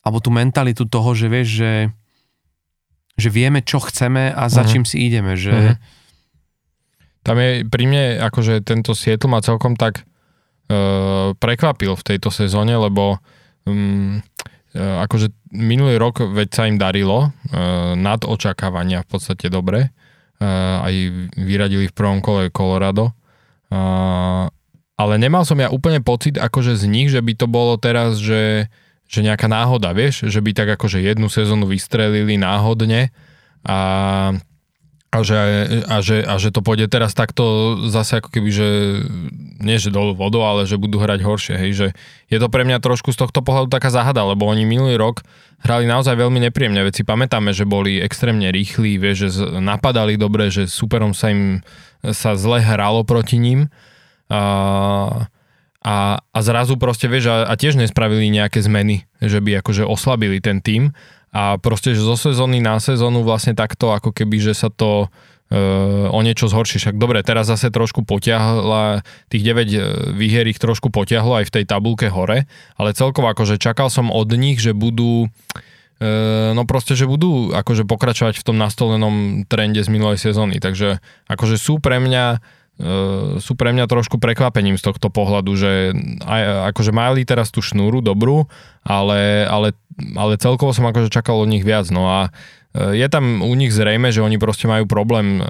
alebo 0.00 0.22
tú 0.22 0.30
mentalitu 0.30 0.86
toho, 0.86 1.10
že 1.12 1.26
vieš, 1.26 1.48
že, 1.58 1.72
že 3.18 3.28
vieme, 3.28 3.60
čo 3.60 3.82
chceme 3.82 4.30
a 4.30 4.46
za 4.46 4.62
Mhm. 4.62 4.68
čím 4.70 4.84
si 4.86 4.96
ideme, 5.02 5.34
že 5.34 5.52
Mhm. 5.52 5.76
Tam 7.20 7.36
je 7.36 7.68
pri 7.68 7.84
mne, 7.84 8.04
akože 8.16 8.64
tento 8.64 8.96
Seattle 8.96 9.28
ma 9.28 9.44
celkom 9.44 9.76
tak 9.76 10.08
uh, 10.72 11.36
prekvapil 11.36 11.92
v 11.92 12.06
tejto 12.06 12.32
sezóne, 12.32 12.72
lebo 12.72 13.20
um, 13.68 14.24
akože 14.76 15.34
minulý 15.50 15.98
rok 15.98 16.22
veď 16.22 16.48
sa 16.50 16.62
im 16.70 16.78
darilo 16.78 17.30
uh, 17.30 17.94
nad 17.98 18.22
očakávania 18.22 19.02
v 19.02 19.08
podstate 19.10 19.50
dobre. 19.50 19.90
aj 20.40 20.94
vyradili 21.36 21.90
v 21.90 21.96
prvom 21.96 22.24
kole 22.24 22.48
Colorado. 22.48 23.12
Ale 25.00 25.14
nemal 25.16 25.48
som 25.48 25.56
ja 25.56 25.72
úplne 25.72 26.04
pocit 26.04 26.36
akože 26.36 26.76
z 26.76 26.84
nich, 26.84 27.08
že 27.08 27.24
by 27.24 27.32
to 27.32 27.48
bolo 27.48 27.80
teraz, 27.80 28.20
že, 28.20 28.68
že 29.08 29.20
nejaká 29.24 29.48
náhoda, 29.48 29.96
vieš, 29.96 30.28
že 30.28 30.40
by 30.44 30.52
tak 30.52 30.76
akože 30.76 31.00
jednu 31.00 31.32
sezónu 31.32 31.64
vystrelili 31.64 32.36
náhodne 32.36 33.08
a 33.64 33.78
a 35.10 35.26
že, 35.26 35.38
a, 35.90 35.96
že, 36.06 36.22
a 36.22 36.38
že 36.38 36.54
to 36.54 36.62
pôjde 36.62 36.86
teraz 36.86 37.18
takto 37.18 37.74
zase 37.90 38.22
ako 38.22 38.30
keby, 38.30 38.50
že 38.54 38.68
nie 39.58 39.74
že 39.74 39.90
dolu 39.90 40.14
vodou, 40.14 40.46
ale 40.46 40.70
že 40.70 40.78
budú 40.78 41.02
hrať 41.02 41.26
horšie, 41.26 41.54
hej, 41.58 41.72
že 41.74 41.86
je 42.30 42.38
to 42.38 42.46
pre 42.46 42.62
mňa 42.62 42.78
trošku 42.78 43.10
z 43.10 43.18
tohto 43.18 43.42
pohľadu 43.42 43.74
taká 43.74 43.90
záhada, 43.90 44.22
lebo 44.22 44.46
oni 44.46 44.62
minulý 44.62 44.94
rok 44.94 45.26
hrali 45.66 45.90
naozaj 45.90 46.14
veľmi 46.14 46.38
nepríjemne 46.46 46.86
veci. 46.86 47.02
Pamätáme, 47.02 47.50
že 47.50 47.66
boli 47.66 47.98
extrémne 47.98 48.48
rýchli, 48.54 49.02
vie, 49.02 49.12
že 49.18 49.34
napadali 49.58 50.14
dobre, 50.14 50.48
že 50.48 50.70
superom 50.70 51.10
sa 51.10 51.34
im 51.34 51.60
sa 52.00 52.32
zle 52.32 52.64
hralo 52.64 53.04
proti 53.04 53.36
ním 53.36 53.68
a, 54.32 55.28
a, 55.84 55.96
a 56.20 56.38
zrazu 56.40 56.80
proste, 56.80 57.12
vieš, 57.12 57.28
a, 57.28 57.44
a 57.44 57.54
tiež 57.60 57.76
nespravili 57.76 58.32
nejaké 58.32 58.64
zmeny, 58.64 59.04
že 59.20 59.44
by 59.44 59.60
akože 59.60 59.84
oslabili 59.84 60.40
ten 60.40 60.64
tým 60.64 60.96
a 61.30 61.62
proste, 61.62 61.94
že 61.94 62.02
zo 62.02 62.18
sezóny 62.18 62.58
na 62.58 62.82
sezónu 62.82 63.22
vlastne 63.22 63.54
takto, 63.54 63.94
ako 63.94 64.10
keby, 64.10 64.42
že 64.42 64.54
sa 64.54 64.66
to 64.66 65.06
uh, 65.06 66.10
o 66.10 66.20
niečo 66.26 66.50
zhorší. 66.50 66.82
Však 66.82 66.98
dobre, 66.98 67.22
teraz 67.22 67.46
zase 67.46 67.70
trošku 67.70 68.02
potiahla, 68.02 69.06
tých 69.30 69.42
9 69.46 69.70
e, 69.70 69.78
výhier 70.14 70.46
ich 70.50 70.58
trošku 70.58 70.90
potiahlo 70.90 71.38
aj 71.38 71.46
v 71.46 71.54
tej 71.54 71.64
tabulke 71.70 72.10
hore, 72.10 72.50
ale 72.74 72.90
celkovo 72.98 73.30
akože 73.30 73.62
čakal 73.62 73.90
som 73.94 74.10
od 74.10 74.26
nich, 74.34 74.58
že 74.58 74.74
budú 74.74 75.30
uh, 75.30 76.50
no 76.50 76.66
proste, 76.66 76.98
že 76.98 77.06
budú 77.06 77.54
akože 77.54 77.86
pokračovať 77.86 78.42
v 78.42 78.46
tom 78.46 78.58
nastolenom 78.58 79.46
trende 79.46 79.82
z 79.82 79.88
minulej 79.90 80.18
sezóny. 80.18 80.58
Takže 80.58 80.98
akože 81.30 81.56
sú 81.62 81.78
pre 81.78 82.02
mňa 82.02 82.42
sú 83.40 83.52
pre 83.60 83.76
mňa 83.76 83.84
trošku 83.84 84.16
prekvapením 84.16 84.80
z 84.80 84.86
tohto 84.88 85.12
pohľadu, 85.12 85.52
že 85.52 85.92
aj, 86.24 86.72
akože 86.72 86.92
mali 86.96 87.28
teraz 87.28 87.52
tú 87.52 87.60
šnúru 87.60 88.00
dobrú, 88.00 88.48
ale, 88.80 89.44
ale, 89.44 89.76
ale 90.16 90.40
celkovo 90.40 90.72
som 90.72 90.88
akože 90.88 91.12
čakal 91.12 91.44
od 91.44 91.52
nich 91.52 91.64
viac. 91.66 91.92
No 91.92 92.08
a 92.08 92.18
e, 92.72 92.96
je 92.96 93.06
tam 93.12 93.44
u 93.44 93.52
nich 93.52 93.70
zrejme, 93.74 94.08
že 94.08 94.24
oni 94.24 94.40
proste 94.40 94.64
majú 94.64 94.88
problém 94.88 95.38
e, 95.38 95.42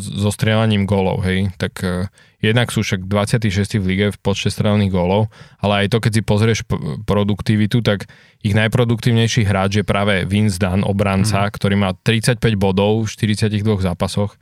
so 0.00 0.32
strieľaním 0.32 0.88
gólov, 0.88 1.20
hej, 1.28 1.52
tak 1.60 1.84
e, 1.84 2.08
jednak 2.40 2.72
sú 2.72 2.80
však 2.80 3.04
26 3.04 3.80
v 3.80 3.84
lige 3.84 4.06
v 4.12 4.18
počte 4.20 4.48
strelených 4.48 4.92
gólov, 4.92 5.28
ale 5.60 5.84
aj 5.84 5.96
to, 5.96 5.98
keď 6.00 6.12
si 6.16 6.22
pozrieš 6.24 6.58
produktivitu, 7.04 7.84
tak 7.84 8.08
ich 8.40 8.56
najproduktívnejší 8.56 9.44
hráč 9.44 9.80
je 9.80 9.84
práve 9.84 10.24
Vince 10.24 10.56
Dunn, 10.56 10.84
obranca, 10.84 11.48
mm. 11.48 11.52
ktorý 11.56 11.74
má 11.76 11.90
35 11.92 12.40
bodov 12.56 13.08
v 13.08 13.36
42 13.36 13.84
zápasoch 13.84 14.36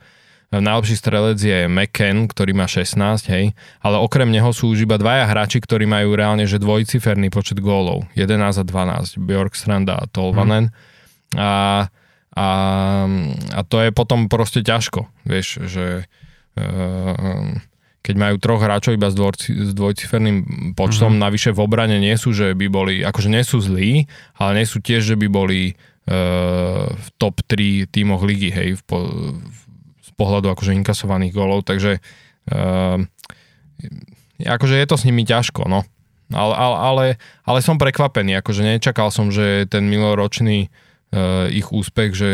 Najlepší 0.53 0.95
strelec 1.01 1.41
je 1.41 1.65
McKen, 1.65 2.29
ktorý 2.29 2.53
má 2.53 2.69
16, 2.69 2.93
hej, 3.33 3.57
ale 3.81 3.97
okrem 3.97 4.29
neho 4.29 4.53
sú 4.53 4.69
už 4.69 4.85
iba 4.85 5.01
dvaja 5.01 5.25
hráči, 5.25 5.57
ktorí 5.57 5.89
majú 5.89 6.13
reálne 6.13 6.45
že 6.45 6.61
dvojciferný 6.61 7.33
počet 7.33 7.57
gólov, 7.57 8.05
11 8.13 8.61
a 8.61 8.65
12, 8.65 9.17
Bjorkstrand 9.17 9.89
a 9.89 10.05
Tolvanen. 10.13 10.69
Hmm. 11.33 11.41
A, 11.41 11.53
a, 12.37 12.47
a 13.49 13.61
to 13.65 13.81
je 13.81 13.89
potom 13.89 14.29
proste 14.29 14.61
ťažko, 14.61 15.09
vieš, 15.25 15.65
že 15.65 16.05
uh, 16.61 17.57
keď 18.03 18.15
majú 18.19 18.35
troch 18.37 18.61
hráčov 18.61 18.99
iba 18.99 19.07
s, 19.09 19.15
dvorci, 19.15 19.49
s 19.57 19.71
dvojciferným 19.73 20.37
počtom, 20.75 21.15
mm-hmm. 21.15 21.25
navyše 21.25 21.49
v 21.55 21.63
obrane 21.63 21.97
nie 21.97 22.13
sú, 22.19 22.35
že 22.35 22.51
by 22.51 22.67
boli, 22.67 22.95
akože 23.01 23.31
nie 23.31 23.41
sú 23.47 23.63
zlí, 23.63 24.05
ale 24.35 24.61
nie 24.61 24.67
sú 24.67 24.83
tiež, 24.83 25.01
že 25.01 25.15
by 25.15 25.27
boli 25.31 25.73
uh, 26.11 26.91
v 26.91 27.07
top 27.15 27.39
3 27.47 27.89
tímoch 27.89 28.21
ligy, 28.27 28.51
hej, 28.51 28.75
v, 28.75 28.81
v 29.39 29.62
pohľadu 30.23 30.47
akože 30.55 30.71
inkasovaných 30.79 31.35
gólov, 31.35 31.67
takže 31.67 31.99
uh, 32.55 33.03
akože 34.39 34.75
je 34.79 34.87
to 34.87 34.95
s 34.95 35.03
nimi 35.03 35.27
ťažko, 35.27 35.67
no. 35.67 35.83
Ale, 36.31 36.55
ale, 36.55 36.77
ale, 36.79 37.05
ale 37.43 37.59
som 37.59 37.75
prekvapený, 37.75 38.39
akože 38.39 38.63
nečakal 38.63 39.11
som, 39.11 39.29
že 39.29 39.67
ten 39.67 39.83
miloročný 39.85 40.71
uh, 41.11 41.51
ich 41.51 41.69
úspech, 41.69 42.15
že 42.15 42.31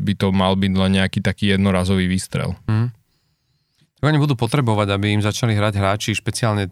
by 0.00 0.12
to 0.16 0.32
mal 0.32 0.56
byť 0.56 0.72
len 0.72 0.92
nejaký 0.96 1.20
taký 1.20 1.52
jednorazový 1.52 2.08
výstrel. 2.08 2.56
Mm. 2.64 2.96
Oni 4.06 4.22
budú 4.22 4.38
potrebovať, 4.38 4.94
aby 4.94 5.18
im 5.18 5.22
začali 5.22 5.58
hrať 5.58 5.74
hráči, 5.82 6.14
špeciálne 6.14 6.70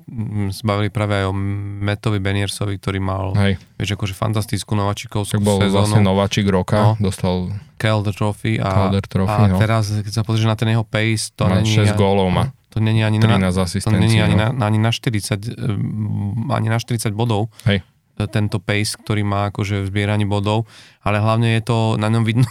zbavili 0.54 0.88
práve 0.94 1.18
aj 1.18 1.24
o 1.30 1.34
Metovi 1.82 2.22
Beniersovi, 2.22 2.78
ktorý 2.78 3.02
mal, 3.02 3.34
Hej. 3.34 3.58
vieš, 3.74 3.98
akože 3.98 4.14
fantastickú 4.14 4.78
nováčikovskú 4.78 5.34
tak 5.34 5.42
bol 5.42 5.58
sezónu. 5.58 5.74
vlastne 5.74 6.00
nováčik 6.06 6.46
roka, 6.46 6.94
no. 6.94 7.10
dostal 7.10 7.50
Calder 7.74 8.14
Trophy 8.14 8.62
a, 8.62 8.70
Calder 8.70 9.02
Trophy, 9.02 9.42
a 9.50 9.50
no. 9.50 9.58
teraz, 9.58 9.90
keď 9.90 10.12
sa 10.14 10.22
pozrieš 10.22 10.46
na 10.46 10.54
ten 10.54 10.70
jeho 10.70 10.86
pace, 10.86 11.34
to 11.34 11.50
má 11.50 11.58
není... 11.58 11.74
6 11.74 11.98
gólov 11.98 12.30
má. 12.30 12.54
To 12.74 12.82
není 12.82 13.06
ani 13.06 13.22
na, 13.22 13.38
to 13.38 13.90
není 13.94 14.18
ani, 14.18 14.34
no. 14.34 14.50
na, 14.50 14.66
ani 14.66 14.82
na 14.82 14.90
40 14.90 15.46
eh, 15.46 16.54
ani 16.54 16.66
na 16.66 16.78
40 16.82 17.14
bodov. 17.14 17.46
Hej. 17.70 17.86
Tento 18.30 18.62
pace, 18.62 18.94
ktorý 18.98 19.26
má 19.26 19.50
akože 19.50 19.86
v 19.86 19.86
zbieraní 19.90 20.26
bodov, 20.26 20.70
ale 21.02 21.18
hlavne 21.18 21.54
je 21.58 21.62
to 21.66 21.98
na 21.98 22.10
ňom 22.10 22.22
vidno 22.26 22.46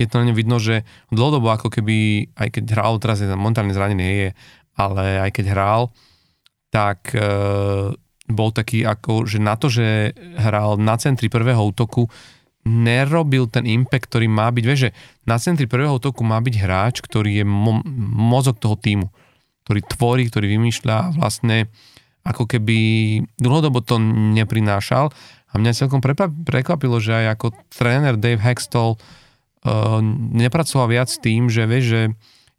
je 0.00 0.08
to 0.08 0.16
na 0.16 0.32
ňom 0.32 0.36
vidno, 0.36 0.56
že 0.56 0.88
dlhodobo 1.12 1.52
ako 1.52 1.68
keby, 1.68 2.32
aj 2.32 2.48
keď 2.56 2.64
hral, 2.72 2.96
teraz 2.96 3.20
je 3.20 3.28
momentálne 3.28 3.76
zranený, 3.76 4.04
je, 4.08 4.30
ale 4.80 5.20
aj 5.28 5.30
keď 5.36 5.44
hral, 5.52 5.92
tak 6.72 7.12
e, 7.12 7.20
bol 8.32 8.50
taký 8.54 8.88
ako, 8.88 9.28
že 9.28 9.36
na 9.36 9.60
to, 9.60 9.68
že 9.68 10.16
hral 10.40 10.80
na 10.80 10.96
centri 10.96 11.28
prvého 11.28 11.60
útoku, 11.60 12.08
nerobil 12.64 13.48
ten 13.48 13.64
impact, 13.64 14.08
ktorý 14.08 14.28
má 14.28 14.48
byť. 14.48 14.64
Vieš, 14.64 14.80
že 14.88 14.90
na 15.24 15.36
centri 15.40 15.64
prvého 15.68 15.96
útoku 15.96 16.24
má 16.24 16.40
byť 16.40 16.54
hráč, 16.60 16.96
ktorý 17.04 17.42
je 17.42 17.44
mo- 17.44 17.84
mozog 18.16 18.60
toho 18.60 18.76
týmu, 18.76 19.08
ktorý 19.68 19.80
tvorí, 19.84 20.22
ktorý 20.28 20.56
vymýšľa 20.56 20.94
a 20.96 21.10
vlastne 21.16 21.68
ako 22.20 22.44
keby 22.44 22.78
dlhodobo 23.40 23.80
to 23.80 23.96
neprinášal 24.36 25.08
a 25.50 25.54
mňa 25.56 25.72
celkom 25.72 26.04
prekvapilo, 26.44 27.00
že 27.00 27.16
aj 27.16 27.26
ako 27.40 27.46
tréner 27.72 28.20
Dave 28.20 28.44
Hextall 28.44 29.00
nepracoval 30.32 30.88
viac 30.88 31.12
tým, 31.12 31.52
že 31.52 31.68
vieš, 31.68 31.84
že 31.84 32.00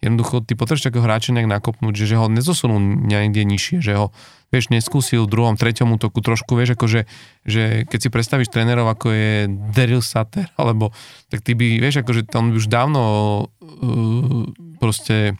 jednoducho 0.01 0.41
ty 0.41 0.57
potrebuješ 0.57 0.89
takého 0.89 1.05
hráča 1.05 1.33
nejak 1.33 1.49
nakopnúť, 1.49 1.93
že, 1.93 2.05
že 2.13 2.15
ho 2.17 2.25
nezosunú 2.25 2.81
niekde 2.81 3.45
nižšie, 3.45 3.85
že 3.85 3.93
ho 3.97 4.09
vieš, 4.51 4.67
neskúsil 4.73 5.25
v 5.25 5.31
druhom, 5.31 5.55
treťom 5.55 5.95
útoku 5.95 6.19
trošku, 6.19 6.59
vieš, 6.59 6.75
akože, 6.75 7.07
že 7.47 7.87
keď 7.87 7.99
si 8.01 8.09
predstavíš 8.11 8.49
trénerov, 8.51 8.89
ako 8.89 9.07
je 9.13 9.31
Daryl 9.71 10.03
Sutter, 10.03 10.51
alebo 10.59 10.91
tak 11.31 11.45
ty 11.45 11.55
by, 11.55 11.79
vieš, 11.79 12.03
akože 12.03 12.27
on 12.35 12.51
by 12.51 12.55
už 12.59 12.67
dávno 12.67 13.01
uh, 13.47 14.49
proste 14.81 15.39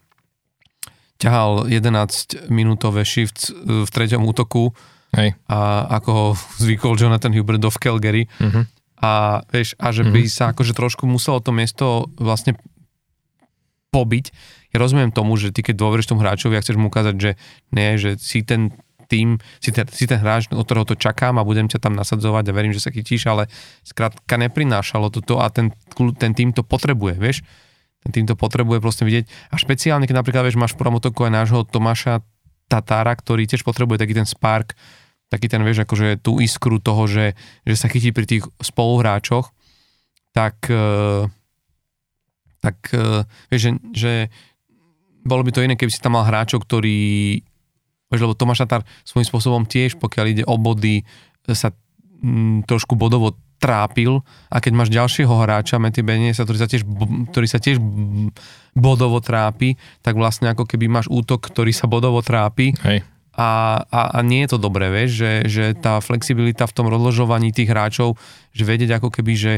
ťahal 1.19 1.67
11 1.67 2.49
minútové 2.49 3.05
shift 3.05 3.53
v 3.53 3.85
treťom 3.85 4.25
útoku 4.25 4.73
Hej. 5.13 5.37
a 5.45 5.85
ako 6.01 6.09
ho 6.09 6.25
zvykol 6.57 6.97
Jonathan 6.97 7.35
Hubert 7.35 7.61
do 7.61 7.69
v 7.69 7.77
Calgary. 7.77 8.23
Uh-huh 8.41 8.65
a, 9.01 9.41
vieš, 9.49 9.73
a 9.81 9.89
že 9.89 10.05
by 10.05 10.21
mm-hmm. 10.23 10.35
sa 10.37 10.53
akože 10.53 10.77
trošku 10.77 11.09
muselo 11.09 11.41
to 11.41 11.49
miesto 11.49 12.05
vlastne 12.21 12.53
pobiť. 13.91 14.31
Ja 14.71 14.77
rozumiem 14.79 15.11
tomu, 15.11 15.35
že 15.35 15.51
ty 15.51 15.65
keď 15.65 15.75
dôveríš 15.75 16.07
tomu 16.07 16.23
hráčovi 16.23 16.55
a 16.55 16.63
chceš 16.63 16.79
mu 16.79 16.87
ukázať, 16.87 17.15
že 17.19 17.31
nie, 17.75 17.99
že 17.99 18.15
si 18.21 18.45
ten 18.45 18.71
tým, 19.11 19.43
si 19.59 19.75
ten, 19.75 19.83
si 19.91 20.07
ten 20.07 20.23
hráč, 20.23 20.47
od 20.47 20.63
ktorého 20.63 20.87
to 20.87 20.95
čakám 20.95 21.35
a 21.35 21.43
budem 21.43 21.67
ťa 21.67 21.83
tam 21.83 21.99
nasadzovať 21.99 22.47
a 22.47 22.55
verím, 22.55 22.71
že 22.71 22.79
sa 22.79 22.95
chytíš, 22.95 23.27
ale 23.27 23.51
skrátka 23.83 24.39
neprinášalo 24.39 25.11
to 25.11 25.19
to 25.19 25.43
a 25.43 25.51
ten, 25.51 25.75
ten 26.15 26.31
tým 26.31 26.55
to 26.55 26.63
potrebuje, 26.63 27.19
vieš. 27.19 27.43
Ten 28.07 28.15
tým 28.15 28.25
to 28.31 28.39
potrebuje 28.39 28.79
proste 28.79 29.03
vidieť. 29.03 29.27
A 29.51 29.59
špeciálne, 29.59 30.07
keď 30.07 30.23
napríklad, 30.23 30.47
vieš, 30.47 30.57
máš 30.57 30.73
v 30.73 30.87
aj 30.87 31.33
nášho 31.35 31.67
Tomáša 31.67 32.23
Tatára, 32.71 33.11
ktorý 33.13 33.43
tiež 33.45 33.67
potrebuje 33.67 33.99
taký 33.99 34.15
ten 34.15 34.25
spark, 34.25 34.79
taký 35.31 35.47
ten, 35.47 35.63
vieš, 35.63 35.87
akože 35.87 36.19
tú 36.19 36.43
iskru 36.43 36.83
toho, 36.83 37.07
že, 37.07 37.39
že 37.63 37.75
sa 37.79 37.87
chytí 37.87 38.11
pri 38.11 38.27
tých 38.27 38.43
spoluhráčoch, 38.59 39.55
tak, 40.35 40.67
e, 40.67 41.31
tak 42.59 42.77
e, 42.91 43.23
vieš, 43.47 43.61
že, 43.63 43.71
že 43.95 44.13
bolo 45.23 45.47
by 45.47 45.55
to 45.55 45.63
iné, 45.63 45.79
keby 45.79 45.87
si 45.87 46.03
tam 46.03 46.19
mal 46.19 46.27
hráčov, 46.27 46.67
ktorí, 46.67 47.39
vieš, 48.11 48.21
lebo 48.27 48.35
Tomáš 48.35 48.67
Tatar 48.67 48.83
svojím 49.07 49.27
spôsobom 49.31 49.63
tiež, 49.63 49.95
pokiaľ 49.95 50.25
ide 50.27 50.43
o 50.43 50.59
body, 50.59 51.07
sa 51.55 51.71
m, 52.19 52.67
trošku 52.67 52.99
bodovo 52.99 53.39
trápil. 53.61 54.25
A 54.51 54.59
keď 54.59 54.73
máš 54.73 54.89
ďalšieho 54.91 55.31
hráča, 55.31 55.79
Matty 55.79 56.03
Beniesa, 56.03 56.43
ktorý 56.43 56.59
sa 56.59 56.67
tiež, 56.67 56.83
ktorý 57.31 57.47
sa 57.47 57.61
tiež 57.61 57.77
bodovo 58.73 59.21
trápi, 59.21 59.79
tak 60.01 60.17
vlastne 60.17 60.51
ako 60.51 60.65
keby 60.65 60.89
máš 60.91 61.07
útok, 61.07 61.45
ktorý 61.45 61.71
sa 61.71 61.87
bodovo 61.87 62.19
trápi. 62.19 62.73
Hej 62.83 63.05
a, 63.41 63.47
a, 63.89 64.01
a 64.13 64.19
nie 64.21 64.45
je 64.45 64.53
to 64.53 64.59
dobré, 64.61 64.93
vieš, 64.93 65.17
že, 65.17 65.31
že 65.49 65.65
tá 65.73 65.97
flexibilita 65.97 66.69
v 66.69 66.75
tom 66.77 66.85
rozložovaní 66.93 67.49
tých 67.49 67.73
hráčov, 67.73 68.21
že 68.53 68.63
vedieť 68.69 69.01
ako 69.01 69.09
keby, 69.09 69.33
že 69.33 69.53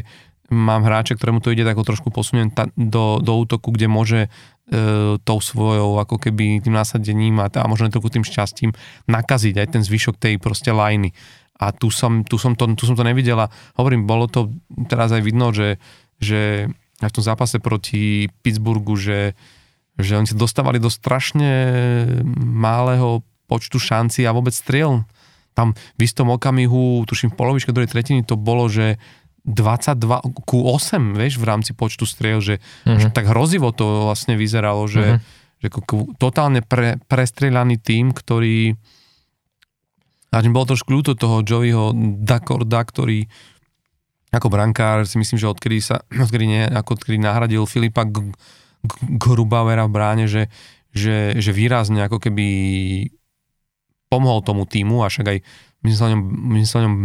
mám 0.47 0.87
hráča, 0.87 1.19
ktorému 1.19 1.43
to 1.43 1.51
ide, 1.51 1.67
tak 1.67 1.75
ho 1.75 1.83
trošku 1.83 2.13
posuniem 2.13 2.53
ta, 2.53 2.71
do, 2.79 3.19
do 3.19 3.33
útoku, 3.43 3.75
kde 3.75 3.87
môže 3.91 4.19
e, 4.27 4.29
tou 5.19 5.39
svojou 5.41 5.99
ako 5.99 6.15
keby 6.21 6.63
tým 6.63 6.75
nasadením 6.75 7.41
a, 7.43 7.51
a 7.51 7.65
možno 7.67 7.91
trochu 7.91 8.13
tým 8.13 8.23
šťastím 8.23 8.71
nakaziť 9.09 9.55
aj 9.59 9.67
ten 9.75 9.81
zvyšok 9.83 10.15
tej 10.15 10.35
proste 10.39 10.71
lajny. 10.71 11.11
A 11.59 11.73
tu 11.73 11.89
som, 11.89 12.23
tu 12.23 12.37
som, 12.37 12.55
to, 12.55 12.69
tu 12.77 12.83
som 12.85 12.95
to 12.95 13.03
nevidela. 13.03 13.49
Hovorím, 13.75 14.05
bolo 14.05 14.29
to 14.29 14.51
teraz 14.87 15.11
aj 15.11 15.21
vidno, 15.25 15.51
že, 15.51 15.81
že 16.21 16.69
aj 17.01 17.09
v 17.09 17.15
tom 17.19 17.23
zápase 17.23 17.57
proti 17.59 18.27
Pittsburghu, 18.43 18.95
že, 18.95 19.33
že 19.97 20.17
oni 20.19 20.27
sa 20.27 20.37
dostávali 20.37 20.77
do 20.77 20.91
strašne 20.91 21.49
malého 22.37 23.23
počtu 23.53 23.77
šancí 23.77 24.25
a 24.25 24.33
vôbec 24.33 24.51
striel. 24.57 25.05
Tam 25.53 25.77
v 25.77 26.01
istom 26.01 26.33
okamihu, 26.33 27.05
tuším 27.05 27.29
v 27.33 27.37
polovičke 27.37 27.69
druhej 27.69 27.93
tretiny 27.93 28.25
to 28.25 28.33
bolo, 28.33 28.65
že 28.65 28.97
22 29.45 30.47
ku 30.49 30.65
8, 30.65 31.13
vieš, 31.13 31.37
v 31.37 31.45
rámci 31.45 31.77
počtu 31.77 32.09
striel, 32.09 32.41
že, 32.41 32.57
že 32.87 33.11
tak 33.13 33.29
hrozivo 33.29 33.75
to 33.75 34.09
vlastne 34.09 34.39
vyzeralo, 34.39 34.87
že, 34.87 35.19
uh-huh. 35.19 35.61
že 35.61 35.67
totálne 36.17 36.63
pre, 36.63 36.97
prestrieľaný 37.05 37.77
tým, 37.77 38.15
ktorý 38.15 38.73
a 40.33 40.41
bolo 40.49 40.73
trošku 40.73 40.89
ľúto 40.89 41.13
toho 41.13 41.45
Joeyho 41.45 41.93
Dakorda, 42.25 42.81
ktorý 42.81 43.29
ako 44.33 44.49
brankár 44.49 45.05
si 45.05 45.21
myslím, 45.21 45.37
že 45.37 45.45
odkedy 45.45 45.77
sa 45.77 46.01
odkedy, 46.25 46.45
nie, 46.49 46.63
ako 46.65 46.97
odkedy 46.97 47.21
nahradil 47.21 47.69
Filipa 47.69 48.09
G- 48.09 48.33
G- 48.81 49.21
Grubauera 49.21 49.85
v 49.85 49.93
bráne, 49.93 50.25
že, 50.25 50.49
že, 50.89 51.37
že 51.37 51.53
výrazne 51.53 52.01
ako 52.09 52.17
keby 52.17 52.47
pomohol 54.13 54.45
tomu 54.45 54.69
týmu 54.69 55.01
a 55.01 55.09
však 55.09 55.25
aj 55.25 55.37
my 55.81 55.87
sme 55.89 55.97
sa 55.97 56.05
o 56.05 56.11
ňom, 56.13 56.21
my 56.53 56.59
sa 56.63 56.75
o 56.79 56.85
ňom 56.85 56.95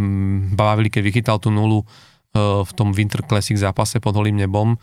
bavili, 0.53 0.93
keď 0.93 1.03
vychytal 1.09 1.37
tú 1.41 1.49
nulu 1.49 1.81
uh, 1.81 2.61
v 2.63 2.73
tom 2.77 2.93
Winter 2.93 3.25
Classic 3.25 3.57
zápase 3.57 3.97
pod 3.99 4.13
holým 4.13 4.37
nebom 4.37 4.77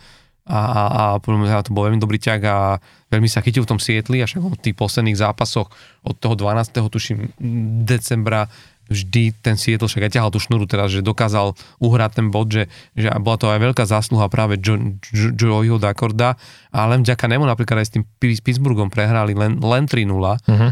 a, 0.45 0.61
a, 0.61 1.03
a 1.17 1.61
to 1.65 1.73
bol 1.73 1.89
veľmi 1.89 1.97
dobrý 1.97 2.21
ťah 2.21 2.41
a 2.45 2.77
veľmi 3.09 3.25
sa 3.25 3.41
chytil 3.41 3.65
v 3.65 3.69
tom 3.73 3.81
Sietli 3.81 4.21
a 4.21 4.29
však 4.29 4.45
v 4.45 4.61
tých 4.61 4.77
posledných 4.77 5.17
zápasoch 5.17 5.73
od 6.05 6.15
toho 6.21 6.37
12. 6.37 6.69
tuším 6.85 7.33
decembra 7.81 8.45
vždy 8.85 9.33
ten 9.41 9.57
Seattle 9.57 9.89
však 9.89 10.05
aj 10.05 10.13
ťahal 10.13 10.29
tú 10.29 10.37
šnuru 10.37 10.69
teraz, 10.69 10.93
že 10.93 11.01
dokázal 11.01 11.57
uhrať 11.81 12.11
ten 12.21 12.27
bod, 12.29 12.53
že, 12.53 12.69
že 12.93 13.09
bola 13.17 13.37
to 13.41 13.49
aj 13.49 13.57
veľká 13.57 13.89
zásluha 13.89 14.29
práve 14.29 14.61
Joeyho 15.11 15.81
Dakorda 15.81 16.37
a 16.69 16.79
len 16.85 17.01
vďaka 17.01 17.25
nemu 17.25 17.49
napríklad 17.49 17.81
aj 17.81 17.87
s 17.89 17.93
tým 17.97 18.03
Pittsburghom 18.21 18.93
prehrali 18.93 19.33
len, 19.33 19.57
len 19.57 19.89
3-0, 19.89 20.05
uh-huh. 20.05 20.71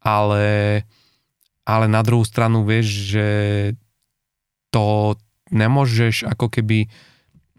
Ale, 0.00 0.82
ale 1.64 1.86
na 1.86 2.00
druhú 2.00 2.24
stranu 2.24 2.64
vieš, 2.64 3.16
že 3.16 3.28
to 4.72 5.16
nemôžeš 5.50 6.24
ako 6.30 6.48
keby 6.48 6.88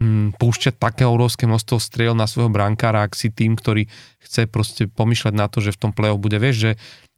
mm, 0.00 0.40
púšťať 0.40 0.74
také 0.80 1.04
obrovské 1.06 1.46
množstvo 1.46 1.76
striel 1.78 2.14
na 2.18 2.26
svojho 2.26 2.50
brankára, 2.50 3.06
ak 3.06 3.14
si 3.14 3.30
tým, 3.30 3.54
ktorý 3.54 3.86
chce 4.18 4.48
proste 4.50 4.88
pomýšľať 4.90 5.34
na 5.36 5.46
to, 5.46 5.62
že 5.62 5.76
v 5.76 5.80
tom 5.80 5.92
play-off 5.94 6.18
bude. 6.18 6.40
Vieš, 6.40 6.56
že 6.56 6.70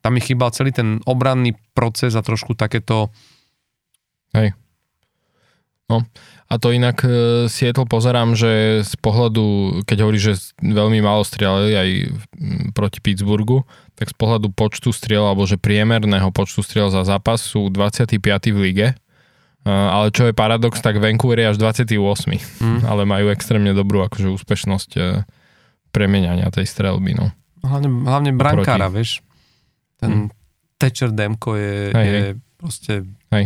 tam 0.04 0.18
mi 0.18 0.20
chýbal 0.20 0.52
celý 0.52 0.74
ten 0.74 1.00
obranný 1.08 1.56
proces 1.72 2.12
a 2.12 2.20
trošku 2.20 2.52
takéto... 2.52 3.08
Hej. 4.36 4.52
No, 5.84 6.00
a 6.48 6.54
to 6.56 6.72
inak 6.72 7.04
e, 7.04 7.44
Seattle 7.52 7.84
pozerám, 7.84 8.32
že 8.32 8.80
z 8.80 8.94
pohľadu, 9.04 9.80
keď 9.84 9.98
hovorí, 10.00 10.16
že 10.16 10.40
veľmi 10.64 11.04
málo 11.04 11.20
strieľali 11.28 11.72
aj 11.76 11.88
proti 12.72 13.04
Pittsburghu, 13.04 13.68
tak 13.92 14.08
z 14.08 14.16
pohľadu 14.16 14.48
počtu 14.48 14.96
striel, 14.96 15.28
alebo 15.28 15.44
že 15.44 15.60
priemerného 15.60 16.32
počtu 16.32 16.64
striel 16.64 16.88
za 16.88 17.04
zápas 17.04 17.44
sú 17.44 17.68
25. 17.68 18.16
v 18.56 18.58
lige. 18.64 18.88
E, 18.92 19.68
ale 19.68 20.08
čo 20.08 20.24
je 20.28 20.32
paradox, 20.32 20.80
tak 20.80 21.00
Vancouver 21.04 21.44
je 21.44 21.52
až 21.52 21.56
28. 21.60 21.96
Mm. 22.64 22.80
Ale 22.90 23.04
majú 23.04 23.28
extrémne 23.28 23.76
dobrú 23.76 24.00
akože 24.04 24.32
úspešnosť 24.40 24.90
e, 24.96 25.00
premeniania 25.92 26.48
tej 26.48 26.64
strelby. 26.64 27.12
No. 27.12 27.28
Hlavne, 27.60 27.88
hlavne 28.08 28.30
brankára, 28.36 28.88
Proti. 28.88 28.96
vieš. 28.96 29.10
Ten 30.00 30.10
hmm. 30.10 30.28
Thatcher 30.76 31.12
Demko 31.12 31.56
je, 31.56 31.76
hej, 31.96 32.04
je 32.04 32.20
hej. 32.20 32.32
proste 32.60 32.92
hej. 33.32 33.44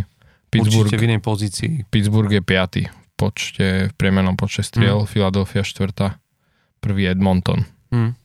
Pittsburgh, 0.49 0.89
určite 0.89 1.01
v 1.01 1.07
inej 1.13 1.21
pozícii. 1.21 1.73
Pittsburgh 1.93 2.33
je 2.33 2.43
piaty 2.43 2.83
v 2.89 3.11
počte, 3.19 3.67
v 3.91 3.95
priemernom 3.99 4.39
počte 4.39 4.65
striel, 4.65 5.05
hmm. 5.05 5.11
Philadelphia 5.11 5.63
štvrtá, 5.67 6.17
prvý 6.81 7.11
Edmonton. 7.11 7.67
Hmm. 7.93 8.17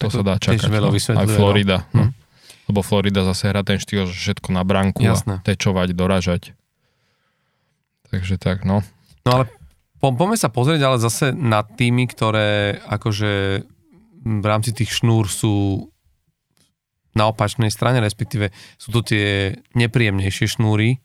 To, 0.00 0.08
to 0.08 0.20
sa 0.20 0.22
dá 0.24 0.34
čakať. 0.40 0.70
No. 0.72 0.88
Aj 0.94 1.28
no. 1.28 1.34
Florida. 1.36 1.84
No. 1.92 2.08
Hmm. 2.08 2.12
Lebo 2.70 2.80
Florida 2.86 3.26
zase 3.26 3.50
hrá 3.50 3.66
ten 3.66 3.82
štýl, 3.82 4.06
že 4.06 4.14
všetko 4.14 4.54
na 4.54 4.62
branku 4.62 5.02
Jasné. 5.02 5.42
a 5.42 5.44
tečovať, 5.44 5.92
doražať. 5.92 6.54
Takže 8.14 8.38
tak, 8.38 8.62
no. 8.62 8.86
No 9.26 9.30
ale 9.34 9.44
po, 9.98 10.14
poďme 10.14 10.38
sa 10.38 10.48
pozrieť 10.48 10.80
ale 10.86 10.96
zase 11.02 11.34
na 11.34 11.60
týmy, 11.66 12.08
ktoré 12.08 12.80
akože 12.88 13.32
v 14.20 14.44
rámci 14.46 14.70
tých 14.72 14.96
šnúr 14.96 15.28
sú 15.28 15.86
na 17.12 17.26
opačnej 17.26 17.74
strane, 17.74 17.98
respektíve 17.98 18.54
sú 18.78 18.94
to 18.94 19.02
tie 19.02 19.58
nepríjemnejšie 19.74 20.46
šnúry, 20.56 21.02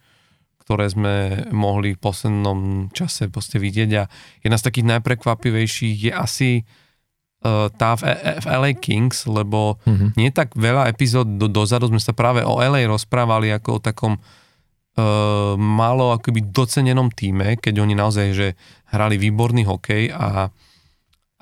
ktoré 0.66 0.90
sme 0.90 1.46
mohli 1.54 1.94
v 1.94 2.02
poslednom 2.02 2.90
čase 2.90 3.30
proste 3.30 3.62
vidieť 3.62 3.90
a 4.02 4.10
jedna 4.42 4.58
z 4.58 4.66
takých 4.66 4.98
najprekvapivejších 4.98 6.10
je 6.10 6.12
asi 6.12 6.52
uh, 7.46 7.70
tá 7.70 7.94
v, 7.94 8.10
e, 8.10 8.42
v 8.42 8.46
LA 8.50 8.72
Kings, 8.74 9.30
lebo 9.30 9.78
mm-hmm. 9.86 10.18
nie 10.18 10.34
tak 10.34 10.58
veľa 10.58 10.90
epizód 10.90 11.38
do, 11.38 11.46
dozadu 11.46 11.94
sme 11.94 12.02
sa 12.02 12.18
práve 12.18 12.42
o 12.42 12.58
LA 12.58 12.90
rozprávali 12.90 13.54
ako 13.54 13.78
o 13.78 13.84
takom 13.86 14.14
uh, 14.18 15.54
malo 15.54 16.18
akoby 16.18 16.50
docenenom 16.50 17.14
týme, 17.14 17.62
keď 17.62 17.86
oni 17.86 17.94
naozaj 17.94 18.28
že 18.34 18.48
hrali 18.90 19.22
výborný 19.22 19.70
hokej 19.70 20.18
a, 20.18 20.50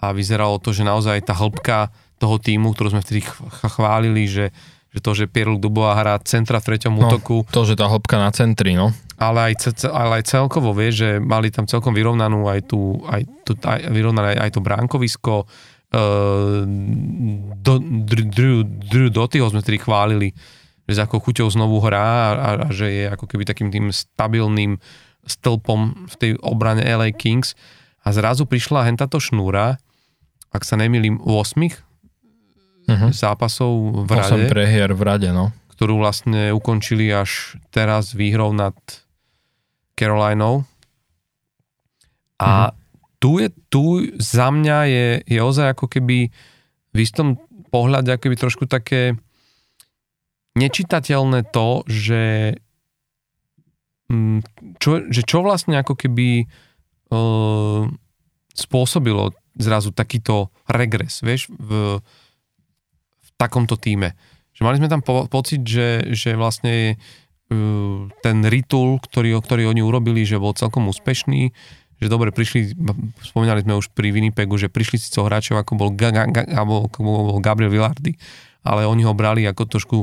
a 0.04 0.06
vyzeralo 0.12 0.60
to, 0.60 0.76
že 0.76 0.84
naozaj 0.84 1.24
tá 1.24 1.32
hĺbka 1.32 1.96
toho 2.20 2.36
týmu, 2.44 2.76
ktorú 2.76 2.92
sme 2.92 3.04
vtedy 3.08 3.24
chválili, 3.72 4.28
že, 4.28 4.52
že 4.94 5.00
to, 5.02 5.12
že 5.18 5.26
Pierre-Luc 5.26 5.58
Dubois 5.58 5.98
hrá 5.98 6.22
centra 6.22 6.62
v 6.62 6.70
treťom 6.70 6.94
no, 6.94 7.10
útoku. 7.10 7.42
To, 7.50 7.66
že 7.66 7.74
tá 7.74 7.90
hĺbka 7.90 8.22
na 8.22 8.30
centri, 8.30 8.78
no. 8.78 8.94
Ale 9.18 9.52
aj, 9.52 9.74
ale 9.90 10.22
aj 10.22 10.30
celkovo, 10.30 10.70
vie, 10.78 10.94
že 10.94 11.18
mali 11.18 11.50
tam 11.50 11.66
celkom 11.66 11.98
vyrovnanú 11.98 12.46
aj 12.46 12.70
tú, 12.70 13.02
aj, 13.10 13.26
tú, 13.42 13.58
aj, 13.58 13.90
vyrovnané 13.90 14.38
aj 14.38 14.54
to 14.54 14.62
bránkovisko. 14.62 15.50
Uh, 15.94 16.66
do, 17.58 17.74
Drew, 18.06 18.66
Drew 18.66 19.10
Dotyho 19.10 19.50
sme 19.50 19.66
vtedy 19.66 19.82
chválili, 19.82 20.30
že 20.86 20.94
za 20.98 21.10
ako 21.10 21.22
chuťou 21.26 21.48
znovu 21.50 21.82
hrá 21.82 22.02
a, 22.02 22.30
a, 22.34 22.50
a 22.66 22.68
že 22.70 22.90
je 22.90 23.06
ako 23.10 23.26
keby 23.26 23.50
takým 23.50 23.74
tým 23.74 23.90
stabilným 23.90 24.78
stĺpom 25.26 26.10
v 26.10 26.16
tej 26.22 26.32
obrane 26.46 26.86
LA 26.86 27.14
Kings. 27.18 27.58
A 28.04 28.12
zrazu 28.14 28.46
prišla 28.46 28.86
hentato 28.86 29.18
šnúra, 29.18 29.80
ak 30.54 30.62
sa 30.62 30.78
nemýlim, 30.78 31.18
8 31.18 31.93
uh-huh. 32.88 33.12
zápasov 33.14 34.04
v 34.06 34.12
rade. 34.12 34.48
8 34.48 34.52
prehier 34.52 34.90
v 34.94 35.02
rade, 35.04 35.30
no. 35.32 35.52
Ktorú 35.74 36.00
vlastne 36.00 36.54
ukončili 36.54 37.10
až 37.10 37.58
teraz 37.74 38.14
výhrou 38.14 38.54
nad 38.54 38.76
Carolinou. 39.98 40.64
A 42.38 42.70
uh-huh. 42.70 42.78
tu 43.18 43.40
je, 43.40 43.48
tu 43.70 43.84
za 44.20 44.52
mňa 44.52 44.78
je, 44.90 45.08
je 45.26 45.40
ozaj 45.40 45.78
ako 45.78 45.86
keby 45.88 46.30
v 46.94 46.98
istom 46.98 47.42
pohľade 47.74 48.14
ako 48.14 48.30
keby 48.30 48.38
trošku 48.38 48.66
také 48.70 49.18
nečitateľné 50.54 51.50
to, 51.50 51.82
že 51.90 52.56
mm, 54.14 54.40
čo, 54.78 55.10
že 55.10 55.22
čo 55.26 55.42
vlastne 55.42 55.82
ako 55.82 55.98
keby 55.98 56.46
uh, 57.10 57.90
spôsobilo 58.54 59.34
zrazu 59.58 59.90
takýto 59.90 60.54
regres, 60.70 61.26
vieš, 61.26 61.50
v, 61.50 62.02
takomto 63.38 63.76
týme. 63.80 64.16
Že 64.54 64.62
mali 64.66 64.78
sme 64.78 64.90
tam 64.92 65.02
po, 65.02 65.26
pocit, 65.26 65.66
že, 65.66 66.14
že 66.14 66.38
vlastne 66.38 66.96
uh, 66.96 68.10
ten 68.22 68.46
ritul, 68.46 69.02
ktorý, 69.02 69.38
ktorý 69.42 69.70
oni 69.70 69.82
urobili, 69.82 70.24
že 70.24 70.38
bol 70.38 70.54
celkom 70.54 70.86
úspešný, 70.90 71.50
že 72.04 72.08
dobre 72.12 72.36
prišli, 72.36 72.76
spomínali 73.24 73.64
sme 73.64 73.80
už 73.80 73.96
pri 73.96 74.12
Winnipegu, 74.12 74.60
že 74.60 74.68
prišli 74.68 75.00
si 75.00 75.10
hráčov, 75.10 75.58
ako 75.58 75.72
bol, 75.80 75.90
Ga, 75.96 76.12
Ga, 76.12 76.28
Ga, 76.28 76.44
ako 76.44 77.00
bol 77.00 77.40
Gabriel 77.40 77.72
Villardy, 77.72 78.20
ale 78.62 78.84
oni 78.84 79.08
ho 79.08 79.16
brali 79.16 79.48
ako 79.48 79.64
trošku 79.66 79.98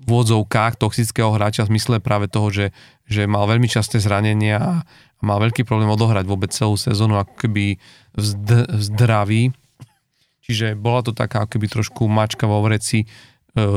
v 0.00 0.06
úvodzovkách 0.08 0.80
toxického 0.80 1.28
hráča 1.36 1.68
v 1.68 1.76
zmysle 1.76 2.00
práve 2.00 2.24
toho, 2.24 2.48
že, 2.48 2.66
že 3.04 3.28
mal 3.28 3.44
veľmi 3.44 3.68
časté 3.68 4.00
zranenia 4.00 4.56
a 4.56 4.72
mal 5.20 5.36
veľký 5.44 5.68
problém 5.68 5.92
odohrať 5.92 6.24
vôbec 6.24 6.48
celú 6.56 6.80
sezónu 6.80 7.20
ako 7.20 7.36
keby 7.36 7.76
v 8.16 8.24
zdraví 8.80 9.52
Čiže 10.50 10.74
bola 10.74 11.06
to 11.06 11.14
taká 11.14 11.46
keby 11.46 11.70
trošku 11.70 12.10
mačka 12.10 12.50
vo 12.50 12.58
vreci 12.66 13.06
e, 13.06 13.06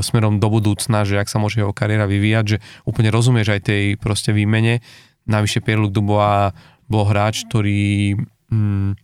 smerom 0.02 0.42
do 0.42 0.50
budúcna, 0.50 1.06
že 1.06 1.22
ak 1.22 1.30
sa 1.30 1.38
môže 1.38 1.62
jeho 1.62 1.70
kariéra 1.70 2.10
vyvíjať, 2.10 2.46
že 2.50 2.58
úplne 2.82 3.14
rozumieš 3.14 3.54
aj 3.54 3.62
tej 3.70 3.84
proste 4.02 4.34
výmene. 4.34 4.82
Navyše 5.30 5.62
Pierre-Luc 5.62 5.94
Dubois 5.94 6.50
bol 6.90 7.06
hráč, 7.06 7.46
ktorý 7.46 8.18
mm, 8.50 8.98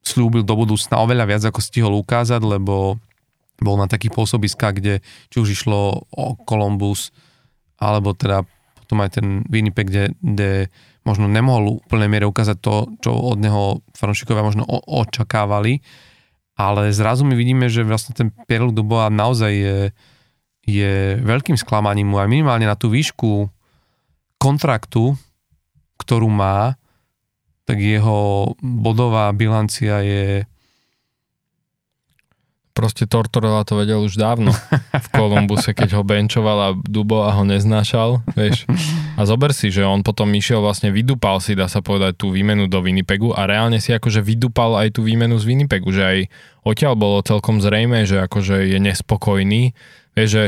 slúbil 0.00 0.48
do 0.48 0.56
budúcna 0.56 0.96
oveľa 1.04 1.28
viac, 1.28 1.42
ako 1.44 1.60
stihol 1.60 1.92
ukázať, 2.00 2.40
lebo 2.40 2.96
bol 3.60 3.76
na 3.76 3.84
takých 3.84 4.16
pôsobiskách, 4.16 4.80
kde 4.80 5.04
či 5.28 5.36
už 5.44 5.52
išlo 5.52 6.08
o 6.08 6.24
Columbus, 6.48 7.12
alebo 7.76 8.16
teda 8.16 8.48
potom 8.80 9.04
aj 9.04 9.20
ten 9.20 9.44
Winnipeg, 9.44 9.92
kde, 9.92 10.04
kde 10.24 10.72
možno 11.04 11.28
nemohol 11.28 11.84
úplne 11.84 12.08
miere 12.08 12.24
ukázať 12.24 12.56
to, 12.64 12.88
čo 13.04 13.12
od 13.12 13.36
neho 13.36 13.84
fanúšikovia 13.92 14.40
možno 14.40 14.64
o, 14.64 14.80
očakávali 15.04 15.84
ale 16.60 16.92
zrazu 16.92 17.24
my 17.24 17.32
vidíme, 17.32 17.72
že 17.72 17.86
vlastne 17.86 18.12
ten 18.12 18.28
Pierre 18.44 18.68
Dubois 18.68 19.08
naozaj 19.08 19.52
je, 19.52 19.78
je 20.68 20.92
veľkým 21.24 21.56
sklamaním 21.56 22.12
mu. 22.12 22.20
Aj 22.20 22.28
minimálne 22.28 22.68
na 22.68 22.76
tú 22.76 22.92
výšku 22.92 23.48
kontraktu, 24.36 25.16
ktorú 25.96 26.28
má, 26.28 26.76
tak 27.64 27.80
jeho 27.80 28.52
bodová 28.60 29.30
bilancia 29.30 30.02
je 30.02 30.44
Proste 32.70 33.04
Tortorella 33.04 33.66
to 33.66 33.74
vedel 33.74 33.98
už 34.00 34.14
dávno 34.14 34.54
v 34.94 35.08
Kolumbuse, 35.10 35.74
keď 35.74 35.98
ho 35.98 36.02
benčoval 36.06 36.58
a 36.58 36.68
Dubo 36.78 37.26
a 37.26 37.34
ho 37.34 37.42
neznášal, 37.42 38.22
vieš. 38.38 38.64
A 39.18 39.26
zober 39.26 39.50
si, 39.50 39.74
že 39.74 39.82
on 39.82 40.06
potom 40.06 40.30
išiel 40.32 40.62
vlastne, 40.62 40.94
vydupal 40.94 41.42
si, 41.42 41.58
dá 41.58 41.66
sa 41.66 41.82
povedať, 41.82 42.16
tú 42.22 42.30
výmenu 42.30 42.70
do 42.70 42.78
Winnipegu 42.78 43.34
a 43.34 43.44
reálne 43.50 43.82
si 43.82 43.90
akože 43.90 44.22
vydupal 44.22 44.78
aj 44.78 44.96
tú 44.96 45.02
výmenu 45.02 45.34
z 45.36 45.44
Winnipegu, 45.50 45.90
že 45.90 46.02
aj 46.06 46.18
odtiaľ 46.62 46.94
bolo 46.94 47.26
celkom 47.26 47.58
zrejme, 47.58 48.06
že 48.06 48.22
akože 48.22 48.70
je 48.70 48.78
nespokojný, 48.78 49.74
vieš, 50.14 50.30
že 50.30 50.44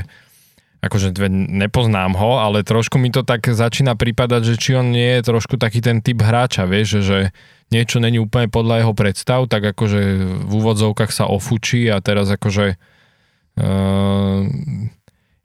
akože 0.83 1.15
nepoznám 1.31 2.19
ho, 2.19 2.43
ale 2.43 2.67
trošku 2.67 2.99
mi 2.99 3.15
to 3.15 3.23
tak 3.23 3.47
začína 3.47 3.95
pripadať, 3.95 4.43
že 4.43 4.55
či 4.59 4.71
on 4.75 4.91
nie 4.91 5.19
je 5.19 5.31
trošku 5.31 5.55
taký 5.55 5.79
ten 5.79 6.03
typ 6.03 6.19
hráča, 6.19 6.67
vieš, 6.67 7.07
že, 7.07 7.31
niečo 7.73 7.97
není 7.97 8.21
úplne 8.21 8.53
podľa 8.53 8.85
jeho 8.85 8.93
predstav, 8.93 9.49
tak 9.49 9.73
akože 9.73 10.01
v 10.45 10.53
úvodzovkách 10.53 11.09
sa 11.09 11.25
ofučí 11.25 11.89
a 11.89 12.05
teraz 12.05 12.29
akože 12.29 12.77
uh, 13.57 14.41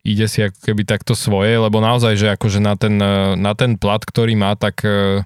ide 0.03 0.25
si 0.27 0.43
ako 0.43 0.59
keby 0.59 0.83
takto 0.83 1.15
svoje, 1.15 1.55
lebo 1.55 1.79
naozaj, 1.79 2.19
že 2.19 2.27
akože 2.35 2.59
na 2.59 2.75
ten, 2.75 2.99
na 3.39 3.53
ten 3.55 3.79
plat, 3.79 4.03
ktorý 4.03 4.35
má, 4.35 4.59
tak 4.59 4.83
uh, 4.83 5.23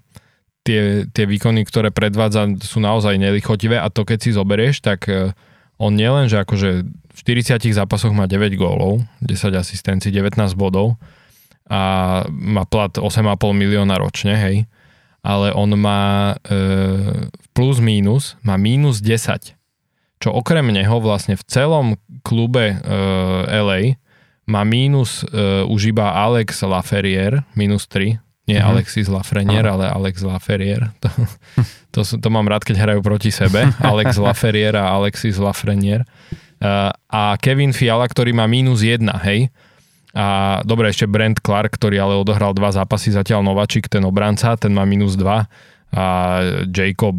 tie, 0.62 1.10
tie 1.10 1.26
výkony, 1.26 1.66
ktoré 1.66 1.90
predvádza, 1.90 2.62
sú 2.62 2.78
naozaj 2.78 3.18
nelichotivé 3.18 3.82
a 3.82 3.90
to 3.90 4.06
keď 4.06 4.18
si 4.22 4.38
zoberieš, 4.38 4.86
tak 4.86 5.10
uh, 5.10 5.34
on 5.82 5.98
nielen, 5.98 6.30
že 6.30 6.38
akože 6.38 6.70
v 6.86 7.20
40 7.20 7.58
zápasoch 7.74 8.14
má 8.14 8.30
9 8.30 8.54
gólov, 8.54 9.02
10 9.26 9.50
asistencií, 9.58 10.14
19 10.14 10.38
bodov 10.54 11.02
a 11.66 12.24
má 12.30 12.64
plat 12.70 12.94
8,5 12.94 13.34
milióna 13.58 13.98
ročne, 13.98 14.38
hej, 14.38 14.56
ale 15.22 15.54
on 15.54 15.70
má 15.78 16.36
e, 16.50 16.58
plus 17.54 17.78
mínus, 17.78 18.38
má 18.42 18.58
mínus 18.58 19.02
10. 19.02 19.54
Čo 20.22 20.30
okrem 20.34 20.70
neho 20.70 20.98
vlastne 21.02 21.38
v 21.38 21.44
celom 21.46 21.88
klube 22.26 22.74
e, 22.74 22.76
LA 23.50 24.02
má 24.50 24.66
mínus 24.66 25.22
e, 25.30 25.66
už 25.66 25.94
iba 25.94 26.10
Alex 26.12 26.66
Laferrier, 26.66 27.46
minus 27.54 27.86
3. 27.88 28.18
Nie 28.50 28.58
mm-hmm. 28.58 28.72
Alexis 28.74 29.08
Lafrenier, 29.08 29.64
ale 29.70 29.86
Alex 29.88 30.26
Laferrier. 30.26 30.90
To, 31.02 31.10
to, 31.94 32.02
to 32.04 32.28
mám 32.34 32.50
rád, 32.50 32.66
keď 32.66 32.82
hrajú 32.82 33.02
proti 33.06 33.30
sebe. 33.30 33.70
Alex 33.92 34.18
Laferrier 34.18 34.74
a 34.74 34.92
Alexis 34.98 35.38
Lafrenier. 35.38 36.04
E, 36.58 36.72
a 36.92 37.24
Kevin 37.38 37.72
Fiala, 37.72 38.10
ktorý 38.10 38.34
má 38.34 38.50
mínus 38.50 38.82
1, 38.82 39.06
hej. 39.30 39.54
A 40.12 40.60
dobre, 40.68 40.92
ešte 40.92 41.08
Brent 41.08 41.40
Clark, 41.40 41.80
ktorý 41.80 42.04
ale 42.04 42.20
odohral 42.20 42.52
dva 42.52 42.76
zápasy, 42.76 43.16
zatiaľ 43.16 43.48
Novačik, 43.48 43.88
ten 43.88 44.04
obranca, 44.04 44.60
ten 44.60 44.76
má 44.76 44.84
minus 44.84 45.16
2 45.16 45.48
a 45.92 46.06
Jacob 46.72 47.16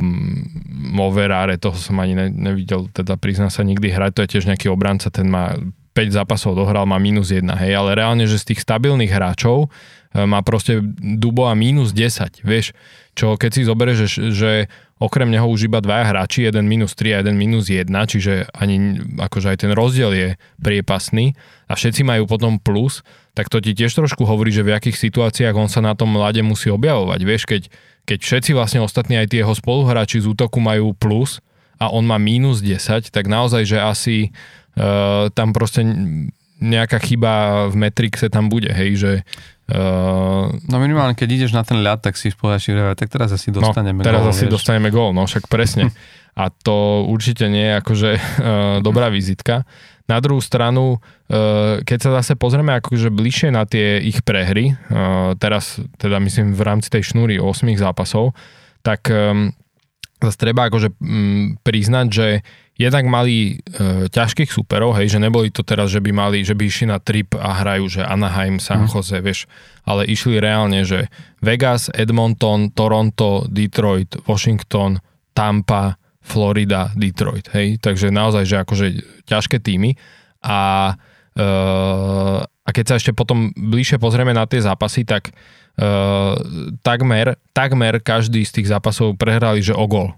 Moverare, 0.73 1.61
toho 1.61 1.77
som 1.77 2.01
ani 2.01 2.17
ne, 2.17 2.27
nevidel, 2.33 2.89
teda 2.89 3.21
prizná 3.21 3.53
sa 3.53 3.65
nikdy 3.65 3.93
hrať, 3.93 4.13
to 4.17 4.23
je 4.25 4.31
tiež 4.37 4.45
nejaký 4.49 4.73
obranca, 4.73 5.13
ten 5.13 5.29
má 5.29 5.57
5 5.93 6.17
zápasov 6.17 6.57
dohral, 6.57 6.89
má 6.89 6.97
minus 6.97 7.29
1, 7.29 7.45
hej, 7.61 7.73
ale 7.77 7.93
reálne, 7.93 8.25
že 8.25 8.41
z 8.41 8.53
tých 8.53 8.65
stabilných 8.65 9.13
hráčov 9.13 9.69
e, 9.69 10.25
má 10.25 10.41
proste 10.41 10.81
Dubo 11.01 11.49
a 11.49 11.53
minus 11.53 11.93
10, 11.93 12.41
vieš, 12.49 12.73
čo 13.13 13.37
keď 13.37 13.51
si 13.53 13.69
zoberieš, 13.69 13.99
že, 14.09 14.09
že 14.33 14.51
okrem 14.97 15.29
neho 15.29 15.45
už 15.45 15.69
iba 15.69 15.85
dvaja 15.85 16.09
hráči, 16.09 16.49
jeden 16.49 16.65
minus 16.65 16.97
3 16.97 17.13
a 17.13 17.21
jeden 17.21 17.37
minus 17.37 17.69
1, 17.69 17.93
čiže 17.93 18.49
ani 18.57 19.05
akože 19.21 19.53
aj 19.53 19.59
ten 19.69 19.73
rozdiel 19.77 20.17
je 20.17 20.29
priepasný 20.65 21.37
a 21.73 21.75
všetci 21.75 22.05
majú 22.05 22.29
potom 22.29 22.61
plus, 22.61 23.01
tak 23.33 23.49
to 23.49 23.65
ti 23.65 23.73
tiež 23.73 23.97
trošku 23.97 24.29
hovorí, 24.29 24.53
že 24.53 24.61
v 24.61 24.77
akých 24.77 25.01
situáciách 25.01 25.57
on 25.57 25.73
sa 25.73 25.81
na 25.81 25.97
tom 25.97 26.13
mlade 26.13 26.45
musí 26.45 26.69
objavovať. 26.69 27.21
Vieš, 27.25 27.43
keď, 27.49 27.63
keď 28.05 28.19
všetci 28.21 28.51
vlastne 28.53 28.85
ostatní 28.85 29.17
aj 29.17 29.33
tie 29.33 29.41
jeho 29.41 29.57
spoluhráči 29.57 30.21
z 30.21 30.29
útoku 30.29 30.61
majú 30.61 30.93
plus 30.93 31.41
a 31.81 31.89
on 31.89 32.05
má 32.05 32.21
minus 32.21 32.61
10, 32.61 33.09
tak 33.09 33.25
naozaj, 33.25 33.65
že 33.65 33.81
asi 33.81 34.17
uh, 34.77 35.33
tam 35.33 35.57
proste 35.57 35.81
nejaká 36.61 37.01
chyba 37.01 37.67
v 37.73 37.89
metrixe 37.89 38.29
tam 38.29 38.53
bude, 38.53 38.69
hej, 38.69 38.93
že 39.01 39.13
Uh, 39.73 40.53
no 40.69 40.77
minimálne, 40.83 41.17
keď 41.17 41.29
ideš 41.39 41.57
na 41.57 41.65
ten 41.65 41.81
ľad, 41.81 42.05
tak 42.05 42.19
si 42.19 42.29
spodáš, 42.29 42.69
tak 42.99 43.09
teraz 43.09 43.33
asi 43.33 43.49
no, 43.49 43.63
dostaneme 43.63 44.03
no, 44.03 44.05
teraz 44.05 44.21
gól, 44.21 44.33
asi 44.35 44.45
vieš. 44.45 44.53
dostaneme 44.59 44.89
gól, 44.93 45.17
no 45.17 45.25
však 45.25 45.49
presne. 45.49 45.89
A 46.33 46.49
to 46.49 47.05
určite 47.05 47.49
nie 47.53 47.69
je 47.69 47.79
akože 47.79 48.11
uh, 48.17 48.23
dobrá 48.87 49.13
vizitka. 49.13 49.69
Na 50.11 50.19
druhú 50.19 50.41
stranu, 50.43 50.99
uh, 50.99 51.81
keď 51.85 51.99
sa 51.99 52.11
zase 52.21 52.35
pozrieme 52.35 52.75
akože 52.77 53.13
bližšie 53.13 53.49
na 53.55 53.69
tie 53.69 54.01
ich 54.01 54.25
prehry, 54.25 54.75
uh, 54.75 55.37
teraz 55.37 55.79
teda 56.01 56.19
myslím 56.21 56.57
v 56.57 56.63
rámci 56.63 56.89
tej 56.89 57.13
šnúry 57.13 57.37
8 57.39 57.69
zápasov, 57.77 58.35
tak 58.83 59.07
um, 59.13 59.55
zase 60.19 60.37
treba 60.39 60.67
akože 60.67 60.89
um, 60.99 61.55
priznať, 61.63 62.07
že 62.11 62.27
jednak 62.81 63.05
mali 63.05 63.61
e, 63.63 64.09
ťažkých 64.09 64.51
superov, 64.51 64.97
hej, 64.97 65.13
že 65.13 65.23
neboli 65.23 65.53
to 65.53 65.63
teraz, 65.63 65.93
že 65.93 66.01
by 66.01 66.11
mali, 66.11 66.43
že 66.43 66.57
by 66.57 66.65
išli 66.67 66.87
na 66.89 66.99
trip 66.99 67.37
a 67.37 67.63
hrajú, 67.63 68.01
že 68.01 68.03
Anaheim, 68.03 68.59
San 68.59 68.89
mhm. 68.89 68.91
Jose, 68.91 69.19
mm. 69.21 69.25
vieš, 69.25 69.41
ale 69.85 70.09
išli 70.09 70.43
reálne, 70.43 70.83
že 70.83 71.13
Vegas, 71.45 71.93
Edmonton, 71.93 72.73
Toronto, 72.73 73.45
Detroit, 73.47 74.17
Washington, 74.25 74.99
Tampa, 75.33 76.01
Florida, 76.23 76.95
Detroit, 76.95 77.51
hej, 77.53 77.83
takže 77.83 78.15
naozaj, 78.15 78.47
že 78.47 78.57
akože 78.63 78.87
ťažké 79.27 79.59
týmy 79.59 79.99
a, 80.43 80.95
e, 81.35 81.45
a 82.47 82.71
keď 82.71 82.85
sa 82.87 82.95
ešte 82.97 83.13
potom 83.13 83.51
bližšie 83.53 83.99
pozrieme 83.99 84.31
na 84.31 84.47
tie 84.47 84.63
zápasy, 84.63 85.03
tak 85.03 85.31
e, 85.31 85.33
takmer, 86.87 87.37
takmer 87.51 87.99
každý 87.99 88.47
z 88.47 88.63
tých 88.63 88.71
zápasov 88.71 89.19
prehrali, 89.19 89.61
že 89.61 89.75
o 89.75 89.87
gol. 89.91 90.15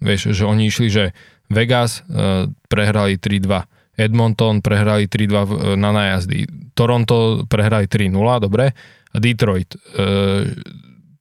Vieš, 0.00 0.32
že 0.32 0.48
oni 0.48 0.72
išli, 0.72 0.88
že 0.88 1.04
Vegas 1.52 2.00
uh, 2.08 2.48
prehrali 2.72 3.20
3-2. 3.20 4.00
Edmonton 4.00 4.64
prehrali 4.64 5.04
3-2 5.04 5.76
na 5.76 5.92
najazdy. 5.92 6.48
Toronto 6.72 7.44
prehrali 7.44 7.84
3-0, 7.84 8.16
dobre. 8.40 8.72
Detroit 9.12 9.74
e, 9.74 9.78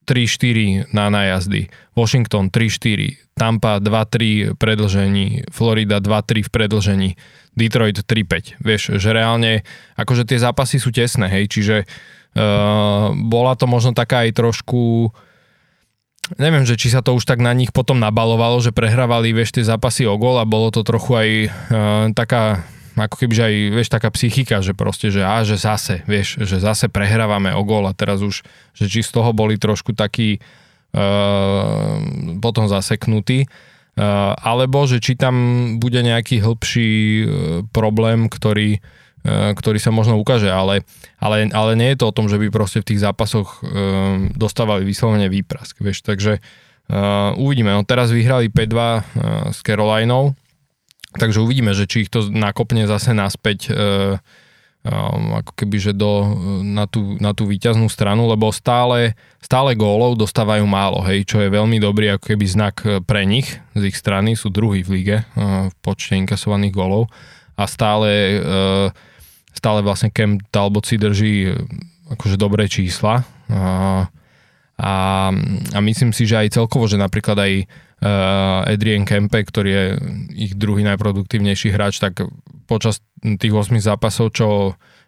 3-4 0.10 0.89
na 0.89 1.14
najazdy. 1.14 1.70
Washington 1.93 2.49
3-4. 2.49 3.38
Tampa 3.38 3.78
2-3 3.78 4.51
v 4.51 4.55
predlžení. 4.57 5.45
Florida 5.53 6.01
2-3 6.01 6.41
v 6.41 6.49
predlžení. 6.49 7.10
Detroit 7.53 8.01
3-5. 8.01 8.57
Vieš, 8.57 8.97
že 8.97 9.10
reálne 9.14 9.62
akože 9.93 10.26
tie 10.26 10.41
zápasy 10.41 10.82
sú 10.82 10.89
tesné, 10.89 11.30
hej, 11.30 11.45
čiže 11.45 11.86
uh, 11.86 13.14
bola 13.14 13.53
to 13.53 13.70
možno 13.70 13.93
taká 13.93 14.26
aj 14.26 14.34
trošku 14.34 15.14
neviem, 16.38 16.62
že 16.62 16.78
či 16.78 16.93
sa 16.93 17.01
to 17.01 17.18
už 17.18 17.26
tak 17.26 17.41
na 17.41 17.49
nich 17.57 17.74
potom 17.74 17.97
nabalovalo, 17.97 18.62
že 18.62 18.70
prehrávali, 18.70 19.34
vieš, 19.34 19.57
tie 19.57 19.66
zápasy 19.66 20.05
o 20.05 20.14
gol 20.14 20.38
a 20.38 20.45
bolo 20.45 20.70
to 20.70 20.86
trochu 20.86 21.12
aj 21.18 21.30
uh, 21.30 21.49
taká 22.14 22.66
ako 23.06 23.16
keby, 23.26 23.34
že 23.36 23.43
aj, 23.47 23.56
vieš, 23.72 23.89
taká 23.91 24.10
psychika, 24.12 24.60
že 24.60 24.76
proste, 24.76 25.14
že 25.14 25.24
a, 25.24 25.43
že 25.47 25.56
zase, 25.56 26.04
vieš, 26.10 26.43
že 26.43 26.60
zase 26.60 26.91
prehrávame 26.91 27.56
o 27.56 27.64
gol 27.64 27.88
a 27.88 27.95
teraz 27.95 28.20
už, 28.20 28.43
že 28.76 28.86
či 28.89 29.06
z 29.06 29.12
toho 29.16 29.32
boli 29.32 29.56
trošku 29.56 29.95
takí 29.95 30.39
uh, 30.39 31.97
potom 32.43 32.68
zaseknutí, 32.68 33.45
uh, 33.45 34.36
alebo 34.36 34.84
že 34.89 35.00
či 35.00 35.16
tam 35.16 35.36
bude 35.80 36.04
nejaký 36.04 36.43
hĺbší 36.43 36.89
uh, 36.91 37.26
problém, 37.72 38.28
ktorý 38.28 38.84
E, 39.20 39.52
ktorý 39.52 39.84
sa 39.84 39.91
možno 39.91 40.16
ukáže, 40.16 40.47
ale, 40.47 40.88
ale, 41.20 41.52
ale 41.52 41.72
nie 41.76 41.91
je 41.91 42.00
to 42.00 42.08
o 42.08 42.16
tom, 42.16 42.32
že 42.32 42.39
by 42.39 42.47
proste 42.47 42.80
v 42.80 42.95
tých 42.95 43.04
zápasoch 43.04 43.60
um, 43.60 44.32
dostávali 44.32 44.88
vyslovene 44.88 45.28
výprask, 45.28 45.76
vieš, 45.84 46.08
takže 46.08 46.39
uh, 46.39 47.36
uvidíme, 47.36 47.68
no 47.76 47.84
teraz 47.84 48.16
vyhrali 48.16 48.47
5-2 48.47 48.56
uh, 48.56 49.00
s 49.52 49.60
Carolinou, 49.60 50.39
takže 51.16 51.41
uvidíme, 51.41 51.74
že 51.74 51.89
či 51.89 52.05
ich 52.05 52.12
to 52.12 52.28
nakopne 52.30 52.86
zase 52.86 53.16
naspäť 53.16 53.72
uh, 53.72 54.20
um, 54.86 55.39
ako 55.39 55.51
keby, 55.57 55.78
že 55.80 55.93
do, 55.95 56.36
na, 56.62 56.86
tú, 56.86 57.18
na 57.18 57.34
tú 57.34 57.49
víťaznú 57.49 57.89
stranu, 57.89 58.30
lebo 58.30 58.53
stále, 58.53 59.18
stále 59.41 59.74
gólov 59.74 60.20
dostávajú 60.20 60.68
málo, 60.70 61.01
hej, 61.07 61.26
čo 61.26 61.41
je 61.41 61.49
veľmi 61.49 61.82
dobrý 61.82 62.14
ako 62.14 62.36
keby 62.36 62.45
znak 62.45 62.76
pre 63.10 63.26
nich 63.26 63.57
z 63.74 63.89
ich 63.89 63.97
strany, 63.97 64.38
sú 64.38 64.53
druhý 64.53 64.86
v 64.86 64.89
lige 65.01 65.18
v 65.39 65.74
počte 65.82 66.20
inkasovaných 66.20 66.76
gólov. 66.76 67.10
A 67.60 67.68
stále 67.68 68.39
stále 69.60 69.84
vlastne 69.84 70.07
Cam 70.14 70.39
Talbot 70.55 70.88
drží 70.88 71.51
e, 71.51 71.60
akože 72.16 72.39
dobré 72.39 72.72
čísla. 72.72 73.28
A, 73.51 74.07
a, 74.80 74.93
a 75.76 75.80
myslím 75.84 76.16
si, 76.16 76.24
že 76.24 76.39
aj 76.39 76.55
celkovo, 76.55 76.88
že 76.88 76.95
napríklad 76.95 77.36
aj 77.36 77.53
uh, 78.04 78.66
Adrian 78.68 79.04
Kempe, 79.04 79.43
ktorý 79.43 79.70
je 79.70 79.86
ich 80.36 80.54
druhý 80.56 80.84
najproduktívnejší 80.88 81.72
hráč, 81.72 82.00
tak 82.00 82.24
počas 82.68 83.04
tých 83.20 83.54
8 83.54 83.80
zápasov, 83.80 84.32
čo 84.36 84.47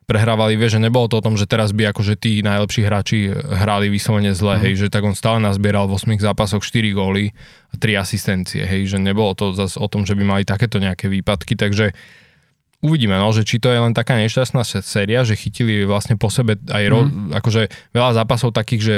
prehrávali, 0.09 0.59
vie, 0.59 0.67
že 0.67 0.81
nebolo 0.81 1.07
to 1.07 1.21
o 1.21 1.25
tom, 1.25 1.39
že 1.39 1.47
teraz 1.47 1.71
by 1.71 1.95
akože 1.95 2.19
tí 2.19 2.43
najlepší 2.43 2.81
hráči 2.83 3.31
hrali 3.31 3.87
vyslovene 3.87 4.35
zle, 4.35 4.59
mm. 4.59 4.61
hej, 4.67 4.73
že 4.75 4.87
tak 4.91 5.07
on 5.07 5.15
stále 5.15 5.39
nazbieral 5.39 5.87
v 5.87 5.95
8 5.95 6.19
zápasoch 6.19 6.67
4 6.67 6.91
góly 6.91 7.31
a 7.71 7.79
3 7.79 7.95
asistencie, 7.95 8.67
hej, 8.67 8.91
že 8.91 8.97
nebolo 8.99 9.31
to 9.37 9.55
zase 9.55 9.79
o 9.79 9.87
tom, 9.87 10.03
že 10.03 10.17
by 10.19 10.23
mali 10.27 10.43
takéto 10.43 10.83
nejaké 10.83 11.07
výpadky, 11.07 11.55
takže 11.55 11.95
uvidíme, 12.81 13.13
no, 13.13 13.29
že 13.29 13.45
či 13.45 13.61
to 13.61 13.69
je 13.69 13.77
len 13.77 13.93
taká 13.93 14.17
nešťastná 14.17 14.65
séria, 14.65 15.21
že 15.21 15.37
chytili 15.37 15.85
vlastne 15.85 16.17
po 16.17 16.33
sebe 16.33 16.57
aj 16.57 16.83
ro, 16.89 17.05
mm. 17.05 17.37
akože 17.37 17.93
veľa 17.93 18.11
zápasov 18.17 18.57
takých, 18.57 18.81
že 18.81 18.95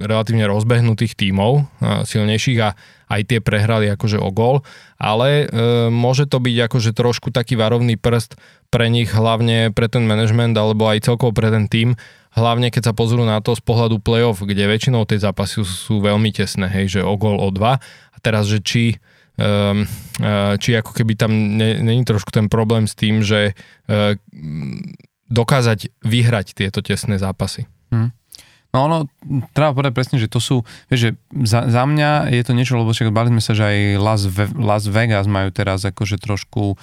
relatívne 0.00 0.48
rozbehnutých 0.48 1.14
tímov, 1.14 1.68
silnejších 2.08 2.58
a 2.64 2.72
aj 3.06 3.22
tie 3.28 3.38
prehrali 3.38 3.86
akože 3.92 4.18
o 4.18 4.32
gol, 4.34 4.66
ale 4.98 5.46
e, 5.46 5.86
môže 5.92 6.26
to 6.26 6.42
byť 6.42 6.56
akože 6.66 6.90
trošku 6.90 7.30
taký 7.30 7.54
varovný 7.54 7.94
prst 7.94 8.34
pre 8.72 8.90
nich, 8.90 9.14
hlavne 9.14 9.70
pre 9.70 9.86
ten 9.86 10.02
management 10.02 10.58
alebo 10.58 10.90
aj 10.90 11.06
celkovo 11.06 11.30
pre 11.30 11.54
ten 11.54 11.70
tým, 11.70 11.94
hlavne 12.34 12.74
keď 12.74 12.90
sa 12.90 12.92
pozrú 12.96 13.22
na 13.22 13.38
to 13.38 13.54
z 13.54 13.62
pohľadu 13.62 14.02
playoff, 14.02 14.42
kde 14.42 14.66
väčšinou 14.66 15.06
tie 15.06 15.22
zápasy 15.22 15.62
sú, 15.62 16.02
veľmi 16.02 16.34
tesné, 16.34 16.66
hej, 16.66 16.98
že 16.98 17.00
o 17.06 17.14
gol, 17.14 17.38
o 17.38 17.48
dva 17.54 17.78
a 18.10 18.16
teraz, 18.18 18.50
že 18.50 18.58
či 18.58 18.98
či 20.56 20.70
ako 20.72 20.92
keby 20.96 21.12
tam 21.12 21.32
není 21.60 22.02
trošku 22.08 22.32
ten 22.32 22.48
problém 22.48 22.88
s 22.88 22.96
tým, 22.96 23.20
že 23.20 23.52
uh, 23.52 24.16
dokázať 25.28 25.92
vyhrať 26.00 26.56
tieto 26.56 26.80
tesné 26.80 27.20
zápasy. 27.20 27.68
Hmm. 27.92 28.14
No 28.74 28.92
ono, 28.92 28.98
treba 29.56 29.72
povedať 29.72 29.92
presne, 29.96 30.16
že 30.20 30.28
to 30.28 30.36
sú, 30.36 30.60
vieš, 30.92 31.00
že 31.00 31.10
za, 31.48 31.64
za 31.64 31.82
mňa 31.88 32.28
je 32.28 32.42
to 32.44 32.52
niečo, 32.52 32.76
lebo 32.76 32.92
však 32.92 33.14
bali 33.14 33.32
sme 33.32 33.40
sa, 33.40 33.56
že 33.56 33.64
aj 33.64 33.78
Las, 33.96 34.22
Ve, 34.28 34.46
Las 34.58 34.84
Vegas 34.84 35.24
majú 35.24 35.48
teraz 35.48 35.86
akože 35.86 36.20
trošku 36.20 36.74
e, 36.74 36.76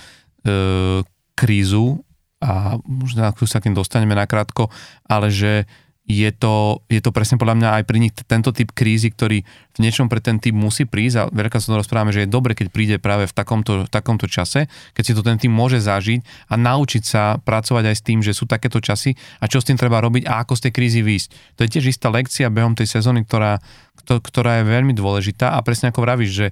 krízu 1.38 2.02
a 2.42 2.82
možno 2.82 3.30
sa 3.46 3.62
k 3.62 3.70
tým 3.70 3.78
dostaneme 3.78 4.18
nakrátko, 4.18 4.74
ale 5.06 5.30
že 5.30 5.70
je 6.04 6.30
to, 6.36 6.84
je 6.92 7.00
to 7.00 7.16
presne 7.16 7.40
podľa 7.40 7.56
mňa 7.64 7.70
aj 7.80 7.84
pri 7.88 7.98
nich 8.04 8.14
tento 8.28 8.52
typ 8.52 8.76
krízy, 8.76 9.08
ktorý 9.08 9.48
v 9.48 9.80
niečom 9.80 10.12
pre 10.12 10.20
ten 10.20 10.36
typ 10.36 10.52
musí 10.52 10.84
prísť 10.84 11.16
a 11.16 11.24
veľká 11.32 11.64
sa 11.64 11.72
to 11.72 11.80
rozprávame, 11.80 12.12
že 12.12 12.28
je 12.28 12.30
dobre, 12.30 12.60
keď 12.60 12.68
príde 12.76 12.96
práve 13.00 13.24
v 13.24 13.34
takomto, 13.34 13.88
takomto 13.88 14.28
čase, 14.28 14.68
keď 14.92 15.04
si 15.04 15.16
to 15.16 15.24
ten 15.24 15.40
tým 15.40 15.56
môže 15.56 15.80
zažiť 15.80 16.52
a 16.52 16.60
naučiť 16.60 17.04
sa 17.08 17.40
pracovať 17.40 17.84
aj 17.88 17.96
s 17.96 18.04
tým, 18.04 18.20
že 18.20 18.36
sú 18.36 18.44
takéto 18.44 18.84
časy 18.84 19.16
a 19.40 19.48
čo 19.48 19.64
s 19.64 19.68
tým 19.68 19.80
treba 19.80 20.04
robiť 20.04 20.28
a 20.28 20.44
ako 20.44 20.60
z 20.60 20.64
tej 20.68 20.72
krízy 20.76 21.02
výjsť. 21.08 21.30
To 21.56 21.64
je 21.64 21.72
tiež 21.72 21.96
istá 21.96 22.12
lekcia 22.12 22.52
behom 22.52 22.76
tej 22.76 23.00
sezóny, 23.00 23.24
ktorá, 23.24 23.64
ktorá 24.04 24.60
je 24.60 24.68
veľmi 24.68 24.92
dôležitá 24.92 25.56
a 25.56 25.64
presne 25.64 25.96
ako 25.96 26.04
vravíš, 26.04 26.32
že 26.36 26.48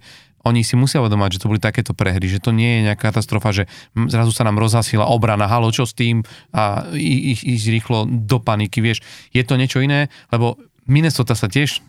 oni 0.45 0.65
si 0.65 0.73
musia 0.73 1.01
uvedomať, 1.01 1.37
že 1.37 1.41
to 1.45 1.49
boli 1.49 1.61
takéto 1.61 1.93
prehry, 1.93 2.25
že 2.25 2.41
to 2.41 2.49
nie 2.49 2.81
je 2.81 2.89
nejaká 2.89 3.13
katastrofa, 3.13 3.53
že 3.53 3.63
zrazu 4.09 4.33
sa 4.33 4.45
nám 4.45 4.57
rozhasila 4.57 5.05
obrana, 5.05 5.45
halo, 5.45 5.69
čo 5.69 5.85
s 5.85 5.93
tým 5.93 6.25
a 6.53 6.89
ísť 6.93 7.43
ísť 7.45 7.65
rýchlo 7.69 7.97
do 8.09 8.37
paniky, 8.41 8.81
vieš. 8.81 9.05
Je 9.29 9.41
to 9.45 9.59
niečo 9.59 9.81
iné, 9.81 10.09
lebo 10.33 10.57
Minnesota 10.89 11.37
sa 11.37 11.45
tiež 11.45 11.85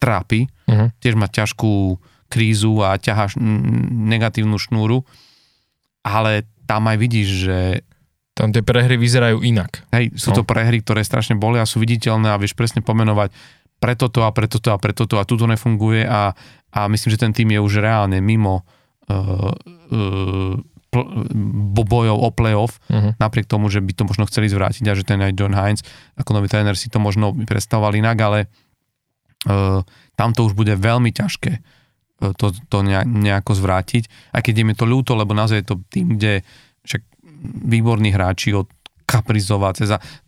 trápi, 0.00 0.48
uh-huh. 0.66 0.90
tiež 0.98 1.14
má 1.14 1.30
ťažkú 1.30 2.00
krízu 2.30 2.80
a 2.82 2.96
ťahá 2.96 3.34
negatívnu 4.08 4.56
šnúru, 4.56 5.02
ale 6.06 6.46
tam 6.64 6.86
aj 6.86 6.96
vidíš, 6.96 7.28
že 7.46 7.58
tam 8.38 8.54
tie 8.54 8.64
prehry 8.64 8.96
vyzerajú 8.96 9.44
inak. 9.44 9.84
Hej, 9.92 10.16
sú 10.16 10.32
no. 10.32 10.40
to 10.40 10.42
prehry, 10.48 10.80
ktoré 10.80 11.04
strašne 11.04 11.36
boli 11.36 11.60
a 11.60 11.68
sú 11.68 11.82
viditeľné 11.82 12.32
a 12.32 12.40
vieš 12.40 12.56
presne 12.56 12.80
pomenovať 12.80 13.34
preto 13.80 14.12
to 14.12 14.28
a 14.28 14.30
preto 14.30 14.60
to 14.60 14.70
a 14.70 14.78
preto 14.78 15.08
to 15.08 15.16
a 15.16 15.24
tu 15.24 15.40
to 15.40 15.48
nefunguje 15.48 16.04
a 16.04 16.36
a 16.70 16.86
myslím, 16.86 17.10
že 17.10 17.22
ten 17.22 17.32
tým 17.34 17.50
je 17.50 17.60
už 17.60 17.82
reálne 17.82 18.18
mimo 18.22 18.62
uh, 19.10 19.52
uh, 19.90 20.54
bojov 21.86 22.18
o 22.18 22.30
playoff, 22.34 22.82
uh-huh. 22.90 23.14
napriek 23.22 23.46
tomu, 23.46 23.70
že 23.70 23.78
by 23.78 23.94
to 23.94 24.02
možno 24.10 24.26
chceli 24.26 24.50
zvrátiť 24.50 24.84
a 24.90 24.98
že 24.98 25.06
ten 25.06 25.22
aj 25.22 25.38
John 25.38 25.54
Hines 25.54 25.86
ako 26.18 26.34
nový 26.34 26.50
tréner 26.50 26.74
si 26.74 26.90
to 26.90 26.98
možno 26.98 27.30
predstavoval 27.46 27.94
inak, 27.94 28.18
ale 28.18 28.38
uh, 29.46 29.86
tam 30.18 30.34
to 30.34 30.50
už 30.50 30.58
bude 30.58 30.74
veľmi 30.74 31.14
ťažké 31.14 31.52
uh, 31.62 32.34
to, 32.34 32.50
to 32.66 32.78
nejako 33.06 33.54
zvrátiť. 33.54 34.34
Aj 34.34 34.42
keď 34.42 34.54
je 34.62 34.64
mi 34.66 34.74
to 34.74 34.82
ľúto, 34.86 35.14
lebo 35.14 35.30
naozaj 35.30 35.62
je 35.62 35.66
to 35.70 35.76
tým, 35.90 36.18
kde 36.18 36.42
však 36.82 37.02
výborní 37.70 38.10
hráči 38.10 38.50
od 38.54 38.66
Kaprizová, 39.06 39.74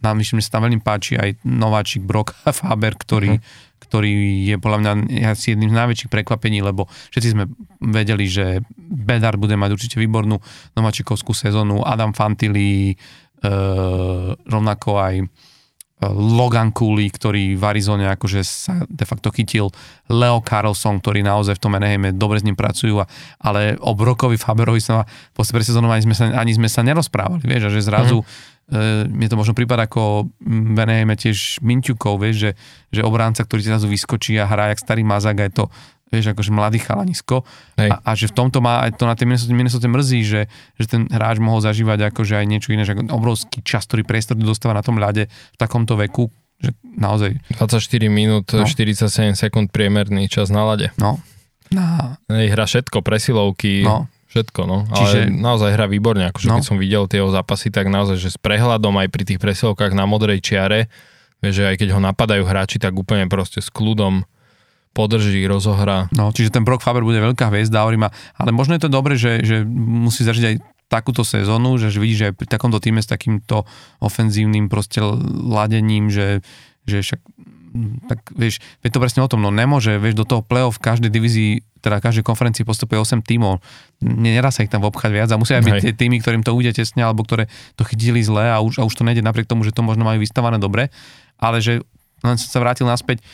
nám 0.02 0.18
myslím, 0.18 0.42
že 0.42 0.50
sa 0.50 0.58
tam 0.58 0.66
veľmi 0.66 0.82
páči 0.82 1.14
aj 1.14 1.38
nováčik 1.46 2.02
Brock 2.02 2.34
Faber, 2.58 2.98
ktorý 2.98 3.38
uh-huh 3.38 3.70
ktorý 3.82 4.46
je 4.46 4.56
podľa 4.62 4.78
mňa 4.78 4.92
asi 5.34 5.52
jedným 5.52 5.74
z 5.74 5.78
najväčších 5.82 6.12
prekvapení, 6.12 6.62
lebo 6.62 6.86
všetci 7.10 7.28
sme 7.34 7.50
vedeli, 7.82 8.30
že 8.30 8.62
Bedard 8.78 9.36
bude 9.36 9.58
mať 9.58 9.74
určite 9.74 9.96
výbornú 9.98 10.38
nováčikovskú 10.78 11.34
sezónu, 11.34 11.82
Adam 11.82 12.14
Fantili, 12.14 12.94
e, 12.94 12.96
rovnako 14.46 14.90
aj 15.02 15.14
Logan 16.10 16.74
Cooley, 16.74 17.12
ktorý 17.12 17.54
v 17.54 17.62
Arizone 17.62 18.10
akože 18.10 18.40
sa 18.42 18.82
de 18.88 19.06
facto 19.06 19.30
chytil, 19.30 19.70
Leo 20.10 20.42
Carlson, 20.42 20.98
ktorý 20.98 21.22
naozaj 21.22 21.60
v 21.60 21.62
tom 21.62 21.76
Anaheime 21.78 22.10
dobre 22.10 22.42
s 22.42 22.46
ním 22.48 22.58
pracujú, 22.58 22.98
a, 22.98 23.06
ale 23.38 23.78
o 23.78 23.94
Brokovi 23.94 24.40
Faberovi 24.40 24.82
sa 24.82 25.06
po 25.36 25.46
sezónou 25.46 25.92
ani 25.94 26.02
sme 26.02 26.16
sa, 26.16 26.32
ani 26.34 26.56
sme 26.56 26.66
sa 26.66 26.82
nerozprávali, 26.82 27.46
vieš, 27.46 27.68
a 27.68 27.70
že 27.70 27.86
zrazu 27.86 28.24
mm 28.24 28.52
E, 28.72 29.04
mne 29.04 29.28
to 29.28 29.36
možno 29.36 29.52
prípada 29.52 29.84
ako 29.84 30.32
venejeme 30.72 31.12
tiež 31.12 31.60
Minťukov, 31.60 32.16
vieš, 32.22 32.36
že, 32.38 32.50
že 32.88 33.02
obránca, 33.04 33.44
ktorý 33.44 33.60
zrazu 33.60 33.90
vyskočí 33.90 34.38
a 34.40 34.48
hrá 34.48 34.72
jak 34.72 34.80
starý 34.80 35.04
mazák 35.04 35.36
a 35.42 35.46
je 35.50 35.52
to 35.52 35.64
vieš, 36.12 36.36
akože 36.36 36.52
mladý 36.52 36.78
chalanisko 36.84 37.42
a, 37.80 37.96
a, 38.04 38.10
že 38.12 38.28
v 38.28 38.36
tomto 38.36 38.60
má 38.60 38.84
to 38.92 39.08
na 39.08 39.16
tej 39.16 39.24
Minnesota, 39.24 39.56
Minnesota 39.56 39.88
mrzí, 39.88 40.20
že, 40.28 40.40
že 40.76 40.86
ten 40.86 41.08
hráč 41.08 41.40
mohol 41.40 41.64
zažívať 41.64 42.12
akože 42.12 42.36
aj 42.36 42.46
niečo 42.46 42.68
iné, 42.76 42.84
že 42.84 42.92
obrovský 43.08 43.64
čas, 43.64 43.88
ktorý 43.88 44.04
priestor 44.04 44.36
dostáva 44.36 44.76
na 44.76 44.84
tom 44.84 45.00
ľade 45.00 45.32
v 45.32 45.56
takomto 45.56 45.96
veku, 45.96 46.28
že 46.60 46.76
naozaj... 46.84 47.40
24 47.56 47.80
minút, 48.12 48.52
no. 48.52 48.68
47 48.68 49.08
sekúnd 49.32 49.72
priemerný 49.72 50.28
čas 50.28 50.52
na 50.52 50.68
lade. 50.68 50.92
No. 51.00 51.16
Na... 51.72 52.20
Hra 52.28 52.68
všetko, 52.68 53.00
presilovky, 53.00 53.88
no 53.88 54.12
Všetko, 54.32 54.64
no. 54.64 54.88
Čiže... 54.88 55.28
Ale 55.28 55.44
naozaj 55.44 55.76
hra 55.76 55.84
výborne, 55.92 56.24
akože 56.32 56.48
no. 56.48 56.56
keď 56.56 56.64
som 56.64 56.80
videl 56.80 57.04
tie 57.04 57.20
zápasy, 57.20 57.68
tak 57.68 57.92
naozaj, 57.92 58.16
že 58.16 58.32
s 58.32 58.40
prehľadom 58.40 58.96
aj 59.04 59.12
pri 59.12 59.28
tých 59.28 59.36
presilovkách 59.36 59.92
na 59.92 60.08
modrej 60.08 60.40
čiare, 60.40 60.88
že 61.44 61.68
aj 61.68 61.76
keď 61.76 61.92
ho 61.92 62.00
napadajú 62.00 62.40
hráči, 62.40 62.80
tak 62.80 62.96
úplne 62.96 63.28
proste 63.28 63.60
s 63.60 63.68
kľudom 63.68 64.24
podrží, 64.92 65.40
rozohrá. 65.48 66.12
No, 66.12 66.30
čiže 66.32 66.52
ten 66.52 66.64
Brock 66.64 66.84
Faber 66.84 67.04
bude 67.04 67.20
veľká 67.20 67.48
hviezda, 67.48 67.84
hovorím, 67.84 68.12
ale 68.12 68.50
možno 68.52 68.76
je 68.76 68.82
to 68.84 68.90
dobre, 68.92 69.16
že, 69.16 69.40
že 69.40 69.64
musí 69.66 70.24
zažiť 70.24 70.44
aj 70.44 70.56
takúto 70.92 71.24
sezónu, 71.24 71.80
že, 71.80 71.88
že 71.88 71.98
vidíš, 71.98 72.18
že 72.20 72.26
aj 72.28 72.34
pri 72.36 72.46
takomto 72.52 72.76
týme 72.76 73.00
s 73.00 73.08
takýmto 73.08 73.64
ofenzívnym 74.04 74.68
proste 74.68 75.00
ladením, 75.48 76.12
že, 76.12 76.44
že 76.84 77.00
však 77.00 77.20
tak 78.04 78.20
vieš, 78.36 78.60
je 78.84 78.90
to 78.92 79.00
presne 79.00 79.24
o 79.24 79.30
tom, 79.32 79.40
no 79.40 79.48
nemôže, 79.48 79.96
vieš, 79.96 80.20
do 80.20 80.28
toho 80.28 80.44
play-off 80.44 80.76
v 80.76 80.84
každej 80.92 81.08
divízii, 81.08 81.64
teda 81.80 82.04
každej 82.04 82.20
konferencii 82.20 82.68
postupuje 82.68 83.00
8 83.00 83.24
tímov, 83.24 83.64
nedá 84.04 84.52
sa 84.52 84.60
ich 84.60 84.68
tam 84.68 84.84
obchať 84.84 85.08
viac 85.08 85.28
a 85.32 85.40
musia 85.40 85.56
aj 85.58 85.64
byť 85.64 85.74
tie 85.80 85.94
týmy, 85.96 86.20
ktorým 86.20 86.44
to 86.44 86.52
ujde 86.52 86.76
tesne, 86.76 87.00
alebo 87.00 87.24
ktoré 87.24 87.48
to 87.74 87.88
chytili 87.88 88.20
zle 88.20 88.44
a 88.44 88.60
už, 88.60 88.76
a 88.76 88.84
už 88.84 88.92
to 88.92 89.08
nejde 89.08 89.24
napriek 89.24 89.48
tomu, 89.48 89.64
že 89.64 89.72
to 89.72 89.80
možno 89.80 90.04
majú 90.04 90.20
vystavané 90.20 90.60
dobre, 90.60 90.92
ale 91.40 91.64
že 91.64 91.80
len 92.22 92.36
som 92.36 92.48
sa 92.52 92.60
vrátil 92.60 92.84
naspäť, 92.84 93.24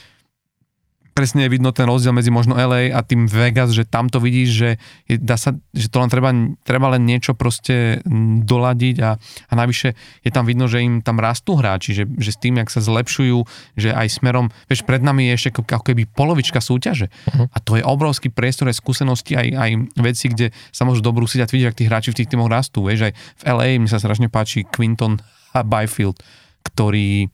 presne 1.19 1.51
je 1.51 1.51
vidno 1.51 1.75
ten 1.75 1.83
rozdiel 1.83 2.15
medzi 2.15 2.31
možno 2.31 2.55
LA 2.55 2.95
a 2.95 3.03
tým 3.03 3.27
Vegas, 3.27 3.75
že 3.75 3.83
tam 3.83 4.07
to 4.07 4.23
vidíš, 4.23 4.51
že, 4.55 4.71
je, 5.11 5.19
dá 5.19 5.35
sa, 5.35 5.51
že 5.75 5.91
to 5.91 5.99
len 5.99 6.07
treba, 6.07 6.31
treba 6.63 6.95
len 6.95 7.03
niečo 7.03 7.35
proste 7.35 7.99
doladiť 8.47 8.97
a, 9.03 9.19
a 9.19 9.53
navyše 9.59 9.99
je 10.23 10.31
tam 10.31 10.47
vidno, 10.47 10.71
že 10.71 10.79
im 10.79 11.03
tam 11.03 11.19
rastú 11.19 11.59
hráči, 11.59 11.91
že, 11.91 12.07
že 12.23 12.31
s 12.31 12.39
tým, 12.39 12.63
jak 12.63 12.71
sa 12.71 12.79
zlepšujú, 12.79 13.43
že 13.75 13.91
aj 13.91 14.23
smerom, 14.23 14.55
vieš, 14.71 14.87
pred 14.87 15.03
nami 15.03 15.35
je 15.35 15.43
ešte 15.43 15.51
ako 15.59 15.83
keby 15.83 16.07
polovička 16.07 16.63
súťaže 16.63 17.11
uh-huh. 17.11 17.51
a 17.51 17.59
to 17.59 17.75
je 17.75 17.83
obrovský 17.83 18.31
priestor 18.31 18.71
aj 18.71 18.79
skúsenosti, 18.79 19.35
aj, 19.35 19.49
aj 19.59 19.71
veci, 19.99 20.31
kde 20.31 20.55
sa 20.71 20.87
môžu 20.87 21.03
dobrú 21.03 21.27
si 21.27 21.43
dať 21.43 21.51
vidieť, 21.51 21.67
ak 21.67 21.79
tí 21.83 21.85
hráči 21.91 22.15
v 22.15 22.19
tých 22.23 22.31
týmoch 22.31 22.47
rastú, 22.47 22.87
vieš, 22.87 23.11
aj 23.11 23.13
v 23.19 23.43
LA 23.51 23.67
mi 23.83 23.91
sa 23.91 23.99
strašne 23.99 24.31
páči 24.31 24.63
Quinton 24.63 25.19
a 25.51 25.67
Byfield, 25.67 26.23
ktorý 26.63 27.27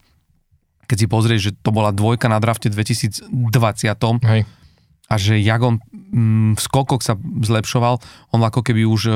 keď 0.85 0.97
si 0.97 1.07
pozrieš, 1.09 1.41
že 1.41 1.51
to 1.59 1.73
bola 1.73 1.91
dvojka 1.91 2.29
na 2.29 2.37
drafte 2.37 2.69
2020 2.69 3.29
Hej. 4.25 4.41
a 5.09 5.13
že 5.17 5.41
jak 5.41 5.61
on 5.61 5.81
mm, 5.91 6.57
v 6.57 6.61
skokoch 6.61 7.01
sa 7.01 7.17
zlepšoval, 7.19 7.99
on 8.33 8.41
ako 8.41 8.61
keby 8.61 8.85
už 8.85 9.01
uh, 9.09 9.15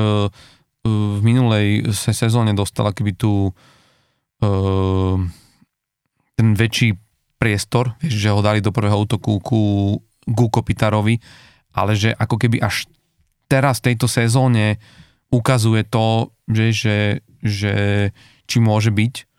v 0.84 1.20
minulej 1.20 1.92
sezóne 1.92 2.56
dostal 2.56 2.90
keby 2.90 3.12
tu 3.14 3.52
uh, 3.52 5.16
ten 6.34 6.48
väčší 6.56 6.96
priestor, 7.40 7.96
vieš, 8.00 8.16
že 8.16 8.32
ho 8.32 8.40
dali 8.44 8.60
do 8.60 8.72
prvého 8.72 9.00
útoku 9.00 9.40
ku, 9.40 9.62
ku 10.28 10.46
Kopitarovi, 10.48 11.20
ale 11.72 11.92
že 11.96 12.12
ako 12.12 12.36
keby 12.36 12.60
až 12.60 12.88
teraz 13.48 13.80
v 13.80 13.92
tejto 13.92 14.08
sezóne 14.10 14.76
ukazuje 15.30 15.86
to, 15.86 16.34
že, 16.50 16.66
že, 16.74 16.98
že 17.40 17.74
či 18.50 18.58
môže 18.58 18.90
byť 18.90 19.29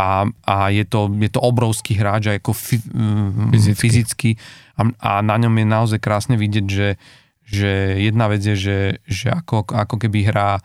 a, 0.00 0.24
a 0.48 0.56
je, 0.72 0.84
to, 0.88 1.12
je 1.12 1.28
to 1.28 1.40
obrovský 1.44 2.00
hráč 2.00 2.32
aj 2.32 2.40
ako 2.40 2.52
f, 2.56 2.80
mm, 2.88 3.52
fyzicky, 3.52 3.76
fyzicky 3.76 4.30
a, 4.80 4.88
a 4.96 5.10
na 5.20 5.36
ňom 5.36 5.52
je 5.52 5.66
naozaj 5.68 5.98
krásne 6.00 6.40
vidieť, 6.40 6.64
že, 6.64 6.88
že 7.44 8.00
jedna 8.00 8.32
vec 8.32 8.40
je, 8.40 8.56
že, 8.56 8.78
že 9.04 9.28
ako, 9.28 9.68
ako 9.68 10.00
keby 10.00 10.24
hrá 10.24 10.64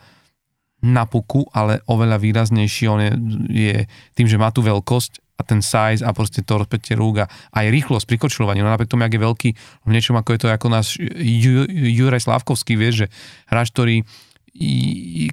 na 0.80 1.04
puku, 1.04 1.44
ale 1.52 1.84
oveľa 1.84 2.16
výraznejší 2.16 2.84
on 2.88 3.00
je, 3.04 3.12
je 3.52 3.76
tým, 4.16 4.28
že 4.28 4.40
má 4.40 4.48
tú 4.48 4.64
veľkosť 4.64 5.20
a 5.36 5.42
ten 5.44 5.60
size 5.60 6.00
a 6.00 6.16
proste 6.16 6.40
to 6.40 6.56
rozpätie 6.56 6.96
rúk 6.96 7.24
a 7.24 7.30
aj 7.52 7.68
rýchlosť 7.68 8.08
pri 8.08 8.16
kočľovaní. 8.16 8.64
No 8.64 8.72
napriek 8.72 8.88
tomu, 8.88 9.04
jak 9.04 9.20
je 9.20 9.26
veľký 9.26 9.50
v 9.84 9.90
niečom 9.92 10.16
ako 10.16 10.32
je 10.32 10.40
to 10.40 10.48
ako 10.48 10.68
náš 10.72 10.96
Juraj 10.96 12.24
Slavkovský, 12.24 12.72
vieš, 12.80 13.04
že 13.04 13.06
hráč, 13.52 13.68
ktorý 13.76 13.96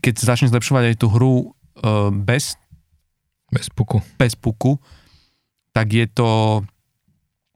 keď 0.03 0.13
začne 0.19 0.51
zlepšovať 0.51 0.83
aj 0.91 0.95
tú 0.99 1.07
hru 1.07 1.35
uh, 1.39 2.11
bez, 2.11 2.59
bez 3.53 3.69
puku. 3.69 4.01
bez 4.17 4.33
puku, 4.33 4.81
tak 5.73 5.93
je 5.93 6.05
to 6.09 6.61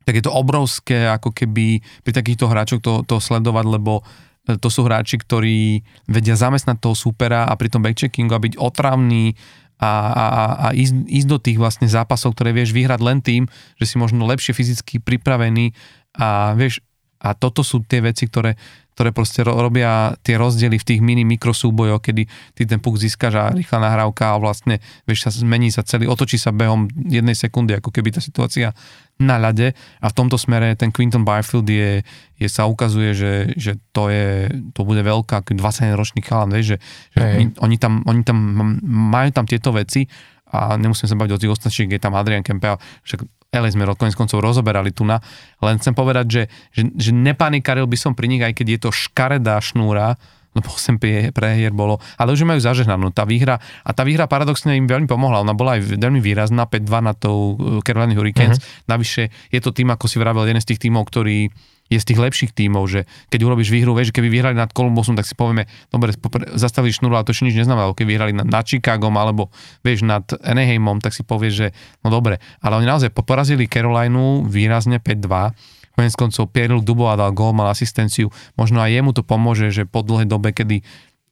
tak 0.08 0.24
je 0.24 0.24
to 0.24 0.32
obrovské 0.32 1.04
ako 1.12 1.36
keby 1.36 1.84
pri 2.08 2.12
takýchto 2.16 2.48
hráčoch 2.48 2.80
to, 2.80 3.04
to 3.04 3.20
sledovať, 3.20 3.66
lebo 3.68 4.08
to 4.56 4.72
sú 4.72 4.88
hráči, 4.88 5.20
ktorí 5.20 5.84
vedia 6.08 6.40
zamestnať 6.40 6.80
toho 6.80 6.96
supera 6.96 7.44
a 7.44 7.52
pri 7.60 7.68
tom 7.68 7.84
backcheckingu 7.84 8.32
a 8.32 8.40
byť 8.40 8.56
otravný 8.56 9.36
a, 9.78 9.92
a, 9.92 10.26
a 10.64 10.68
ísť, 10.72 11.12
ísť 11.12 11.28
do 11.28 11.38
tých 11.44 11.60
vlastne 11.60 11.92
zápasov, 11.92 12.40
ktoré 12.40 12.56
vieš 12.56 12.72
vyhrať 12.72 13.00
len 13.04 13.20
tým, 13.20 13.44
že 13.76 13.84
si 13.84 14.00
možno 14.00 14.24
lepšie 14.24 14.56
fyzicky 14.56 15.04
pripravený 15.04 15.76
a 16.16 16.56
vieš, 16.56 16.80
a 17.18 17.34
toto 17.34 17.66
sú 17.66 17.82
tie 17.86 18.02
veci, 18.02 18.30
ktoré, 18.30 18.54
ktoré 18.98 19.14
proste 19.14 19.46
robia 19.46 20.18
tie 20.26 20.42
rozdiely 20.42 20.82
v 20.82 20.88
tých 20.90 21.02
mini 21.06 21.22
mikrosúbojoch, 21.22 22.02
kedy 22.02 22.26
ty 22.58 22.62
ten 22.66 22.82
puk 22.82 22.98
získaš 22.98 23.34
a 23.38 23.46
rýchla 23.54 23.78
nahrávka 23.78 24.34
a 24.34 24.42
vlastne 24.42 24.82
vieš 25.06 25.30
sa 25.30 25.32
zmení 25.34 25.70
sa 25.70 25.86
celý, 25.86 26.10
otočí 26.10 26.42
sa 26.42 26.50
behom 26.50 26.90
jednej 27.06 27.38
sekundy, 27.38 27.78
ako 27.78 27.94
keby 27.94 28.18
tá 28.18 28.22
situácia 28.22 28.74
na 29.22 29.38
ľade. 29.38 29.78
A 30.02 30.06
v 30.10 30.18
tomto 30.18 30.42
smere 30.42 30.74
ten 30.74 30.90
Quinton 30.90 31.22
Byfield 31.22 31.70
je, 31.70 32.02
je 32.42 32.48
sa 32.50 32.66
ukazuje, 32.66 33.14
že, 33.14 33.54
že 33.54 33.78
to 33.94 34.10
je, 34.10 34.50
to 34.74 34.82
bude 34.82 35.02
veľká 35.06 35.46
20 35.46 35.94
ročný 35.94 36.26
chalan, 36.26 36.50
vieš, 36.50 36.74
že, 36.74 36.78
že 37.14 37.22
oni, 37.22 37.46
oni, 37.62 37.78
tam, 37.78 37.94
oni 38.02 38.22
tam 38.26 38.38
majú 38.82 39.30
tam 39.30 39.46
tieto 39.46 39.70
veci 39.78 40.10
a 40.50 40.74
nemusím 40.74 41.06
sa 41.06 41.14
baviť 41.14 41.34
o 41.38 41.42
tých 41.42 41.54
ostatných, 41.54 41.98
je 41.98 42.02
tam 42.02 42.18
Adrian 42.18 42.42
Kempel, 42.42 42.82
však 43.06 43.37
LA 43.58 43.74
sme 43.74 43.90
konec 43.98 44.14
koncov 44.14 44.40
rozoberali 44.40 44.94
tu 44.94 45.04
na, 45.04 45.20
len 45.60 45.82
chcem 45.82 45.98
povedať, 45.98 46.26
že, 46.30 46.44
že, 46.72 46.82
že 46.94 47.12
nepanikaril 47.12 47.90
by 47.90 47.98
som 47.98 48.14
pri 48.14 48.30
nich, 48.30 48.44
aj 48.46 48.54
keď 48.54 48.68
je 48.78 48.80
to 48.86 48.90
škaredá 48.94 49.58
šnúra, 49.60 50.16
lebo 50.58 50.74
8 50.74 50.98
prehier 51.30 51.70
bolo, 51.70 52.02
ale 52.18 52.34
už 52.34 52.42
majú 52.42 52.58
zažehnanú. 52.58 53.14
Tá 53.14 53.30
výhra, 53.30 53.62
a 53.86 53.92
tá 53.94 54.02
výhra 54.02 54.26
paradoxne 54.26 54.74
im 54.74 54.90
veľmi 54.90 55.06
pomohla, 55.06 55.46
ona 55.46 55.54
bola 55.54 55.78
aj 55.78 56.02
veľmi 56.02 56.18
výrazná, 56.18 56.66
5-2 56.66 57.06
na 57.06 57.14
tou 57.14 57.54
uh, 57.54 57.80
Carolina 57.86 58.18
Hurricanes, 58.18 58.58
uh-huh. 58.58 58.90
navyše 58.90 59.30
je 59.54 59.60
to 59.62 59.70
tým, 59.70 59.94
ako 59.94 60.10
si 60.10 60.18
vravel, 60.18 60.50
jeden 60.50 60.62
z 60.62 60.74
tých 60.74 60.90
tímov, 60.90 61.06
ktorý 61.06 61.54
je 61.88 61.98
z 62.00 62.08
tých 62.14 62.20
lepších 62.20 62.52
tímov, 62.52 62.84
že 62.88 63.08
keď 63.32 63.40
urobíš 63.48 63.72
výhru, 63.72 63.96
vieš, 63.96 64.12
keby 64.12 64.28
vyhrali 64.28 64.56
nad 64.56 64.72
Columbusom, 64.72 65.16
tak 65.16 65.28
si 65.28 65.34
povieme, 65.34 65.68
dobre, 65.92 66.12
zastavili 66.56 66.92
šnúru, 66.92 67.16
ale 67.16 67.24
to 67.24 67.32
ešte 67.32 67.48
nič 67.48 67.56
neznamená, 67.64 67.92
keď 67.96 68.06
vyhrali 68.08 68.32
nad, 68.36 68.48
nad 68.48 68.64
Chicagom 68.68 69.16
alebo 69.16 69.50
vieš, 69.82 70.04
nad 70.04 70.28
Anaheimom, 70.44 71.00
tak 71.00 71.16
si 71.16 71.24
povieš, 71.24 71.54
že 71.54 71.68
no 72.04 72.12
dobre, 72.12 72.44
ale 72.60 72.84
oni 72.84 72.88
naozaj 72.88 73.12
porazili 73.16 73.72
Carolinu 73.72 74.44
výrazne 74.44 75.00
5-2, 75.00 75.98
konec 75.98 76.14
koncov 76.14 76.54
Pierre 76.54 76.78
Dubois 76.78 77.18
dal 77.18 77.34
gól, 77.34 77.58
mal 77.58 77.74
asistenciu, 77.74 78.30
možno 78.54 78.86
aj 78.86 78.94
jemu 78.94 79.12
to 79.18 79.26
pomôže, 79.26 79.74
že 79.74 79.90
po 79.90 80.06
dlhej 80.06 80.30
dobe, 80.30 80.54
kedy 80.54 80.86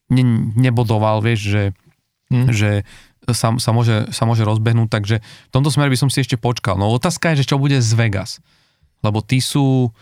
ne, 0.10 0.24
nebodoval, 0.58 1.22
vieš, 1.22 1.40
že, 1.54 1.64
hmm. 2.34 2.50
že 2.50 2.72
sa, 3.30 3.54
sa, 3.58 3.72
môže, 3.74 4.10
sa 4.14 4.26
môže 4.30 4.42
rozbehnúť, 4.46 4.90
takže 4.90 5.16
v 5.22 5.52
tomto 5.54 5.70
smere 5.70 5.94
by 5.94 5.98
som 5.98 6.10
si 6.10 6.22
ešte 6.22 6.38
počkal. 6.38 6.78
No 6.78 6.90
otázka 6.94 7.34
je, 7.34 7.46
že 7.46 7.50
čo 7.54 7.62
bude 7.62 7.78
z 7.78 7.92
Vegas, 7.98 8.42
lebo 9.02 9.22
tí 9.22 9.42
sú, 9.42 9.94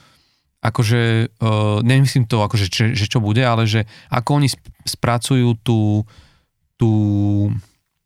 akože, 0.63 1.01
uh, 1.43 1.83
nemyslím 1.83 2.23
to, 2.23 2.39
akože, 2.39 2.71
že, 2.71 2.85
že 2.95 3.05
čo 3.11 3.19
bude, 3.19 3.43
ale 3.43 3.67
že 3.67 3.83
ako 4.07 4.39
oni 4.39 4.47
spracujú 4.87 5.59
tú, 5.59 6.07
tú, 6.79 6.91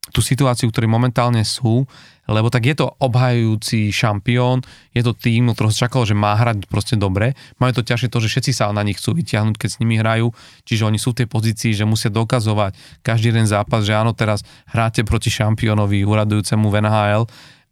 tú 0.09 0.19
situáciu, 0.25 0.73
ktorý 0.73 0.89
momentálne 0.89 1.45
sú, 1.45 1.85
lebo 2.27 2.51
tak 2.51 2.67
je 2.67 2.75
to 2.75 2.91
obhajujúci 2.99 3.93
šampión, 3.93 4.59
je 4.91 4.99
to 4.99 5.15
tým, 5.15 5.47
ktorý 5.53 5.71
čakal, 5.71 6.03
že 6.03 6.11
má 6.11 6.35
hrať 6.35 6.67
proste 6.67 6.99
dobre. 6.99 7.37
Majú 7.61 7.79
to 7.79 7.87
ťažšie 7.87 8.11
to, 8.11 8.19
že 8.19 8.27
všetci 8.35 8.51
sa 8.51 8.73
na 8.75 8.83
nich 8.83 8.99
chcú 8.99 9.15
vyťahnuť, 9.15 9.55
keď 9.55 9.69
s 9.71 9.79
nimi 9.79 9.95
hrajú, 9.95 10.35
čiže 10.67 10.83
oni 10.83 10.99
sú 10.99 11.15
v 11.15 11.23
tej 11.23 11.27
pozícii, 11.31 11.71
že 11.71 11.87
musia 11.87 12.11
dokazovať 12.11 12.75
každý 12.99 13.31
jeden 13.31 13.47
zápas, 13.47 13.87
že 13.87 13.95
áno, 13.95 14.11
teraz 14.11 14.43
hráte 14.67 15.07
proti 15.07 15.31
šampiónovi, 15.31 16.03
uradujúcemu 16.03 16.67
v 16.67 16.75
NHL 16.83 17.23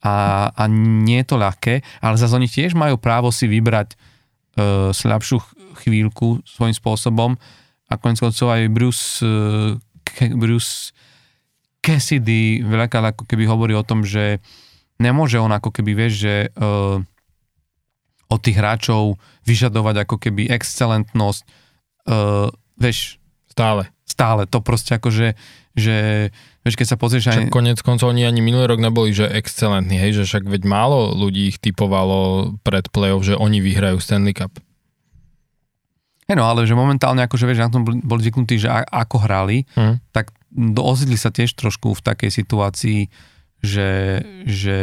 a, 0.05 0.15
a 0.55 0.63
nie 0.71 1.19
je 1.25 1.27
to 1.27 1.35
ľahké, 1.35 1.83
ale 1.99 2.15
zase 2.15 2.37
oni 2.37 2.47
tiež 2.47 2.77
majú 2.77 2.95
právo 2.95 3.33
si 3.35 3.49
vybrať 3.51 3.97
slabšiu 4.95 5.37
chvíľku 5.83 6.39
svojím 6.47 6.75
spôsobom 6.75 7.31
a 7.91 7.93
konec 7.99 8.17
koncov 8.23 8.47
aj 8.55 8.71
Bruce, 8.71 9.21
uh, 9.21 9.75
Bruce 10.41 10.95
Cassidy 11.83 12.65
veľakrát 12.65 13.13
ako 13.13 13.29
keby 13.29 13.45
hovorí 13.45 13.73
o 13.77 13.85
tom, 13.85 14.01
že 14.01 14.41
nemôže 14.97 15.37
on 15.37 15.53
ako 15.53 15.69
keby, 15.69 15.91
vieš, 15.93 16.13
že 16.25 16.35
uh, 16.57 16.97
od 18.25 18.39
tých 18.41 18.57
hráčov 18.57 19.21
vyžadovať 19.45 20.07
ako 20.07 20.15
keby 20.17 20.49
excelentnosť, 20.49 21.43
uh, 22.09 22.49
vieš... 22.79 23.21
Stále. 23.55 23.94
Stále, 24.15 24.47
to 24.47 24.63
proste 24.63 24.95
ako, 24.95 25.11
že, 25.11 25.35
že 25.75 25.95
vieš, 26.63 26.75
keď 26.79 26.87
sa 26.87 26.97
pozrieš 26.97 27.25
aj... 27.35 27.51
konec 27.51 27.83
koncov 27.83 28.15
oni 28.15 28.23
ani 28.23 28.39
minulý 28.39 28.71
rok 28.71 28.79
neboli, 28.79 29.11
že 29.11 29.27
excelentní, 29.27 29.99
hej, 29.99 30.23
že 30.23 30.23
však 30.23 30.47
veď 30.47 30.63
málo 30.63 31.11
ľudí 31.11 31.51
ich 31.51 31.59
typovalo 31.59 32.55
pred 32.63 32.87
play-off, 32.95 33.27
že 33.27 33.35
oni 33.35 33.59
vyhrajú 33.59 33.99
Stanley 33.99 34.31
Cup. 34.31 34.55
Hej 36.31 36.39
no, 36.39 36.47
ale 36.47 36.63
že 36.63 36.79
momentálne 36.79 37.27
akože 37.27 37.43
vieš, 37.43 37.67
na 37.67 37.69
tom 37.69 37.83
boli 37.83 38.21
zvyknutí, 38.23 38.55
že 38.55 38.71
ako 38.71 39.27
hrali, 39.27 39.67
hmm. 39.75 40.15
tak 40.15 40.31
ozidli 40.79 41.19
sa 41.19 41.29
tiež 41.29 41.53
trošku 41.59 41.91
v 41.91 42.01
takej 42.01 42.31
situácii, 42.31 43.11
že, 43.59 44.23
že 44.47 44.77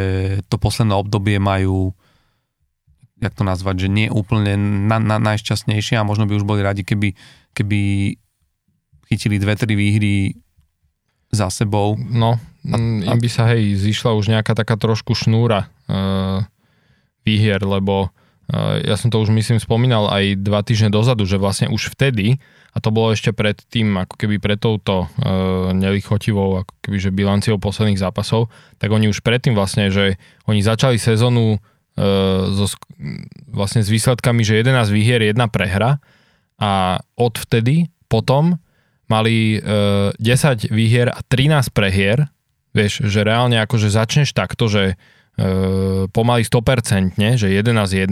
to 0.53 0.61
posledné 0.61 0.93
obdobie 0.93 1.41
majú 1.41 1.97
jak 3.23 3.39
to 3.39 3.47
nazvať, 3.47 3.87
že 3.87 3.89
nie 3.89 4.07
úplne 4.11 4.59
na, 4.91 4.99
na, 4.99 5.23
najšťastnejšie 5.23 5.95
a 5.95 6.03
možno 6.03 6.27
by 6.27 6.35
už 6.35 6.45
boli 6.45 6.59
radi, 6.59 6.83
keby, 6.83 7.15
keby 7.55 7.79
chytili 9.13 9.37
dve, 9.37 9.53
tri 9.61 9.77
výhry 9.77 10.41
za 11.29 11.53
sebou. 11.53 12.01
No, 12.01 12.41
a, 12.65 12.77
im 12.81 13.19
by 13.21 13.29
sa 13.29 13.53
hej, 13.53 13.77
zišla 13.77 14.17
už 14.17 14.33
nejaká 14.33 14.57
taká 14.57 14.81
trošku 14.81 15.13
šnúra 15.13 15.69
uh, 15.69 16.45
výhier, 17.29 17.61
lebo 17.61 18.09
uh, 18.09 18.81
ja 18.81 18.97
som 18.97 19.13
to 19.13 19.21
už 19.21 19.29
myslím 19.33 19.61
spomínal 19.61 20.09
aj 20.09 20.41
dva 20.41 20.65
týždne 20.65 20.89
dozadu, 20.89 21.29
že 21.29 21.37
vlastne 21.37 21.69
už 21.69 21.93
vtedy 21.93 22.41
a 22.73 22.81
to 22.81 22.89
bolo 22.89 23.13
ešte 23.13 23.37
pred 23.37 23.61
tým, 23.69 24.01
ako 24.01 24.17
keby 24.17 24.41
pred 24.41 24.57
touto 24.57 25.05
e, 25.05 25.07
nelichotivou, 25.77 26.65
ako 26.65 26.73
keby, 26.81 26.99
že 27.05 27.13
bilanciou 27.13 27.61
posledných 27.61 28.01
zápasov, 28.01 28.49
tak 28.81 28.89
oni 28.89 29.13
už 29.13 29.21
predtým 29.21 29.53
vlastne, 29.53 29.93
že 29.93 30.17
oni 30.49 30.65
začali 30.65 30.97
sezónu 30.97 31.61
e, 31.61 32.09
so, 32.49 32.73
vlastne 33.53 33.85
s 33.85 33.93
výsledkami, 33.93 34.41
že 34.41 34.65
11 34.65 34.89
výhier, 34.89 35.21
jedna 35.21 35.53
prehra 35.53 36.01
a 36.57 37.05
odvtedy 37.13 37.93
potom 38.09 38.57
mali 39.13 39.61
e, 39.61 40.17
10 40.17 40.73
výhier 40.73 41.13
a 41.13 41.21
13 41.21 41.69
prehier, 41.77 42.33
vieš, 42.73 43.05
že 43.05 43.21
reálne 43.21 43.61
akože 43.61 43.93
začneš 43.93 44.33
takto, 44.33 44.73
že 44.73 44.97
e, 45.37 46.09
pomaly 46.09 46.49
100%, 46.49 47.21
že 47.37 47.53
11-1 47.53 48.09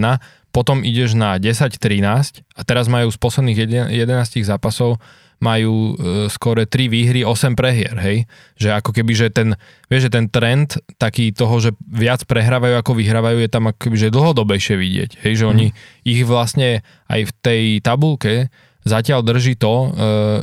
potom 0.53 0.85
ideš 0.85 1.17
na 1.17 1.41
10-13 1.41 2.45
a 2.45 2.61
teraz 2.69 2.93
majú 2.93 3.09
z 3.09 3.17
posledných 3.17 3.59
11 3.89 4.45
zápasov 4.45 5.01
majú 5.41 5.97
e, 5.97 6.29
skore 6.29 6.69
3 6.69 6.93
výhry, 6.93 7.25
8 7.25 7.57
prehier, 7.57 7.97
hej? 7.97 8.29
Že 8.61 8.69
ako 8.77 8.91
keby, 8.93 9.13
že 9.17 9.27
ten, 9.33 9.57
vieš, 9.89 10.07
že 10.07 10.21
ten 10.21 10.29
trend 10.29 10.77
taký 11.01 11.33
toho, 11.33 11.57
že 11.65 11.73
viac 11.89 12.29
prehrávajú 12.29 12.77
ako 12.77 12.93
vyhrávajú, 12.93 13.41
je 13.41 13.51
tam 13.51 13.73
ako 13.73 13.89
keby, 13.89 13.97
že 13.97 14.13
dlhodobejšie 14.13 14.77
vidieť, 14.77 15.11
hej? 15.25 15.33
Že 15.41 15.45
mm. 15.49 15.53
oni 15.57 15.67
ich 16.05 16.21
vlastne 16.29 16.85
aj 17.09 17.21
v 17.25 17.33
tej 17.41 17.63
tabulke 17.81 18.53
zatiaľ 18.85 19.21
drží 19.21 19.61
to, 19.61 19.75
e, 19.75 19.87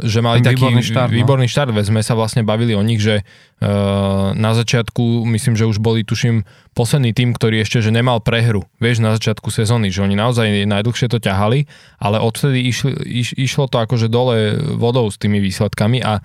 že 0.05 0.21
mali 0.21 0.45
taký 0.45 0.61
výborný 0.61 0.83
štart, 0.85 1.09
no. 1.09 1.17
výborný 1.17 1.47
štart. 1.49 1.73
Sme 1.81 2.05
sa 2.05 2.13
vlastne 2.13 2.45
bavili 2.45 2.77
o 2.77 2.83
nich, 2.85 3.01
že 3.01 3.21
e, 3.21 3.23
na 4.37 4.51
začiatku, 4.53 5.25
myslím, 5.25 5.57
že 5.57 5.65
už 5.65 5.81
boli, 5.81 6.05
tuším, 6.05 6.45
posledný 6.77 7.17
tým, 7.17 7.33
ktorý 7.33 7.65
ešte 7.65 7.81
že 7.81 7.89
nemal 7.89 8.21
prehru, 8.21 8.69
vieš, 8.77 9.01
na 9.01 9.17
začiatku 9.17 9.49
sezóny, 9.49 9.89
že 9.89 10.05
oni 10.05 10.13
naozaj 10.13 10.69
najdlhšie 10.69 11.09
to 11.09 11.17
ťahali, 11.17 11.65
ale 11.97 12.21
odvtedy 12.21 12.61
išli, 12.69 12.91
iš, 13.01 13.33
išlo 13.33 13.65
to 13.65 13.81
akože 13.81 14.05
dole 14.05 14.53
vodou 14.77 15.09
s 15.09 15.17
tými 15.17 15.41
výsledkami 15.41 16.05
a 16.05 16.21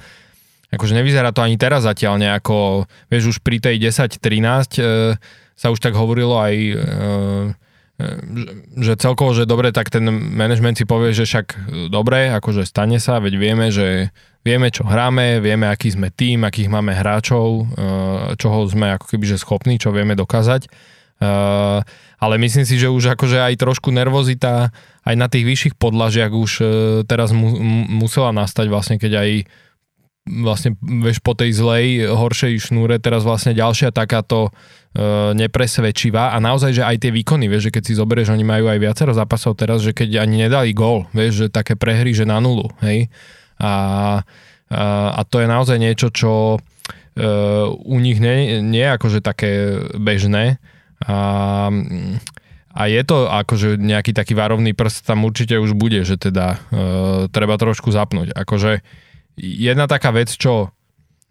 akože 0.73 0.93
nevyzerá 0.93 1.33
to 1.33 1.41
ani 1.41 1.57
teraz 1.57 1.89
zatiaľ 1.89 2.21
nejako, 2.21 2.85
vieš, 3.09 3.37
už 3.37 3.39
pri 3.41 3.57
tej 3.61 3.89
10-13 3.89 4.21
e, 4.77 5.17
sa 5.57 5.69
už 5.73 5.81
tak 5.81 5.97
hovorilo 5.97 6.37
aj 6.37 6.55
že 8.79 8.95
celkovo, 8.99 9.35
že 9.37 9.49
dobre, 9.49 9.71
tak 9.71 9.91
ten 9.93 10.05
management 10.11 10.81
si 10.81 10.85
povie, 10.85 11.15
že 11.15 11.29
však 11.29 11.47
dobre, 11.89 12.33
akože 12.33 12.67
stane 12.67 13.03
sa, 13.03 13.21
veď 13.23 13.35
vieme, 13.37 13.67
že 13.69 14.11
vieme, 14.43 14.69
čo 14.71 14.87
hráme, 14.87 15.39
vieme, 15.39 15.71
aký 15.71 15.95
sme 15.95 16.11
tým, 16.11 16.43
akých 16.43 16.69
máme 16.71 16.93
hráčov, 16.95 17.49
eh, 17.63 17.67
čoho 18.39 18.67
sme 18.67 18.95
ako 18.99 19.07
keby 19.17 19.25
že 19.25 19.43
schopní, 19.43 19.79
čo 19.79 19.95
vieme 19.95 20.19
dokázať. 20.19 20.67
Eh, 20.67 21.79
ale 22.23 22.35
myslím 22.39 22.67
si, 22.67 22.79
že 22.79 22.91
už 22.91 23.19
akože 23.19 23.39
aj 23.43 23.55
trošku 23.59 23.91
nervozita 23.91 24.71
aj 25.03 25.15
na 25.19 25.27
tých 25.27 25.43
vyšších 25.43 25.75
podlažiach 25.75 26.31
už 26.31 26.53
teraz 27.11 27.35
mu, 27.35 27.59
musela 27.91 28.31
nastať 28.31 28.71
vlastne, 28.71 28.97
keď 29.03 29.13
aj 29.19 29.31
vlastne 30.23 30.79
vieš, 30.79 31.19
po 31.19 31.35
tej 31.35 31.51
zlej, 31.51 32.07
horšej 32.07 32.71
šnúre 32.71 33.03
teraz 33.03 33.27
vlastne 33.27 33.59
ďalšia 33.59 33.91
takáto 33.91 34.49
e, 34.49 34.51
nepresvedčivá 35.35 36.31
a 36.33 36.39
naozaj, 36.39 36.79
že 36.79 36.87
aj 36.87 36.97
tie 37.03 37.11
výkony, 37.11 37.51
vieš, 37.51 37.69
že 37.69 37.75
keď 37.75 37.83
si 37.83 37.99
zoberieš, 37.99 38.31
oni 38.31 38.47
majú 38.47 38.71
aj 38.71 38.79
viacero 38.79 39.11
zápasov 39.11 39.59
teraz, 39.59 39.83
že 39.83 39.91
keď 39.91 40.23
ani 40.23 40.47
nedali 40.47 40.71
gól, 40.71 41.11
vieš, 41.11 41.47
že 41.47 41.47
také 41.51 41.75
prehry, 41.75 42.15
že 42.15 42.23
na 42.23 42.39
nulu, 42.39 42.71
hej. 42.87 43.11
A 43.59 43.73
e, 44.71 44.79
a 45.13 45.21
to 45.29 45.43
je 45.43 45.49
naozaj 45.51 45.77
niečo, 45.77 46.09
čo 46.09 46.57
u 47.85 47.97
nich 48.01 48.17
nie, 48.25 48.65
nie 48.65 48.81
je 48.81 48.95
akože 48.97 49.21
také 49.21 49.85
bežné. 50.01 50.57
A, 51.05 51.69
a 52.73 52.83
je 52.89 53.03
to 53.05 53.29
akože 53.29 53.77
nejaký 53.77 54.17
taký 54.17 54.33
varovný 54.33 54.73
prst 54.73 55.05
tam 55.05 55.29
určite 55.29 55.61
už 55.61 55.77
bude, 55.77 56.09
že 56.09 56.17
teda 56.17 56.57
uh, 56.57 57.29
treba 57.29 57.61
trošku 57.61 57.93
zapnúť. 57.93 58.33
Akože 58.33 58.81
jedna 59.37 59.89
taká 59.89 60.13
vec, 60.13 60.33
čo 60.33 60.73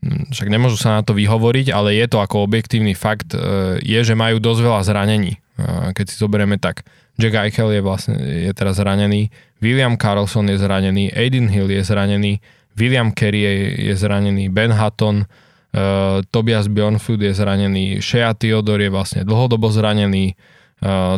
hm, 0.02 0.34
však 0.34 0.48
nemôžu 0.50 0.78
sa 0.78 1.00
na 1.00 1.02
to 1.06 1.14
vyhovoriť, 1.14 1.70
ale 1.74 1.98
je 1.98 2.08
to 2.10 2.22
ako 2.22 2.46
objektívny 2.46 2.98
fakt, 2.98 3.34
uh, 3.34 3.78
je, 3.82 4.00
že 4.02 4.18
majú 4.18 4.42
dosť 4.42 4.62
veľa 4.62 4.82
zranení. 4.86 5.38
Uh, 5.58 5.94
keď 5.94 6.06
si 6.10 6.16
zoberieme 6.18 6.58
tak, 6.58 6.86
Jack 7.20 7.38
Eichel 7.38 7.76
je 7.76 7.82
vlastne 7.84 8.16
je 8.18 8.52
teraz 8.56 8.80
zranený, 8.82 9.30
William 9.62 9.94
Carlson 10.00 10.48
je 10.50 10.58
zranený, 10.58 11.14
Aiden 11.14 11.52
Hill 11.52 11.70
je 11.70 11.84
zranený, 11.86 12.42
William 12.74 13.12
Kerry 13.12 13.46
je, 13.78 13.94
zranený, 13.94 14.48
Ben 14.48 14.72
Hutton, 14.72 15.28
uh, 15.28 16.24
Tobias 16.32 16.72
Bjornfoot 16.72 17.22
je 17.22 17.36
zranený, 17.36 18.00
Shea 18.00 18.32
Theodore 18.34 18.88
je 18.88 18.96
vlastne 18.96 19.22
dlhodobo 19.28 19.70
zranený, 19.70 20.34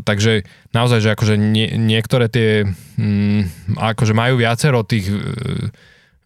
takže 0.03 0.43
naozaj, 0.76 0.99
že 0.99 1.10
akože 1.15 1.35
nie, 1.39 1.72
niektoré 1.80 2.27
tie, 2.27 2.68
mm, 2.99 3.72
akože 3.80 4.11
majú 4.11 4.35
viacero 4.43 4.84
tých 4.84 5.07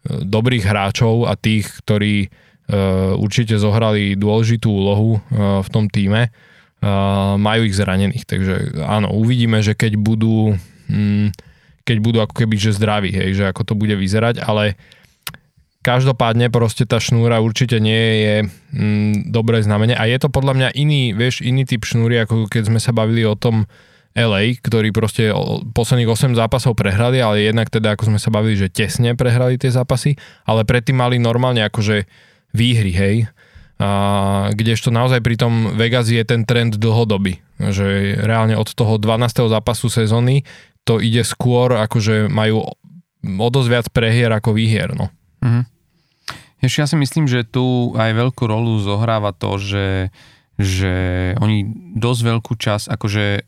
dobrých 0.06 0.64
hráčov 0.64 1.26
a 1.26 1.34
tých, 1.34 1.66
ktorí 1.84 2.28
uh, 2.28 3.16
určite 3.18 3.56
zohrali 3.58 4.14
dôležitú 4.14 4.68
úlohu 4.70 5.18
uh, 5.18 5.60
v 5.64 5.68
tom 5.72 5.90
týme, 5.90 6.30
uh, 6.30 7.34
majú 7.40 7.66
ich 7.66 7.76
zranených. 7.76 8.24
Takže 8.24 8.54
áno, 8.84 9.12
uvidíme, 9.14 9.64
že 9.64 9.74
keď 9.74 9.98
budú, 9.98 10.54
mm, 10.88 11.34
keď 11.82 11.96
budú 11.98 12.18
ako 12.22 12.34
keby 12.44 12.54
že 12.56 12.76
zdraví, 12.76 13.10
hej, 13.10 13.38
že 13.38 13.44
ako 13.50 13.62
to 13.66 13.74
bude 13.74 13.94
vyzerať, 13.96 14.40
ale 14.44 14.78
Každopádne 15.78 16.50
proste 16.50 16.84
tá 16.84 16.98
šnúra 16.98 17.40
určite 17.40 17.80
nie 17.80 18.04
je 18.20 18.36
mm, 18.74 19.30
dobré 19.30 19.62
znamenie 19.62 19.94
a 19.94 20.10
je 20.10 20.18
to 20.18 20.28
podľa 20.28 20.58
mňa 20.58 20.68
iný, 20.74 21.14
vieš, 21.14 21.40
iný 21.40 21.62
typ 21.64 21.86
šnúry, 21.86 22.18
ako 22.18 22.50
keď 22.50 22.66
sme 22.66 22.76
sa 22.76 22.90
bavili 22.90 23.22
o 23.22 23.38
tom 23.38 23.70
LA, 24.16 24.58
ktorí 24.58 24.90
proste 24.90 25.30
posledných 25.76 26.10
8 26.10 26.34
zápasov 26.34 26.74
prehrali, 26.74 27.20
ale 27.22 27.46
jednak 27.46 27.68
teda, 27.68 27.94
ako 27.94 28.14
sme 28.14 28.18
sa 28.18 28.32
bavili, 28.32 28.56
že 28.58 28.72
tesne 28.72 29.14
prehrali 29.14 29.60
tie 29.60 29.70
zápasy, 29.70 30.16
ale 30.48 30.64
predtým 30.64 30.98
mali 30.98 31.20
normálne 31.20 31.62
akože 31.64 32.08
výhry, 32.56 32.92
hej. 32.92 33.16
A, 33.78 34.50
kdežto 34.56 34.90
naozaj 34.90 35.22
pri 35.22 35.38
tom 35.38 35.78
Vegas 35.78 36.10
je 36.10 36.24
ten 36.26 36.42
trend 36.42 36.80
dlhodobý, 36.80 37.38
že 37.62 38.18
reálne 38.18 38.58
od 38.58 38.66
toho 38.74 38.98
12. 38.98 39.54
zápasu 39.54 39.86
sezóny 39.86 40.42
to 40.82 40.98
ide 40.98 41.22
skôr, 41.22 41.76
akože 41.78 42.32
majú 42.32 42.64
o 43.22 43.48
dosť 43.52 43.68
viac 43.68 43.86
prehier 43.92 44.32
ako 44.32 44.56
výhier, 44.56 44.96
no. 44.96 45.12
Mm-hmm. 45.44 45.64
Ešte 46.58 46.78
ja 46.82 46.86
si 46.90 46.96
myslím, 46.98 47.30
že 47.30 47.46
tu 47.46 47.94
aj 47.94 48.18
veľkú 48.18 48.50
rolu 48.50 48.82
zohráva 48.82 49.30
to, 49.30 49.62
že, 49.62 50.10
že 50.58 50.92
oni 51.38 51.64
dosť 51.94 52.20
veľkú 52.26 52.58
čas, 52.58 52.90
akože 52.90 53.24
e, 53.38 53.40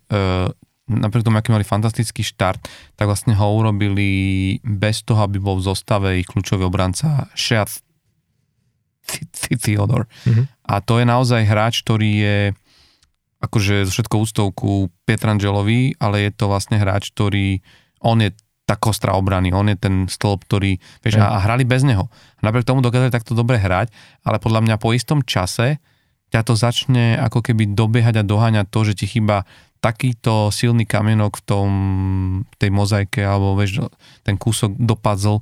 napriek 0.87 1.27
tomu, 1.27 1.39
aký 1.39 1.51
mali 1.51 1.67
fantastický 1.67 2.23
štart, 2.23 2.63
tak 2.95 3.07
vlastne 3.11 3.35
ho 3.35 3.47
urobili 3.55 4.59
bez 4.63 5.03
toho, 5.03 5.27
aby 5.27 5.43
bol 5.43 5.59
v 5.59 5.67
zostave 5.67 6.09
ich 6.23 6.31
kľúčový 6.31 6.67
obranca 6.67 7.27
Sheat 7.35 7.83
Theodore. 9.59 10.07
Mm-hmm. 10.27 10.45
A 10.71 10.75
to 10.83 11.03
je 11.03 11.07
naozaj 11.07 11.43
hráč, 11.47 11.83
ktorý 11.83 12.11
je 12.23 12.39
akože 13.41 13.89
zo 13.89 13.93
všetkou 13.95 14.19
ústovku 14.23 14.93
Pietrangelovi, 15.09 15.99
ale 15.99 16.29
je 16.29 16.31
to 16.31 16.47
vlastne 16.47 16.77
hráč, 16.79 17.11
ktorý 17.11 17.65
on 18.05 18.23
je 18.23 18.31
tá 18.69 18.79
kostra 18.79 19.19
obrany, 19.19 19.51
on 19.51 19.67
je 19.67 19.75
ten 19.75 20.07
stĺp, 20.07 20.47
ktorý, 20.47 20.79
vieš, 21.03 21.19
mm. 21.19 21.27
a, 21.27 21.27
a 21.27 21.39
hrali 21.43 21.67
bez 21.67 21.83
neho. 21.83 22.07
Napriek 22.39 22.69
tomu 22.69 22.85
dokázali 22.85 23.11
takto 23.11 23.35
dobre 23.35 23.59
hrať, 23.59 23.91
ale 24.23 24.39
podľa 24.39 24.63
mňa 24.63 24.77
po 24.79 24.95
istom 24.95 25.27
čase 25.27 25.83
ťa 26.31 26.41
to 26.47 26.55
začne 26.55 27.19
ako 27.19 27.43
keby 27.43 27.75
dobiehať 27.75 28.23
a 28.23 28.27
doháňať 28.27 28.67
to, 28.71 28.81
že 28.87 28.97
ti 29.03 29.07
chýba 29.07 29.47
takýto 29.81 30.53
silný 30.53 30.85
kamienok 30.85 31.41
v 31.41 31.45
tom, 31.45 31.69
tej 32.61 32.71
mozaike, 32.71 33.25
alebo 33.25 33.57
vieš, 33.57 33.89
ten 34.23 34.37
kúsok 34.37 34.77
do 34.77 34.95
puzzle, 34.95 35.41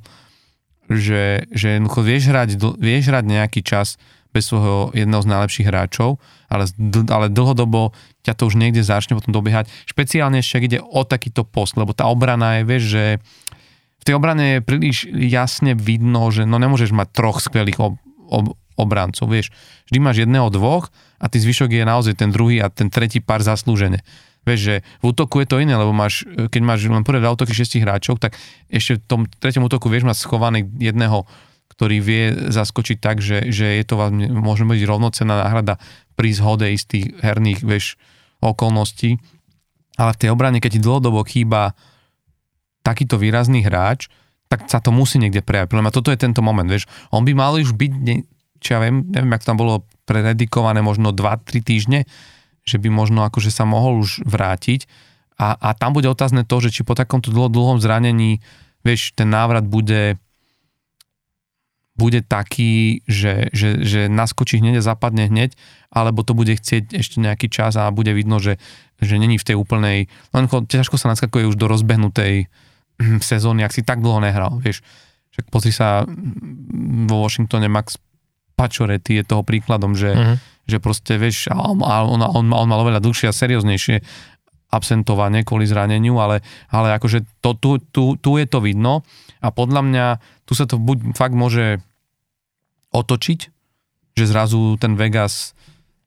že, 0.89 1.45
že 1.53 1.77
vieš 1.83 2.33
hrať, 2.33 2.49
vieš 2.79 3.13
hrať 3.13 3.25
nejaký 3.27 3.61
čas 3.61 3.99
bez 4.29 4.45
svojho 4.45 4.93
jedného 4.93 5.21
z 5.25 5.29
najlepších 5.29 5.67
hráčov, 5.69 6.21
ale, 6.49 6.69
ale 7.09 7.33
dlhodobo 7.33 7.93
ťa 8.21 8.33
to 8.37 8.45
už 8.45 8.55
niekde 8.57 8.85
začne 8.85 9.17
potom 9.17 9.33
dobiehať. 9.33 9.69
Špeciálne 9.89 10.41
ešte, 10.41 10.61
ide 10.61 10.79
o 10.81 11.01
takýto 11.01 11.41
post, 11.41 11.77
lebo 11.77 11.97
tá 11.97 12.05
obrana 12.05 12.61
je, 12.61 12.63
vieš, 12.65 12.83
že 12.93 13.03
v 13.99 14.03
tej 14.05 14.13
obrane 14.15 14.45
je 14.57 14.65
príliš 14.65 14.97
jasne 15.11 15.73
vidno, 15.75 16.29
že 16.29 16.45
no 16.45 16.61
nemôžeš 16.61 16.93
mať 16.93 17.07
troch 17.11 17.41
skvelých 17.41 17.77
ob, 17.81 17.97
ob, 18.29 18.55
obrancov, 18.79 19.27
vieš. 19.27 19.51
Vždy 19.91 19.99
máš 19.99 20.17
jedného, 20.23 20.47
dvoch 20.47 20.87
a 21.19 21.27
ty 21.27 21.43
zvyšok 21.43 21.75
je 21.75 21.83
naozaj 21.83 22.15
ten 22.15 22.31
druhý 22.31 22.63
a 22.63 22.71
ten 22.71 22.87
tretí 22.87 23.19
pár 23.19 23.43
zaslúžene. 23.43 23.99
Vieš, 24.47 24.59
že 24.63 24.75
v 25.03 25.11
útoku 25.11 25.43
je 25.43 25.47
to 25.51 25.59
iné, 25.59 25.75
lebo 25.75 25.91
máš, 25.91 26.23
keď 26.23 26.61
máš 26.63 26.87
len 26.87 27.03
prvé 27.03 27.19
dva 27.19 27.35
útoky 27.35 27.51
šestich 27.51 27.83
hráčov, 27.83 28.23
tak 28.23 28.39
ešte 28.71 28.97
v 28.97 29.03
tom 29.03 29.21
treťom 29.27 29.67
útoku 29.67 29.91
vieš 29.91 30.07
mať 30.07 30.17
schovaný 30.23 30.63
jedného, 30.79 31.27
ktorý 31.75 31.99
vie 31.99 32.23
zaskočiť 32.47 32.97
tak, 33.03 33.19
že, 33.19 33.51
že 33.51 33.77
je 33.77 33.83
to 33.83 33.99
môže 34.31 34.63
byť 34.63 34.81
rovnocená 34.87 35.43
náhrada 35.43 35.75
pri 36.15 36.31
zhode 36.31 36.65
istých 36.71 37.19
herných 37.19 37.61
vieš, 37.67 37.99
okolností. 38.39 39.19
Ale 39.99 40.15
v 40.15 40.19
tej 40.23 40.29
obrane, 40.31 40.63
keď 40.63 40.79
ti 40.79 40.83
dlhodobo 40.83 41.27
chýba 41.27 41.75
takýto 42.83 43.19
výrazný 43.19 43.63
hráč, 43.63 44.07
tak 44.49 44.65
sa 44.65 44.81
to 44.81 44.89
musí 44.89 45.21
niekde 45.21 45.45
prejaviť. 45.45 45.69
Podľa 45.69 45.93
toto 45.93 46.09
je 46.09 46.17
tento 46.17 46.41
moment, 46.41 46.65
vieš. 46.65 46.89
On 47.13 47.21
by 47.21 47.37
mal 47.37 47.53
už 47.59 47.75
byť, 47.77 47.91
čo 48.59 48.77
ja 48.77 48.79
viem, 48.83 49.07
neviem, 49.07 49.31
ak 49.33 49.47
tam 49.47 49.57
bolo 49.57 49.87
predikované 50.05 50.83
možno 50.83 51.15
2-3 51.15 51.63
týždne, 51.63 51.99
že 52.63 52.77
by 52.77 52.91
možno 52.91 53.25
akože 53.25 53.49
sa 53.49 53.65
mohol 53.65 54.03
už 54.03 54.23
vrátiť. 54.27 54.85
A, 55.39 55.55
a 55.55 55.69
tam 55.73 55.95
bude 55.95 56.11
otázne 56.11 56.43
to, 56.43 56.59
že 56.59 56.69
či 56.69 56.81
po 56.83 56.93
takomto 56.93 57.31
dlho, 57.31 57.47
dlhom 57.47 57.79
zranení, 57.79 58.43
vieš, 58.83 59.15
ten 59.15 59.31
návrat 59.31 59.63
bude 59.63 60.19
bude 61.99 62.23
taký, 62.23 63.03
že, 63.03 63.51
že, 63.51 63.83
že 63.83 64.07
naskočí 64.07 64.63
hneď 64.63 64.79
a 64.79 64.87
zapadne 64.95 65.27
hneď, 65.27 65.59
alebo 65.91 66.23
to 66.23 66.31
bude 66.31 66.55
chcieť 66.55 66.95
ešte 66.95 67.19
nejaký 67.19 67.51
čas 67.51 67.75
a 67.75 67.91
bude 67.91 68.15
vidno, 68.15 68.39
že, 68.39 68.55
že 69.03 69.19
není 69.19 69.35
v 69.35 69.43
tej 69.43 69.59
úplnej, 69.59 70.07
len 70.31 70.45
ťažko 70.47 70.95
sa 70.95 71.11
naskakuje 71.11 71.51
už 71.51 71.59
do 71.59 71.67
rozbehnutej 71.67 72.47
hm, 73.03 73.19
sezóny, 73.19 73.67
ak 73.67 73.75
si 73.75 73.83
tak 73.83 73.99
dlho 73.99 74.23
nehral, 74.23 74.63
vieš. 74.63 74.79
Však 75.35 75.45
pozri 75.51 75.75
sa 75.75 76.07
vo 77.05 77.27
Washingtone 77.27 77.67
Max 77.67 77.99
Pacioretty 78.59 79.23
je 79.23 79.23
toho 79.23 79.47
príkladom, 79.47 79.95
že, 79.95 80.11
uh-huh. 80.11 80.35
že 80.67 80.83
proste, 80.83 81.15
vieš, 81.15 81.47
on, 81.47 81.79
on, 81.79 82.19
on, 82.19 82.45
on 82.51 82.67
mal 82.67 82.83
oveľa 82.83 82.99
dlhšie 82.99 83.31
a 83.31 83.33
serióznejšie 83.33 84.03
absentovanie 84.69 85.47
kvôli 85.47 85.65
zraneniu, 85.65 86.19
ale, 86.19 86.45
ale 86.69 86.93
akože 86.99 87.25
to, 87.39 87.55
tu, 87.57 87.81
tu, 87.89 88.03
tu 88.19 88.31
je 88.37 88.45
to 88.45 88.59
vidno 88.61 89.01
a 89.41 89.49
podľa 89.49 89.81
mňa 89.81 90.05
tu 90.45 90.53
sa 90.53 90.69
to 90.69 90.77
buď 90.77 91.17
fakt 91.17 91.33
môže 91.33 91.81
otočiť, 92.93 93.39
že 94.13 94.25
zrazu 94.27 94.77
ten 94.77 94.93
Vegas 94.93 95.57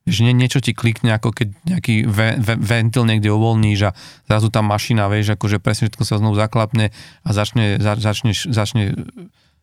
že 0.03 0.27
nie, 0.27 0.35
niečo 0.35 0.59
ti 0.59 0.75
klikne, 0.75 1.15
ako 1.15 1.31
keď 1.31 1.49
nejaký 1.63 2.11
ve, 2.11 2.35
ve, 2.43 2.55
ventil 2.59 3.07
niekde 3.07 3.31
uvoľníš 3.31 3.81
a 3.87 3.95
zrazu 4.27 4.51
tá 4.51 4.59
mašina, 4.59 5.07
vieš, 5.07 5.39
akože 5.39 5.63
presne 5.63 5.87
všetko 5.87 6.03
sa 6.03 6.19
znovu 6.19 6.35
zaklapne 6.35 6.91
a 7.23 7.29
začne, 7.31 7.79
za, 7.79 7.95
začne, 7.95 8.35
začne 8.35 8.99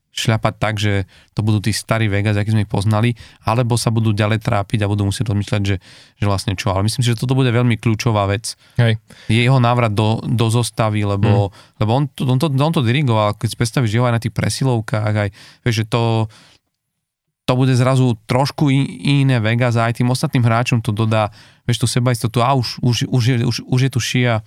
šľapať 0.10 0.54
tak, 0.58 0.76
že 0.82 1.06
to 1.38 1.46
budú 1.46 1.62
tí 1.64 1.72
starí 1.72 2.10
Vegas, 2.10 2.36
aký 2.36 2.52
sme 2.52 2.66
ich 2.66 2.72
poznali, 2.72 3.14
alebo 3.46 3.78
sa 3.78 3.94
budú 3.94 4.12
ďalej 4.12 4.42
trápiť 4.42 4.84
a 4.84 4.92
budú 4.92 5.08
musieť 5.08 5.32
rozmýšľať, 5.32 5.62
že, 5.64 5.76
že 6.18 6.26
vlastne 6.26 6.58
čo. 6.58 6.74
Ale 6.74 6.84
myslím 6.86 7.06
si, 7.06 7.14
že 7.14 7.20
toto 7.20 7.38
bude 7.38 7.54
veľmi 7.54 7.78
kľúčová 7.78 8.26
vec. 8.26 8.58
Hej. 8.82 8.98
Je 9.30 9.42
jeho 9.46 9.62
návrat 9.62 9.94
do, 9.94 10.20
do 10.26 10.50
zostavy, 10.50 11.06
lebo, 11.06 11.54
mm. 11.54 11.80
lebo 11.80 11.92
on, 11.94 12.04
to, 12.10 12.26
on, 12.26 12.40
to, 12.42 12.48
on 12.50 12.74
to 12.74 12.82
dirigoval, 12.82 13.38
keď 13.38 13.48
si 13.54 13.58
predstavíš, 13.58 13.92
že 13.94 14.00
ho 14.02 14.10
aj 14.10 14.16
na 14.18 14.24
tých 14.24 14.34
presilovkách, 14.34 15.14
aj, 15.14 15.30
vieš, 15.64 15.76
že 15.82 15.86
to, 15.88 16.26
to 17.46 17.54
bude 17.58 17.74
zrazu 17.74 18.14
trošku 18.30 18.70
iné 18.70 19.42
Vegas 19.42 19.74
a 19.78 19.90
aj 19.90 20.02
tým 20.02 20.10
ostatným 20.14 20.46
hráčom 20.46 20.86
to 20.86 20.94
dodá, 20.94 21.34
vieš, 21.66 21.86
tú 21.86 21.88
sebaistotu, 21.90 22.42
a 22.46 22.54
už, 22.58 22.82
už, 22.82 23.10
už, 23.10 23.24
je, 23.26 23.36
už, 23.46 23.58
už 23.66 23.80
je 23.88 23.92
tu 23.94 24.00
šia, 24.02 24.46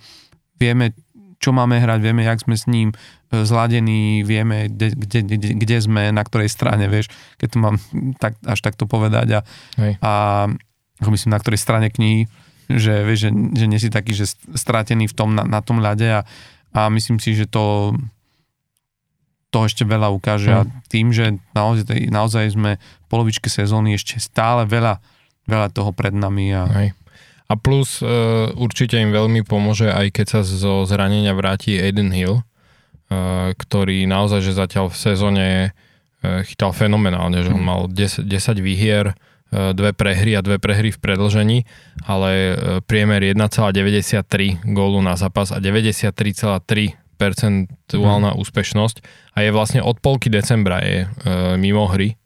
vieme, 0.55 0.95
čo 1.43 1.51
máme 1.51 1.75
hrať, 1.75 1.99
vieme, 1.99 2.23
jak 2.23 2.39
sme 2.39 2.55
s 2.55 2.63
ním 2.71 2.95
e, 2.95 3.43
zladení, 3.43 4.23
vieme, 4.23 4.71
kde, 4.71 4.95
kde, 4.95 5.19
kde, 5.27 5.49
kde 5.59 5.77
sme, 5.83 6.15
na 6.15 6.23
ktorej 6.23 6.47
strane, 6.47 6.87
vieš, 6.87 7.11
keď 7.35 7.47
to 7.51 7.57
mám 7.59 7.75
tak, 8.15 8.39
až 8.47 8.59
takto 8.63 8.87
povedať 8.87 9.27
a, 9.35 9.39
Hej. 9.75 9.99
a 9.99 10.11
ako 11.03 11.09
myslím, 11.11 11.35
na 11.35 11.41
ktorej 11.43 11.59
strane 11.59 11.91
knihy, 11.91 12.31
že, 12.71 13.03
vieš, 13.03 13.27
že, 13.27 13.29
že 13.59 13.65
nie 13.67 13.79
si 13.83 13.91
taký, 13.91 14.15
že 14.15 14.31
stratený 14.55 15.11
v 15.11 15.15
tom, 15.19 15.35
na, 15.35 15.43
na 15.43 15.59
tom 15.59 15.83
ľade 15.83 16.07
a, 16.07 16.21
a 16.71 16.87
myslím 16.87 17.19
si, 17.19 17.35
že 17.35 17.51
to 17.51 17.91
to 19.53 19.69
ešte 19.69 19.85
veľa 19.85 20.09
ukáže 20.09 20.49
mm. 20.49 20.57
a 20.57 20.61
tým, 20.89 21.13
že 21.13 21.37
naozaj, 21.53 22.09
naozaj 22.09 22.57
sme 22.57 22.81
v 22.81 23.05
polovičke 23.05 23.53
sezóny 23.53 23.93
ešte 23.93 24.17
stále 24.17 24.65
veľa, 24.65 24.97
veľa 25.45 25.69
toho 25.69 25.93
pred 25.93 26.09
nami. 26.09 26.49
A... 26.49 26.65
Hej. 26.73 26.97
A 27.51 27.53
plus 27.59 27.99
e, 27.99 28.07
určite 28.55 28.97
im 28.97 29.11
veľmi 29.11 29.43
pomôže, 29.43 29.91
aj 29.91 30.15
keď 30.15 30.25
sa 30.25 30.39
zo 30.45 30.87
zranenia 30.87 31.35
vráti 31.35 31.75
Aiden 31.75 32.11
Hill, 32.15 32.39
e, 32.39 32.43
ktorý 33.53 34.07
naozaj, 34.07 34.39
že 34.41 34.57
zatiaľ 34.57 34.89
v 34.89 34.97
sezóne 34.97 35.47
e, 35.59 35.69
chytal 36.47 36.71
fenomenálne, 36.71 37.43
že 37.43 37.51
on 37.51 37.63
mal 37.63 37.81
10, 37.91 38.25
10 38.25 38.63
výhier, 38.63 39.13
e, 39.51 39.75
dve 39.75 39.91
prehry 39.91 40.39
a 40.39 40.41
dve 40.41 40.57
prehry 40.57 40.95
v 40.95 40.99
predlžení, 41.03 41.57
ale 42.07 42.29
e, 42.31 42.53
priemer 42.87 43.21
1,93 43.21 44.63
gólu 44.71 45.03
na 45.03 45.19
zápas 45.19 45.51
a 45.51 45.59
93,3 45.59 47.03
percentuálna 47.23 48.33
hmm. 48.33 48.41
úspešnosť 48.41 48.95
a 49.37 49.37
je 49.45 49.49
vlastne 49.53 49.79
od 49.79 49.97
polky 50.01 50.27
decembra 50.27 50.81
je 50.81 51.05
e, 51.05 51.07
mimo 51.55 51.85
hry. 51.87 52.13
E, 52.13 52.17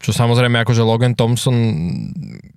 čo 0.00 0.10
samozrejme 0.12 0.60
akože 0.62 0.82
Logan 0.84 1.16
Thompson 1.16 1.56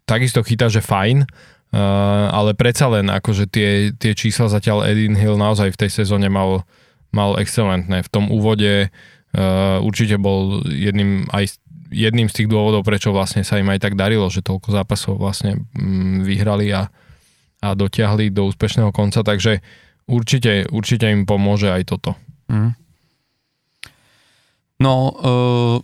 takisto 0.04 0.44
chytá, 0.44 0.68
že 0.68 0.84
fajn, 0.84 1.24
Uh, 1.70 2.34
ale 2.34 2.58
predsa 2.58 2.90
len 2.90 3.14
akože 3.14 3.46
tie, 3.46 3.94
tie 3.94 4.18
čísla 4.18 4.50
zatiaľ 4.50 4.90
Edin 4.90 5.14
Hill 5.14 5.38
naozaj 5.38 5.78
v 5.78 5.86
tej 5.86 6.02
sezóne 6.02 6.26
mal, 6.26 6.66
mal 7.14 7.38
excelentné. 7.38 8.02
V 8.02 8.10
tom 8.10 8.26
úvode 8.34 8.90
uh, 8.90 9.78
určite 9.78 10.18
bol 10.18 10.66
jedným 10.66 11.30
aj 11.30 11.62
jedným 11.94 12.26
z 12.26 12.42
tých 12.42 12.50
dôvodov, 12.50 12.86
prečo 12.86 13.14
vlastne 13.14 13.42
sa 13.42 13.58
im 13.62 13.70
aj 13.70 13.86
tak 13.86 13.94
darilo, 13.98 14.30
že 14.30 14.46
toľko 14.46 14.70
zápasov 14.82 15.22
vlastne 15.22 15.62
mm, 15.74 16.26
vyhrali 16.26 16.74
a, 16.74 16.90
a 17.62 17.68
dotiahli 17.74 18.30
do 18.34 18.50
úspešného 18.50 18.90
konca, 18.90 19.26
takže 19.26 19.62
určite, 20.06 20.70
určite 20.74 21.10
im 21.10 21.26
pomôže 21.26 21.70
aj 21.70 21.84
toto. 21.86 22.18
Mm. 22.50 22.74
No, 24.80 24.94
uh, 25.14 25.78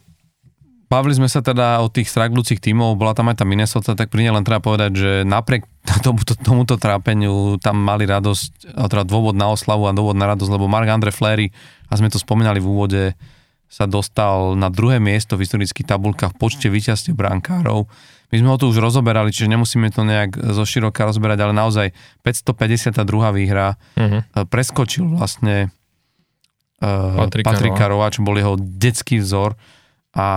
Bavili 0.85 1.17
sme 1.17 1.25
sa 1.25 1.41
teda 1.41 1.81
o 1.81 1.89
tých 1.89 2.13
straglúcich 2.13 2.61
tímov, 2.61 2.93
bola 2.93 3.17
tam 3.17 3.33
aj 3.33 3.41
tá 3.41 3.45
Minnesota, 3.45 3.97
tak 3.97 4.13
pri 4.13 4.29
nej 4.29 4.33
len 4.37 4.45
treba 4.45 4.61
povedať, 4.61 4.91
že 4.93 5.11
napriek 5.25 5.65
tomuto, 6.05 6.37
tomuto 6.37 6.77
trápeniu 6.77 7.57
tam 7.57 7.81
mali 7.81 8.05
radosť, 8.05 8.77
teda 8.77 9.03
dôvod 9.03 9.33
na 9.33 9.49
oslavu 9.49 9.89
a 9.89 9.95
dôvod 9.97 10.13
na 10.13 10.29
radosť, 10.29 10.51
lebo 10.53 10.69
Mark 10.69 10.85
Andre 10.85 11.09
Flery, 11.09 11.49
a 11.89 11.93
sme 11.97 12.13
to 12.13 12.21
spomínali 12.21 12.61
v 12.61 12.69
úvode, 12.69 13.03
sa 13.65 13.89
dostal 13.89 14.53
na 14.53 14.69
druhé 14.69 15.01
miesto 15.01 15.35
v 15.35 15.43
historických 15.43 15.89
tabulkách 15.89 16.37
v 16.37 16.39
počte 16.39 16.67
víťazstiev 16.69 17.17
brankárov. 17.17 17.89
My 18.29 18.35
sme 18.41 18.49
ho 18.53 18.57
tu 18.61 18.69
už 18.69 18.77
rozoberali, 18.77 19.33
čiže 19.33 19.51
nemusíme 19.51 19.89
to 19.89 20.05
nejak 20.05 20.37
zo 20.37 20.63
široka 20.63 21.05
rozberať, 21.05 21.49
ale 21.49 21.53
naozaj 21.53 21.87
552. 22.21 22.93
výhra 23.35 23.77
uh-huh. 23.97 24.47
preskočil 24.47 25.09
vlastne 25.17 25.73
uh, 26.79 27.25
Patrika, 27.25 27.51
Patrika 27.51 27.85
Rova, 27.89 28.13
čo 28.13 28.21
bol 28.21 28.37
jeho 28.37 28.55
detský 28.57 29.19
vzor 29.21 29.57
a, 30.15 30.27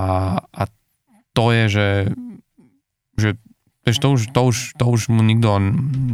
a 0.43 0.63
to 1.33 1.55
je, 1.55 1.65
že, 1.71 1.89
že 3.15 3.29
to 3.97 4.13
už, 4.13 4.35
to 4.35 4.41
už, 4.45 4.57
to 4.77 4.85
už 4.85 5.09
mu 5.09 5.25
nikto, 5.25 5.57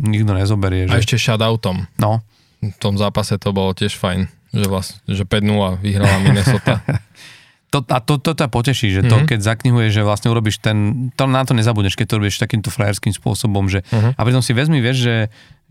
nikto 0.07 0.31
nezoberie. 0.37 0.87
Že... 0.87 0.93
A 0.95 1.01
ešte 1.03 1.17
shoutoutom. 1.19 1.91
No. 1.99 2.23
V 2.63 2.79
tom 2.79 2.95
zápase 2.95 3.35
to 3.41 3.51
bolo 3.51 3.75
tiež 3.75 3.99
fajn, 3.99 4.31
že, 4.55 4.67
vlastne, 4.71 5.03
že 5.11 5.27
5-0 5.27 5.83
vyhrala 5.83 6.23
Minnesota. 6.23 6.85
to, 7.75 7.83
a 7.91 7.99
to, 7.99 8.23
to 8.23 8.39
ťa 8.39 8.47
poteší, 8.47 8.95
že 8.95 9.03
to, 9.03 9.19
mm-hmm. 9.19 9.29
keď 9.35 9.39
zaknihuješ, 9.43 9.91
že 9.91 10.07
vlastne 10.07 10.31
urobíš 10.31 10.63
ten, 10.63 11.11
to 11.19 11.27
na 11.27 11.43
to 11.43 11.59
nezabudneš, 11.59 11.99
keď 11.99 12.07
to 12.07 12.19
robíš 12.23 12.39
takýmto 12.39 12.71
frajerským 12.71 13.11
spôsobom, 13.11 13.67
že, 13.67 13.83
mm-hmm. 13.91 14.15
a 14.15 14.21
pritom 14.23 14.41
si 14.47 14.55
vezmi, 14.55 14.79
vieš, 14.79 15.03
že, 15.03 15.19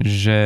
že 0.04 0.40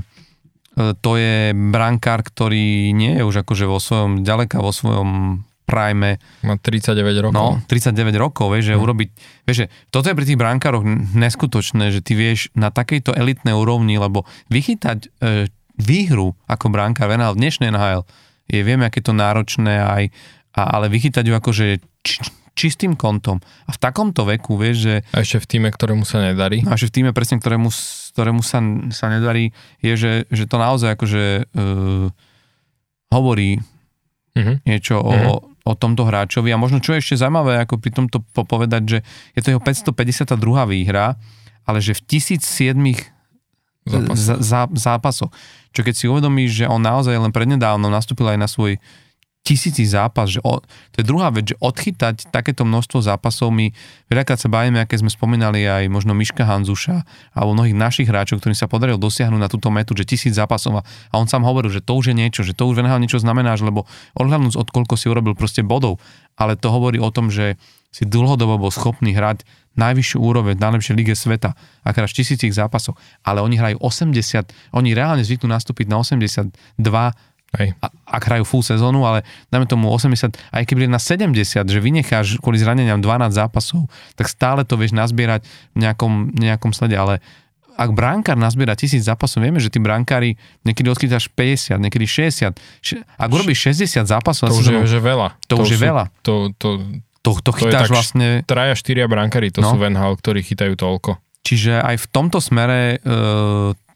e, 0.00 0.80
to 1.04 1.10
je 1.20 1.52
brankár, 1.52 2.24
ktorý 2.24 2.96
nie 2.96 3.20
je 3.20 3.22
už 3.22 3.44
akože 3.44 3.68
vo 3.68 3.76
svojom, 3.76 4.24
ďaleka 4.24 4.64
vo 4.64 4.72
svojom 4.72 5.42
prime. 5.64 6.20
Má 6.44 6.54
39 6.60 7.24
rokov. 7.24 7.34
No, 7.34 7.60
39 7.66 8.14
rokov, 8.20 8.46
vieš, 8.52 8.72
že 8.72 8.74
hm. 8.76 8.80
urobiť, 8.84 9.08
vieš, 9.48 9.56
že 9.64 9.66
toto 9.88 10.06
je 10.12 10.16
pri 10.16 10.26
tých 10.28 10.38
brankároch 10.40 10.84
neskutočné, 11.16 11.90
že 11.90 12.00
ty 12.04 12.12
vieš 12.14 12.52
na 12.52 12.68
takejto 12.68 13.16
elitnej 13.16 13.56
úrovni, 13.56 13.96
lebo 13.96 14.28
vychytať 14.52 14.98
e, 15.04 15.08
výhru 15.80 16.36
ako 16.46 16.70
brankár 16.70 17.10
v 17.10 17.18
NHL, 17.18 17.34
dnešnej 17.34 17.68
NHL, 17.72 18.04
je, 18.44 18.60
vieme, 18.60 18.84
aké 18.84 19.00
to 19.00 19.16
náročné 19.16 19.80
aj, 19.80 20.04
a, 20.54 20.60
ale 20.78 20.92
vychytať 20.92 21.24
ju 21.24 21.34
akože 21.34 21.66
č, 22.04 22.20
čistým 22.54 22.94
kontom. 22.94 23.42
A 23.66 23.74
v 23.74 23.78
takomto 23.82 24.22
veku, 24.22 24.54
vieš, 24.54 24.76
že... 24.86 24.94
A 25.10 25.26
ešte 25.26 25.42
v 25.42 25.46
týme, 25.50 25.68
ktorému 25.72 26.06
sa 26.06 26.22
nedarí. 26.22 26.62
A 26.68 26.78
ešte 26.78 26.92
v 26.92 26.94
týme, 27.00 27.10
presne, 27.10 27.42
ktorému, 27.42 27.68
ktorému 28.14 28.40
sa, 28.46 28.62
sa 28.94 29.06
nedarí, 29.10 29.50
je, 29.82 29.94
že, 29.98 30.12
že 30.30 30.44
to 30.46 30.56
naozaj 30.60 30.94
akože 30.94 31.24
e, 31.24 31.64
hovorí 33.10 33.58
uh-huh. 34.38 34.56
niečo 34.62 35.02
o, 35.02 35.53
o 35.64 35.72
tomto 35.72 36.04
hráčovi. 36.04 36.52
A 36.52 36.60
možno 36.60 36.78
čo 36.78 36.92
je 36.92 37.00
ešte 37.00 37.24
zaujímavé, 37.24 37.64
ako 37.64 37.80
pri 37.80 37.90
tomto 37.96 38.20
povedať, 38.44 38.82
že 38.84 38.98
je 39.32 39.40
to 39.40 39.48
jeho 39.56 39.62
552. 39.64 40.36
výhra, 40.68 41.16
ale 41.64 41.80
že 41.80 41.96
v 41.96 42.20
1007 42.20 42.76
zápasoch. 43.84 44.72
zápasoch. 44.76 45.32
Čo 45.72 45.80
keď 45.84 45.94
si 45.96 46.04
uvedomíš, 46.08 46.64
že 46.64 46.66
on 46.68 46.80
naozaj 46.80 47.16
len 47.16 47.32
prednedávno 47.32 47.88
nastúpil 47.88 48.28
aj 48.32 48.38
na 48.40 48.48
svoj 48.48 48.80
tisíci 49.44 49.84
zápas, 49.84 50.32
že 50.32 50.40
o, 50.40 50.64
to 50.64 50.96
je 50.98 51.04
druhá 51.04 51.28
vec, 51.28 51.52
že 51.52 51.56
odchytať 51.60 52.32
takéto 52.32 52.64
množstvo 52.64 53.04
zápasov, 53.04 53.52
my 53.52 53.76
veľakrát 54.08 54.40
sa 54.40 54.48
bavíme, 54.48 54.80
aké 54.80 54.96
sme 54.96 55.12
spomínali 55.12 55.68
aj 55.68 55.92
možno 55.92 56.16
Miška 56.16 56.48
Hanzuša 56.48 57.04
alebo 57.36 57.52
mnohých 57.52 57.76
našich 57.76 58.08
hráčov, 58.08 58.40
ktorým 58.40 58.56
sa 58.56 58.72
podarilo 58.72 58.96
dosiahnuť 58.96 59.36
na 59.36 59.52
túto 59.52 59.68
metu, 59.68 59.92
že 59.92 60.08
tisíc 60.08 60.32
zápasov 60.32 60.80
a 60.80 61.14
on 61.20 61.28
sám 61.28 61.44
hovoril, 61.44 61.68
že 61.68 61.84
to 61.84 61.92
už 61.92 62.10
je 62.10 62.16
niečo, 62.16 62.40
že 62.40 62.56
to 62.56 62.64
už 62.64 62.80
venhal 62.80 62.96
niečo 62.96 63.20
znamená, 63.20 63.52
lebo 63.60 63.84
odhľadnúť 64.16 64.56
od 64.56 64.68
koľko 64.72 64.96
si 64.96 65.12
urobil 65.12 65.36
proste 65.36 65.60
bodov, 65.60 66.00
ale 66.40 66.56
to 66.56 66.72
hovorí 66.72 66.96
o 66.96 67.12
tom, 67.12 67.28
že 67.28 67.60
si 67.94 68.08
dlhodobo 68.08 68.58
bol 68.58 68.72
schopný 68.74 69.14
hrať 69.14 69.46
najvyššiu 69.78 70.18
úroveň 70.18 70.58
v 70.58 70.64
najlepšej 70.66 70.94
lige 70.98 71.14
sveta 71.14 71.54
a 71.84 71.88
hráš 71.92 72.16
tisícich 72.16 72.50
zápasov, 72.50 72.98
ale 73.22 73.38
oni 73.38 73.54
hrajú 73.54 73.78
80, 73.78 74.74
oni 74.74 74.90
reálne 74.96 75.22
zvyknú 75.22 75.46
nastúpiť 75.52 75.86
na 75.86 76.02
82 76.02 76.50
Hej. 77.58 77.74
A, 77.78 77.86
ak 77.90 78.22
hrajú 78.26 78.44
full 78.46 78.64
sezónu, 78.66 79.06
ale 79.06 79.22
dajme 79.50 79.66
tomu 79.70 79.90
80, 79.90 80.34
aj 80.34 80.62
keby 80.66 80.90
na 80.90 80.98
70, 80.98 81.34
že 81.66 81.78
vynecháš 81.78 82.38
kvôli 82.42 82.58
zraneniam 82.58 82.98
12 82.98 83.30
zápasov, 83.34 83.86
tak 84.18 84.26
stále 84.26 84.66
to 84.66 84.74
vieš 84.74 84.94
nazbierať 84.94 85.46
v 85.74 85.76
nejakom, 85.86 86.34
nejakom 86.34 86.70
slede, 86.74 86.98
ale 86.98 87.22
ak 87.74 87.90
bránkár 87.90 88.38
nazbiera 88.38 88.78
tisíc 88.78 89.02
zápasov, 89.02 89.42
vieme, 89.42 89.58
že 89.58 89.66
tí 89.66 89.82
bránkári 89.82 90.38
niekedy 90.62 90.86
odchytáš 90.90 91.26
50, 91.34 91.82
niekedy 91.82 92.06
60. 92.06 92.54
Ak 93.18 93.30
urobíš 93.30 93.74
60 93.74 94.06
zápasov, 94.06 94.54
to 94.54 94.62
už 94.62 94.66
je, 94.70 94.78
že 94.86 95.00
veľa. 95.02 95.34
To, 95.50 95.58
to 95.58 95.66
už 95.66 95.70
je 95.74 95.78
veľa. 95.82 96.04
To, 96.22 96.54
to, 96.54 96.78
to, 97.18 97.30
to, 97.42 97.50
chytáš 97.50 97.90
to 97.90 97.94
vlastne... 97.98 98.28
Traja, 98.46 98.78
štyria 98.78 99.10
brankári, 99.10 99.50
to 99.50 99.58
no. 99.58 99.74
sú 99.74 99.76
Venhal, 99.82 100.14
ktorí 100.14 100.46
chytajú 100.46 100.78
toľko. 100.78 101.18
Čiže 101.44 101.82
aj 101.82 101.96
v 101.98 102.06
tomto 102.08 102.38
smere 102.38 102.96
e, 103.02 103.06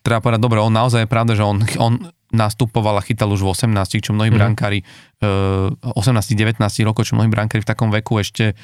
treba 0.03 0.21
povedať, 0.21 0.41
dobre, 0.43 0.59
on 0.59 0.75
naozaj 0.75 1.07
je 1.07 1.09
pravda, 1.09 1.33
že 1.39 1.45
on, 1.47 1.63
on 1.79 1.93
nastupoval 2.29 3.01
a 3.01 3.03
chytal 3.05 3.33
už 3.33 3.41
v 3.45 3.53
18, 3.57 4.05
čo 4.05 4.13
mnohí 4.13 4.29
mm. 4.29 4.37
brankári, 4.37 4.85
18-19 5.21 6.61
rokov, 6.85 7.09
čo 7.09 7.17
mnohí 7.17 7.33
brankári 7.33 7.65
v 7.65 7.69
takom 7.69 7.89
veku 7.89 8.21
ešte 8.21 8.57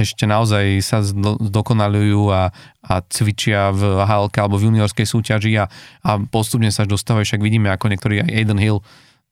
ešte 0.00 0.24
naozaj 0.24 0.80
sa 0.80 1.04
zdokonalujú 1.04 2.30
a, 2.32 2.54
a 2.80 2.94
cvičia 3.10 3.74
v 3.74 4.00
HLK 4.00 4.36
alebo 4.40 4.56
v 4.56 4.72
juniorskej 4.72 5.04
súťaži 5.04 5.60
a, 5.60 5.68
a 6.06 6.10
postupne 6.30 6.70
sa 6.72 6.88
dostávajú, 6.88 7.26
však 7.26 7.42
vidíme 7.42 7.68
ako 7.68 7.92
niektorý 7.92 8.24
aj 8.24 8.30
Aiden 8.32 8.56
Hill 8.56 8.80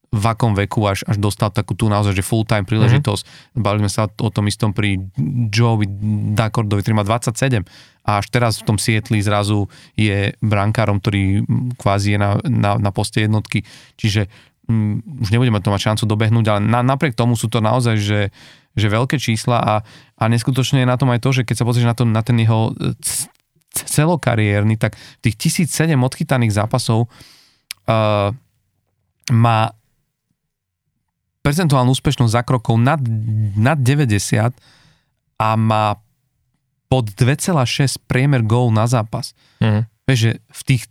v 0.09 0.25
akom 0.25 0.57
veku 0.57 0.89
až, 0.89 1.05
až 1.05 1.21
dostal 1.21 1.53
takú 1.53 1.77
tú 1.77 1.93
naozaj, 1.93 2.17
že 2.17 2.25
full-time 2.25 2.65
príležitosť. 2.65 3.23
Mm-hmm. 3.25 3.61
Bavili 3.61 3.83
sme 3.85 3.93
sa 3.93 4.03
o 4.09 4.29
tom 4.33 4.49
istom 4.49 4.73
pri 4.73 4.97
Joeovi 5.53 5.85
Dakordovi, 6.33 6.81
ktorý 6.81 6.97
má 6.97 7.05
27 7.05 7.61
a 8.09 8.25
až 8.25 8.27
teraz 8.33 8.65
v 8.65 8.73
tom 8.73 8.81
Sietli 8.81 9.21
zrazu 9.21 9.69
je 9.93 10.33
brankárom, 10.41 10.97
ktorý 10.97 11.45
kvázi 11.77 12.17
je 12.17 12.19
na, 12.19 12.41
na, 12.49 12.81
na 12.81 12.89
poste 12.89 13.29
jednotky, 13.29 13.69
čiže 14.01 14.33
um, 14.65 15.05
už 15.21 15.29
nebudeme 15.29 15.61
to 15.61 15.69
mať 15.69 15.93
šancu 15.93 16.09
dobehnúť, 16.09 16.47
ale 16.49 16.61
na, 16.65 16.81
napriek 16.81 17.13
tomu 17.13 17.37
sú 17.37 17.53
to 17.53 17.61
naozaj, 17.61 18.01
že, 18.01 18.33
že 18.73 18.87
veľké 18.89 19.21
čísla 19.21 19.61
a, 19.61 19.75
a 20.17 20.25
neskutočne 20.25 20.81
je 20.81 20.89
na 20.89 20.97
tom 20.97 21.13
aj 21.13 21.21
to, 21.21 21.37
že 21.37 21.45
keď 21.45 21.57
sa 21.61 21.67
pozrieš 21.69 21.85
na, 21.85 21.97
to, 21.97 22.09
na 22.09 22.25
ten 22.25 22.41
jeho 22.41 22.73
celokariérny, 23.69 24.81
tak 24.81 24.97
tých 25.21 25.69
1007 25.69 25.93
odchytaných 26.01 26.57
zápasov 26.57 27.13
uh, 27.13 28.33
má 29.29 29.61
percentuálnu 31.49 31.97
úspešnosť 31.97 32.33
za 32.37 32.43
krokov 32.45 32.77
nad, 32.77 33.01
nad 33.57 33.81
90 33.81 34.53
a 35.41 35.49
má 35.57 35.97
pod 36.93 37.09
2,6 37.17 38.05
priemer 38.05 38.45
gól 38.45 38.69
na 38.69 38.85
zápas. 38.85 39.33
Mm. 39.65 39.89
Vieš, 40.05 40.19
že 40.21 40.33
v 40.45 40.63
tých 40.69 40.83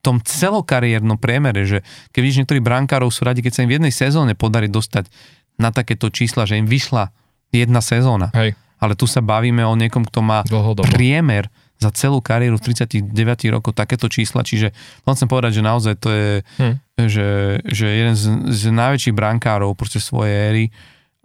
tom 0.00 0.24
celokariérnom 0.24 1.20
priemere, 1.20 1.68
že 1.68 1.84
keď 2.16 2.20
vidíš 2.24 2.38
niektorí 2.40 2.60
brankárov 2.64 3.12
sú 3.12 3.28
radi, 3.28 3.44
keď 3.44 3.52
sa 3.52 3.62
im 3.66 3.68
v 3.68 3.76
jednej 3.76 3.92
sezóne 3.92 4.32
podarí 4.32 4.72
dostať 4.72 5.12
na 5.60 5.68
takéto 5.68 6.08
čísla, 6.08 6.48
že 6.48 6.56
im 6.56 6.64
vyšla 6.64 7.12
jedna 7.52 7.84
sezóna. 7.84 8.32
Hej. 8.32 8.56
Ale 8.78 8.94
tu 8.96 9.04
sa 9.04 9.20
bavíme 9.20 9.66
o 9.68 9.74
niekom, 9.74 10.06
kto 10.06 10.22
má 10.24 10.46
Dlhodobo. 10.48 10.86
priemer 10.88 11.50
za 11.82 11.92
celú 11.92 12.24
kariéru 12.24 12.56
39 12.56 13.04
rokov 13.52 13.74
takéto 13.74 14.06
čísla, 14.08 14.46
čiže 14.46 14.72
len 15.04 15.12
chcem 15.12 15.28
povedať, 15.28 15.60
že 15.60 15.62
naozaj 15.66 15.94
to 15.98 16.08
je 16.08 16.28
hm. 16.56 16.74
Že, 17.06 17.62
že 17.62 17.86
jeden 17.86 18.16
z, 18.18 18.24
z 18.50 18.74
najväčších 18.74 19.14
brankárov 19.14 19.78
proste 19.78 20.02
svojej 20.02 20.34
éry 20.50 20.64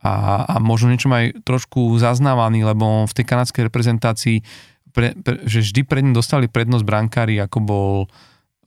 a, 0.05 0.45
a 0.45 0.55
možno 0.61 0.93
niečo 0.93 1.09
aj 1.09 1.41
trošku 1.41 1.97
zaznávaný, 1.97 2.61
lebo 2.61 3.09
v 3.09 3.15
tej 3.17 3.25
kanadskej 3.25 3.65
reprezentácii 3.71 4.37
pre, 4.93 5.17
pre, 5.17 5.41
že 5.49 5.65
vždy 5.65 5.81
pred 5.89 6.05
ním 6.05 6.13
dostali 6.13 6.45
prednosť 6.45 6.85
brankári, 6.85 7.41
ako 7.41 7.57
bol, 7.63 7.93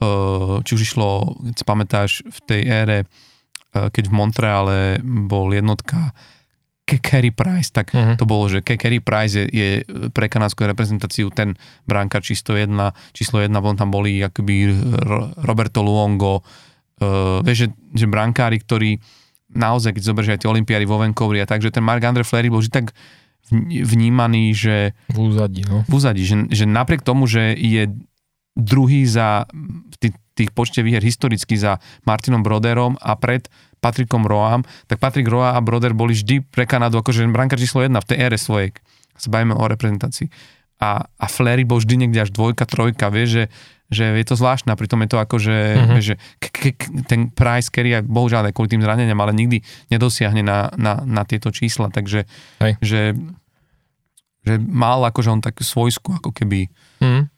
uh, 0.03 0.59
či 0.66 0.70
už 0.74 0.83
išlo, 0.83 1.39
keď 1.47 1.55
si 1.55 1.65
pamätáš, 1.65 2.11
v 2.27 2.39
tej 2.43 2.62
ére 2.66 2.99
keď 3.77 4.05
v 4.09 4.16
Montreale 4.16 4.78
bol 5.05 5.53
jednotka 5.53 6.16
Kerry 6.87 7.35
Price, 7.35 7.74
tak 7.74 7.91
uh-huh. 7.91 8.15
to 8.15 8.23
bolo, 8.31 8.47
že 8.47 8.62
Kerry 8.62 9.03
Price 9.03 9.35
je, 9.35 9.45
je 9.51 9.69
pre 10.15 10.31
kanadskú 10.31 10.70
reprezentáciu 10.70 11.35
ten 11.35 11.59
bránka 11.83 12.23
číslo 12.23 12.55
jedna, 12.55 12.95
číslo 13.11 13.43
jedna, 13.43 13.59
potom 13.59 13.74
tam 13.74 13.91
boli 13.91 14.23
akoby 14.23 14.70
Roberto 15.43 15.83
Luongo, 15.83 16.47
uh, 17.01 17.43
vieš, 17.44 17.66
že, 17.66 17.68
že 18.05 18.06
brankári, 18.06 18.60
ktorí 18.60 19.01
naozaj, 19.52 19.97
keď 19.97 20.02
zoberieš 20.02 20.32
aj 20.36 20.40
tie 20.43 20.51
olimpiády 20.51 20.85
vo 20.85 20.98
Vancouveri 20.98 21.43
a 21.43 21.48
tak, 21.48 21.62
že 21.62 21.70
ten 21.73 21.85
Mark 21.85 22.02
Andre 22.02 22.27
Fleury 22.27 22.51
bol 22.51 22.60
vždy 22.60 22.73
tak 22.73 22.93
vnímaný, 23.70 24.51
že... 24.59 24.90
V 25.14 25.31
úzadí, 25.31 25.62
no. 25.62 25.86
V 25.86 25.93
úzadí, 25.94 26.27
že, 26.27 26.51
že 26.51 26.66
napriek 26.66 27.06
tomu, 27.06 27.31
že 27.31 27.55
je 27.55 27.86
druhý 28.59 29.06
za 29.06 29.47
tých, 30.02 30.18
tých 30.35 30.51
počte 30.51 30.82
výher 30.82 30.98
historicky 30.98 31.55
za 31.55 31.78
Martinom 32.02 32.43
Broderom 32.43 32.98
a 32.98 33.14
pred 33.14 33.47
Patrikom 33.78 34.27
Roam, 34.27 34.66
tak 34.90 34.98
Patrik 34.98 35.31
Roa 35.31 35.55
a 35.55 35.62
Broder 35.62 35.94
boli 35.94 36.16
vždy 36.16 36.43
pre 36.43 36.66
Kanadu 36.66 36.98
akože 36.98 37.23
branka 37.31 37.55
číslo 37.55 37.86
jedna 37.86 38.02
v 38.02 38.09
tej 38.10 38.18
ére 38.18 38.39
svojej. 38.40 38.74
Sa 39.14 39.28
bavíme 39.31 39.55
o 39.55 39.62
reprezentácii. 39.62 40.27
A, 40.82 41.06
a 41.06 41.27
Flery 41.31 41.62
bol 41.62 41.78
vždy 41.78 42.05
niekde 42.05 42.27
až 42.27 42.35
dvojka, 42.35 42.66
trojka, 42.66 43.09
vieš, 43.09 43.28
že, 43.31 43.44
že 43.86 44.18
je 44.18 44.26
to 44.26 44.34
zvláštne 44.34 44.74
a 44.74 44.78
pritom 44.78 44.98
je 45.06 45.10
to 45.14 45.18
ako, 45.18 45.36
že, 45.38 45.58
uh-huh. 45.78 45.98
že 46.02 46.14
k, 46.42 46.44
k, 46.50 46.60
k, 46.74 46.82
ten 47.06 47.20
price, 47.30 47.70
ktorý 47.70 48.02
aj 48.02 48.04
bohužiaľ 48.06 48.50
aj 48.50 48.54
kvôli 48.54 48.74
tým 48.74 48.82
zraneniam, 48.82 49.18
ale 49.22 49.34
nikdy 49.34 49.62
nedosiahne 49.90 50.42
na, 50.42 50.74
na, 50.74 51.02
na 51.06 51.22
tieto 51.22 51.54
čísla, 51.54 51.90
takže 51.94 52.26
Hej. 52.58 52.72
že, 52.82 53.02
že 54.42 54.54
mal 54.58 55.02
akože 55.06 55.30
on 55.30 55.42
tak 55.42 55.62
svojsku 55.62 56.18
ako 56.18 56.30
keby 56.34 56.66
uh-huh. 57.02 57.30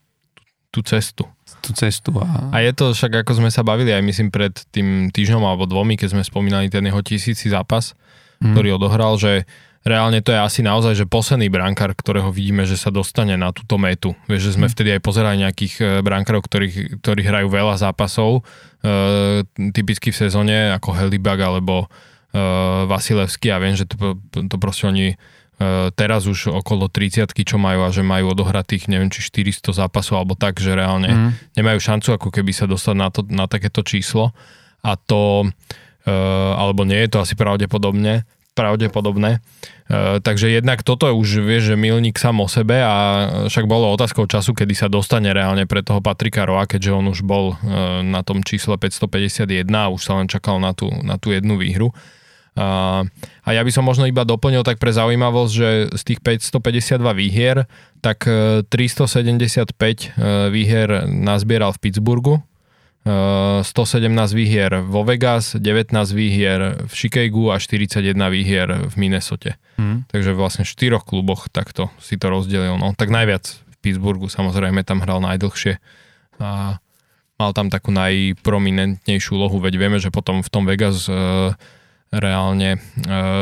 tú 0.73 0.81
cestu 0.85 1.29
tú 1.61 1.73
cestu. 1.73 2.13
A... 2.21 2.53
a 2.53 2.57
je 2.61 2.73
to 2.77 2.93
však, 2.93 3.25
ako 3.25 3.41
sme 3.41 3.51
sa 3.51 3.65
bavili 3.65 3.91
aj 3.91 4.05
myslím 4.05 4.29
pred 4.29 4.53
tým 4.71 5.09
týždňom 5.09 5.43
alebo 5.43 5.65
dvomi, 5.65 5.97
keď 5.97 6.15
sme 6.15 6.23
spomínali 6.23 6.69
ten 6.69 6.85
jeho 6.85 7.01
tisíci 7.01 7.49
zápas, 7.49 7.97
mm. 8.45 8.53
ktorý 8.53 8.77
odohral, 8.77 9.17
že 9.17 9.49
reálne 9.89 10.21
to 10.21 10.31
je 10.31 10.39
asi 10.39 10.61
naozaj, 10.61 10.95
že 10.95 11.11
posledný 11.11 11.49
brankár, 11.49 11.97
ktorého 11.97 12.29
vidíme, 12.29 12.69
že 12.69 12.77
sa 12.77 12.93
dostane 12.93 13.35
na 13.35 13.51
túto 13.51 13.81
metu. 13.81 14.13
Vieš, 14.29 14.53
že 14.53 14.55
sme 14.61 14.67
mm. 14.69 14.73
vtedy 14.77 14.89
aj 14.95 15.01
pozerali 15.01 15.37
nejakých 15.43 15.75
e, 15.81 15.85
brankárov, 16.05 16.45
ktorí, 16.45 16.69
ktorí 17.01 17.21
hrajú 17.25 17.49
veľa 17.49 17.81
zápasov, 17.81 18.45
e, 18.85 18.93
typicky 19.73 20.13
v 20.13 20.21
sezóne, 20.29 20.77
ako 20.77 20.93
Helibag 20.93 21.41
alebo 21.41 21.89
e, 22.31 22.41
Vasilevský 22.87 23.51
a 23.51 23.59
viem, 23.59 23.75
že 23.75 23.89
to, 23.89 24.21
to 24.31 24.57
proste 24.61 24.87
oni 24.87 25.17
E, 25.59 25.91
teraz 25.99 26.31
už 26.31 26.55
okolo 26.55 26.87
30 26.87 27.35
čo 27.35 27.59
majú 27.59 27.83
a 27.83 27.91
že 27.91 28.07
majú 28.07 28.31
odohratých 28.31 28.87
neviem 28.87 29.11
či 29.11 29.27
400 29.27 29.75
zápasov 29.75 30.23
alebo 30.23 30.39
tak, 30.39 30.63
že 30.63 30.71
reálne 30.71 31.11
mm. 31.11 31.59
nemajú 31.59 31.79
šancu 31.83 32.15
ako 32.15 32.31
keby 32.31 32.55
sa 32.55 32.71
dostať 32.71 32.95
na, 32.95 33.09
to, 33.11 33.27
na 33.27 33.51
takéto 33.51 33.83
číslo 33.83 34.31
a 34.87 34.95
to, 34.95 35.51
e, 36.07 36.15
alebo 36.55 36.87
nie 36.87 37.03
je 37.03 37.11
to 37.11 37.19
asi 37.19 37.35
pravdepodobne, 37.35 38.23
pravdepodobné. 38.59 39.39
E, 39.39 40.19
takže 40.19 40.51
jednak 40.51 40.83
toto 40.83 41.07
už 41.15 41.47
vieš, 41.47 41.71
že 41.71 41.77
milník 41.79 42.19
sám 42.19 42.43
o 42.43 42.51
sebe 42.51 42.83
a 42.83 42.95
však 43.47 43.71
bolo 43.71 43.95
otázkou 43.95 44.27
času, 44.27 44.59
kedy 44.59 44.75
sa 44.75 44.91
dostane 44.91 45.31
reálne 45.31 45.71
pre 45.71 45.87
toho 45.87 46.03
Patrika 46.03 46.43
Roa, 46.43 46.67
keďže 46.67 46.91
on 46.91 47.07
už 47.07 47.23
bol 47.23 47.55
na 48.03 48.27
tom 48.27 48.43
čísle 48.43 48.75
551 48.75 49.47
a 49.71 49.87
už 49.95 50.03
sa 50.03 50.19
len 50.19 50.27
čakal 50.27 50.59
na 50.59 50.75
tú, 50.75 50.91
na 51.07 51.15
tú 51.15 51.31
jednu 51.31 51.55
výhru. 51.55 51.95
A, 52.59 53.07
a 53.47 53.49
ja 53.55 53.63
by 53.63 53.71
som 53.71 53.87
možno 53.87 54.11
iba 54.11 54.27
doplnil 54.27 54.67
tak 54.67 54.83
pre 54.83 54.91
zaujímavosť, 54.91 55.53
že 55.55 55.69
z 55.95 56.03
tých 56.03 56.21
552 56.51 56.99
výhier, 57.15 57.57
tak 58.03 58.27
375 58.27 59.79
e, 59.79 59.87
e, 59.87 60.07
výhier 60.51 61.07
nazbieral 61.07 61.71
v 61.71 61.79
Pittsburghu, 61.87 62.43
117 63.09 63.65
e, 63.65 64.37
výhier 64.37 64.85
vo 64.85 65.03
Vegas, 65.03 65.57
19 65.57 65.95
výhier 66.13 66.85
v 66.85 66.93
Chicagu 66.93 67.51
a 67.51 67.57
41 67.57 68.05
výhier 68.29 68.69
v 68.89 68.95
Minnesote. 69.01 69.57
Hmm. 69.81 70.05
Takže 70.13 70.37
vlastne 70.37 70.69
v 70.69 70.73
štyroch 70.73 71.09
kluboch 71.09 71.49
takto 71.49 71.89
si 71.99 72.21
to 72.21 72.29
rozdelil. 72.29 72.77
No, 72.77 72.93
tak 72.93 73.09
najviac 73.09 73.49
v 73.49 73.77
Pittsburghu, 73.81 74.29
samozrejme 74.29 74.85
tam 74.85 75.01
hral 75.01 75.25
najdlhšie 75.25 75.81
a 76.39 76.79
mal 77.39 77.51
tam 77.55 77.71
takú 77.71 77.95
najprominentnejšiu 77.95 79.35
lohu, 79.39 79.63
veď 79.63 79.75
vieme, 79.79 79.99
že 80.03 80.11
potom 80.11 80.43
v 80.43 80.51
tom 80.51 80.67
Vegas 80.67 81.07
uh, 81.07 81.55
reálne 82.09 82.77
e, 82.77 82.79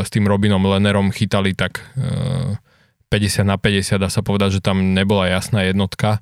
s 0.02 0.08
tým 0.10 0.26
Robinom 0.26 0.62
Lenerom 0.62 1.14
chytali 1.14 1.54
tak 1.54 1.86
e, 1.94 2.58
50 3.14 3.46
na 3.46 3.56
50, 3.56 4.02
dá 4.02 4.10
sa 4.10 4.26
povedať, 4.26 4.58
že 4.58 4.64
tam 4.64 4.94
nebola 4.94 5.30
jasná 5.30 5.62
jednotka. 5.62 6.18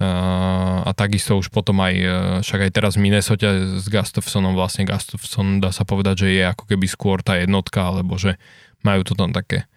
A 0.00 0.90
takisto 0.96 1.36
už 1.36 1.52
potom 1.52 1.76
aj, 1.84 1.94
e, 1.94 2.08
však 2.40 2.60
aj 2.64 2.70
teraz 2.72 2.96
v 2.96 3.04
Minnesota 3.04 3.52
s 3.76 3.84
Gustafsonom, 3.84 4.56
vlastne 4.56 4.88
Gustafson 4.88 5.60
dá 5.60 5.76
sa 5.76 5.84
povedať, 5.84 6.24
že 6.24 6.28
je 6.40 6.42
ako 6.48 6.64
keby 6.64 6.88
skôr 6.88 7.20
tá 7.20 7.36
jednotka, 7.36 7.84
alebo 7.84 8.16
že 8.16 8.40
majú 8.80 9.04
to 9.04 9.12
tam 9.12 9.36
také 9.36 9.68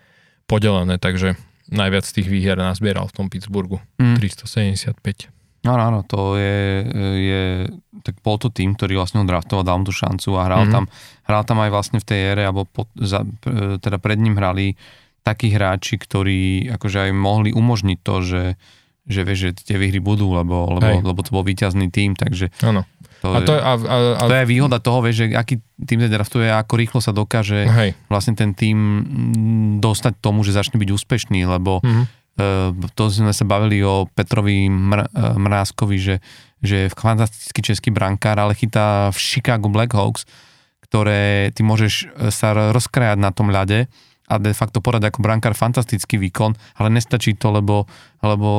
podelené, 0.47 0.95
takže 0.95 1.35
najviac 1.67 2.07
tých 2.07 2.31
výhier 2.31 2.55
nazbieral 2.55 3.11
v 3.11 3.15
tom 3.19 3.27
Pittsburghu. 3.27 3.83
Mm. 3.99 4.15
375. 4.23 5.27
Áno, 5.63 5.79
áno, 5.79 5.99
to 6.03 6.35
je, 6.35 6.87
je, 7.19 7.43
tak 8.03 8.19
bol 8.19 8.35
to 8.35 8.51
tým, 8.51 8.75
ktorý 8.75 8.99
vlastne 8.99 9.23
ho 9.23 9.27
draftoval, 9.27 9.63
dal 9.63 9.79
mu 9.79 9.87
tú 9.87 9.95
šancu 9.95 10.35
a 10.35 10.47
hral, 10.47 10.67
mm-hmm. 10.67 10.75
tam, 10.75 10.85
hral 11.23 11.43
tam 11.47 11.59
aj 11.63 11.71
vlastne 11.71 11.97
v 12.03 12.07
tej 12.07 12.19
ére, 12.35 12.43
alebo 12.43 12.67
pod, 12.67 12.91
za, 12.99 13.23
teda 13.79 13.95
pred 13.95 14.19
ním 14.19 14.35
hrali 14.35 14.75
takí 15.23 15.55
hráči, 15.55 15.95
ktorí 15.95 16.67
akože 16.67 17.07
aj 17.07 17.11
mohli 17.15 17.55
umožniť 17.55 17.97
to, 18.03 18.15
že, 18.19 18.43
že 19.03 19.21
vieš, 19.27 19.39
že 19.39 19.73
tie 19.73 19.77
výhry 19.79 19.99
budú, 19.99 20.31
lebo, 20.31 20.79
lebo, 20.79 21.03
lebo 21.03 21.19
to 21.23 21.31
bol 21.35 21.43
víťazný 21.43 21.91
tým, 21.91 22.15
takže 22.15 22.51
Áno. 22.63 22.87
To, 23.23 23.31
a 23.31 23.39
to, 23.39 23.55
je, 23.55 23.61
a, 23.63 23.71
a, 23.79 23.97
a... 24.19 24.23
to 24.27 24.35
je 24.35 24.51
výhoda 24.51 24.83
toho, 24.83 24.99
vieš, 24.99 25.23
že 25.23 25.25
aký 25.31 25.63
tým 25.79 26.03
draftuje 26.11 26.51
a 26.51 26.59
ako 26.59 26.73
rýchlo 26.75 26.99
sa 26.99 27.15
dokáže 27.15 27.63
Hej. 27.63 27.95
vlastne 28.11 28.35
ten 28.35 28.51
tým 28.51 28.79
dostať 29.79 30.19
tomu, 30.19 30.43
že 30.43 30.51
začne 30.51 30.75
byť 30.75 30.89
úspešný, 30.91 31.47
lebo 31.47 31.79
mm-hmm 31.79 32.23
Ehm, 32.33 32.89
to 32.97 33.13
sme 33.13 33.29
sa 33.29 33.45
bavili 33.45 33.85
o 33.85 34.09
Petrovi 34.09 34.65
Mr- 34.65 35.09
ehm, 35.13 35.37
Mrázkovi, 35.37 35.97
že, 36.01 36.15
že 36.65 36.75
je 36.87 36.93
fantastický 36.93 37.61
český 37.61 37.89
brankár, 37.93 38.41
ale 38.41 38.57
chytá 38.57 39.13
v 39.13 39.17
Chicago 39.21 39.69
Blackhawks, 39.69 40.25
ktoré 40.89 41.53
ty 41.53 41.61
môžeš 41.61 41.93
e, 42.09 42.33
sa 42.33 42.73
rozkrajať 42.73 43.17
na 43.21 43.29
tom 43.29 43.53
ľade 43.53 43.85
a 44.33 44.41
de 44.41 44.49
facto 44.57 44.81
porať 44.81 45.13
ako 45.13 45.21
brankár 45.21 45.53
fantastický 45.53 46.17
výkon, 46.17 46.57
ale 46.81 46.89
nestačí 46.89 47.37
to, 47.37 47.53
lebo, 47.53 47.85
lebo 48.25 48.49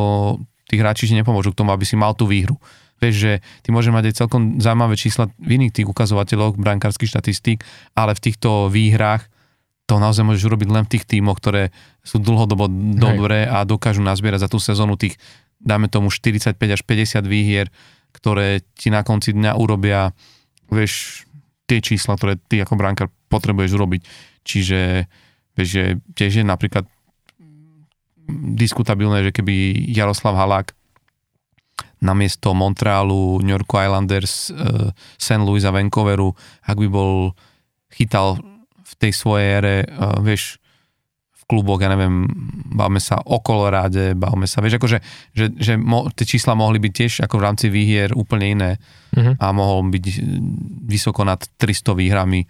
tí 0.70 0.78
hráči 0.78 1.10
ti 1.10 1.18
nepomôžu 1.18 1.50
k 1.50 1.58
tomu, 1.58 1.74
aby 1.74 1.82
si 1.82 1.98
mal 1.98 2.14
tú 2.14 2.30
výhru. 2.30 2.54
Vieš, 3.02 3.14
že 3.18 3.32
ty 3.66 3.74
môže 3.74 3.90
mať 3.90 4.14
aj 4.14 4.14
celkom 4.14 4.62
zaujímavé 4.62 4.94
čísla 4.94 5.26
v 5.42 5.58
iných 5.58 5.82
tých 5.82 5.90
ukazovateľoch 5.90 6.54
brankárskych 6.54 7.10
štatistík, 7.10 7.66
ale 7.98 8.14
v 8.14 8.22
týchto 8.22 8.70
výhrách 8.70 9.26
to 9.84 10.00
naozaj 10.00 10.24
môžeš 10.24 10.48
urobiť 10.48 10.68
len 10.72 10.84
v 10.88 10.92
tých 10.96 11.04
tímoch, 11.04 11.36
ktoré 11.36 11.68
sú 12.00 12.16
dlhodobo 12.16 12.70
dobré 12.96 13.44
a 13.44 13.68
dokážu 13.68 14.00
nazbierať 14.00 14.48
za 14.48 14.48
tú 14.48 14.56
sezónu 14.56 14.96
tých, 14.96 15.20
dáme 15.60 15.92
tomu 15.92 16.08
45 16.08 16.56
až 16.56 16.80
50 16.86 17.20
výhier, 17.28 17.68
ktoré 18.16 18.64
ti 18.78 18.88
na 18.88 19.04
konci 19.04 19.36
dňa 19.36 19.58
urobia, 19.60 20.16
vieš, 20.72 21.26
tie 21.68 21.84
čísla, 21.84 22.16
ktoré 22.16 22.40
ty 22.40 22.60
ako 22.64 22.76
brankár 22.76 23.08
potrebuješ 23.28 23.76
urobiť. 23.76 24.02
Čiže, 24.44 25.08
že 25.62 26.02
tiež 26.18 26.42
je 26.42 26.44
napríklad 26.44 26.84
diskutabilné, 28.56 29.30
že 29.30 29.34
keby 29.34 29.86
Jaroslav 29.92 30.34
Halák 30.34 30.74
namiesto 32.04 32.52
Montrealu, 32.52 33.40
New 33.40 33.54
York 33.56 33.70
Islanders, 33.72 34.52
uh, 34.52 34.92
St. 35.16 35.40
Louis 35.40 35.64
a 35.64 35.72
Vancouveru, 35.72 36.36
ak 36.68 36.76
by 36.76 36.88
bol 36.92 37.32
chytal 37.88 38.36
v 38.84 38.92
tej 39.00 39.12
svojej 39.16 39.48
ére, 39.60 39.76
uh, 39.88 40.20
vieš, 40.20 40.60
v 41.32 41.42
kluboch, 41.48 41.80
ja 41.80 41.92
neviem, 41.92 42.24
bavme 42.72 43.00
sa 43.00 43.20
o 43.20 43.40
Koloráde, 43.40 44.16
bavme 44.16 44.48
sa, 44.48 44.64
vieš, 44.64 44.80
akože, 44.80 44.98
že, 45.36 45.52
že 45.56 45.72
mo, 45.76 46.08
tie 46.12 46.24
čísla 46.24 46.56
mohli 46.56 46.80
byť 46.80 46.92
tiež 46.92 47.12
ako 47.24 47.36
v 47.36 47.44
rámci 47.44 47.66
výhier 47.68 48.16
úplne 48.16 48.46
iné 48.48 48.70
uh-huh. 49.12 49.36
a 49.36 49.52
mohol 49.52 49.92
byť 49.92 50.04
vysoko 50.88 51.20
nad 51.24 51.40
300 51.60 52.00
výhrami, 52.00 52.48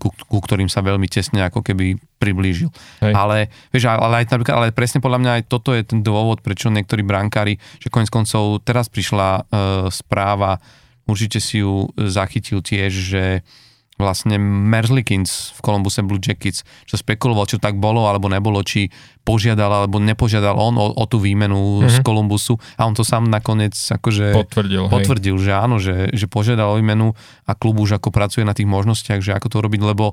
ku, 0.00 0.08
ku 0.10 0.38
ktorým 0.40 0.70
sa 0.72 0.80
veľmi 0.80 1.06
tesne 1.06 1.44
ako 1.44 1.60
keby 1.60 2.00
priblížil. 2.16 2.72
Hej. 3.04 3.12
Ale, 3.12 3.52
vieš, 3.70 3.92
ale, 3.92 4.24
aj, 4.24 4.26
ale 4.48 4.66
presne 4.72 5.04
podľa 5.04 5.20
mňa 5.20 5.32
aj 5.38 5.42
toto 5.46 5.76
je 5.76 5.84
ten 5.84 6.00
dôvod, 6.00 6.40
prečo 6.40 6.72
niektorí 6.72 7.04
brankári, 7.04 7.60
že 7.76 7.92
konec 7.92 8.08
koncov 8.08 8.64
teraz 8.64 8.88
prišla 8.88 9.28
uh, 9.28 9.44
správa, 9.92 10.58
určite 11.04 11.38
si 11.38 11.60
ju 11.60 11.92
zachytil 12.00 12.64
tiež, 12.64 12.92
že 12.92 13.24
uh, 13.40 13.65
vlastne 13.96 14.36
Merzlikins 14.40 15.56
v 15.56 15.60
Columbuse 15.64 16.04
Blue 16.04 16.20
Jackets, 16.20 16.68
čo 16.84 17.00
spekuloval, 17.00 17.48
čo 17.48 17.56
tak 17.56 17.80
bolo 17.80 18.04
alebo 18.04 18.28
nebolo, 18.28 18.60
či 18.60 18.92
požiadal 19.24 19.72
alebo 19.72 19.96
nepožiadal 19.96 20.52
on 20.52 20.76
o, 20.76 20.92
o 20.92 21.04
tú 21.08 21.16
výmenu 21.16 21.82
mm-hmm. 21.82 21.90
z 21.90 21.96
Columbusu 22.04 22.60
a 22.76 22.84
on 22.84 22.92
to 22.92 23.02
sám 23.02 23.26
nakoniec 23.32 23.72
akože 23.72 24.36
potvrdil, 24.36 24.92
potvrdil 24.92 25.36
že 25.40 25.52
áno, 25.56 25.80
že, 25.80 26.12
že 26.12 26.28
požiadal 26.28 26.76
o 26.76 26.78
výmenu 26.78 27.16
a 27.48 27.52
klub 27.56 27.80
už 27.80 27.96
ako 27.96 28.12
pracuje 28.12 28.44
na 28.44 28.52
tých 28.52 28.68
možnostiach, 28.68 29.24
že 29.24 29.32
ako 29.32 29.48
to 29.48 29.58
robiť, 29.64 29.80
lebo, 29.80 30.12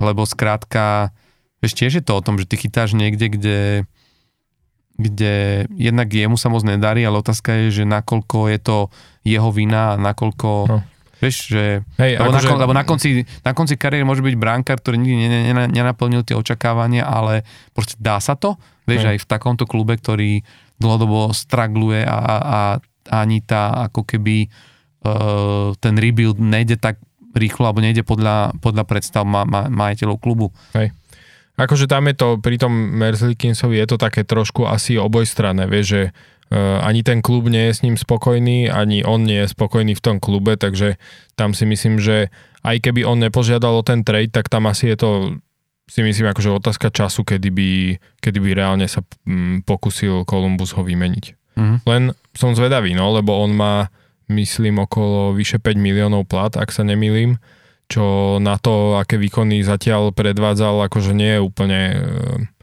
lebo 0.00 0.24
skrátka, 0.24 1.12
vieš, 1.60 1.76
tiež 1.76 2.00
je 2.00 2.04
to 2.04 2.16
o 2.16 2.24
tom, 2.24 2.40
že 2.40 2.48
ty 2.48 2.56
chytáš 2.56 2.96
niekde, 2.96 3.28
kde 3.28 3.58
kde 4.98 5.70
jednak 5.78 6.10
jemu 6.10 6.34
sa 6.34 6.50
moc 6.50 6.66
nedarí, 6.66 7.06
ale 7.06 7.22
otázka 7.22 7.54
je, 7.54 7.70
že 7.70 7.84
nakoľko 7.86 8.50
je 8.50 8.58
to 8.58 8.76
jeho 9.22 9.54
vina 9.54 9.94
a 9.94 10.00
nakoľko... 10.00 10.50
No 10.66 10.78
Vieš, 11.18 11.36
že... 11.50 11.82
Hej, 11.98 12.22
lebo, 12.22 12.30
akože- 12.30 12.46
na, 12.46 12.50
kon- 12.50 12.60
lebo 12.62 12.72
na, 12.74 12.84
konci, 12.86 13.08
na 13.42 13.52
konci 13.54 13.74
kariéry 13.74 14.06
môže 14.06 14.22
byť 14.22 14.36
bránkar, 14.38 14.78
ktorý 14.78 15.02
nikdy 15.02 15.16
ne- 15.18 15.30
ne- 15.30 15.54
ne- 15.54 15.72
nenaplnil 15.74 16.22
tie 16.22 16.38
očakávania, 16.38 17.02
ale 17.06 17.42
proste 17.74 17.98
dá 17.98 18.22
sa 18.22 18.38
to. 18.38 18.54
Vieš, 18.86 19.02
Hej. 19.02 19.10
aj 19.10 19.18
v 19.22 19.26
takomto 19.26 19.64
klube, 19.66 19.98
ktorý 19.98 20.46
dlhodobo 20.78 21.34
stragluje 21.34 22.06
a, 22.06 22.16
a, 22.16 22.36
a 22.38 22.60
ani 23.10 23.42
tá 23.42 23.90
ako 23.90 24.06
keby 24.06 24.46
uh, 25.02 25.74
ten 25.82 25.98
rebuild 25.98 26.38
nejde 26.38 26.78
tak 26.78 27.02
rýchlo, 27.34 27.66
alebo 27.68 27.82
nejde 27.82 28.06
podľa, 28.06 28.56
podľa 28.62 28.84
predstav 28.86 29.26
ma, 29.26 29.42
ma, 29.44 29.66
majiteľov 29.68 30.16
klubu. 30.22 30.54
Akože 31.58 31.90
tam 31.90 32.06
je 32.06 32.14
to, 32.14 32.28
pri 32.38 32.54
tom 32.54 32.70
Merzlikinsovi 32.70 33.82
je 33.82 33.86
to 33.90 33.96
také 33.98 34.22
trošku 34.22 34.62
asi 34.62 34.94
obojstranné, 34.94 35.66
vieš, 35.66 35.86
že 35.90 36.02
ani 36.56 37.04
ten 37.04 37.20
klub 37.20 37.52
nie 37.52 37.68
je 37.68 37.76
s 37.76 37.84
ním 37.84 38.00
spokojný, 38.00 38.72
ani 38.72 39.04
on 39.04 39.28
nie 39.28 39.44
je 39.44 39.52
spokojný 39.52 39.92
v 39.92 40.04
tom 40.04 40.16
klube, 40.16 40.56
takže 40.56 40.96
tam 41.36 41.52
si 41.52 41.68
myslím, 41.68 42.00
že 42.00 42.32
aj 42.64 42.80
keby 42.80 43.04
on 43.04 43.20
nepožiadal 43.20 43.80
o 43.80 43.86
ten 43.86 44.00
trade, 44.00 44.32
tak 44.32 44.48
tam 44.48 44.64
asi 44.66 44.92
je 44.92 44.96
to 44.96 45.10
si 45.88 46.04
myslím 46.04 46.28
akože 46.28 46.52
otázka 46.52 46.92
času, 46.92 47.24
kedy 47.24 47.48
by, 47.48 47.70
kedy 48.20 48.38
by 48.44 48.50
reálne 48.52 48.84
sa 48.84 49.00
mm, 49.24 49.64
pokusil 49.64 50.28
Columbus 50.28 50.76
ho 50.76 50.84
vymeniť. 50.84 51.56
Mhm. 51.56 51.76
Len 51.88 52.02
som 52.36 52.52
zvedavý, 52.52 52.92
no, 52.92 53.08
lebo 53.10 53.34
on 53.34 53.56
má, 53.56 53.88
myslím, 54.28 54.84
okolo 54.84 55.32
vyše 55.32 55.58
5 55.58 55.80
miliónov 55.80 56.28
plat, 56.28 56.52
ak 56.54 56.70
sa 56.70 56.84
nemýlim, 56.84 57.40
čo 57.88 58.36
na 58.36 58.60
to, 58.60 59.00
aké 59.00 59.16
výkony 59.16 59.64
zatiaľ 59.64 60.12
predvádzal, 60.12 60.86
akože 60.86 61.16
nie 61.16 61.40
je 61.40 61.40
úplne 61.40 61.80
e, 61.80 61.96
e, 61.96 62.57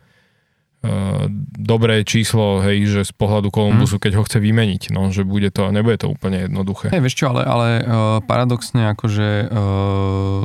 dobré 1.52 2.04
číslo, 2.04 2.62
hej, 2.62 2.86
že 2.86 3.02
z 3.04 3.14
pohľadu 3.14 3.50
Kolumbusu, 3.50 3.98
keď 3.98 4.18
ho 4.18 4.24
chce 4.24 4.38
vymeniť, 4.38 4.90
no, 4.90 5.10
že 5.10 5.24
bude 5.24 5.50
to, 5.50 5.70
nebude 5.70 5.98
to 5.98 6.08
úplne 6.08 6.46
jednoduché. 6.46 6.90
Hej, 6.90 7.02
vieš 7.02 7.16
čo, 7.18 7.26
ale, 7.30 7.42
ale 7.44 7.68
uh, 7.80 7.86
paradoxne 8.22 8.92
akože 8.92 9.30
uh, 9.46 9.58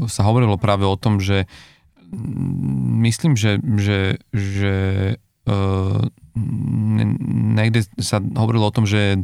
sa 0.06 0.22
hovorilo 0.24 0.56
práve 0.56 0.84
o 0.84 0.96
tom, 0.96 1.18
že 1.18 1.44
mm, 2.10 3.04
myslím, 3.04 3.32
že, 3.34 3.58
že, 3.76 4.00
že 4.30 4.74
niekde 7.54 7.84
sa 7.98 8.20
hovorilo 8.20 8.70
o 8.70 8.74
tom, 8.74 8.86
že 8.86 9.22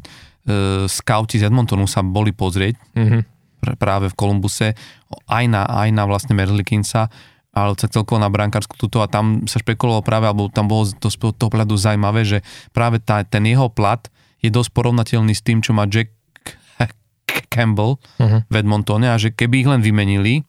scouti 0.87 1.43
z 1.43 1.51
Edmontonu 1.51 1.91
sa 1.91 2.07
boli 2.07 2.31
pozrieť 2.31 2.79
Mhm. 2.95 3.19
pr- 3.63 3.77
práve 3.79 4.07
v 4.07 4.15
Kolumbuse 4.15 4.79
aj 5.27 5.45
na, 5.47 5.67
aj 5.67 5.89
na 5.91 6.07
vlastne 6.07 6.35
Merlikinsa, 6.35 7.11
ale 7.57 7.73
celkovo 7.81 8.21
na 8.21 8.29
brankárskú 8.29 8.77
túto 8.77 9.01
a 9.01 9.09
tam 9.09 9.49
sa 9.49 9.57
špekulovalo 9.57 10.05
práve, 10.05 10.29
alebo 10.29 10.53
tam 10.53 10.69
bolo 10.69 10.93
to 10.93 11.09
z 11.09 11.17
toho 11.17 11.49
pohľadu 11.49 11.73
zaujímavé, 11.81 12.29
že 12.29 12.39
práve 12.77 13.01
tá, 13.01 13.25
ten 13.25 13.49
jeho 13.49 13.73
plat 13.73 14.05
je 14.45 14.53
dosť 14.53 14.77
porovnateľný 14.77 15.33
s 15.33 15.41
tým, 15.41 15.65
čo 15.65 15.73
má 15.73 15.89
Jack 15.89 16.13
Campbell 17.49 17.97
Mhm. 18.21 18.39
v 18.53 18.55
Edmontone 18.61 19.09
a 19.09 19.17
že 19.17 19.33
keby 19.33 19.65
ich 19.65 19.69
len 19.73 19.81
vymenili, 19.81 20.45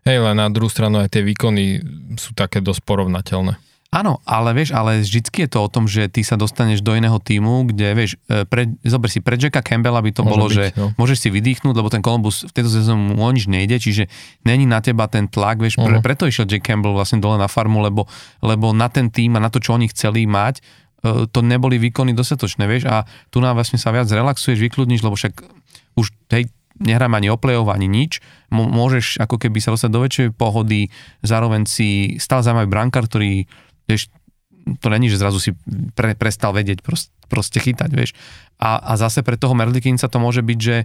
Hej, 0.00 0.16
len 0.16 0.40
na 0.40 0.48
druhú 0.48 0.72
stranu 0.72 0.96
aj 0.96 1.12
tie 1.12 1.20
výkony 1.20 1.84
sú 2.16 2.32
také 2.32 2.64
dosť 2.64 2.88
porovnateľné. 2.88 3.52
Áno, 3.90 4.22
ale 4.22 4.54
vieš, 4.54 4.70
ale 4.70 5.02
vždycky 5.02 5.44
je 5.44 5.50
to 5.50 5.66
o 5.66 5.68
tom, 5.68 5.90
že 5.90 6.06
ty 6.06 6.22
sa 6.22 6.38
dostaneš 6.38 6.78
do 6.78 6.94
iného 6.94 7.18
týmu, 7.18 7.66
kde 7.74 7.90
vieš, 7.98 8.22
e, 8.30 8.46
pre, 8.46 8.70
zober 8.86 9.10
si, 9.10 9.18
pre 9.18 9.34
Jacka 9.34 9.66
Campbella 9.66 9.98
by 9.98 10.14
to 10.14 10.22
Môže 10.22 10.30
bolo, 10.30 10.44
byť, 10.46 10.54
že 10.54 10.64
no. 10.78 10.86
môžeš 10.94 11.18
si 11.26 11.28
vydýchnuť, 11.34 11.74
lebo 11.74 11.90
ten 11.90 11.98
Columbus 11.98 12.46
v 12.46 12.54
tejto 12.54 12.70
sezóne 12.70 13.18
mu 13.18 13.26
nič 13.34 13.50
nejde, 13.50 13.82
čiže 13.82 14.06
není 14.46 14.62
na 14.62 14.78
teba 14.78 15.10
ten 15.10 15.26
tlak, 15.26 15.58
vieš, 15.58 15.74
pre, 15.82 15.98
Mhm. 15.98 16.06
preto 16.06 16.30
išiel 16.30 16.46
Jack 16.46 16.70
Campbell 16.70 16.94
vlastne 16.94 17.18
dole 17.18 17.34
na 17.34 17.50
farmu, 17.50 17.82
lebo, 17.82 18.06
lebo 18.46 18.70
na 18.70 18.86
ten 18.86 19.10
tým 19.10 19.34
a 19.34 19.42
na 19.42 19.50
to, 19.50 19.58
čo 19.58 19.74
oni 19.74 19.90
chceli 19.90 20.22
mať, 20.22 20.62
e, 21.02 21.26
to 21.26 21.42
neboli 21.42 21.82
výkony 21.82 22.14
dostatočné, 22.14 22.70
vieš, 22.70 22.86
a 22.86 23.02
tu 23.34 23.42
nám 23.42 23.58
vlastne 23.58 23.82
sa 23.82 23.90
viac 23.90 24.06
relaxuješ, 24.06 24.70
vykludníš, 24.70 25.02
lebo 25.02 25.18
však 25.18 25.34
už, 25.98 26.14
hej, 26.30 26.46
nehrám 26.80 27.12
ani 27.12 27.28
o 27.28 27.36
ani 27.68 27.86
nič. 27.86 28.24
Môžeš 28.48 29.20
ako 29.20 29.36
keby 29.36 29.60
sa 29.60 29.76
dostať 29.76 29.90
do 29.92 30.00
väčšej 30.00 30.28
pohody, 30.34 30.88
zároveň 31.20 31.68
si 31.68 32.16
stále 32.16 32.40
zaujímavý 32.40 32.72
brankár, 32.72 33.04
ktorý, 33.06 33.44
vieš, 33.90 34.08
to 34.78 34.86
není, 34.92 35.10
že 35.10 35.18
zrazu 35.18 35.42
si 35.42 35.50
pre, 35.98 36.14
prestal 36.14 36.54
vedieť 36.54 36.84
proste, 37.26 37.58
chytať, 37.58 37.90
vieš. 37.90 38.14
A, 38.60 38.78
a 38.78 38.92
zase 38.94 39.26
pre 39.26 39.34
toho 39.34 39.56
Merlikinca 39.56 40.06
to 40.06 40.22
môže 40.22 40.44
byť, 40.44 40.58
že 40.60 40.76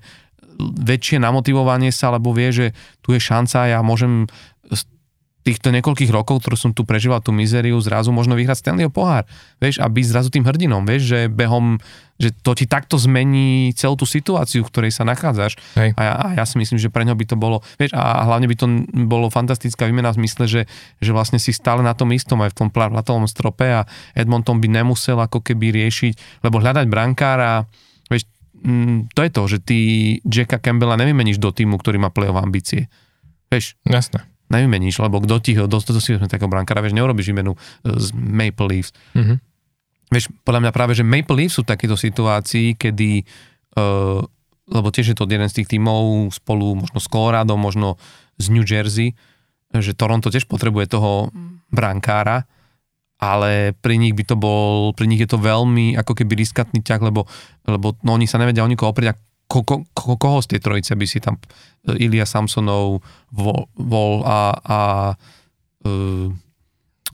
väčšie 0.60 1.20
namotivovanie 1.20 1.92
sa, 1.92 2.16
lebo 2.16 2.32
vie, 2.32 2.50
že 2.50 2.68
tu 3.04 3.12
je 3.12 3.20
šanca, 3.20 3.68
ja 3.68 3.80
môžem 3.84 4.32
týchto 5.46 5.70
niekoľkých 5.70 6.10
rokov, 6.10 6.42
ktorú 6.42 6.58
som 6.58 6.72
tu 6.74 6.82
prežíval, 6.90 7.22
tú 7.22 7.30
mizériu, 7.30 7.78
zrazu 7.78 8.10
možno 8.10 8.34
vyhrať 8.34 8.66
Stanleyho 8.66 8.90
pohár, 8.90 9.30
vieš, 9.62 9.78
a 9.78 9.86
byť 9.86 10.06
zrazu 10.10 10.34
tým 10.34 10.42
hrdinom, 10.42 10.82
vieš, 10.90 11.06
že 11.06 11.20
behom, 11.30 11.78
že 12.18 12.34
to 12.42 12.58
ti 12.58 12.66
takto 12.66 12.98
zmení 12.98 13.70
celú 13.78 13.94
tú 13.94 14.10
situáciu, 14.10 14.66
v 14.66 14.70
ktorej 14.74 14.92
sa 14.98 15.06
nachádzaš. 15.06 15.62
Hej. 15.78 15.94
A 15.94 16.02
ja, 16.02 16.14
a 16.18 16.26
ja 16.42 16.46
si 16.50 16.58
myslím, 16.58 16.82
že 16.82 16.90
pre 16.90 17.06
ňo 17.06 17.14
by 17.14 17.26
to 17.30 17.38
bolo, 17.38 17.62
vieš, 17.78 17.94
a 17.94 18.26
hlavne 18.26 18.50
by 18.50 18.58
to 18.58 18.66
bolo 19.06 19.30
fantastická 19.30 19.86
výmena 19.86 20.10
v 20.18 20.26
zmysle, 20.26 20.50
že, 20.50 20.62
že 20.98 21.12
vlastne 21.14 21.38
si 21.38 21.54
stále 21.54 21.86
na 21.86 21.94
tom 21.94 22.10
istom 22.10 22.42
aj 22.42 22.50
v 22.50 22.66
tom 22.66 22.70
pla- 22.74 22.90
platovom 22.90 23.30
strope 23.30 23.70
a 23.70 23.86
Edmonton 24.18 24.58
by 24.58 24.66
nemusel 24.66 25.22
ako 25.22 25.46
keby 25.46 25.70
riešiť, 25.78 26.42
lebo 26.42 26.58
hľadať 26.58 26.90
brankára, 26.90 27.70
vieš, 28.10 28.26
mm, 28.66 29.14
to 29.14 29.22
je 29.22 29.30
to, 29.30 29.42
že 29.46 29.58
ty 29.62 29.78
Jacka 30.26 30.58
Campbella 30.58 30.98
nevymeníš 30.98 31.38
do 31.38 31.54
týmu, 31.54 31.78
ktorý 31.78 32.02
má 32.02 32.10
play 32.10 32.34
ambície. 32.34 32.90
Vieš, 33.54 33.78
Jasné. 33.86 34.35
Nevymeníš, 34.50 35.02
lebo 35.02 35.22
kto 35.24 35.42
ti 35.42 35.58
ho, 35.58 35.66
dosť 35.66 35.98
si 35.98 36.14
vezme 36.14 36.30
takého 36.30 36.50
brankára, 36.50 36.84
vieš, 36.86 36.94
neurobiš 36.94 37.34
výmenu 37.34 37.54
e, 37.54 37.60
z 37.98 38.14
Maple 38.14 38.68
Leafs. 38.70 38.94
Mhm. 39.18 39.36
Vieš, 40.14 40.30
podľa 40.46 40.70
mňa 40.70 40.72
práve, 40.72 40.94
že 40.94 41.02
Maple 41.02 41.44
Leafs 41.44 41.58
sú 41.58 41.66
takéto 41.66 41.98
situácii, 41.98 42.78
kedy, 42.78 43.26
uh, 43.74 44.22
lebo 44.70 44.88
tiež 44.94 45.12
je 45.12 45.18
to 45.18 45.26
jeden 45.26 45.50
z 45.50 45.58
tých 45.62 45.76
tímov 45.76 46.30
spolu 46.30 46.78
možno 46.78 47.02
s 47.02 47.10
Colorado, 47.10 47.58
možno 47.58 47.98
z 48.38 48.54
New 48.54 48.62
Jersey, 48.62 49.18
že 49.74 49.98
Toronto 49.98 50.30
tiež 50.30 50.46
potrebuje 50.46 50.94
toho 50.94 51.34
brankára, 51.74 52.46
ale 53.18 53.74
pri 53.74 53.98
nich 53.98 54.14
by 54.14 54.24
to 54.30 54.38
bol, 54.38 54.94
pri 54.94 55.10
nich 55.10 55.26
je 55.26 55.30
to 55.30 55.42
veľmi 55.42 55.98
ako 55.98 56.14
keby 56.14 56.38
riskantný 56.38 56.86
ťah, 56.86 57.02
lebo, 57.02 57.26
lebo 57.66 57.98
no, 58.06 58.16
oni 58.16 58.30
sa 58.30 58.38
nevedia 58.38 58.62
o 58.62 58.70
nikoho 58.70 58.94
oprieť 58.94 59.18
ko, 59.48 59.62
ko, 59.64 59.86
ko, 59.94 60.18
koho 60.18 60.40
z 60.42 60.56
tej 60.56 60.62
trojice 60.62 60.94
by 60.98 61.06
si 61.06 61.20
tam 61.22 61.38
e, 61.38 61.98
Ilia 62.02 62.26
Samsonov 62.26 63.02
vol, 63.30 63.70
vol 63.78 64.26
a, 64.26 64.58
a 64.58 64.80
uh, 65.86 66.30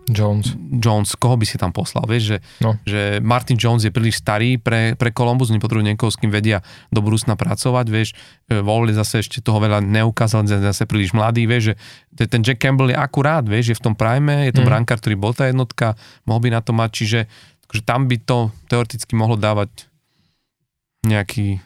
Jones. 0.09 0.57
Jones, 0.81 1.13
koho 1.13 1.37
by 1.37 1.45
si 1.45 1.61
tam 1.61 1.69
poslal, 1.69 2.03
vieš, 2.09 2.35
že, 2.35 2.37
No. 2.59 2.73
že 2.83 3.21
Martin 3.21 3.55
Jones 3.55 3.85
je 3.85 3.93
príliš 3.93 4.17
starý 4.19 4.57
pre, 4.57 4.97
pre 4.97 5.13
Columbus, 5.13 5.53
oni 5.53 5.61
potrebujú 5.61 5.85
niekoho, 5.85 6.09
s 6.09 6.17
kým 6.17 6.33
vedia 6.33 6.65
do 6.89 7.05
budúcna 7.05 7.37
pracovať, 7.37 7.85
vieš, 7.87 8.09
Vol 8.49 8.89
zase 8.91 9.21
ešte 9.23 9.39
toho 9.39 9.61
veľa 9.61 9.79
neukázal, 9.79 10.43
je 10.43 10.59
zase 10.59 10.83
príliš 10.89 11.15
mladý, 11.15 11.45
vieš, 11.47 11.71
že 12.17 12.27
ten- 12.27 12.43
Jack 12.43 12.59
Campbell 12.59 12.91
je 12.91 12.97
akurát, 12.97 13.45
vieš, 13.45 13.71
je 13.71 13.77
v 13.77 13.83
tom 13.87 13.95
prime, 13.95 14.49
je 14.49 14.53
to 14.57 14.65
mm. 14.65 14.67
brankár, 14.67 14.99
ktorý 14.99 15.15
bol 15.15 15.31
tá 15.31 15.47
jednotka, 15.47 15.95
mohol 16.27 16.43
by 16.43 16.49
na 16.51 16.61
to 16.65 16.73
mať, 16.75 16.89
čiže 16.91 17.19
že 17.71 17.81
tam 17.87 18.11
by 18.11 18.19
to 18.19 18.51
teoreticky 18.67 19.15
mohlo 19.15 19.39
dávať 19.39 19.87
nejaký, 21.07 21.63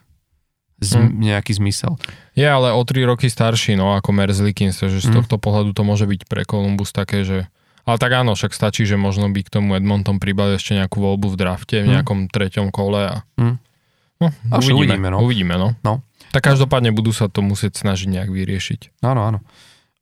z, 0.76 0.91
Mm. 0.99 1.10
nejaký 1.23 1.56
zmysel. 1.56 1.95
Je 2.35 2.43
ale 2.43 2.76
o 2.76 2.81
3 2.84 3.07
roky 3.07 3.31
starší, 3.31 3.76
no, 3.76 3.95
ako 3.95 4.11
Merzlikins, 4.11 4.76
takže 4.77 4.99
z 4.99 5.10
Mm. 5.10 5.15
tohto 5.23 5.35
pohľadu 5.39 5.72
to 5.72 5.84
môže 5.84 6.03
byť 6.03 6.27
pre 6.27 6.43
Columbus 6.43 6.91
také, 6.91 7.23
že... 7.23 7.47
Ale 7.85 8.02
tak 8.02 8.11
áno, 8.11 8.34
však 8.34 8.52
stačí, 8.52 8.84
že 8.84 8.97
možno 8.97 9.30
by 9.30 9.45
k 9.45 9.53
tomu 9.53 9.77
Edmonton 9.77 10.18
pribalil 10.18 10.57
ešte 10.57 10.73
nejakú 10.73 10.97
voľbu 10.99 11.31
v 11.31 11.38
drafte, 11.38 11.77
v 11.80 11.88
Mm. 11.88 11.93
nejakom 11.95 12.19
treťom 12.27 12.68
kole 12.73 13.02
a... 13.07 13.15
Mm. 13.38 13.56
No, 14.15 14.27
A 14.52 14.56
však 14.60 14.76
uvidíme, 14.76 15.07
no. 15.11 15.19
Uvidíme, 15.19 15.56
no. 15.56 15.76
No. 15.84 15.99
Tak 16.31 16.43
každopádne 16.43 16.91
budú 16.91 17.11
sa 17.11 17.27
to 17.27 17.39
musieť 17.39 17.80
snažiť 17.80 18.07
nejak 18.11 18.31
vyriešiť. 18.31 19.03
Áno, 19.03 19.27
áno. 19.27 19.39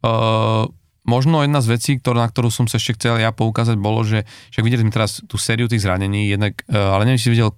Uh, 0.01 0.69
možno 1.03 1.41
jedna 1.41 1.61
z 1.61 1.67
vecí, 1.73 1.91
ktorá, 1.97 2.25
na 2.25 2.29
ktorú 2.29 2.49
som 2.49 2.65
sa 2.65 2.77
ešte 2.77 2.97
chcel 2.97 3.17
ja 3.19 3.33
poukázať, 3.33 3.77
bolo, 3.77 4.05
že 4.05 4.25
však 4.53 4.63
videli 4.63 4.81
sme 4.85 4.93
teraz 4.93 5.21
tú 5.25 5.37
sériu 5.37 5.65
tých 5.65 5.81
zranení, 5.81 6.29
jednak, 6.29 6.61
uh, 6.69 6.93
ale 6.93 7.05
neviem, 7.05 7.19
či 7.19 7.29
si 7.29 7.33
videl, 7.33 7.51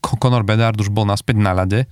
Conor 0.00 0.42
Bedard 0.42 0.76
už 0.76 0.88
bol 0.88 1.04
naspäť 1.04 1.38
na 1.38 1.52
ľade, 1.52 1.86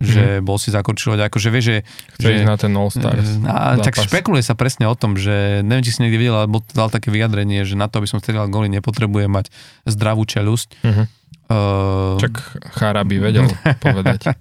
že 0.00 0.40
bol 0.40 0.56
si 0.56 0.72
zakorčilovať, 0.72 1.28
akože 1.28 1.48
vieš, 1.52 1.64
že... 1.64 1.76
Chce 2.16 2.24
že 2.24 2.32
ísť 2.40 2.48
na 2.48 2.56
ten 2.56 2.72
All-Star. 2.72 3.14
a, 3.44 3.76
tak 3.78 4.00
špekuluje 4.00 4.40
sa 4.40 4.56
presne 4.56 4.88
o 4.88 4.96
tom, 4.96 5.20
že 5.20 5.60
neviem, 5.60 5.84
či 5.84 5.92
si 5.94 6.00
niekde 6.00 6.18
videl, 6.18 6.36
alebo 6.36 6.64
dal 6.72 6.88
také 6.88 7.12
vyjadrenie, 7.12 7.62
že 7.62 7.76
na 7.76 7.86
to, 7.86 8.00
aby 8.00 8.08
som 8.08 8.18
strieľal 8.18 8.48
góly, 8.48 8.72
nepotrebuje 8.72 9.28
mať 9.28 9.46
zdravú 9.84 10.24
čelusť. 10.24 10.80
Mhm. 10.82 11.04
Uh, 11.44 12.16
Čak 12.16 12.32
Chára 12.72 13.02
by 13.02 13.16
vedel 13.18 13.44
povedať. 13.84 14.32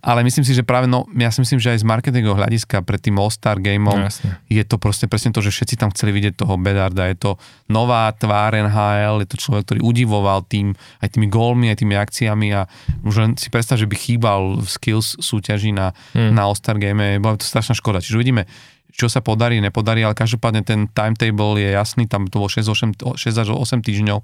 ale 0.00 0.22
myslím 0.22 0.40
si, 0.40 0.50
že 0.50 0.60
práve, 0.60 0.84
no, 0.84 1.04
ja 1.12 1.28
si 1.28 1.38
myslím, 1.38 1.58
že 1.58 1.70
aj 1.70 1.80
z 1.80 1.86
marketingového 1.86 2.38
hľadiska 2.38 2.80
pred 2.80 2.98
tým 2.98 3.14
All-Star 3.14 3.58
gameom 3.58 4.00
No, 4.00 4.08
jasne. 4.08 4.40
je 4.46 4.60
to 4.60 4.76
proste 4.76 5.04
presne 5.04 5.28
to, 5.28 5.38
že 5.38 5.50
všetci 5.50 5.76
tam 5.76 5.90
chceli 5.90 6.14
vidieť 6.14 6.34
toho 6.36 6.56
Bedarda. 6.56 7.04
Je 7.06 7.18
to 7.18 7.30
nová 7.66 8.08
tvár 8.10 8.54
NHL, 8.54 9.20
je 9.20 9.28
to 9.28 9.36
človek, 9.36 9.62
ktorý 9.66 9.80
udivoval 9.82 10.40
tým, 10.42 10.72
aj 10.98 11.08
tými 11.10 11.26
gólmi, 11.26 11.68
aj 11.68 11.78
tými 11.78 11.94
akciami 11.94 12.48
a 12.52 12.64
už 13.02 13.14
len 13.18 13.30
si 13.34 13.48
predstav, 13.48 13.76
že 13.76 13.84
by 13.84 13.94
chýbal 13.94 14.56
v 14.56 14.66
skills 14.66 15.18
súťaží 15.18 15.68
na, 15.70 15.92
Hmm. 16.10 16.32
na 16.32 16.44
All-Star 16.44 16.76
game. 16.76 17.18
Bola 17.18 17.34
to 17.34 17.44
strašná 17.44 17.72
škoda. 17.72 17.98
Čiže 17.98 18.16
uvidíme, 18.16 18.48
čo 18.88 19.06
sa 19.06 19.18
podarí, 19.18 19.58
nepodarí, 19.58 20.00
ale 20.00 20.12
každopádne 20.12 20.62
ten 20.62 20.86
timetable 20.86 21.56
je 21.56 21.68
jasný, 21.68 22.06
tam 22.06 22.24
to 22.24 22.38
bolo 22.38 22.48
6, 22.48 22.62
8, 22.64 22.94
6 23.12 23.20
až 23.36 23.48
8 23.50 23.60
týždňov, 23.80 24.22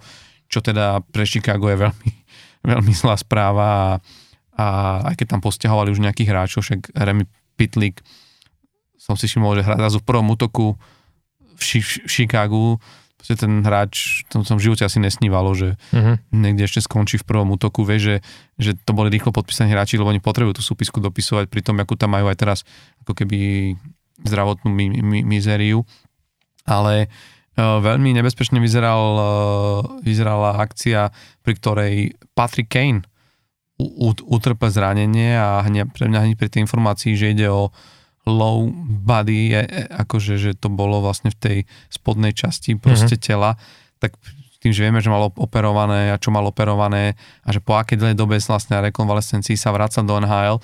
čo 0.50 0.58
teda 0.58 1.00
pre 1.14 1.22
Chicago 1.22 1.70
je 1.70 1.78
veľmi, 1.78 2.10
veľmi 2.74 2.92
zlá 2.92 3.14
správa 3.14 3.66
a, 3.70 3.88
a 4.58 4.66
aj 5.08 5.14
keď 5.22 5.26
tam 5.38 5.40
posťahovali 5.40 5.94
už 5.94 6.02
nejakých 6.02 6.30
hráčov, 6.34 6.66
však 6.66 6.90
Remy 6.92 7.24
Pitlik, 7.54 8.02
som 8.98 9.14
si 9.14 9.30
všimol, 9.30 9.56
že 9.56 9.64
hrá 9.64 9.78
zrazu 9.78 10.02
v 10.02 10.08
prvom 10.10 10.28
útoku 10.34 10.76
v, 11.56 11.62
Ši- 11.62 12.04
v 12.04 12.10
Chicagu, 12.10 12.76
proste 13.20 13.36
ten 13.36 13.60
hráč, 13.60 14.24
to 14.32 14.40
som 14.48 14.56
v 14.56 14.64
živote 14.72 14.80
asi 14.80 14.96
nesnívalo, 14.96 15.52
že 15.52 15.76
uh-huh. 15.92 16.16
niekde 16.32 16.64
ešte 16.64 16.80
skončí 16.80 17.20
v 17.20 17.28
prvom 17.28 17.52
útoku, 17.52 17.84
vie, 17.84 18.00
že, 18.00 18.16
že 18.56 18.72
to 18.72 18.96
boli 18.96 19.12
rýchlo 19.12 19.28
podpísaní 19.28 19.76
hráči, 19.76 20.00
lebo 20.00 20.08
oni 20.08 20.24
potrebujú 20.24 20.56
tú 20.56 20.64
súpisku 20.64 21.04
dopisovať 21.04 21.52
pri 21.52 21.60
tom, 21.60 21.76
akú 21.80 22.00
tam 22.00 22.16
majú 22.16 22.32
aj 22.32 22.40
teraz 22.40 22.58
ako 23.04 23.12
keby 23.12 23.72
zdravotnú 24.24 24.72
mi- 24.72 25.04
mi- 25.04 25.24
mizériu. 25.24 25.84
Ale 26.64 27.12
veľmi 27.60 28.16
nebezpečne 28.16 28.62
vyzeral, 28.62 29.02
uh, 29.16 29.24
vyzerala 30.00 30.60
akcia, 30.60 31.10
pri 31.44 31.52
ktorej 31.58 31.94
Patrick 32.32 32.70
Kane 32.72 33.04
utrpel 34.28 34.68
zranenie 34.68 35.40
a 35.40 35.64
hneď, 35.64 35.88
pre 35.88 36.04
mňa 36.12 36.20
hneď 36.28 36.36
pri 36.36 36.48
tej 36.52 36.68
informácii, 36.68 37.16
že 37.16 37.32
ide 37.32 37.48
o 37.48 37.72
low 38.28 38.68
body, 38.84 39.56
je, 39.56 39.60
akože 39.88 40.36
že 40.36 40.52
to 40.52 40.68
bolo 40.68 41.00
vlastne 41.00 41.32
v 41.32 41.38
tej 41.40 41.58
spodnej 41.88 42.36
časti 42.36 42.76
proste 42.76 43.16
mm-hmm. 43.16 43.24
tela, 43.24 43.56
tak 43.96 44.20
tým, 44.60 44.76
že 44.76 44.84
vieme, 44.84 45.00
že 45.00 45.08
mal 45.08 45.32
operované 45.32 46.12
a 46.12 46.20
čo 46.20 46.28
mal 46.28 46.44
operované 46.44 47.16
a 47.40 47.48
že 47.48 47.64
po 47.64 47.80
akej 47.80 47.96
dlhej 47.96 48.16
dobe 48.16 48.36
vlastne 48.36 48.76
rekonvalescencii 48.76 49.56
sa 49.56 49.72
vraca 49.72 50.04
do 50.04 50.12
NHL. 50.20 50.60
E, 50.60 50.62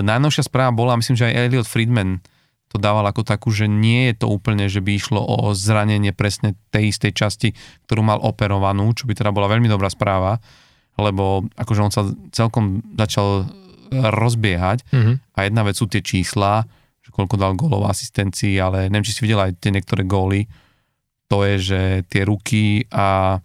najnovšia 0.00 0.48
správa 0.48 0.72
bola, 0.72 0.96
myslím, 0.96 1.20
že 1.20 1.28
aj 1.28 1.36
Elliot 1.36 1.68
Friedman 1.68 2.24
to 2.70 2.78
dával 2.78 3.02
ako 3.02 3.26
takú, 3.26 3.50
že 3.50 3.66
nie 3.66 4.14
je 4.14 4.22
to 4.22 4.26
úplne, 4.30 4.70
že 4.70 4.78
by 4.78 4.94
išlo 4.94 5.18
o 5.18 5.50
zranenie 5.58 6.14
presne 6.14 6.54
tej 6.70 6.94
istej 6.94 7.12
časti, 7.12 7.48
ktorú 7.90 8.06
mal 8.06 8.22
operovanú, 8.22 8.94
čo 8.94 9.10
by 9.10 9.18
teda 9.18 9.34
bola 9.34 9.50
veľmi 9.50 9.66
dobrá 9.66 9.90
správa, 9.90 10.38
lebo 10.94 11.50
akože 11.58 11.80
on 11.82 11.92
sa 11.92 12.06
celkom 12.30 12.86
začal 12.94 13.50
rozbiehať 13.90 14.86
mm-hmm. 14.86 15.14
a 15.34 15.38
jedna 15.50 15.62
vec 15.66 15.74
sú 15.74 15.90
tie 15.90 15.98
čísla, 15.98 16.62
že 17.02 17.10
koľko 17.10 17.34
dal 17.34 17.58
gólov 17.58 17.90
asistencií, 17.90 18.54
ale 18.62 18.86
neviem, 18.86 19.02
či 19.02 19.18
si 19.18 19.26
videl 19.26 19.42
aj 19.42 19.58
tie 19.58 19.74
niektoré 19.74 20.06
góly, 20.06 20.46
to 21.26 21.42
je, 21.42 21.56
že 21.58 21.80
tie 22.06 22.22
ruky 22.22 22.86
a 22.94 23.38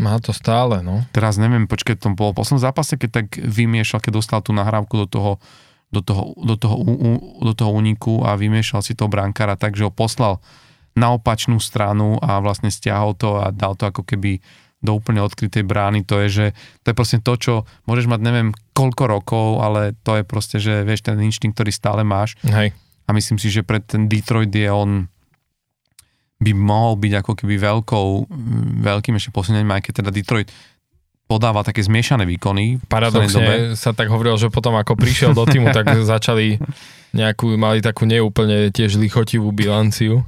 má 0.00 0.16
to 0.16 0.32
stále, 0.32 0.80
no. 0.80 1.04
Teraz 1.12 1.36
neviem, 1.36 1.68
počkaj, 1.68 2.00
to 2.00 2.16
bolo 2.16 2.32
v 2.32 2.40
poslednom 2.40 2.64
zápase, 2.64 2.96
keď 2.96 3.10
tak 3.20 3.26
vymiešal, 3.36 4.00
keď 4.00 4.12
dostal 4.16 4.40
tú 4.40 4.56
nahrávku 4.56 4.96
do 5.04 5.06
toho, 5.08 5.32
do 5.90 6.00
toho, 6.00 6.34
do 6.38 6.54
toho, 6.54 6.76
do 7.42 7.52
toho 7.52 7.70
úniku 7.74 8.22
a 8.22 8.38
vymiešal 8.38 8.80
si 8.86 8.94
toho 8.94 9.10
brankára 9.10 9.58
tak, 9.58 9.74
že 9.74 9.86
ho 9.86 9.92
poslal 9.92 10.38
na 10.94 11.14
opačnú 11.14 11.58
stranu 11.58 12.18
a 12.22 12.38
vlastne 12.38 12.70
stiahol 12.70 13.14
to 13.14 13.42
a 13.42 13.50
dal 13.50 13.74
to 13.74 13.90
ako 13.90 14.06
keby 14.06 14.38
do 14.80 14.96
úplne 14.96 15.20
odkrytej 15.20 15.60
brány, 15.60 16.08
to 16.08 16.16
je, 16.24 16.28
že 16.32 16.46
to 16.80 16.86
je 16.90 16.96
proste 16.96 17.18
to, 17.20 17.32
čo 17.36 17.54
môžeš 17.84 18.08
mať 18.08 18.20
neviem 18.24 18.48
koľko 18.72 19.04
rokov, 19.12 19.46
ale 19.60 19.92
to 20.00 20.16
je 20.16 20.24
proste, 20.24 20.56
že 20.56 20.88
vieš, 20.88 21.04
ten 21.04 21.20
inštinkt, 21.20 21.52
ktorý 21.52 21.68
stále 21.68 22.00
máš. 22.00 22.40
Hej. 22.48 22.72
A 23.04 23.10
myslím 23.12 23.36
si, 23.36 23.52
že 23.52 23.60
pre 23.60 23.84
ten 23.84 24.08
Detroit 24.08 24.48
je 24.48 24.70
on 24.72 25.04
by 26.40 26.52
mohol 26.56 26.96
byť 26.96 27.12
ako 27.20 27.32
keby 27.36 27.60
veľkou, 27.60 28.08
veľkým 28.80 29.20
ešte 29.20 29.28
posunením, 29.36 29.76
aj 29.76 29.84
keď 29.84 29.92
teda 30.00 30.10
Detroit 30.10 30.48
podáva 31.30 31.62
také 31.62 31.86
zmiešané 31.86 32.26
výkony. 32.26 32.82
Paradoxne 32.90 33.78
sa 33.78 33.94
tak 33.94 34.10
hovoril, 34.10 34.34
že 34.34 34.50
potom 34.50 34.74
ako 34.74 34.98
prišiel 34.98 35.30
do 35.30 35.46
týmu, 35.46 35.70
tak 35.70 35.86
začali 36.18 36.58
nejakú, 37.14 37.54
mali 37.54 37.78
takú 37.78 38.02
neúplne 38.02 38.74
tiež 38.74 38.98
lichotivú 38.98 39.54
bilanciu. 39.54 40.26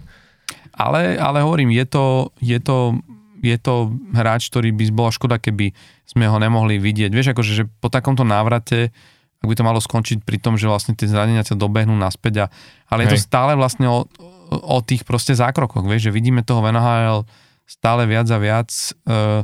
Ale, 0.70 1.18
ale 1.18 1.42
hovorím, 1.42 1.74
je 1.74 1.84
to, 1.90 2.04
je 2.38 2.62
to 2.62 3.02
je 3.42 3.58
to 3.58 3.90
hráč, 4.14 4.54
ktorý 4.54 4.70
by 4.70 4.84
bola 4.94 5.10
škoda, 5.10 5.42
keby 5.42 5.74
sme 6.06 6.30
ho 6.30 6.38
nemohli 6.38 6.78
vidieť. 6.78 7.10
Vieš, 7.10 7.34
akože 7.34 7.52
že 7.58 7.64
po 7.82 7.90
takomto 7.90 8.22
návrate, 8.22 8.94
ak 9.42 9.46
by 9.50 9.54
to 9.58 9.66
malo 9.66 9.82
skončiť 9.82 10.22
pri 10.22 10.38
tom, 10.38 10.54
že 10.54 10.70
vlastne 10.70 10.94
tie 10.94 11.10
zranenia 11.10 11.42
sa 11.42 11.58
dobehnú 11.58 11.98
naspäť. 11.98 12.46
A, 12.46 12.54
ale 12.86 13.02
Hej. 13.02 13.06
je 13.10 13.12
to 13.18 13.26
stále 13.26 13.58
vlastne 13.58 13.90
o, 13.90 14.06
o 14.54 14.78
tých 14.86 15.02
proste 15.02 15.34
zákrokoch, 15.34 15.82
vieš, 15.82 16.06
že 16.06 16.14
vidíme 16.14 16.46
toho 16.46 16.62
v 16.62 16.70
NHL 16.70 17.26
stále 17.66 18.06
viac 18.06 18.30
a 18.30 18.38
viac. 18.38 18.70
Uh, 19.02 19.42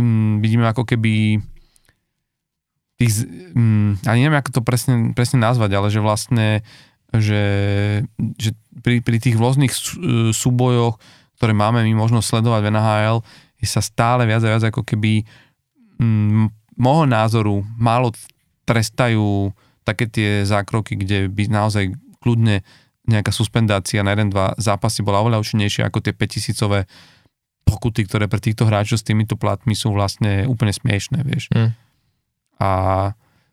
um, 0.00 0.40
vidíme 0.40 0.64
ako 0.64 0.88
keby 0.88 1.44
tých, 2.96 3.12
um, 3.52 3.94
ani 4.08 4.24
neviem, 4.24 4.40
ako 4.40 4.60
to 4.60 4.62
presne, 4.64 5.12
presne 5.12 5.44
nazvať, 5.44 5.70
ale 5.76 5.88
že 5.92 6.00
vlastne 6.00 6.48
že, 7.10 7.42
že 8.38 8.54
pri, 8.86 9.02
pri 9.02 9.18
tých 9.18 9.34
rôznych 9.34 9.74
súbojoch 10.30 10.94
ktoré 11.40 11.56
máme 11.56 11.80
my 11.88 11.96
možno 11.96 12.20
sledovať 12.20 12.60
v 12.60 12.70
NHL, 12.76 13.16
sa 13.64 13.80
stále 13.80 14.28
viac 14.28 14.44
a 14.44 14.52
viac 14.52 14.64
ako 14.68 14.84
keby 14.84 15.24
m, 15.96 16.52
môjho 16.76 17.08
názoru 17.08 17.64
málo 17.80 18.12
trestajú 18.68 19.48
také 19.80 20.04
tie 20.04 20.44
zákroky, 20.44 21.00
kde 21.00 21.32
by 21.32 21.48
naozaj 21.48 21.96
kľudne 22.20 22.60
nejaká 23.08 23.32
suspendácia 23.32 24.04
na 24.04 24.12
1-2 24.12 24.36
zápasy 24.60 25.00
bola 25.00 25.24
oveľa 25.24 25.40
účinnejšia 25.40 25.88
ako 25.88 26.04
tie 26.04 26.12
5000 26.12 26.84
pokuty, 27.70 28.10
ktoré 28.10 28.26
pre 28.26 28.42
týchto 28.42 28.66
hráčov 28.66 28.98
s 28.98 29.06
týmito 29.06 29.38
platmi 29.38 29.78
sú 29.78 29.94
vlastne 29.94 30.50
úplne 30.50 30.74
smiešné, 30.74 31.22
vieš. 31.22 31.46
Mm. 31.54 31.70
A 32.58 32.70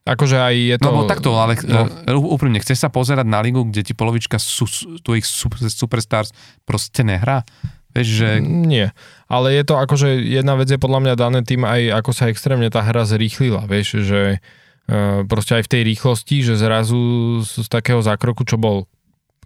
Akože 0.07 0.39
aj 0.39 0.55
je 0.55 0.77
to... 0.79 0.87
No, 0.87 1.03
no 1.03 1.09
takto, 1.11 1.35
ale 1.35 1.59
no. 1.67 1.83
E, 2.07 2.15
úprimne, 2.15 2.63
chceš 2.63 2.79
sa 2.79 2.87
pozerať 2.87 3.27
na 3.27 3.43
ligu, 3.43 3.59
kde 3.67 3.83
ti 3.83 3.91
polovička 3.91 4.39
su, 4.39 4.63
tu 5.03 5.19
ich 5.19 5.27
superstars 5.27 6.31
proste 6.63 7.03
nehrá? 7.03 7.43
Vieš, 7.91 8.07
že... 8.07 8.29
Nie, 8.39 8.95
ale 9.27 9.59
je 9.59 9.63
to 9.67 9.75
akože 9.75 10.15
jedna 10.23 10.55
vec 10.55 10.71
je 10.71 10.79
podľa 10.79 11.03
mňa 11.03 11.13
dané 11.19 11.39
tým 11.43 11.67
aj 11.67 11.99
ako 11.99 12.11
sa 12.15 12.31
extrémne 12.31 12.71
tá 12.71 12.85
hra 12.87 13.03
zrýchlila, 13.03 13.67
vieš, 13.67 14.05
že 14.07 14.39
uh, 14.39 15.27
proste 15.27 15.59
aj 15.59 15.67
v 15.67 15.71
tej 15.75 15.81
rýchlosti, 15.91 16.45
že 16.45 16.55
zrazu 16.55 17.41
z, 17.43 17.65
z 17.65 17.67
takého 17.67 17.99
zákroku, 17.99 18.47
čo 18.47 18.55
bol 18.55 18.87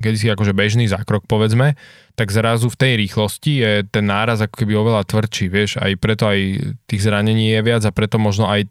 kedysi 0.02 0.34
akože 0.34 0.58
bežný 0.58 0.90
zákrok 0.90 1.30
povedzme, 1.30 1.78
tak 2.18 2.34
zrazu 2.34 2.68
v 2.68 2.80
tej 2.80 2.94
rýchlosti 2.98 3.54
je 3.62 3.72
ten 3.88 4.06
náraz 4.10 4.42
ako 4.44 4.66
keby 4.66 4.74
oveľa 4.76 5.08
tvrdší, 5.08 5.46
vieš, 5.48 5.78
aj 5.80 5.96
preto 6.02 6.28
aj 6.28 6.40
tých 6.90 7.02
zranení 7.02 7.54
je 7.56 7.62
viac 7.62 7.86
a 7.86 7.96
preto 7.96 8.18
možno 8.18 8.50
aj 8.50 8.68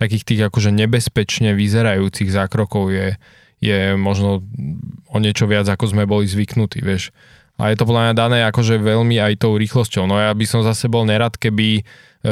takých 0.00 0.24
tých 0.24 0.40
akože 0.48 0.72
nebezpečne 0.72 1.52
vyzerajúcich 1.52 2.32
zákrokov 2.32 2.88
je, 2.88 3.08
je 3.60 3.94
možno 4.00 4.40
o 5.12 5.18
niečo 5.20 5.44
viac, 5.44 5.68
ako 5.68 5.92
sme 5.92 6.08
boli 6.08 6.24
zvyknutí, 6.24 6.80
vieš. 6.80 7.12
A 7.60 7.68
je 7.68 7.76
to 7.76 7.84
podľa 7.84 8.10
mňa 8.10 8.14
dané 8.16 8.38
akože 8.48 8.80
veľmi 8.80 9.20
aj 9.20 9.44
tou 9.44 9.52
rýchlosťou. 9.60 10.08
No 10.08 10.16
ja 10.16 10.32
by 10.32 10.44
som 10.48 10.64
zase 10.64 10.88
bol 10.88 11.04
nerad, 11.04 11.36
keby 11.36 11.68
e, 11.76 11.82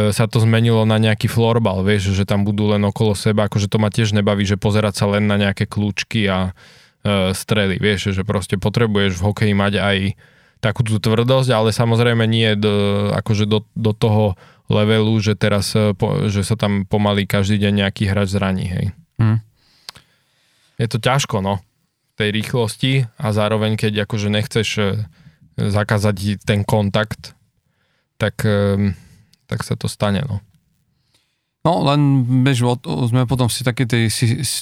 sa 0.09 0.25
to 0.25 0.41
zmenilo 0.41 0.89
na 0.89 0.97
nejaký 0.97 1.29
florbal, 1.29 1.85
vieš, 1.85 2.17
že 2.17 2.25
tam 2.25 2.49
budú 2.49 2.73
len 2.73 2.81
okolo 2.89 3.13
seba, 3.13 3.45
akože 3.45 3.69
to 3.69 3.77
ma 3.77 3.93
tiež 3.93 4.17
nebaví, 4.17 4.49
že 4.49 4.57
pozerať 4.57 5.05
sa 5.05 5.07
len 5.13 5.29
na 5.29 5.37
nejaké 5.37 5.69
kľúčky 5.69 6.25
a 6.33 6.57
strely, 7.07 7.79
vieš, 7.79 8.13
že 8.13 8.27
proste 8.27 8.59
potrebuješ 8.59 9.17
v 9.17 9.25
hokeji 9.25 9.55
mať 9.55 9.75
aj 9.81 9.99
takú 10.59 10.83
tú 10.83 10.99
tvrdosť, 10.99 11.51
ale 11.55 11.71
samozrejme 11.71 12.27
nie 12.27 12.59
do, 12.59 13.09
akože 13.15 13.47
do, 13.47 13.63
do 13.79 13.95
toho 13.95 14.35
levelu, 14.69 15.15
že 15.23 15.39
teraz, 15.39 15.73
e, 15.73 15.95
po, 15.95 16.29
že 16.29 16.45
sa 16.45 16.59
tam 16.59 16.85
pomaly 16.85 17.25
každý 17.25 17.57
deň 17.63 17.87
nejaký 17.87 18.11
hráč 18.11 18.35
zraní, 18.35 18.67
hej. 18.69 18.87
Hmm. 19.17 19.39
Je 20.79 20.87
to 20.87 20.99
ťažko, 20.99 21.43
no 21.43 21.63
tej 22.19 22.35
rýchlosti 22.35 23.07
a 23.15 23.31
zároveň 23.31 23.79
keď 23.79 24.03
akože 24.03 24.29
nechceš 24.29 24.69
e, 24.79 24.85
zakázať 25.55 26.43
ten 26.43 26.67
kontakt, 26.67 27.39
tak, 28.19 28.43
e, 28.43 28.93
tak 29.47 29.63
sa 29.63 29.79
to 29.79 29.87
stane, 29.87 30.27
no. 30.27 30.43
No, 31.67 31.83
len 31.85 32.23
bež, 32.47 32.63
sme 33.11 33.27
potom 33.27 33.51
v 33.51 33.55
takej 33.55 33.87
tej, 33.87 34.05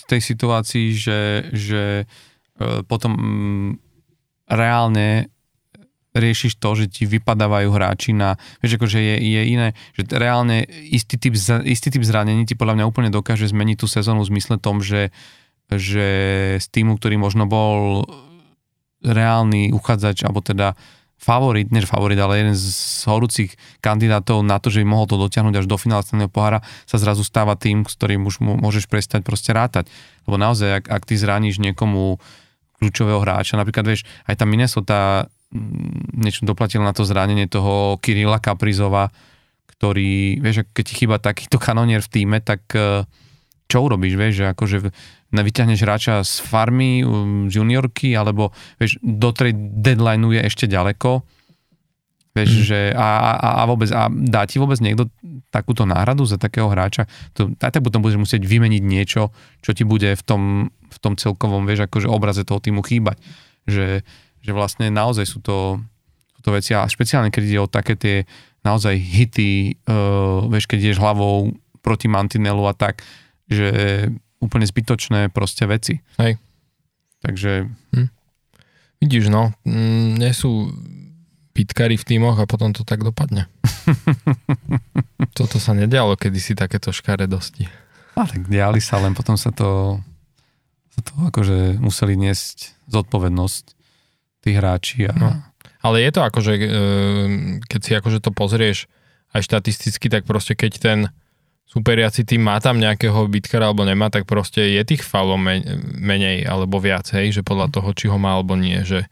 tej 0.09 0.21
situácii, 0.21 0.87
že, 0.97 1.21
že 1.53 1.83
e, 2.03 2.65
potom 2.89 3.13
mm, 3.13 3.71
reálne 4.49 5.29
riešiš 6.17 6.57
to, 6.57 6.73
že 6.73 6.87
ti 6.89 7.05
vypadávajú 7.05 7.69
hráči 7.69 8.17
na, 8.17 8.41
vieš, 8.65 8.81
akože 8.81 8.97
je, 8.97 9.17
je 9.21 9.43
iné, 9.53 9.69
že 9.93 10.09
reálne 10.09 10.65
istý 10.89 11.21
typ, 11.21 11.37
istý 11.69 11.93
typ 11.93 12.01
zranení 12.01 12.49
ti 12.49 12.57
podľa 12.57 12.81
mňa 12.81 12.89
úplne 12.89 13.11
dokáže 13.13 13.45
zmeniť 13.53 13.77
tú 13.77 13.87
sezónu 13.87 14.25
v 14.25 14.33
zmysle 14.33 14.57
tom, 14.57 14.81
že 14.81 15.13
že 15.67 16.07
z 16.63 16.67
týmu, 16.71 16.95
ktorý 16.95 17.19
možno 17.19 17.51
bol 17.51 18.07
reálny 19.03 19.75
uchádzač, 19.75 20.23
alebo 20.23 20.39
teda 20.39 20.79
favorit, 21.17 21.73
než 21.73 21.89
favorit, 21.89 22.21
ale 22.21 22.45
jeden 22.45 22.55
z 22.55 23.03
horúcich 23.09 23.57
kandidátov 23.81 24.45
na 24.45 24.61
to, 24.61 24.69
že 24.69 24.85
by 24.85 24.87
mohol 24.87 25.09
to 25.09 25.17
dotiahnuť 25.17 25.65
až 25.65 25.67
do 25.67 25.77
finále 25.81 26.05
stenného 26.05 26.31
pohára, 26.31 26.63
sa 26.85 27.01
zrazu 27.01 27.25
stáva 27.25 27.57
tým, 27.57 27.89
s 27.89 27.97
ktorým 27.97 28.23
už 28.29 28.45
môžeš 28.45 28.87
prestať 28.87 29.25
proste 29.25 29.51
rátať. 29.57 29.89
Lebo 30.29 30.37
naozaj, 30.37 30.85
ak, 30.85 30.85
ak 30.93 31.03
ty 31.09 31.15
zraníš 31.17 31.59
niekomu 31.59 32.21
kľúčového 32.79 33.25
hráča, 33.25 33.57
napríklad 33.57 33.89
vieš, 33.89 34.05
aj 34.29 34.37
tá 34.37 34.45
Minnesota 34.45 34.99
mm, 35.51 36.21
niečo 36.21 36.45
doplatila 36.45 36.85
na 36.85 36.93
to 36.93 37.09
zranenie 37.09 37.49
toho 37.49 37.97
Kirila 37.99 38.37
Kaprizova, 38.37 39.09
ktorý, 39.77 40.41
vieš, 40.41 40.69
keď 40.73 40.85
ti 40.85 40.95
chýba 40.95 41.17
takýto 41.17 41.57
kanonier 41.57 42.05
v 42.05 42.13
týme, 42.13 42.39
tak 42.45 42.65
uh, 42.77 43.05
čo 43.67 43.83
urobíš, 43.83 44.15
vieš, 44.15 44.35
že 44.41 44.45
akože 44.55 44.77
vyťahneš 45.33 45.81
hráča 45.83 46.15
z 46.23 46.45
farmy, 46.47 47.03
um, 47.03 47.51
z 47.51 47.59
juniorky, 47.59 48.15
alebo 48.15 48.55
vieš, 48.79 49.01
do 49.03 49.35
tej 49.35 49.55
deadlineu 49.55 50.31
je 50.37 50.43
ešte 50.47 50.71
ďaleko. 50.71 51.27
Vieš, 52.37 52.51
mm. 52.53 52.63
že 52.69 52.79
a, 52.93 53.09
a, 53.33 53.49
a 53.59 53.63
vôbec, 53.65 53.89
a 53.97 54.13
dá 54.13 54.45
ti 54.45 54.61
vôbec 54.61 54.77
niekto 54.85 55.09
takúto 55.49 55.89
náhradu 55.89 56.29
za 56.29 56.37
takého 56.37 56.69
hráča? 56.69 57.09
To, 57.33 57.49
aj 57.57 57.73
tak 57.73 57.81
potom 57.81 58.05
budeš 58.05 58.21
musieť 58.21 58.45
vymeniť 58.45 58.83
niečo, 58.85 59.33
čo 59.65 59.71
ti 59.73 59.89
bude 59.89 60.13
v 60.13 60.23
tom, 60.23 60.43
v 60.69 60.99
tom 61.01 61.17
celkovom, 61.17 61.65
vieš, 61.65 61.89
akože 61.89 62.13
obraze 62.13 62.45
toho 62.45 62.61
týmu 62.61 62.85
chýbať. 62.85 63.17
Že, 63.65 64.05
že 64.45 64.51
vlastne 64.53 64.93
naozaj 64.93 65.25
sú 65.25 65.41
to, 65.41 65.81
sú 66.37 66.41
to 66.45 66.51
veci 66.53 66.77
a 66.77 66.85
špeciálne, 66.85 67.33
keď 67.33 67.43
ide 67.43 67.59
o 67.65 67.73
také 67.73 67.97
tie 67.97 68.17
naozaj 68.63 69.01
hity, 69.01 69.81
uh, 69.89 70.45
vieš, 70.53 70.69
keď 70.69 70.79
ideš 70.93 71.01
hlavou 71.01 71.57
proti 71.81 72.11
mantinelu 72.11 72.67
a 72.69 72.75
tak, 72.77 73.01
že 73.49 73.71
úplne 74.47 74.65
zbytočné 74.65 75.29
proste 75.35 75.67
veci. 75.67 76.01
Hej. 76.23 76.39
Takže... 77.21 77.67
Hm. 77.93 78.09
Vidíš, 78.97 79.29
no, 79.29 79.53
mm, 79.69 80.17
nie 80.17 80.33
sú 80.33 80.73
pitkári 81.53 81.97
v 81.97 82.05
týmoch 82.05 82.37
a 82.37 82.49
potom 82.49 82.73
to 82.73 82.85
tak 82.85 83.01
dopadne. 83.05 83.49
Toto 85.39 85.57
sa 85.57 85.73
nedialo 85.73 86.17
kedysi 86.17 86.53
takéto 86.57 86.93
škaredosti. 86.93 87.69
A 88.17 88.25
tak 88.25 88.49
diali 88.49 88.81
sa, 88.81 89.01
len 89.01 89.13
potom 89.13 89.37
sa 89.37 89.53
to, 89.53 90.01
sa 90.93 91.01
to 91.05 91.13
akože 91.29 91.77
museli 91.81 92.17
niesť 92.17 92.77
zodpovednosť 92.89 93.65
tí 94.41 94.57
hráči. 94.57 95.09
A... 95.09 95.13
No. 95.17 95.29
Ale 95.85 96.01
je 96.01 96.11
to 96.13 96.21
akože, 96.25 96.53
e, 96.57 96.69
keď 97.69 97.81
si 97.81 97.93
akože 97.93 98.19
to 98.25 98.33
pozrieš 98.33 98.89
aj 99.37 99.45
štatisticky, 99.45 100.09
tak 100.09 100.25
proste 100.25 100.57
keď 100.57 100.73
ten 100.81 100.99
superiaci 101.77 102.25
tým 102.25 102.49
má 102.49 102.57
tam 102.57 102.81
nejakého 102.81 103.29
bitkara 103.29 103.69
alebo 103.69 103.85
nemá, 103.85 104.09
tak 104.09 104.25
proste 104.25 104.65
je 104.65 104.81
tých 104.81 105.05
faulov 105.05 105.37
menej 106.01 106.49
alebo 106.49 106.81
viac, 106.81 107.05
hej, 107.13 107.37
že 107.37 107.43
podľa 107.45 107.69
toho, 107.69 107.93
či 107.93 108.09
ho 108.09 108.17
má 108.17 108.33
alebo 108.33 108.57
nie, 108.57 108.81
že 108.81 109.05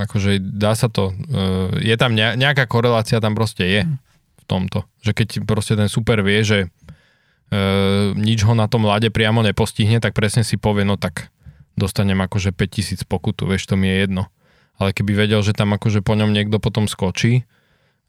akože 0.00 0.40
dá 0.40 0.72
sa 0.72 0.88
to, 0.88 1.12
e, 1.12 1.84
je 1.84 1.96
tam 2.00 2.16
nejaká 2.16 2.64
korelácia 2.64 3.20
tam 3.20 3.36
proste 3.36 3.68
je 3.68 3.82
v 4.40 4.44
tomto. 4.48 4.88
Že 5.04 5.12
keď 5.12 5.28
proste 5.44 5.76
ten 5.76 5.92
super 5.92 6.24
vie, 6.24 6.40
že 6.40 6.58
e, 6.64 6.68
nič 8.16 8.40
ho 8.48 8.56
na 8.56 8.64
tom 8.64 8.88
lade 8.88 9.12
priamo 9.12 9.44
nepostihne, 9.44 10.00
tak 10.00 10.16
presne 10.16 10.40
si 10.40 10.56
povie, 10.56 10.88
no 10.88 10.96
tak 10.96 11.28
dostanem 11.76 12.16
akože 12.16 12.56
5000 12.56 13.04
pokutu, 13.04 13.44
vieš, 13.44 13.68
to 13.68 13.76
mi 13.76 13.92
je 13.92 14.08
jedno. 14.08 14.32
Ale 14.80 14.96
keby 14.96 15.28
vedel, 15.28 15.44
že 15.44 15.52
tam 15.52 15.76
akože 15.76 16.00
po 16.00 16.16
ňom 16.16 16.32
niekto 16.32 16.56
potom 16.56 16.88
skočí 16.88 17.44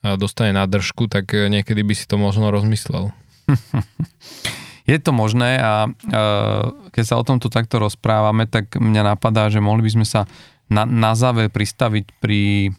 dostane 0.02 0.52
nádržku, 0.54 1.06
tak 1.06 1.34
e, 1.34 1.50
niekedy 1.50 1.82
by 1.86 1.94
si 1.94 2.06
to 2.10 2.18
možno 2.18 2.50
rozmyslel. 2.50 3.14
Je 4.90 4.98
to 4.98 5.14
možné 5.14 5.62
a 5.62 5.94
keď 6.90 7.04
sa 7.06 7.16
o 7.22 7.24
tomto 7.24 7.54
takto 7.54 7.78
rozprávame, 7.78 8.50
tak 8.50 8.76
mňa 8.76 9.14
napadá, 9.14 9.48
že 9.48 9.62
mohli 9.62 9.86
by 9.86 9.92
sme 9.94 10.06
sa 10.10 10.26
na, 10.68 10.90
na 10.90 11.14
záver 11.14 11.54
pristaviť 11.54 12.18
pri 12.18 12.74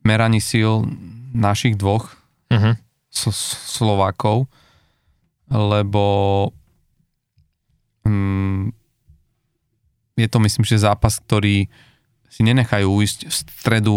meraní 0.00 0.40
síl 0.40 0.88
našich 1.36 1.76
dvoch 1.76 2.16
uh-huh. 2.48 2.74
Slovákov, 3.12 4.48
lebo 5.52 6.06
um, 8.06 8.72
je 10.16 10.28
to 10.30 10.38
myslím, 10.40 10.64
že 10.64 10.82
zápas, 10.82 11.20
ktorý 11.20 11.68
si 12.30 12.40
nenechajú 12.46 12.86
ujsť 12.86 13.18
v 13.26 13.34
stredu 13.34 13.96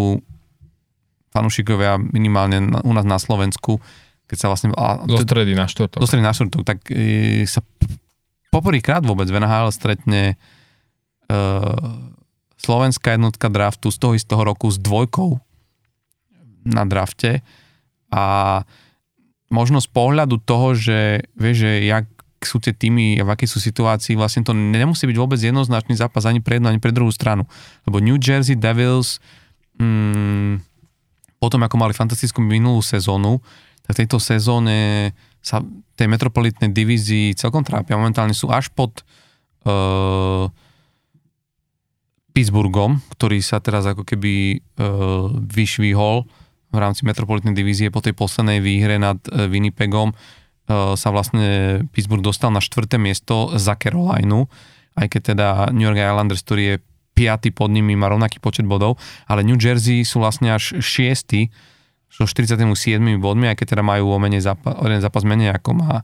fanúšikovia 1.34 1.98
minimálne 1.98 2.62
u 2.86 2.92
nás 2.94 3.02
na 3.02 3.18
Slovensku, 3.18 3.82
keď 4.30 4.36
sa 4.38 4.46
vlastne... 4.48 4.70
A, 4.78 5.02
do 5.02 5.18
stredy 5.18 5.52
na 5.58 5.66
štvrtok. 5.66 5.98
Do 5.98 6.06
stredy 6.06 6.22
na 6.22 6.32
štvrtok, 6.32 6.62
tak 6.62 6.78
e, 6.94 7.42
sa 7.44 7.60
poprvýkrát 8.54 9.02
vôbec 9.02 9.26
v 9.26 9.42
NHL 9.42 9.74
stretne 9.74 10.38
e, 11.26 11.34
slovenská 12.62 13.18
jednotka 13.18 13.50
draftu 13.50 13.90
z 13.90 13.98
toho 13.98 14.12
istého 14.14 14.40
roku 14.46 14.70
s 14.70 14.78
dvojkou 14.78 15.42
na 16.64 16.86
drafte 16.88 17.44
a 18.08 18.24
možno 19.52 19.82
z 19.82 19.88
pohľadu 19.90 20.40
toho, 20.40 20.72
že 20.72 21.28
vieš, 21.36 21.68
že 21.68 21.72
jak 21.84 22.06
sú 22.44 22.60
tie 22.60 22.72
týmy 22.72 23.20
a 23.20 23.24
v 23.24 23.32
akej 23.32 23.48
sú 23.48 23.58
situácii, 23.60 24.16
vlastne 24.16 24.44
to 24.44 24.52
nemusí 24.52 25.08
byť 25.08 25.16
vôbec 25.16 25.40
jednoznačný 25.40 25.96
zápas 25.96 26.28
ani 26.28 26.44
pre 26.44 26.60
jednu, 26.60 26.72
ani 26.72 26.80
pre 26.80 26.92
druhú 26.92 27.12
stranu. 27.12 27.48
Lebo 27.88 28.00
New 28.00 28.20
Jersey 28.20 28.56
Devils 28.56 29.20
mm, 29.80 30.73
potom, 31.44 31.60
ako 31.60 31.76
mali 31.76 31.92
fantastickú 31.92 32.40
minulú 32.40 32.80
sezónu, 32.80 33.44
tak 33.84 33.92
v 33.92 34.00
tejto 34.04 34.16
sezóne 34.16 35.12
sa 35.44 35.60
tej 35.92 36.08
metropolitnej 36.08 36.72
divízii 36.72 37.36
celkom 37.36 37.60
trápia. 37.60 38.00
Momentálne 38.00 38.32
sú 38.32 38.48
až 38.48 38.72
pod 38.72 39.04
uh, 39.68 40.48
Pittsburghom, 42.32 43.04
ktorý 43.12 43.44
sa 43.44 43.60
teraz 43.60 43.84
ako 43.84 44.08
keby 44.08 44.56
uh, 44.56 45.28
vyšvihol 45.36 46.24
v 46.74 46.76
rámci 46.80 47.04
metropolitnej 47.04 47.52
divízie 47.52 47.92
po 47.92 48.00
tej 48.00 48.16
poslednej 48.16 48.64
výhre 48.64 48.96
nad 48.96 49.20
uh, 49.28 49.44
Winnipegom 49.46 50.16
uh, 50.16 50.96
sa 50.96 51.12
vlastne 51.12 51.84
Pittsburgh 51.92 52.24
dostal 52.24 52.48
na 52.50 52.64
štvrté 52.64 52.96
miesto 52.96 53.52
za 53.60 53.76
Carolinu, 53.76 54.48
aj 54.96 55.06
keď 55.12 55.20
teda 55.36 55.48
New 55.76 55.84
York 55.84 56.00
Islanders, 56.00 56.40
ktorý 56.40 56.62
je 56.64 56.76
piaty 57.14 57.54
pod 57.54 57.70
nimi, 57.70 57.94
má 57.94 58.10
rovnaký 58.10 58.42
počet 58.42 58.66
bodov, 58.66 58.98
ale 59.30 59.46
New 59.46 59.56
Jersey 59.56 60.02
sú 60.02 60.20
vlastne 60.20 60.50
až 60.50 60.82
šiesty 60.82 61.48
so 62.10 62.26
47 62.26 62.98
bodmi, 63.18 63.50
aj 63.50 63.58
keď 63.58 63.78
teda 63.78 63.82
majú 63.82 64.14
o, 64.14 64.18
menej 64.22 64.42
zápas, 64.42 64.74
jeden 64.82 65.02
zápas 65.02 65.22
menej 65.26 65.54
ako 65.54 65.70
má 65.78 66.02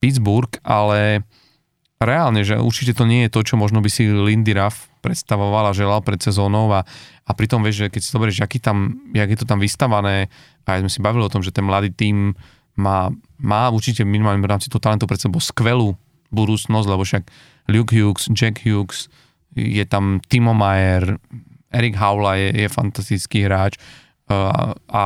Pittsburgh, 0.00 0.52
ale 0.60 1.24
reálne, 1.96 2.44
že 2.44 2.60
určite 2.60 2.92
to 2.92 3.08
nie 3.08 3.24
je 3.24 3.32
to, 3.32 3.40
čo 3.40 3.54
možno 3.56 3.80
by 3.80 3.88
si 3.88 4.04
Lindy 4.04 4.52
Ruff 4.52 4.92
a 5.06 5.70
želal 5.70 6.02
pred 6.02 6.18
sezónou 6.18 6.66
a, 6.74 6.82
a 7.22 7.30
pritom 7.30 7.62
vieš, 7.62 7.86
že 7.86 7.92
keď 7.94 8.00
si 8.02 8.10
zoberieš, 8.10 8.42
aký 8.42 8.58
tam, 8.58 9.06
jak 9.14 9.30
je 9.30 9.38
to 9.38 9.46
tam 9.46 9.62
vystavané, 9.62 10.26
a 10.66 10.68
aj 10.74 10.82
sme 10.82 10.90
si 10.90 10.98
bavili 10.98 11.22
o 11.22 11.30
tom, 11.30 11.46
že 11.46 11.54
ten 11.54 11.62
mladý 11.62 11.94
tým 11.94 12.34
má, 12.74 13.14
má 13.38 13.70
určite 13.70 14.02
minimálne 14.02 14.42
v 14.42 14.50
rámci 14.50 14.66
toho 14.66 14.82
talentu 14.82 15.06
pred 15.06 15.22
sebou 15.22 15.38
skvelú 15.38 15.94
budúcnosť, 16.34 16.86
lebo 16.90 17.06
však 17.06 17.22
Luke 17.70 17.94
Hughes, 17.94 18.26
Jack 18.34 18.66
Hughes, 18.66 19.06
je 19.56 19.84
tam 19.88 20.20
Timo 20.28 20.52
Mayer, 20.52 21.16
Erik 21.72 21.96
Haula 21.96 22.36
je, 22.36 22.52
je 22.52 22.68
fantastický 22.68 23.48
hráč 23.48 23.80
a, 24.26 24.74
a 24.90 25.02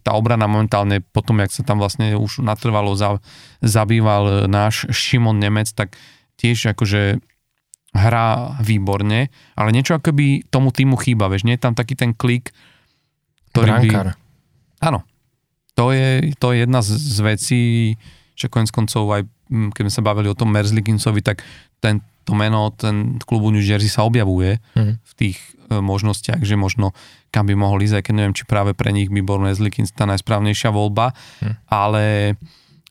tá 0.00 0.10
obrana 0.16 0.48
momentálne 0.48 1.04
potom, 1.04 1.36
jak 1.44 1.52
sa 1.52 1.62
tam 1.62 1.76
vlastne 1.76 2.16
už 2.16 2.40
natrvalo 2.40 2.96
za, 2.96 3.20
zabýval 3.60 4.48
náš 4.48 4.88
Šimon 4.88 5.36
Nemec, 5.36 5.68
tak 5.76 6.00
tiež 6.40 6.72
akože 6.72 7.20
hrá 7.94 8.58
výborne, 8.64 9.30
ale 9.54 9.68
niečo 9.70 9.94
akoby 9.94 10.48
tomu 10.50 10.74
týmu 10.74 10.98
chýba, 10.98 11.30
vieš, 11.30 11.46
nie 11.46 11.54
je 11.54 11.62
tam 11.62 11.76
taký 11.76 11.94
ten 11.94 12.16
klik, 12.16 12.50
ktorý 13.52 13.70
Brankár. 13.70 14.08
by... 14.16 14.82
Áno, 14.82 15.00
to 15.78 15.94
je, 15.94 16.34
to 16.40 16.50
je 16.50 16.66
jedna 16.66 16.80
z, 16.82 16.90
z 16.98 17.18
vecí, 17.22 17.62
že 18.34 18.50
konec 18.50 18.72
koncov 18.74 19.06
aj 19.14 19.22
mm, 19.52 19.70
keď 19.76 19.82
sme 19.86 19.94
sa 19.94 20.02
bavili 20.02 20.32
o 20.32 20.38
tom 20.38 20.50
Merzlikinsovi, 20.50 21.20
tak 21.22 21.44
ten, 21.78 22.02
to 22.24 22.32
meno, 22.32 22.72
ten 22.72 23.20
klubu 23.22 23.52
New 23.52 23.62
Jersey 23.62 23.92
sa 23.92 24.04
objavuje 24.04 24.58
mm. 24.74 24.94
v 25.00 25.12
tých 25.16 25.36
e, 25.68 25.78
možnostiach, 25.78 26.40
že 26.40 26.56
možno 26.56 26.96
kam 27.28 27.50
by 27.50 27.54
mohol 27.58 27.82
ísť, 27.82 28.00
aj 28.00 28.04
keď 28.06 28.14
neviem, 28.14 28.36
či 28.36 28.46
práve 28.46 28.72
pre 28.72 28.94
nich 28.94 29.10
by 29.10 29.20
bol 29.20 29.42
Merzlikins 29.42 29.90
tá 29.90 30.06
najsprávnejšia 30.06 30.70
voľba, 30.70 31.12
mm. 31.42 31.54
ale 31.68 32.36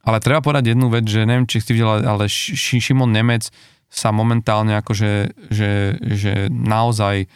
ale 0.03 0.19
treba 0.19 0.43
povedať 0.43 0.76
jednu 0.76 0.91
vec, 0.91 1.07
že 1.07 1.23
neviem, 1.23 1.47
či 1.47 1.64
si 1.64 1.72
videl, 1.72 2.03
ale 2.03 2.27
Šimon 2.27 3.15
Nemec 3.15 3.47
sa 3.88 4.11
momentálne 4.11 4.76
akože, 4.84 5.31
že, 5.47 5.95
že 6.03 6.51
naozaj 6.51 7.31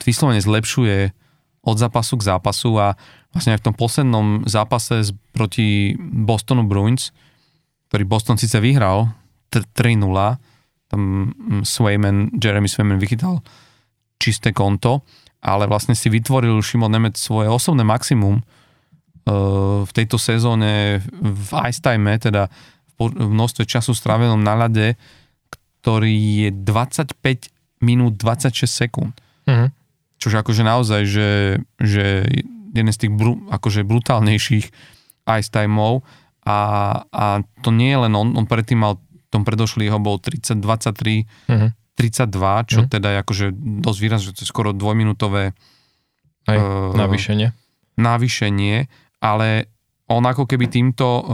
vyslovene 0.00 0.40
zlepšuje 0.40 1.12
od 1.62 1.76
zápasu 1.76 2.16
k 2.16 2.26
zápasu 2.32 2.70
a 2.80 2.96
vlastne 3.36 3.54
aj 3.54 3.60
v 3.60 3.66
tom 3.68 3.76
poslednom 3.76 4.26
zápase 4.48 5.12
proti 5.36 5.98
Bostonu 6.00 6.64
Bruins, 6.64 7.12
ktorý 7.92 8.08
Boston 8.08 8.40
síce 8.40 8.56
vyhral 8.56 9.12
3-0, 9.52 9.76
tam 10.92 11.32
mm, 11.32 11.64
Swayman, 11.64 12.36
Jeremy 12.36 12.68
Swayman 12.68 13.00
vychytal 13.00 13.40
čisté 14.20 14.52
konto, 14.52 15.02
ale 15.42 15.66
vlastne 15.66 15.96
si 15.96 16.06
vytvoril 16.06 16.62
Šimon 16.62 16.92
Nemec 16.92 17.18
svoje 17.18 17.50
osobné 17.50 17.82
maximum, 17.82 18.44
v 19.82 19.90
tejto 19.94 20.18
sezóne 20.18 20.98
v 21.22 21.50
ice 21.70 21.78
time, 21.78 22.18
teda 22.18 22.50
v 22.98 23.14
množstve 23.14 23.66
času 23.66 23.94
strávenom 23.94 24.38
na 24.38 24.54
ľade, 24.66 24.98
ktorý 25.82 26.46
je 26.46 26.50
25 26.54 27.18
minút 27.82 28.14
26 28.18 28.66
sekúnd. 28.66 29.14
Uh-huh. 29.46 29.70
Čože 30.18 30.38
akože 30.38 30.62
naozaj, 30.62 31.02
že, 31.06 31.30
že 31.82 32.26
jeden 32.70 32.92
z 32.94 32.98
tých 32.98 33.12
bru, 33.14 33.42
akože 33.50 33.82
brutálnejších 33.82 34.66
ice 35.26 35.50
timeov 35.50 36.06
a, 36.46 36.58
a 37.10 37.24
to 37.62 37.70
nie 37.74 37.90
je 37.94 37.98
len 38.06 38.14
on, 38.14 38.34
on 38.38 38.46
predtým 38.46 38.82
mal, 38.82 39.02
tom 39.32 39.48
predošli 39.48 39.88
jeho 39.88 39.96
bol 39.96 40.20
30, 40.20 40.60
23, 40.60 41.24
uh-huh. 41.48 41.70
32, 41.96 42.68
čo 42.68 42.78
uh-huh. 42.84 42.92
teda 42.92 43.08
je 43.16 43.18
akože 43.24 43.46
dosť 43.80 43.98
výrazné, 43.98 44.24
že 44.28 44.36
to 44.36 44.42
je 44.44 44.52
skoro 44.52 44.76
dvojminútové 44.76 45.56
Aj, 46.46 46.56
uh, 46.60 46.92
navýšenie. 46.92 47.48
Navýšenie 47.96 48.76
ale 49.22 49.70
on 50.10 50.26
ako 50.26 50.50
keby 50.50 50.66
týmto 50.66 51.06
uh, 51.06 51.24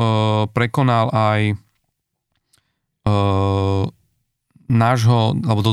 prekonal 0.53 1.09
aj 1.09 1.57
uh, 3.09 3.89
nášho, 4.69 5.33
alebo 5.49 5.61
to, 5.65 5.70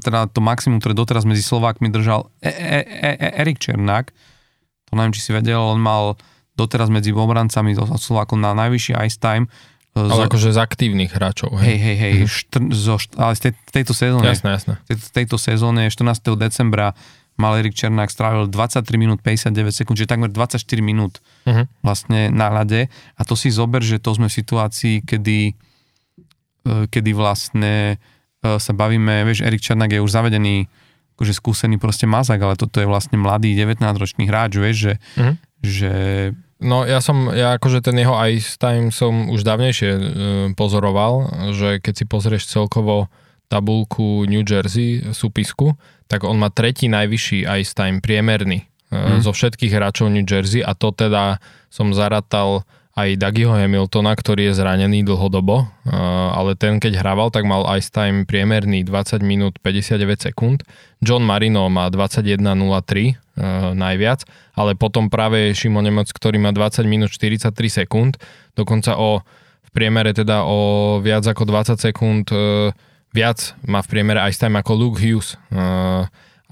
teda 0.00 0.32
to 0.32 0.40
maximum, 0.40 0.80
ktoré 0.80 0.96
doteraz 0.96 1.28
medzi 1.28 1.44
Slovákmi 1.44 1.92
držal 1.92 2.32
e- 2.40 2.48
e- 2.48 2.88
e- 2.88 3.18
e- 3.20 3.34
Erik 3.44 3.60
Černák, 3.60 4.08
to 4.88 4.96
neviem, 4.96 5.12
či 5.12 5.20
si 5.20 5.30
vedel, 5.36 5.60
on 5.60 5.76
mal 5.76 6.16
doteraz 6.56 6.88
medzi 6.88 7.12
obrancami 7.12 7.76
zo 7.76 7.84
Slovákom 7.84 8.40
na 8.40 8.56
najvyšší 8.56 8.96
ice 9.04 9.20
time. 9.20 9.44
Ale 9.94 10.10
zo, 10.10 10.22
akože 10.26 10.50
z 10.50 10.58
aktívnych 10.58 11.14
hráčov, 11.14 11.54
hej? 11.62 11.70
Hej, 11.70 11.78
hej, 11.78 11.96
hej, 11.96 12.14
mm-hmm. 12.18 12.34
štr, 12.34 12.62
zo, 12.74 12.96
ale 13.14 13.32
z 13.38 13.40
tej, 13.46 13.52
tejto 13.70 13.94
sezóne, 13.94 14.26
jasné, 14.26 14.50
jasné. 14.58 14.74
V 14.90 15.10
tejto 15.14 15.38
sezóne 15.38 15.86
14. 15.86 16.34
decembra 16.34 16.98
mal 17.34 17.58
Erik 17.58 17.74
Černák 17.74 18.10
strávil 18.10 18.46
23 18.46 18.94
minút 18.98 19.18
59 19.22 19.70
sekúnd, 19.70 19.94
čiže 19.98 20.10
takmer 20.10 20.30
24 20.30 20.62
minút 20.82 21.18
uh-huh. 21.46 21.66
vlastne 21.82 22.30
na 22.30 22.50
ľade. 22.50 22.90
A 23.18 23.22
to 23.26 23.34
si 23.34 23.50
zober, 23.50 23.82
že 23.82 23.98
to 23.98 24.14
sme 24.14 24.30
v 24.30 24.34
situácii, 24.34 25.02
kedy, 25.02 25.38
e, 25.50 26.74
kedy 26.90 27.10
vlastne 27.14 27.98
e, 28.42 28.50
sa 28.58 28.72
bavíme, 28.74 29.26
vieš, 29.26 29.42
Erik 29.42 29.62
Černák 29.62 29.98
je 29.98 30.02
už 30.02 30.10
zavedený 30.14 30.70
akože 31.14 31.34
skúsený 31.34 31.78
proste 31.78 32.10
mazak, 32.10 32.42
ale 32.42 32.58
toto 32.58 32.82
je 32.82 32.90
vlastne 32.90 33.14
mladý 33.18 33.54
19-ročný 33.54 34.26
hráč, 34.26 34.58
vieš, 34.58 34.76
že, 34.78 34.94
uh-huh. 35.18 35.34
že 35.62 35.92
No 36.64 36.88
ja 36.88 37.04
som, 37.04 37.28
ja 37.28 37.60
akože 37.60 37.84
ten 37.84 38.00
jeho 38.00 38.16
ice 38.24 38.56
time 38.56 38.88
som 38.88 39.28
už 39.28 39.44
dávnejšie 39.44 39.90
e, 39.92 40.00
pozoroval, 40.56 41.28
že 41.52 41.76
keď 41.76 41.92
si 41.92 42.04
pozrieš 42.08 42.48
celkovo 42.48 43.12
tabulku 43.52 44.24
New 44.24 44.40
Jersey 44.40 45.12
súpisku, 45.12 45.76
tak 46.08 46.24
on 46.24 46.40
má 46.40 46.48
tretí 46.48 46.88
najvyšší 46.88 47.44
ice 47.60 47.72
time 47.76 48.00
priemerný 48.00 48.64
mm. 48.88 49.20
zo 49.20 49.36
všetkých 49.36 49.76
hráčov 49.76 50.08
New 50.08 50.24
Jersey 50.24 50.64
a 50.64 50.72
to 50.72 50.90
teda 50.96 51.36
som 51.68 51.92
zaratal 51.92 52.64
aj 52.94 53.18
Dagiho 53.18 53.50
Hamiltona, 53.50 54.14
ktorý 54.14 54.50
je 54.50 54.58
zranený 54.62 55.02
dlhodobo, 55.02 55.66
eh, 55.66 55.90
ale 56.30 56.54
ten 56.54 56.78
keď 56.78 57.02
hrával, 57.02 57.34
tak 57.34 57.42
mal 57.42 57.66
ice 57.74 57.90
time 57.90 58.22
priemerný 58.22 58.86
20 58.86 59.18
minút 59.26 59.58
59 59.58 60.30
sekúnd. 60.30 60.62
John 61.02 61.26
Marino 61.26 61.66
má 61.66 61.90
21.03 61.90 62.38
eh, 62.38 63.14
najviac, 63.74 64.22
ale 64.54 64.78
potom 64.78 65.10
práve 65.10 65.50
Šimo 65.58 65.82
Nemec, 65.82 66.06
ktorý 66.14 66.38
má 66.38 66.54
20 66.54 66.86
minút 66.86 67.10
43 67.10 67.50
sekúnd, 67.82 68.14
dokonca 68.54 68.94
o 68.94 69.26
v 69.64 69.70
priemere 69.74 70.14
teda 70.14 70.46
o 70.46 71.02
viac 71.02 71.26
ako 71.26 71.50
20 71.50 71.82
sekúnd 71.82 72.30
viac 73.10 73.58
má 73.66 73.82
v 73.82 73.90
priemere 73.90 74.22
ice 74.30 74.38
time 74.38 74.54
ako 74.54 74.70
Luke 74.78 75.02
Hughes 75.02 75.34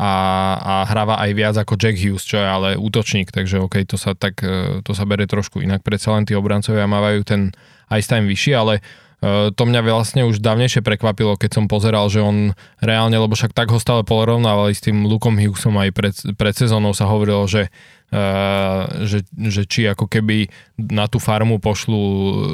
a, 0.01 0.12
a 0.56 0.74
hráva 0.89 1.20
aj 1.20 1.31
viac 1.36 1.55
ako 1.60 1.77
Jack 1.77 2.01
Hughes, 2.01 2.24
čo 2.24 2.40
je 2.40 2.48
ale 2.48 2.69
útočník, 2.81 3.28
takže 3.28 3.60
OK, 3.60 3.85
to 3.85 4.01
sa 4.01 4.16
tak, 4.16 4.40
uh, 4.40 4.81
to 4.81 4.97
sa 4.97 5.05
bere 5.05 5.28
trošku 5.28 5.60
inak. 5.60 5.85
Predsa 5.85 6.16
len 6.16 6.24
tí 6.24 6.32
obrancovia 6.32 6.89
mávajú 6.89 7.20
ten 7.28 7.52
ice 7.93 8.09
time 8.09 8.24
vyšší, 8.24 8.52
ale 8.56 8.81
uh, 8.81 9.52
to 9.52 9.62
mňa 9.69 9.85
vlastne 9.85 10.24
už 10.24 10.40
dávnejšie 10.40 10.81
prekvapilo, 10.81 11.36
keď 11.36 11.60
som 11.60 11.64
pozeral, 11.69 12.09
že 12.09 12.24
on 12.24 12.56
reálne, 12.81 13.20
lebo 13.20 13.36
však 13.36 13.52
tak 13.52 13.69
ho 13.69 13.77
stále 13.77 14.01
porovnávali 14.01 14.73
s 14.73 14.81
tým 14.81 15.05
Lukom 15.05 15.36
Hughesom 15.36 15.77
aj 15.77 15.90
pred, 15.93 16.14
pred 16.40 16.55
sezónou 16.56 16.97
sa 16.97 17.09
hovorilo, 17.09 17.44
že 17.44 17.69
Uh, 18.12 19.09
že, 19.09 19.24
že 19.40 19.64
či 19.64 19.89
ako 19.89 20.05
keby 20.05 20.44
na 20.77 21.09
tú 21.09 21.16
farmu 21.16 21.56
pošlu 21.56 21.97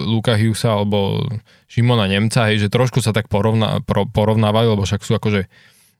Luka 0.07 0.39
Hughesa 0.39 0.71
alebo 0.71 1.27
Šimona 1.67 2.07
Nemca, 2.07 2.47
hej, 2.47 2.63
že 2.63 2.69
trošku 2.71 3.03
sa 3.03 3.11
tak 3.11 3.27
porovna, 3.27 3.83
pro, 3.83 4.07
porovnávali, 4.07 4.71
lebo 4.71 4.87
však 4.87 5.03
sú 5.03 5.19
akože 5.19 5.51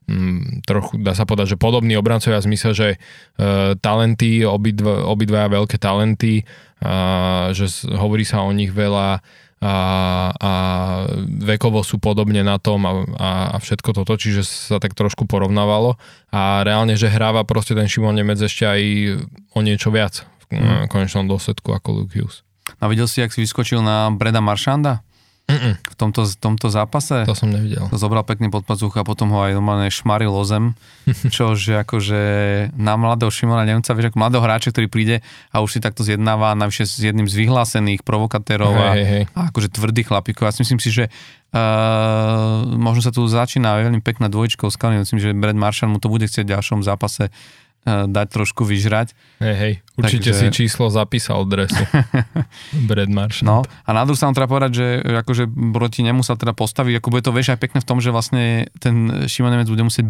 mm, 0.09 0.65
trochu, 0.65 0.97
dá 0.97 1.13
sa 1.13 1.29
povedať, 1.29 1.53
že 1.53 1.61
podobní 1.61 1.93
obrancovia 1.93 2.41
v 2.41 2.47
zmysle, 2.49 2.71
že 2.73 2.89
uh, 2.97 3.77
talenty, 3.77 4.41
obidva, 4.41 5.05
obidvaja 5.05 5.47
veľké 5.53 5.77
talenty, 5.77 6.43
uh, 6.81 7.53
že 7.53 7.69
hovorí 7.93 8.25
sa 8.25 8.41
o 8.41 8.49
nich 8.49 8.73
veľa, 8.73 9.21
a, 9.59 9.75
a 10.31 10.51
vekovo 11.43 11.83
sú 11.83 11.99
podobne 11.99 12.47
na 12.47 12.55
tom 12.63 12.87
a, 12.87 12.91
a, 13.19 13.29
a 13.51 13.57
všetko 13.59 13.91
toto, 13.91 14.15
čiže 14.15 14.47
sa 14.47 14.79
tak 14.79 14.95
trošku 14.95 15.27
porovnávalo 15.27 15.99
a 16.31 16.63
reálne, 16.63 16.95
že 16.95 17.11
hráva 17.11 17.43
proste 17.43 17.75
ten 17.75 17.91
Šimon 17.91 18.15
Nemec 18.15 18.39
ešte 18.39 18.63
aj 18.63 18.81
o 19.51 19.59
niečo 19.59 19.91
viac 19.91 20.23
v 20.47 20.63
mm. 20.63 20.87
konečnom 20.87 21.27
dôsledku 21.27 21.75
ako 21.75 22.03
Luke 22.03 22.15
Hughes. 22.15 22.47
A 22.79 22.87
videl 22.87 23.11
si, 23.11 23.19
ak 23.19 23.35
si 23.35 23.43
vyskočil 23.43 23.83
na 23.83 24.07
Breda 24.15 24.39
Maršanda? 24.39 25.03
Mm-mm. 25.49 25.73
v 25.81 25.95
tomto, 25.97 26.29
tomto 26.37 26.69
zápase. 26.69 27.25
To 27.25 27.33
som 27.33 27.49
nevidel. 27.49 27.89
To 27.89 27.97
zobral 27.97 28.21
pekne 28.21 28.53
pod 28.53 28.61
pazuch 28.69 28.93
a 28.95 29.03
potom 29.03 29.33
ho 29.33 29.41
aj 29.41 29.57
normálne 29.57 29.89
šmaril 29.89 30.29
o 30.29 30.45
zem, 30.45 30.77
čo 31.35 31.57
že 31.57 31.81
akože 31.81 32.21
na 32.77 32.93
mladého 32.93 33.33
Šimona 33.33 33.65
Nemca, 33.65 33.97
vieš, 33.97 34.13
ako 34.13 34.21
mladého 34.21 34.45
hráča, 34.45 34.69
ktorý 34.69 34.87
príde 34.87 35.15
a 35.49 35.65
už 35.65 35.75
si 35.75 35.79
takto 35.81 36.05
zjednáva 36.05 36.53
navyše 36.53 36.85
s 36.85 37.01
jedným 37.01 37.25
z 37.25 37.33
vyhlásených 37.33 38.05
provokatérov 38.05 38.71
a, 38.77 38.93
hej, 38.93 39.05
hej. 39.09 39.23
a 39.33 39.49
akože 39.49 39.73
tvrdých 39.73 40.13
chlapíkov. 40.13 40.45
Ja 40.45 40.53
si 40.53 40.61
myslím 40.61 40.79
si, 40.79 40.93
že 40.93 41.09
Uh, 41.49 42.61
možno 42.77 43.01
sa 43.01 43.09
tu 43.09 43.25
začína 43.25 43.81
veľmi 43.81 44.05
pekná 44.05 44.29
dvojčka 44.29 44.69
Skalny, 44.69 45.01
myslím, 45.01 45.17
že 45.17 45.33
Brad 45.33 45.57
Marshall 45.57 45.89
mu 45.89 45.97
to 45.97 46.05
bude 46.05 46.29
chcieť 46.29 46.45
v 46.45 46.53
ďalšom 46.53 46.85
zápase 46.85 47.33
dať 48.07 48.27
trošku 48.29 48.63
vyžrať. 48.67 49.17
Hej, 49.41 49.55
hej, 49.55 49.73
určite 49.97 50.29
Takže... 50.31 50.39
si 50.39 50.45
číslo 50.53 50.91
zapísal 50.93 51.43
dresu. 51.49 51.81
Brad 52.89 53.11
Marshall. 53.11 53.47
No 53.47 53.57
a 53.65 53.89
na 53.91 54.05
druhú 54.05 54.17
stranu 54.17 54.37
treba 54.37 54.51
povedať, 54.51 54.71
že 54.75 54.87
akože 55.01 55.49
proti 55.73 56.05
nemu 56.05 56.21
sa 56.21 56.37
teda 56.37 56.53
postaviť, 56.53 57.01
ako 57.01 57.07
bude 57.09 57.23
to 57.25 57.35
vieš 57.35 57.57
aj 57.57 57.59
pekné 57.59 57.79
v 57.81 57.87
tom, 57.87 57.97
že 57.99 58.13
vlastne 58.13 58.69
ten 58.77 59.25
Šimon 59.25 59.51
Nemec 59.51 59.67
bude 59.67 59.85
musieť 59.87 60.05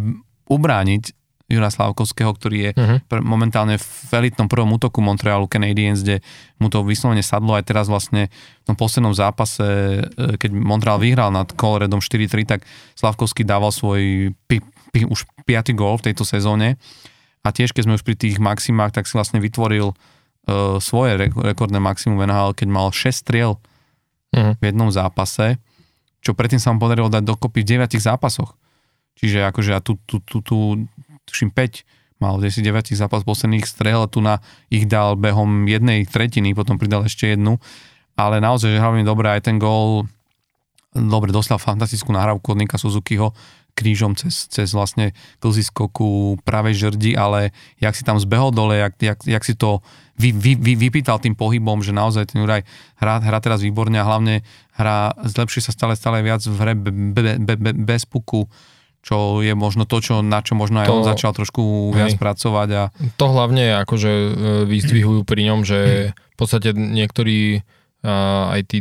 ubrániť 0.49 1.15
Jura 1.49 1.73
Slavkovského, 1.73 2.29
ktorý 2.29 2.57
je 2.69 2.71
uh-huh. 2.77 2.97
pr- 3.09 3.25
momentálne 3.25 3.81
v 3.81 4.11
elitnom 4.13 4.45
prvom 4.45 4.77
útoku 4.77 5.01
Montrealu 5.01 5.49
Canadiens, 5.49 6.05
kde 6.05 6.21
mu 6.61 6.69
to 6.69 6.85
vyslovene 6.85 7.25
sadlo 7.25 7.57
aj 7.57 7.65
teraz 7.65 7.89
vlastne 7.89 8.29
v 8.29 8.63
tom 8.69 8.77
poslednom 8.77 9.17
zápase, 9.17 9.65
e, 10.05 10.37
keď 10.37 10.53
Montreal 10.53 11.01
vyhral 11.01 11.33
nad 11.33 11.49
Coloredom 11.57 12.05
4-3, 12.05 12.45
tak 12.45 12.61
Slavkovský 12.93 13.41
dával 13.41 13.73
svoj 13.73 14.31
pi- 14.45 14.61
pi- 14.93 15.09
už 15.09 15.25
piatý 15.49 15.73
gól 15.73 15.97
v 15.97 16.13
tejto 16.13 16.21
sezóne 16.21 16.77
a 17.43 17.47
tiež 17.55 17.71
keď 17.71 17.83
sme 17.87 17.97
už 17.97 18.03
pri 18.03 18.15
tých 18.19 18.37
maximách, 18.37 18.91
tak 18.91 19.07
si 19.07 19.15
vlastne 19.15 19.39
vytvoril 19.39 19.95
uh, 19.95 20.77
svoje 20.83 21.15
rekordné 21.19 21.79
maximum 21.79 22.27
NHL, 22.27 22.55
keď 22.55 22.67
mal 22.67 22.91
6 22.91 23.23
striel 23.23 23.57
uh-huh. 24.35 24.59
v 24.59 24.63
jednom 24.63 24.91
zápase, 24.91 25.57
čo 26.19 26.35
predtým 26.35 26.59
sa 26.59 26.75
mu 26.75 26.83
podarilo 26.83 27.07
dať 27.07 27.23
dokopy 27.23 27.63
v 27.63 27.79
9 27.79 27.95
zápasoch. 27.95 28.59
Čiže 29.19 29.47
akože 29.51 29.69
ja 29.75 29.79
tu, 29.83 29.99
tu, 30.07 30.19
tu, 30.23 30.39
tu 30.43 30.57
tuším 31.27 31.51
5 31.51 32.19
mal 32.19 32.35
v 32.35 32.51
10 32.51 32.63
9 32.63 32.99
zápas 32.99 33.23
posledných 33.23 33.63
strel 33.63 34.03
a 34.03 34.11
tu 34.11 34.19
na 34.19 34.43
ich 34.67 34.87
dal 34.87 35.15
behom 35.15 35.67
jednej 35.67 36.03
tretiny, 36.03 36.51
potom 36.51 36.75
pridal 36.75 37.07
ešte 37.07 37.31
jednu. 37.31 37.59
Ale 38.19 38.43
naozaj, 38.43 38.75
že 38.75 38.83
hlavne 38.83 39.07
dobre 39.07 39.31
aj 39.31 39.47
ten 39.47 39.55
gól, 39.55 40.03
dobre, 40.91 41.31
dostal 41.31 41.55
fantastickú 41.55 42.11
nahrávku 42.11 42.51
od 42.51 42.59
Nika 42.59 42.75
Suzukiho, 42.75 43.31
krížom 43.79 44.19
cez, 44.19 44.51
cez 44.51 44.75
vlastne 44.75 45.15
klzisko 45.39 45.87
ku 45.87 46.35
pravej 46.43 46.75
žrdi, 46.75 47.15
ale 47.15 47.55
jak 47.79 47.95
si 47.95 48.03
tam 48.03 48.19
zbehol 48.19 48.51
dole, 48.51 48.75
jak, 48.75 48.99
jak, 48.99 49.19
jak 49.23 49.43
si 49.47 49.55
to 49.55 49.79
vy, 50.19 50.35
vy, 50.35 50.59
vy, 50.59 50.75
vypýtal 50.75 51.23
tým 51.23 51.31
pohybom, 51.39 51.79
že 51.79 51.95
naozaj 51.95 52.35
ten 52.35 52.43
Juraj 52.43 52.67
hrá, 52.99 53.23
hrá 53.23 53.39
teraz 53.39 53.63
výborne 53.63 53.95
a 53.95 54.03
hlavne 54.03 54.43
hrá, 54.75 55.15
zlepšuje 55.23 55.63
sa 55.63 55.71
stále, 55.71 55.95
stále 55.95 56.19
viac 56.19 56.43
v 56.43 56.57
hre 56.59 56.73
be, 56.75 56.91
be, 56.91 57.21
be, 57.39 57.55
be, 57.55 57.71
bez 57.71 58.03
puku, 58.03 58.43
čo 58.99 59.39
je 59.39 59.55
možno 59.55 59.87
to, 59.87 60.03
čo, 60.03 60.19
na 60.19 60.43
čo 60.43 60.59
možno 60.59 60.83
aj 60.83 60.91
to, 60.91 60.95
on 60.99 61.07
začal 61.07 61.31
trošku 61.31 61.95
viac 61.95 62.13
hej, 62.13 62.19
pracovať. 62.19 62.69
A... 62.75 62.83
To 63.15 63.25
hlavne 63.31 63.79
akože 63.87 64.11
e, 64.11 64.31
vyzdvihujú 64.67 65.23
pri 65.23 65.41
ňom, 65.47 65.59
že 65.63 66.11
v 66.11 66.35
podstate 66.35 66.75
niektorí 66.75 67.63
aj 67.99 68.61
tí 68.63 68.79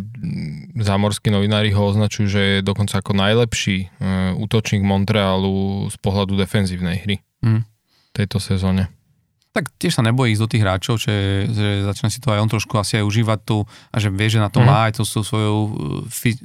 zámorskí 0.78 1.34
novinári 1.34 1.74
ho 1.74 1.90
označujú, 1.90 2.26
že 2.30 2.42
je 2.58 2.58
dokonca 2.62 3.02
ako 3.02 3.18
najlepší 3.18 3.90
uh, 3.90 4.38
útočník 4.38 4.86
Montrealu 4.86 5.90
z 5.90 5.96
pohľadu 5.98 6.38
defenzívnej 6.38 7.02
hry 7.02 7.16
mm. 7.42 7.66
tejto 8.14 8.38
sezóne. 8.38 8.86
Tak 9.50 9.74
tiež 9.74 9.98
sa 9.98 10.06
nebojí 10.06 10.38
ísť 10.38 10.42
do 10.46 10.50
tých 10.54 10.62
hráčov, 10.62 11.02
že, 11.02 11.50
že 11.50 11.82
začne 11.82 12.14
si 12.14 12.22
to 12.22 12.30
aj 12.30 12.46
on 12.46 12.50
trošku 12.52 12.78
asi 12.78 13.02
aj 13.02 13.10
užívať 13.10 13.38
tu 13.42 13.66
a 13.66 13.96
že 13.98 14.06
vie, 14.14 14.28
že 14.30 14.38
na 14.38 14.54
to 14.54 14.62
mm. 14.62 14.66
má 14.70 14.86
aj 14.86 15.02
to 15.02 15.02
svojou 15.02 15.58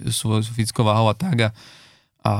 svoj, 0.10 0.42
fyzickou 0.42 0.82
váhou 0.82 1.14
a 1.14 1.16
tak 1.16 1.38
a, 1.46 1.50
a, 2.26 2.34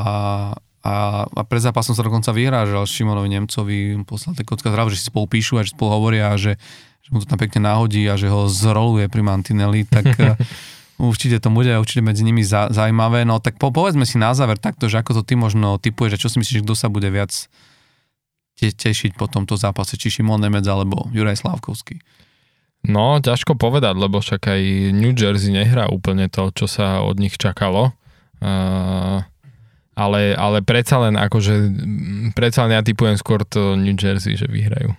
a, 0.82 0.94
a 1.30 1.42
pred 1.46 1.62
zápasom 1.62 1.94
sa 1.94 2.02
dokonca 2.02 2.34
vyhrážal 2.34 2.90
Šimonovi 2.90 3.30
Nemcovi, 3.38 4.02
poslal 4.02 4.34
tie 4.34 4.50
kocka 4.50 4.74
zdrav, 4.74 4.90
že 4.90 4.98
si 4.98 5.14
spolu 5.14 5.30
píšu 5.30 5.62
a 5.62 5.66
že 5.68 5.78
spolu 5.78 5.94
hovoria 5.94 6.34
a 6.34 6.42
že 6.42 6.58
že 7.04 7.10
mu 7.12 7.20
to 7.20 7.28
tam 7.28 7.40
pekne 7.40 7.68
náhodí 7.68 8.08
a 8.08 8.16
že 8.16 8.32
ho 8.32 8.48
zroluje 8.48 9.12
pri 9.12 9.22
mantineli, 9.22 9.84
tak 9.84 10.08
eh, 10.20 10.40
určite 10.98 11.44
to 11.44 11.52
bude 11.52 11.70
určite 11.76 12.00
medzi 12.00 12.24
nimi 12.24 12.42
zaujímavé. 12.48 13.28
No 13.28 13.44
tak 13.44 13.60
po, 13.60 13.76
povedzme 13.76 14.08
si 14.08 14.16
na 14.16 14.32
záver 14.32 14.56
takto, 14.56 14.88
že 14.88 15.04
ako 15.04 15.20
to 15.20 15.22
ty 15.28 15.36
možno 15.36 15.76
typuješ, 15.78 16.16
že 16.16 16.22
čo 16.24 16.30
si 16.32 16.38
myslíš, 16.40 16.64
kto 16.64 16.74
sa 16.80 16.88
bude 16.88 17.12
viac 17.12 17.32
te, 18.56 18.68
tešiť 18.72 19.20
po 19.20 19.28
tomto 19.28 19.60
zápase, 19.60 20.00
či 20.00 20.10
Šimon 20.10 20.40
Nemec 20.40 20.64
alebo 20.64 21.12
Juraj 21.12 21.44
Slávkovský? 21.44 22.00
No, 22.84 23.16
ťažko 23.24 23.56
povedať, 23.56 23.96
lebo 23.96 24.20
však 24.20 24.44
aj 24.44 24.62
New 24.92 25.16
Jersey 25.16 25.56
nehrá 25.56 25.88
úplne 25.88 26.28
to, 26.28 26.52
čo 26.52 26.68
sa 26.68 27.00
od 27.00 27.16
nich 27.16 27.40
čakalo. 27.40 27.96
Uh, 28.44 29.24
ale, 29.96 30.36
ale 30.36 30.60
predsa 30.60 31.00
len 31.00 31.16
akože, 31.16 31.54
predsa 32.36 32.68
len 32.68 32.76
ja 32.76 32.84
typujem 32.84 33.16
skôr 33.16 33.48
to 33.48 33.80
New 33.80 33.96
Jersey, 33.96 34.36
že 34.36 34.52
vyhrajú. 34.52 34.92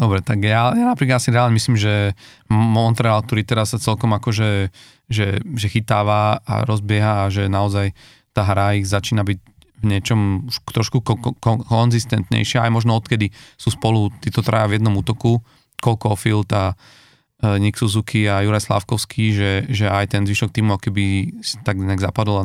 Dobre, 0.00 0.24
tak 0.24 0.40
ja, 0.40 0.72
ja 0.72 0.84
napríklad 0.88 1.20
asi 1.20 1.28
reálne 1.28 1.52
myslím, 1.60 1.76
že 1.76 2.16
Montreal, 2.48 3.20
ktorý 3.20 3.44
teraz 3.44 3.76
sa 3.76 3.78
celkom 3.78 4.16
akože 4.16 4.72
že, 5.10 5.42
že 5.42 5.66
chytáva 5.66 6.38
a 6.46 6.62
rozbieha 6.62 7.26
a 7.26 7.30
že 7.34 7.50
naozaj 7.50 7.92
tá 8.30 8.46
hra 8.46 8.78
ich 8.78 8.86
začína 8.86 9.26
byť 9.26 9.38
v 9.80 9.84
niečom 9.84 10.46
trošku 10.70 11.02
ko- 11.02 11.18
ko- 11.18 11.60
konzistentnejšia, 11.66 12.62
aj 12.62 12.72
možno 12.72 12.94
odkedy 12.94 13.34
sú 13.58 13.74
spolu 13.74 14.14
títo 14.22 14.40
traja 14.40 14.70
v 14.70 14.78
jednom 14.78 14.94
útoku, 14.94 15.42
Cole 15.82 15.98
Caulfield 15.98 16.48
a 16.52 16.76
uh, 16.76 17.56
Nick 17.58 17.80
Suzuki 17.80 18.28
a 18.30 18.44
Juraj 18.44 18.70
Slavkovský, 18.70 19.34
že, 19.34 19.50
že 19.66 19.90
aj 19.90 20.14
ten 20.14 20.22
zvyšok 20.28 20.52
týmu 20.52 20.78
keby 20.78 21.34
tak 21.64 21.80
nejak 21.80 21.98
zapadol 21.98 22.44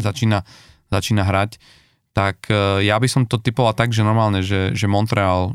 začína, 0.00 0.42
začína 0.88 1.22
hrať, 1.28 1.60
tak 2.16 2.48
uh, 2.48 2.80
ja 2.80 2.96
by 2.96 3.06
som 3.06 3.22
to 3.28 3.38
typoval 3.38 3.76
tak, 3.76 3.92
že 3.92 4.02
normálne, 4.02 4.40
že, 4.40 4.72
že 4.72 4.90
Montreal, 4.90 5.54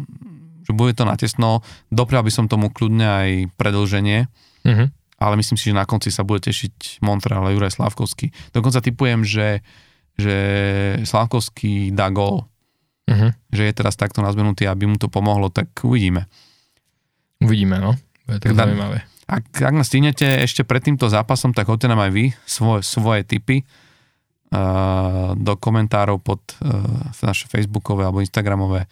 že 0.66 0.74
bude 0.74 0.98
to 0.98 1.06
natesno, 1.06 1.62
doprial 1.94 2.26
by 2.26 2.34
som 2.34 2.50
tomu 2.50 2.74
kľudne 2.74 3.06
aj 3.06 3.30
predlženie, 3.56 4.26
uh-huh. 4.66 4.88
ale 5.22 5.34
myslím 5.38 5.58
si, 5.62 5.70
že 5.70 5.78
na 5.78 5.86
konci 5.86 6.10
sa 6.10 6.26
bude 6.26 6.42
tešiť 6.44 7.06
Montreal 7.06 7.46
a 7.46 7.54
Juraj 7.54 7.78
Slavkovský. 7.78 8.34
Dokonca 8.52 8.82
typujem, 8.82 9.22
že, 9.22 9.62
že 10.18 10.36
Slavkovský 11.06 11.94
dá 11.94 12.10
gól 12.10 12.50
uh-huh. 13.10 13.32
že 13.54 13.64
je 13.70 13.74
teraz 13.74 13.96
takto 13.96 14.20
nazbenutý, 14.26 14.66
aby 14.66 14.90
mu 14.90 14.98
to 14.98 15.08
pomohlo, 15.08 15.54
tak 15.54 15.70
uvidíme. 15.86 16.26
Uvidíme, 17.42 17.78
no. 17.78 17.94
Je 18.26 18.42
to 18.42 18.54
tak 18.54 18.66
zaujímavé. 18.66 19.06
Ak, 19.26 19.46
ak 19.58 19.74
nás 19.74 19.90
stínete 19.90 20.26
ešte 20.42 20.62
pred 20.62 20.82
týmto 20.82 21.10
zápasom, 21.10 21.54
tak 21.54 21.70
hoďte 21.70 21.90
nám 21.90 22.10
aj 22.10 22.12
vy 22.14 22.26
svoje, 22.46 22.82
svoje 22.86 23.22
tipy 23.26 23.66
uh, 23.66 25.34
do 25.34 25.54
komentárov 25.58 26.22
pod 26.22 26.42
uh, 26.62 27.10
naše 27.26 27.50
facebookové 27.50 28.06
alebo 28.06 28.22
instagramové 28.22 28.86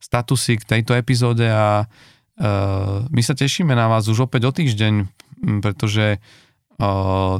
statusy 0.00 0.60
k 0.60 0.68
tejto 0.78 0.94
epizóde 0.94 1.48
a 1.48 1.84
uh, 1.84 3.04
my 3.08 3.22
sa 3.24 3.34
tešíme 3.34 3.72
na 3.72 3.88
vás 3.90 4.06
už 4.06 4.28
opäť 4.28 4.48
o 4.48 4.52
týždeň, 4.52 4.94
pretože 5.60 6.18
uh, 6.18 7.36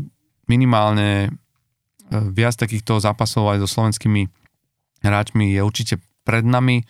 minimálne 0.47 1.35
viac 2.11 2.55
takýchto 2.55 3.03
zápasov 3.03 3.51
aj 3.51 3.67
so 3.67 3.69
slovenskými 3.69 4.31
hráčmi 5.03 5.59
je 5.59 5.61
určite 5.63 5.95
pred 6.23 6.47
nami. 6.47 6.87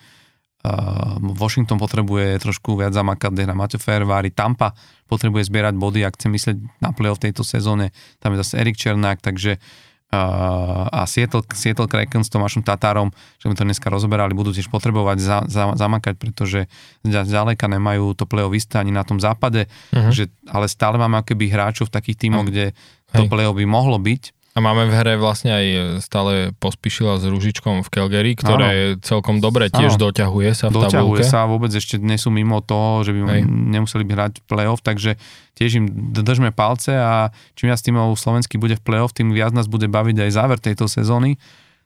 Washington 1.41 1.81
potrebuje 1.81 2.37
trošku 2.37 2.77
viac 2.77 2.93
zamakať, 2.93 3.33
na 3.49 3.57
Maťo 3.57 3.81
Fervári, 3.81 4.29
Tampa 4.29 4.77
potrebuje 5.09 5.49
zbierať 5.49 5.73
body, 5.73 6.05
ak 6.05 6.21
chce 6.21 6.27
myslieť 6.29 6.57
na 6.85 6.93
play 6.93 7.09
v 7.09 7.23
tejto 7.29 7.41
sezóne, 7.41 7.89
tam 8.21 8.37
je 8.37 8.45
zase 8.45 8.61
Erik 8.61 8.77
Černák, 8.77 9.17
takže 9.25 9.57
uh, 9.57 9.86
a 10.07 11.03
Seattle, 11.03 11.43
Seattle 11.51 11.91
Kraken 11.91 12.23
s 12.23 12.31
Tomášom 12.31 12.63
Tatárom, 12.63 13.11
že 13.43 13.51
sme 13.51 13.59
to 13.59 13.67
dneska 13.67 13.91
rozoberali, 13.91 14.31
budú 14.31 14.55
tiež 14.55 14.71
potrebovať 14.71 15.17
za, 15.19 15.37
za, 15.51 15.75
zamakať, 15.75 16.15
pretože 16.15 16.71
zďaleka 17.03 17.67
nemajú 17.67 18.15
to 18.15 18.23
play-off 18.23 18.55
isté 18.55 18.79
ani 18.79 18.95
na 18.95 19.03
tom 19.03 19.19
západe, 19.19 19.67
uh-huh. 19.91 20.15
že, 20.15 20.31
ale 20.47 20.71
stále 20.71 20.95
máme 20.95 21.19
akoby 21.19 21.51
hráčov 21.51 21.91
v 21.91 21.95
takých 21.99 22.23
tímoch, 22.23 22.47
kde 22.47 22.71
to 23.11 23.27
play-off 23.27 23.59
by 23.59 23.67
mohlo 23.67 23.99
byť 23.99 24.36
a 24.57 24.59
máme 24.59 24.89
v 24.89 24.93
hre 24.97 25.13
vlastne 25.21 25.53
aj 25.53 25.65
stále 26.01 26.49
pospíšila 26.57 27.21
s 27.21 27.29
Ružičkom 27.29 27.85
v 27.85 27.89
Calgary, 27.93 28.33
ktoré 28.33 28.97
ano. 28.97 29.05
celkom 29.05 29.37
dobre 29.37 29.69
tiež 29.69 30.01
ano. 30.01 30.09
doťahuje 30.09 30.51
sa 30.57 30.73
v 30.73 30.81
doťahuje 30.81 31.21
tabulke. 31.21 31.29
sa 31.29 31.45
a 31.45 31.49
vôbec 31.49 31.69
ešte 31.69 32.01
dnes 32.01 32.25
sú 32.25 32.33
mimo 32.33 32.57
toho, 32.65 33.05
že 33.05 33.13
by 33.13 33.37
Hej. 33.37 33.45
nemuseli 33.45 34.03
hrať 34.09 34.41
playoff, 34.49 34.81
takže 34.81 35.21
tiež 35.53 35.77
im 35.77 35.85
držme 36.09 36.49
palce 36.57 36.89
a 36.89 37.29
čím 37.53 37.69
viac 37.69 37.85
týmov 37.85 38.17
slovenský 38.17 38.57
bude 38.57 38.73
v 38.73 38.81
playoff, 38.81 39.13
tým 39.13 39.29
viac 39.29 39.53
nás 39.53 39.69
bude 39.69 39.85
baviť 39.85 40.25
aj 40.25 40.31
záver 40.33 40.57
tejto 40.57 40.89
sezóny. 40.89 41.37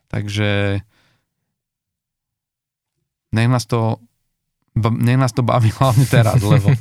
Takže 0.08 0.80
nech 3.36 3.50
nás 3.52 3.68
to 3.68 4.00
nech 4.80 5.20
nás 5.20 5.36
to 5.36 5.44
baví 5.44 5.76
hlavne 5.80 6.08
teraz, 6.08 6.40
lebo, 6.40 6.72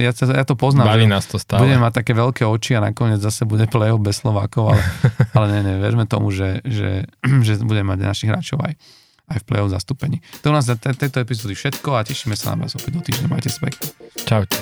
ja, 0.00 0.12
ja 0.12 0.44
to 0.44 0.54
poznám. 0.58 0.90
Baví 0.90 1.06
nás 1.06 1.24
to 1.24 1.38
stále. 1.38 1.64
Budeme 1.64 1.84
mať 1.84 2.04
také 2.04 2.12
veľké 2.12 2.42
oči 2.44 2.76
a 2.76 2.80
nakoniec 2.82 3.22
zase 3.22 3.46
bude 3.48 3.64
play 3.70 3.92
bez 3.96 4.20
Slovákov, 4.20 4.74
ale, 4.74 4.82
ale 5.36 5.46
ne, 5.54 5.60
ne, 5.64 5.74
verme 5.78 6.04
tomu, 6.04 6.28
že, 6.34 6.60
že, 6.66 7.08
že 7.46 7.62
budeme 7.62 7.94
mať 7.94 7.98
našich 8.04 8.28
hráčov 8.28 8.60
aj, 8.60 8.74
aj 9.32 9.38
v 9.40 9.44
play-off 9.46 9.72
zastúpení. 9.72 10.20
To 10.42 10.50
u 10.50 10.54
nás 10.54 10.66
za 10.66 10.76
tejto 10.76 11.22
epizódy 11.22 11.54
všetko 11.54 11.96
a 11.96 12.04
tešíme 12.04 12.34
sa 12.34 12.52
na 12.52 12.66
vás 12.66 12.74
opäť 12.74 12.92
do 12.98 13.02
týždňa. 13.04 13.26
Majte 13.30 13.48
sa 13.48 13.64
Čaute. 14.26 14.58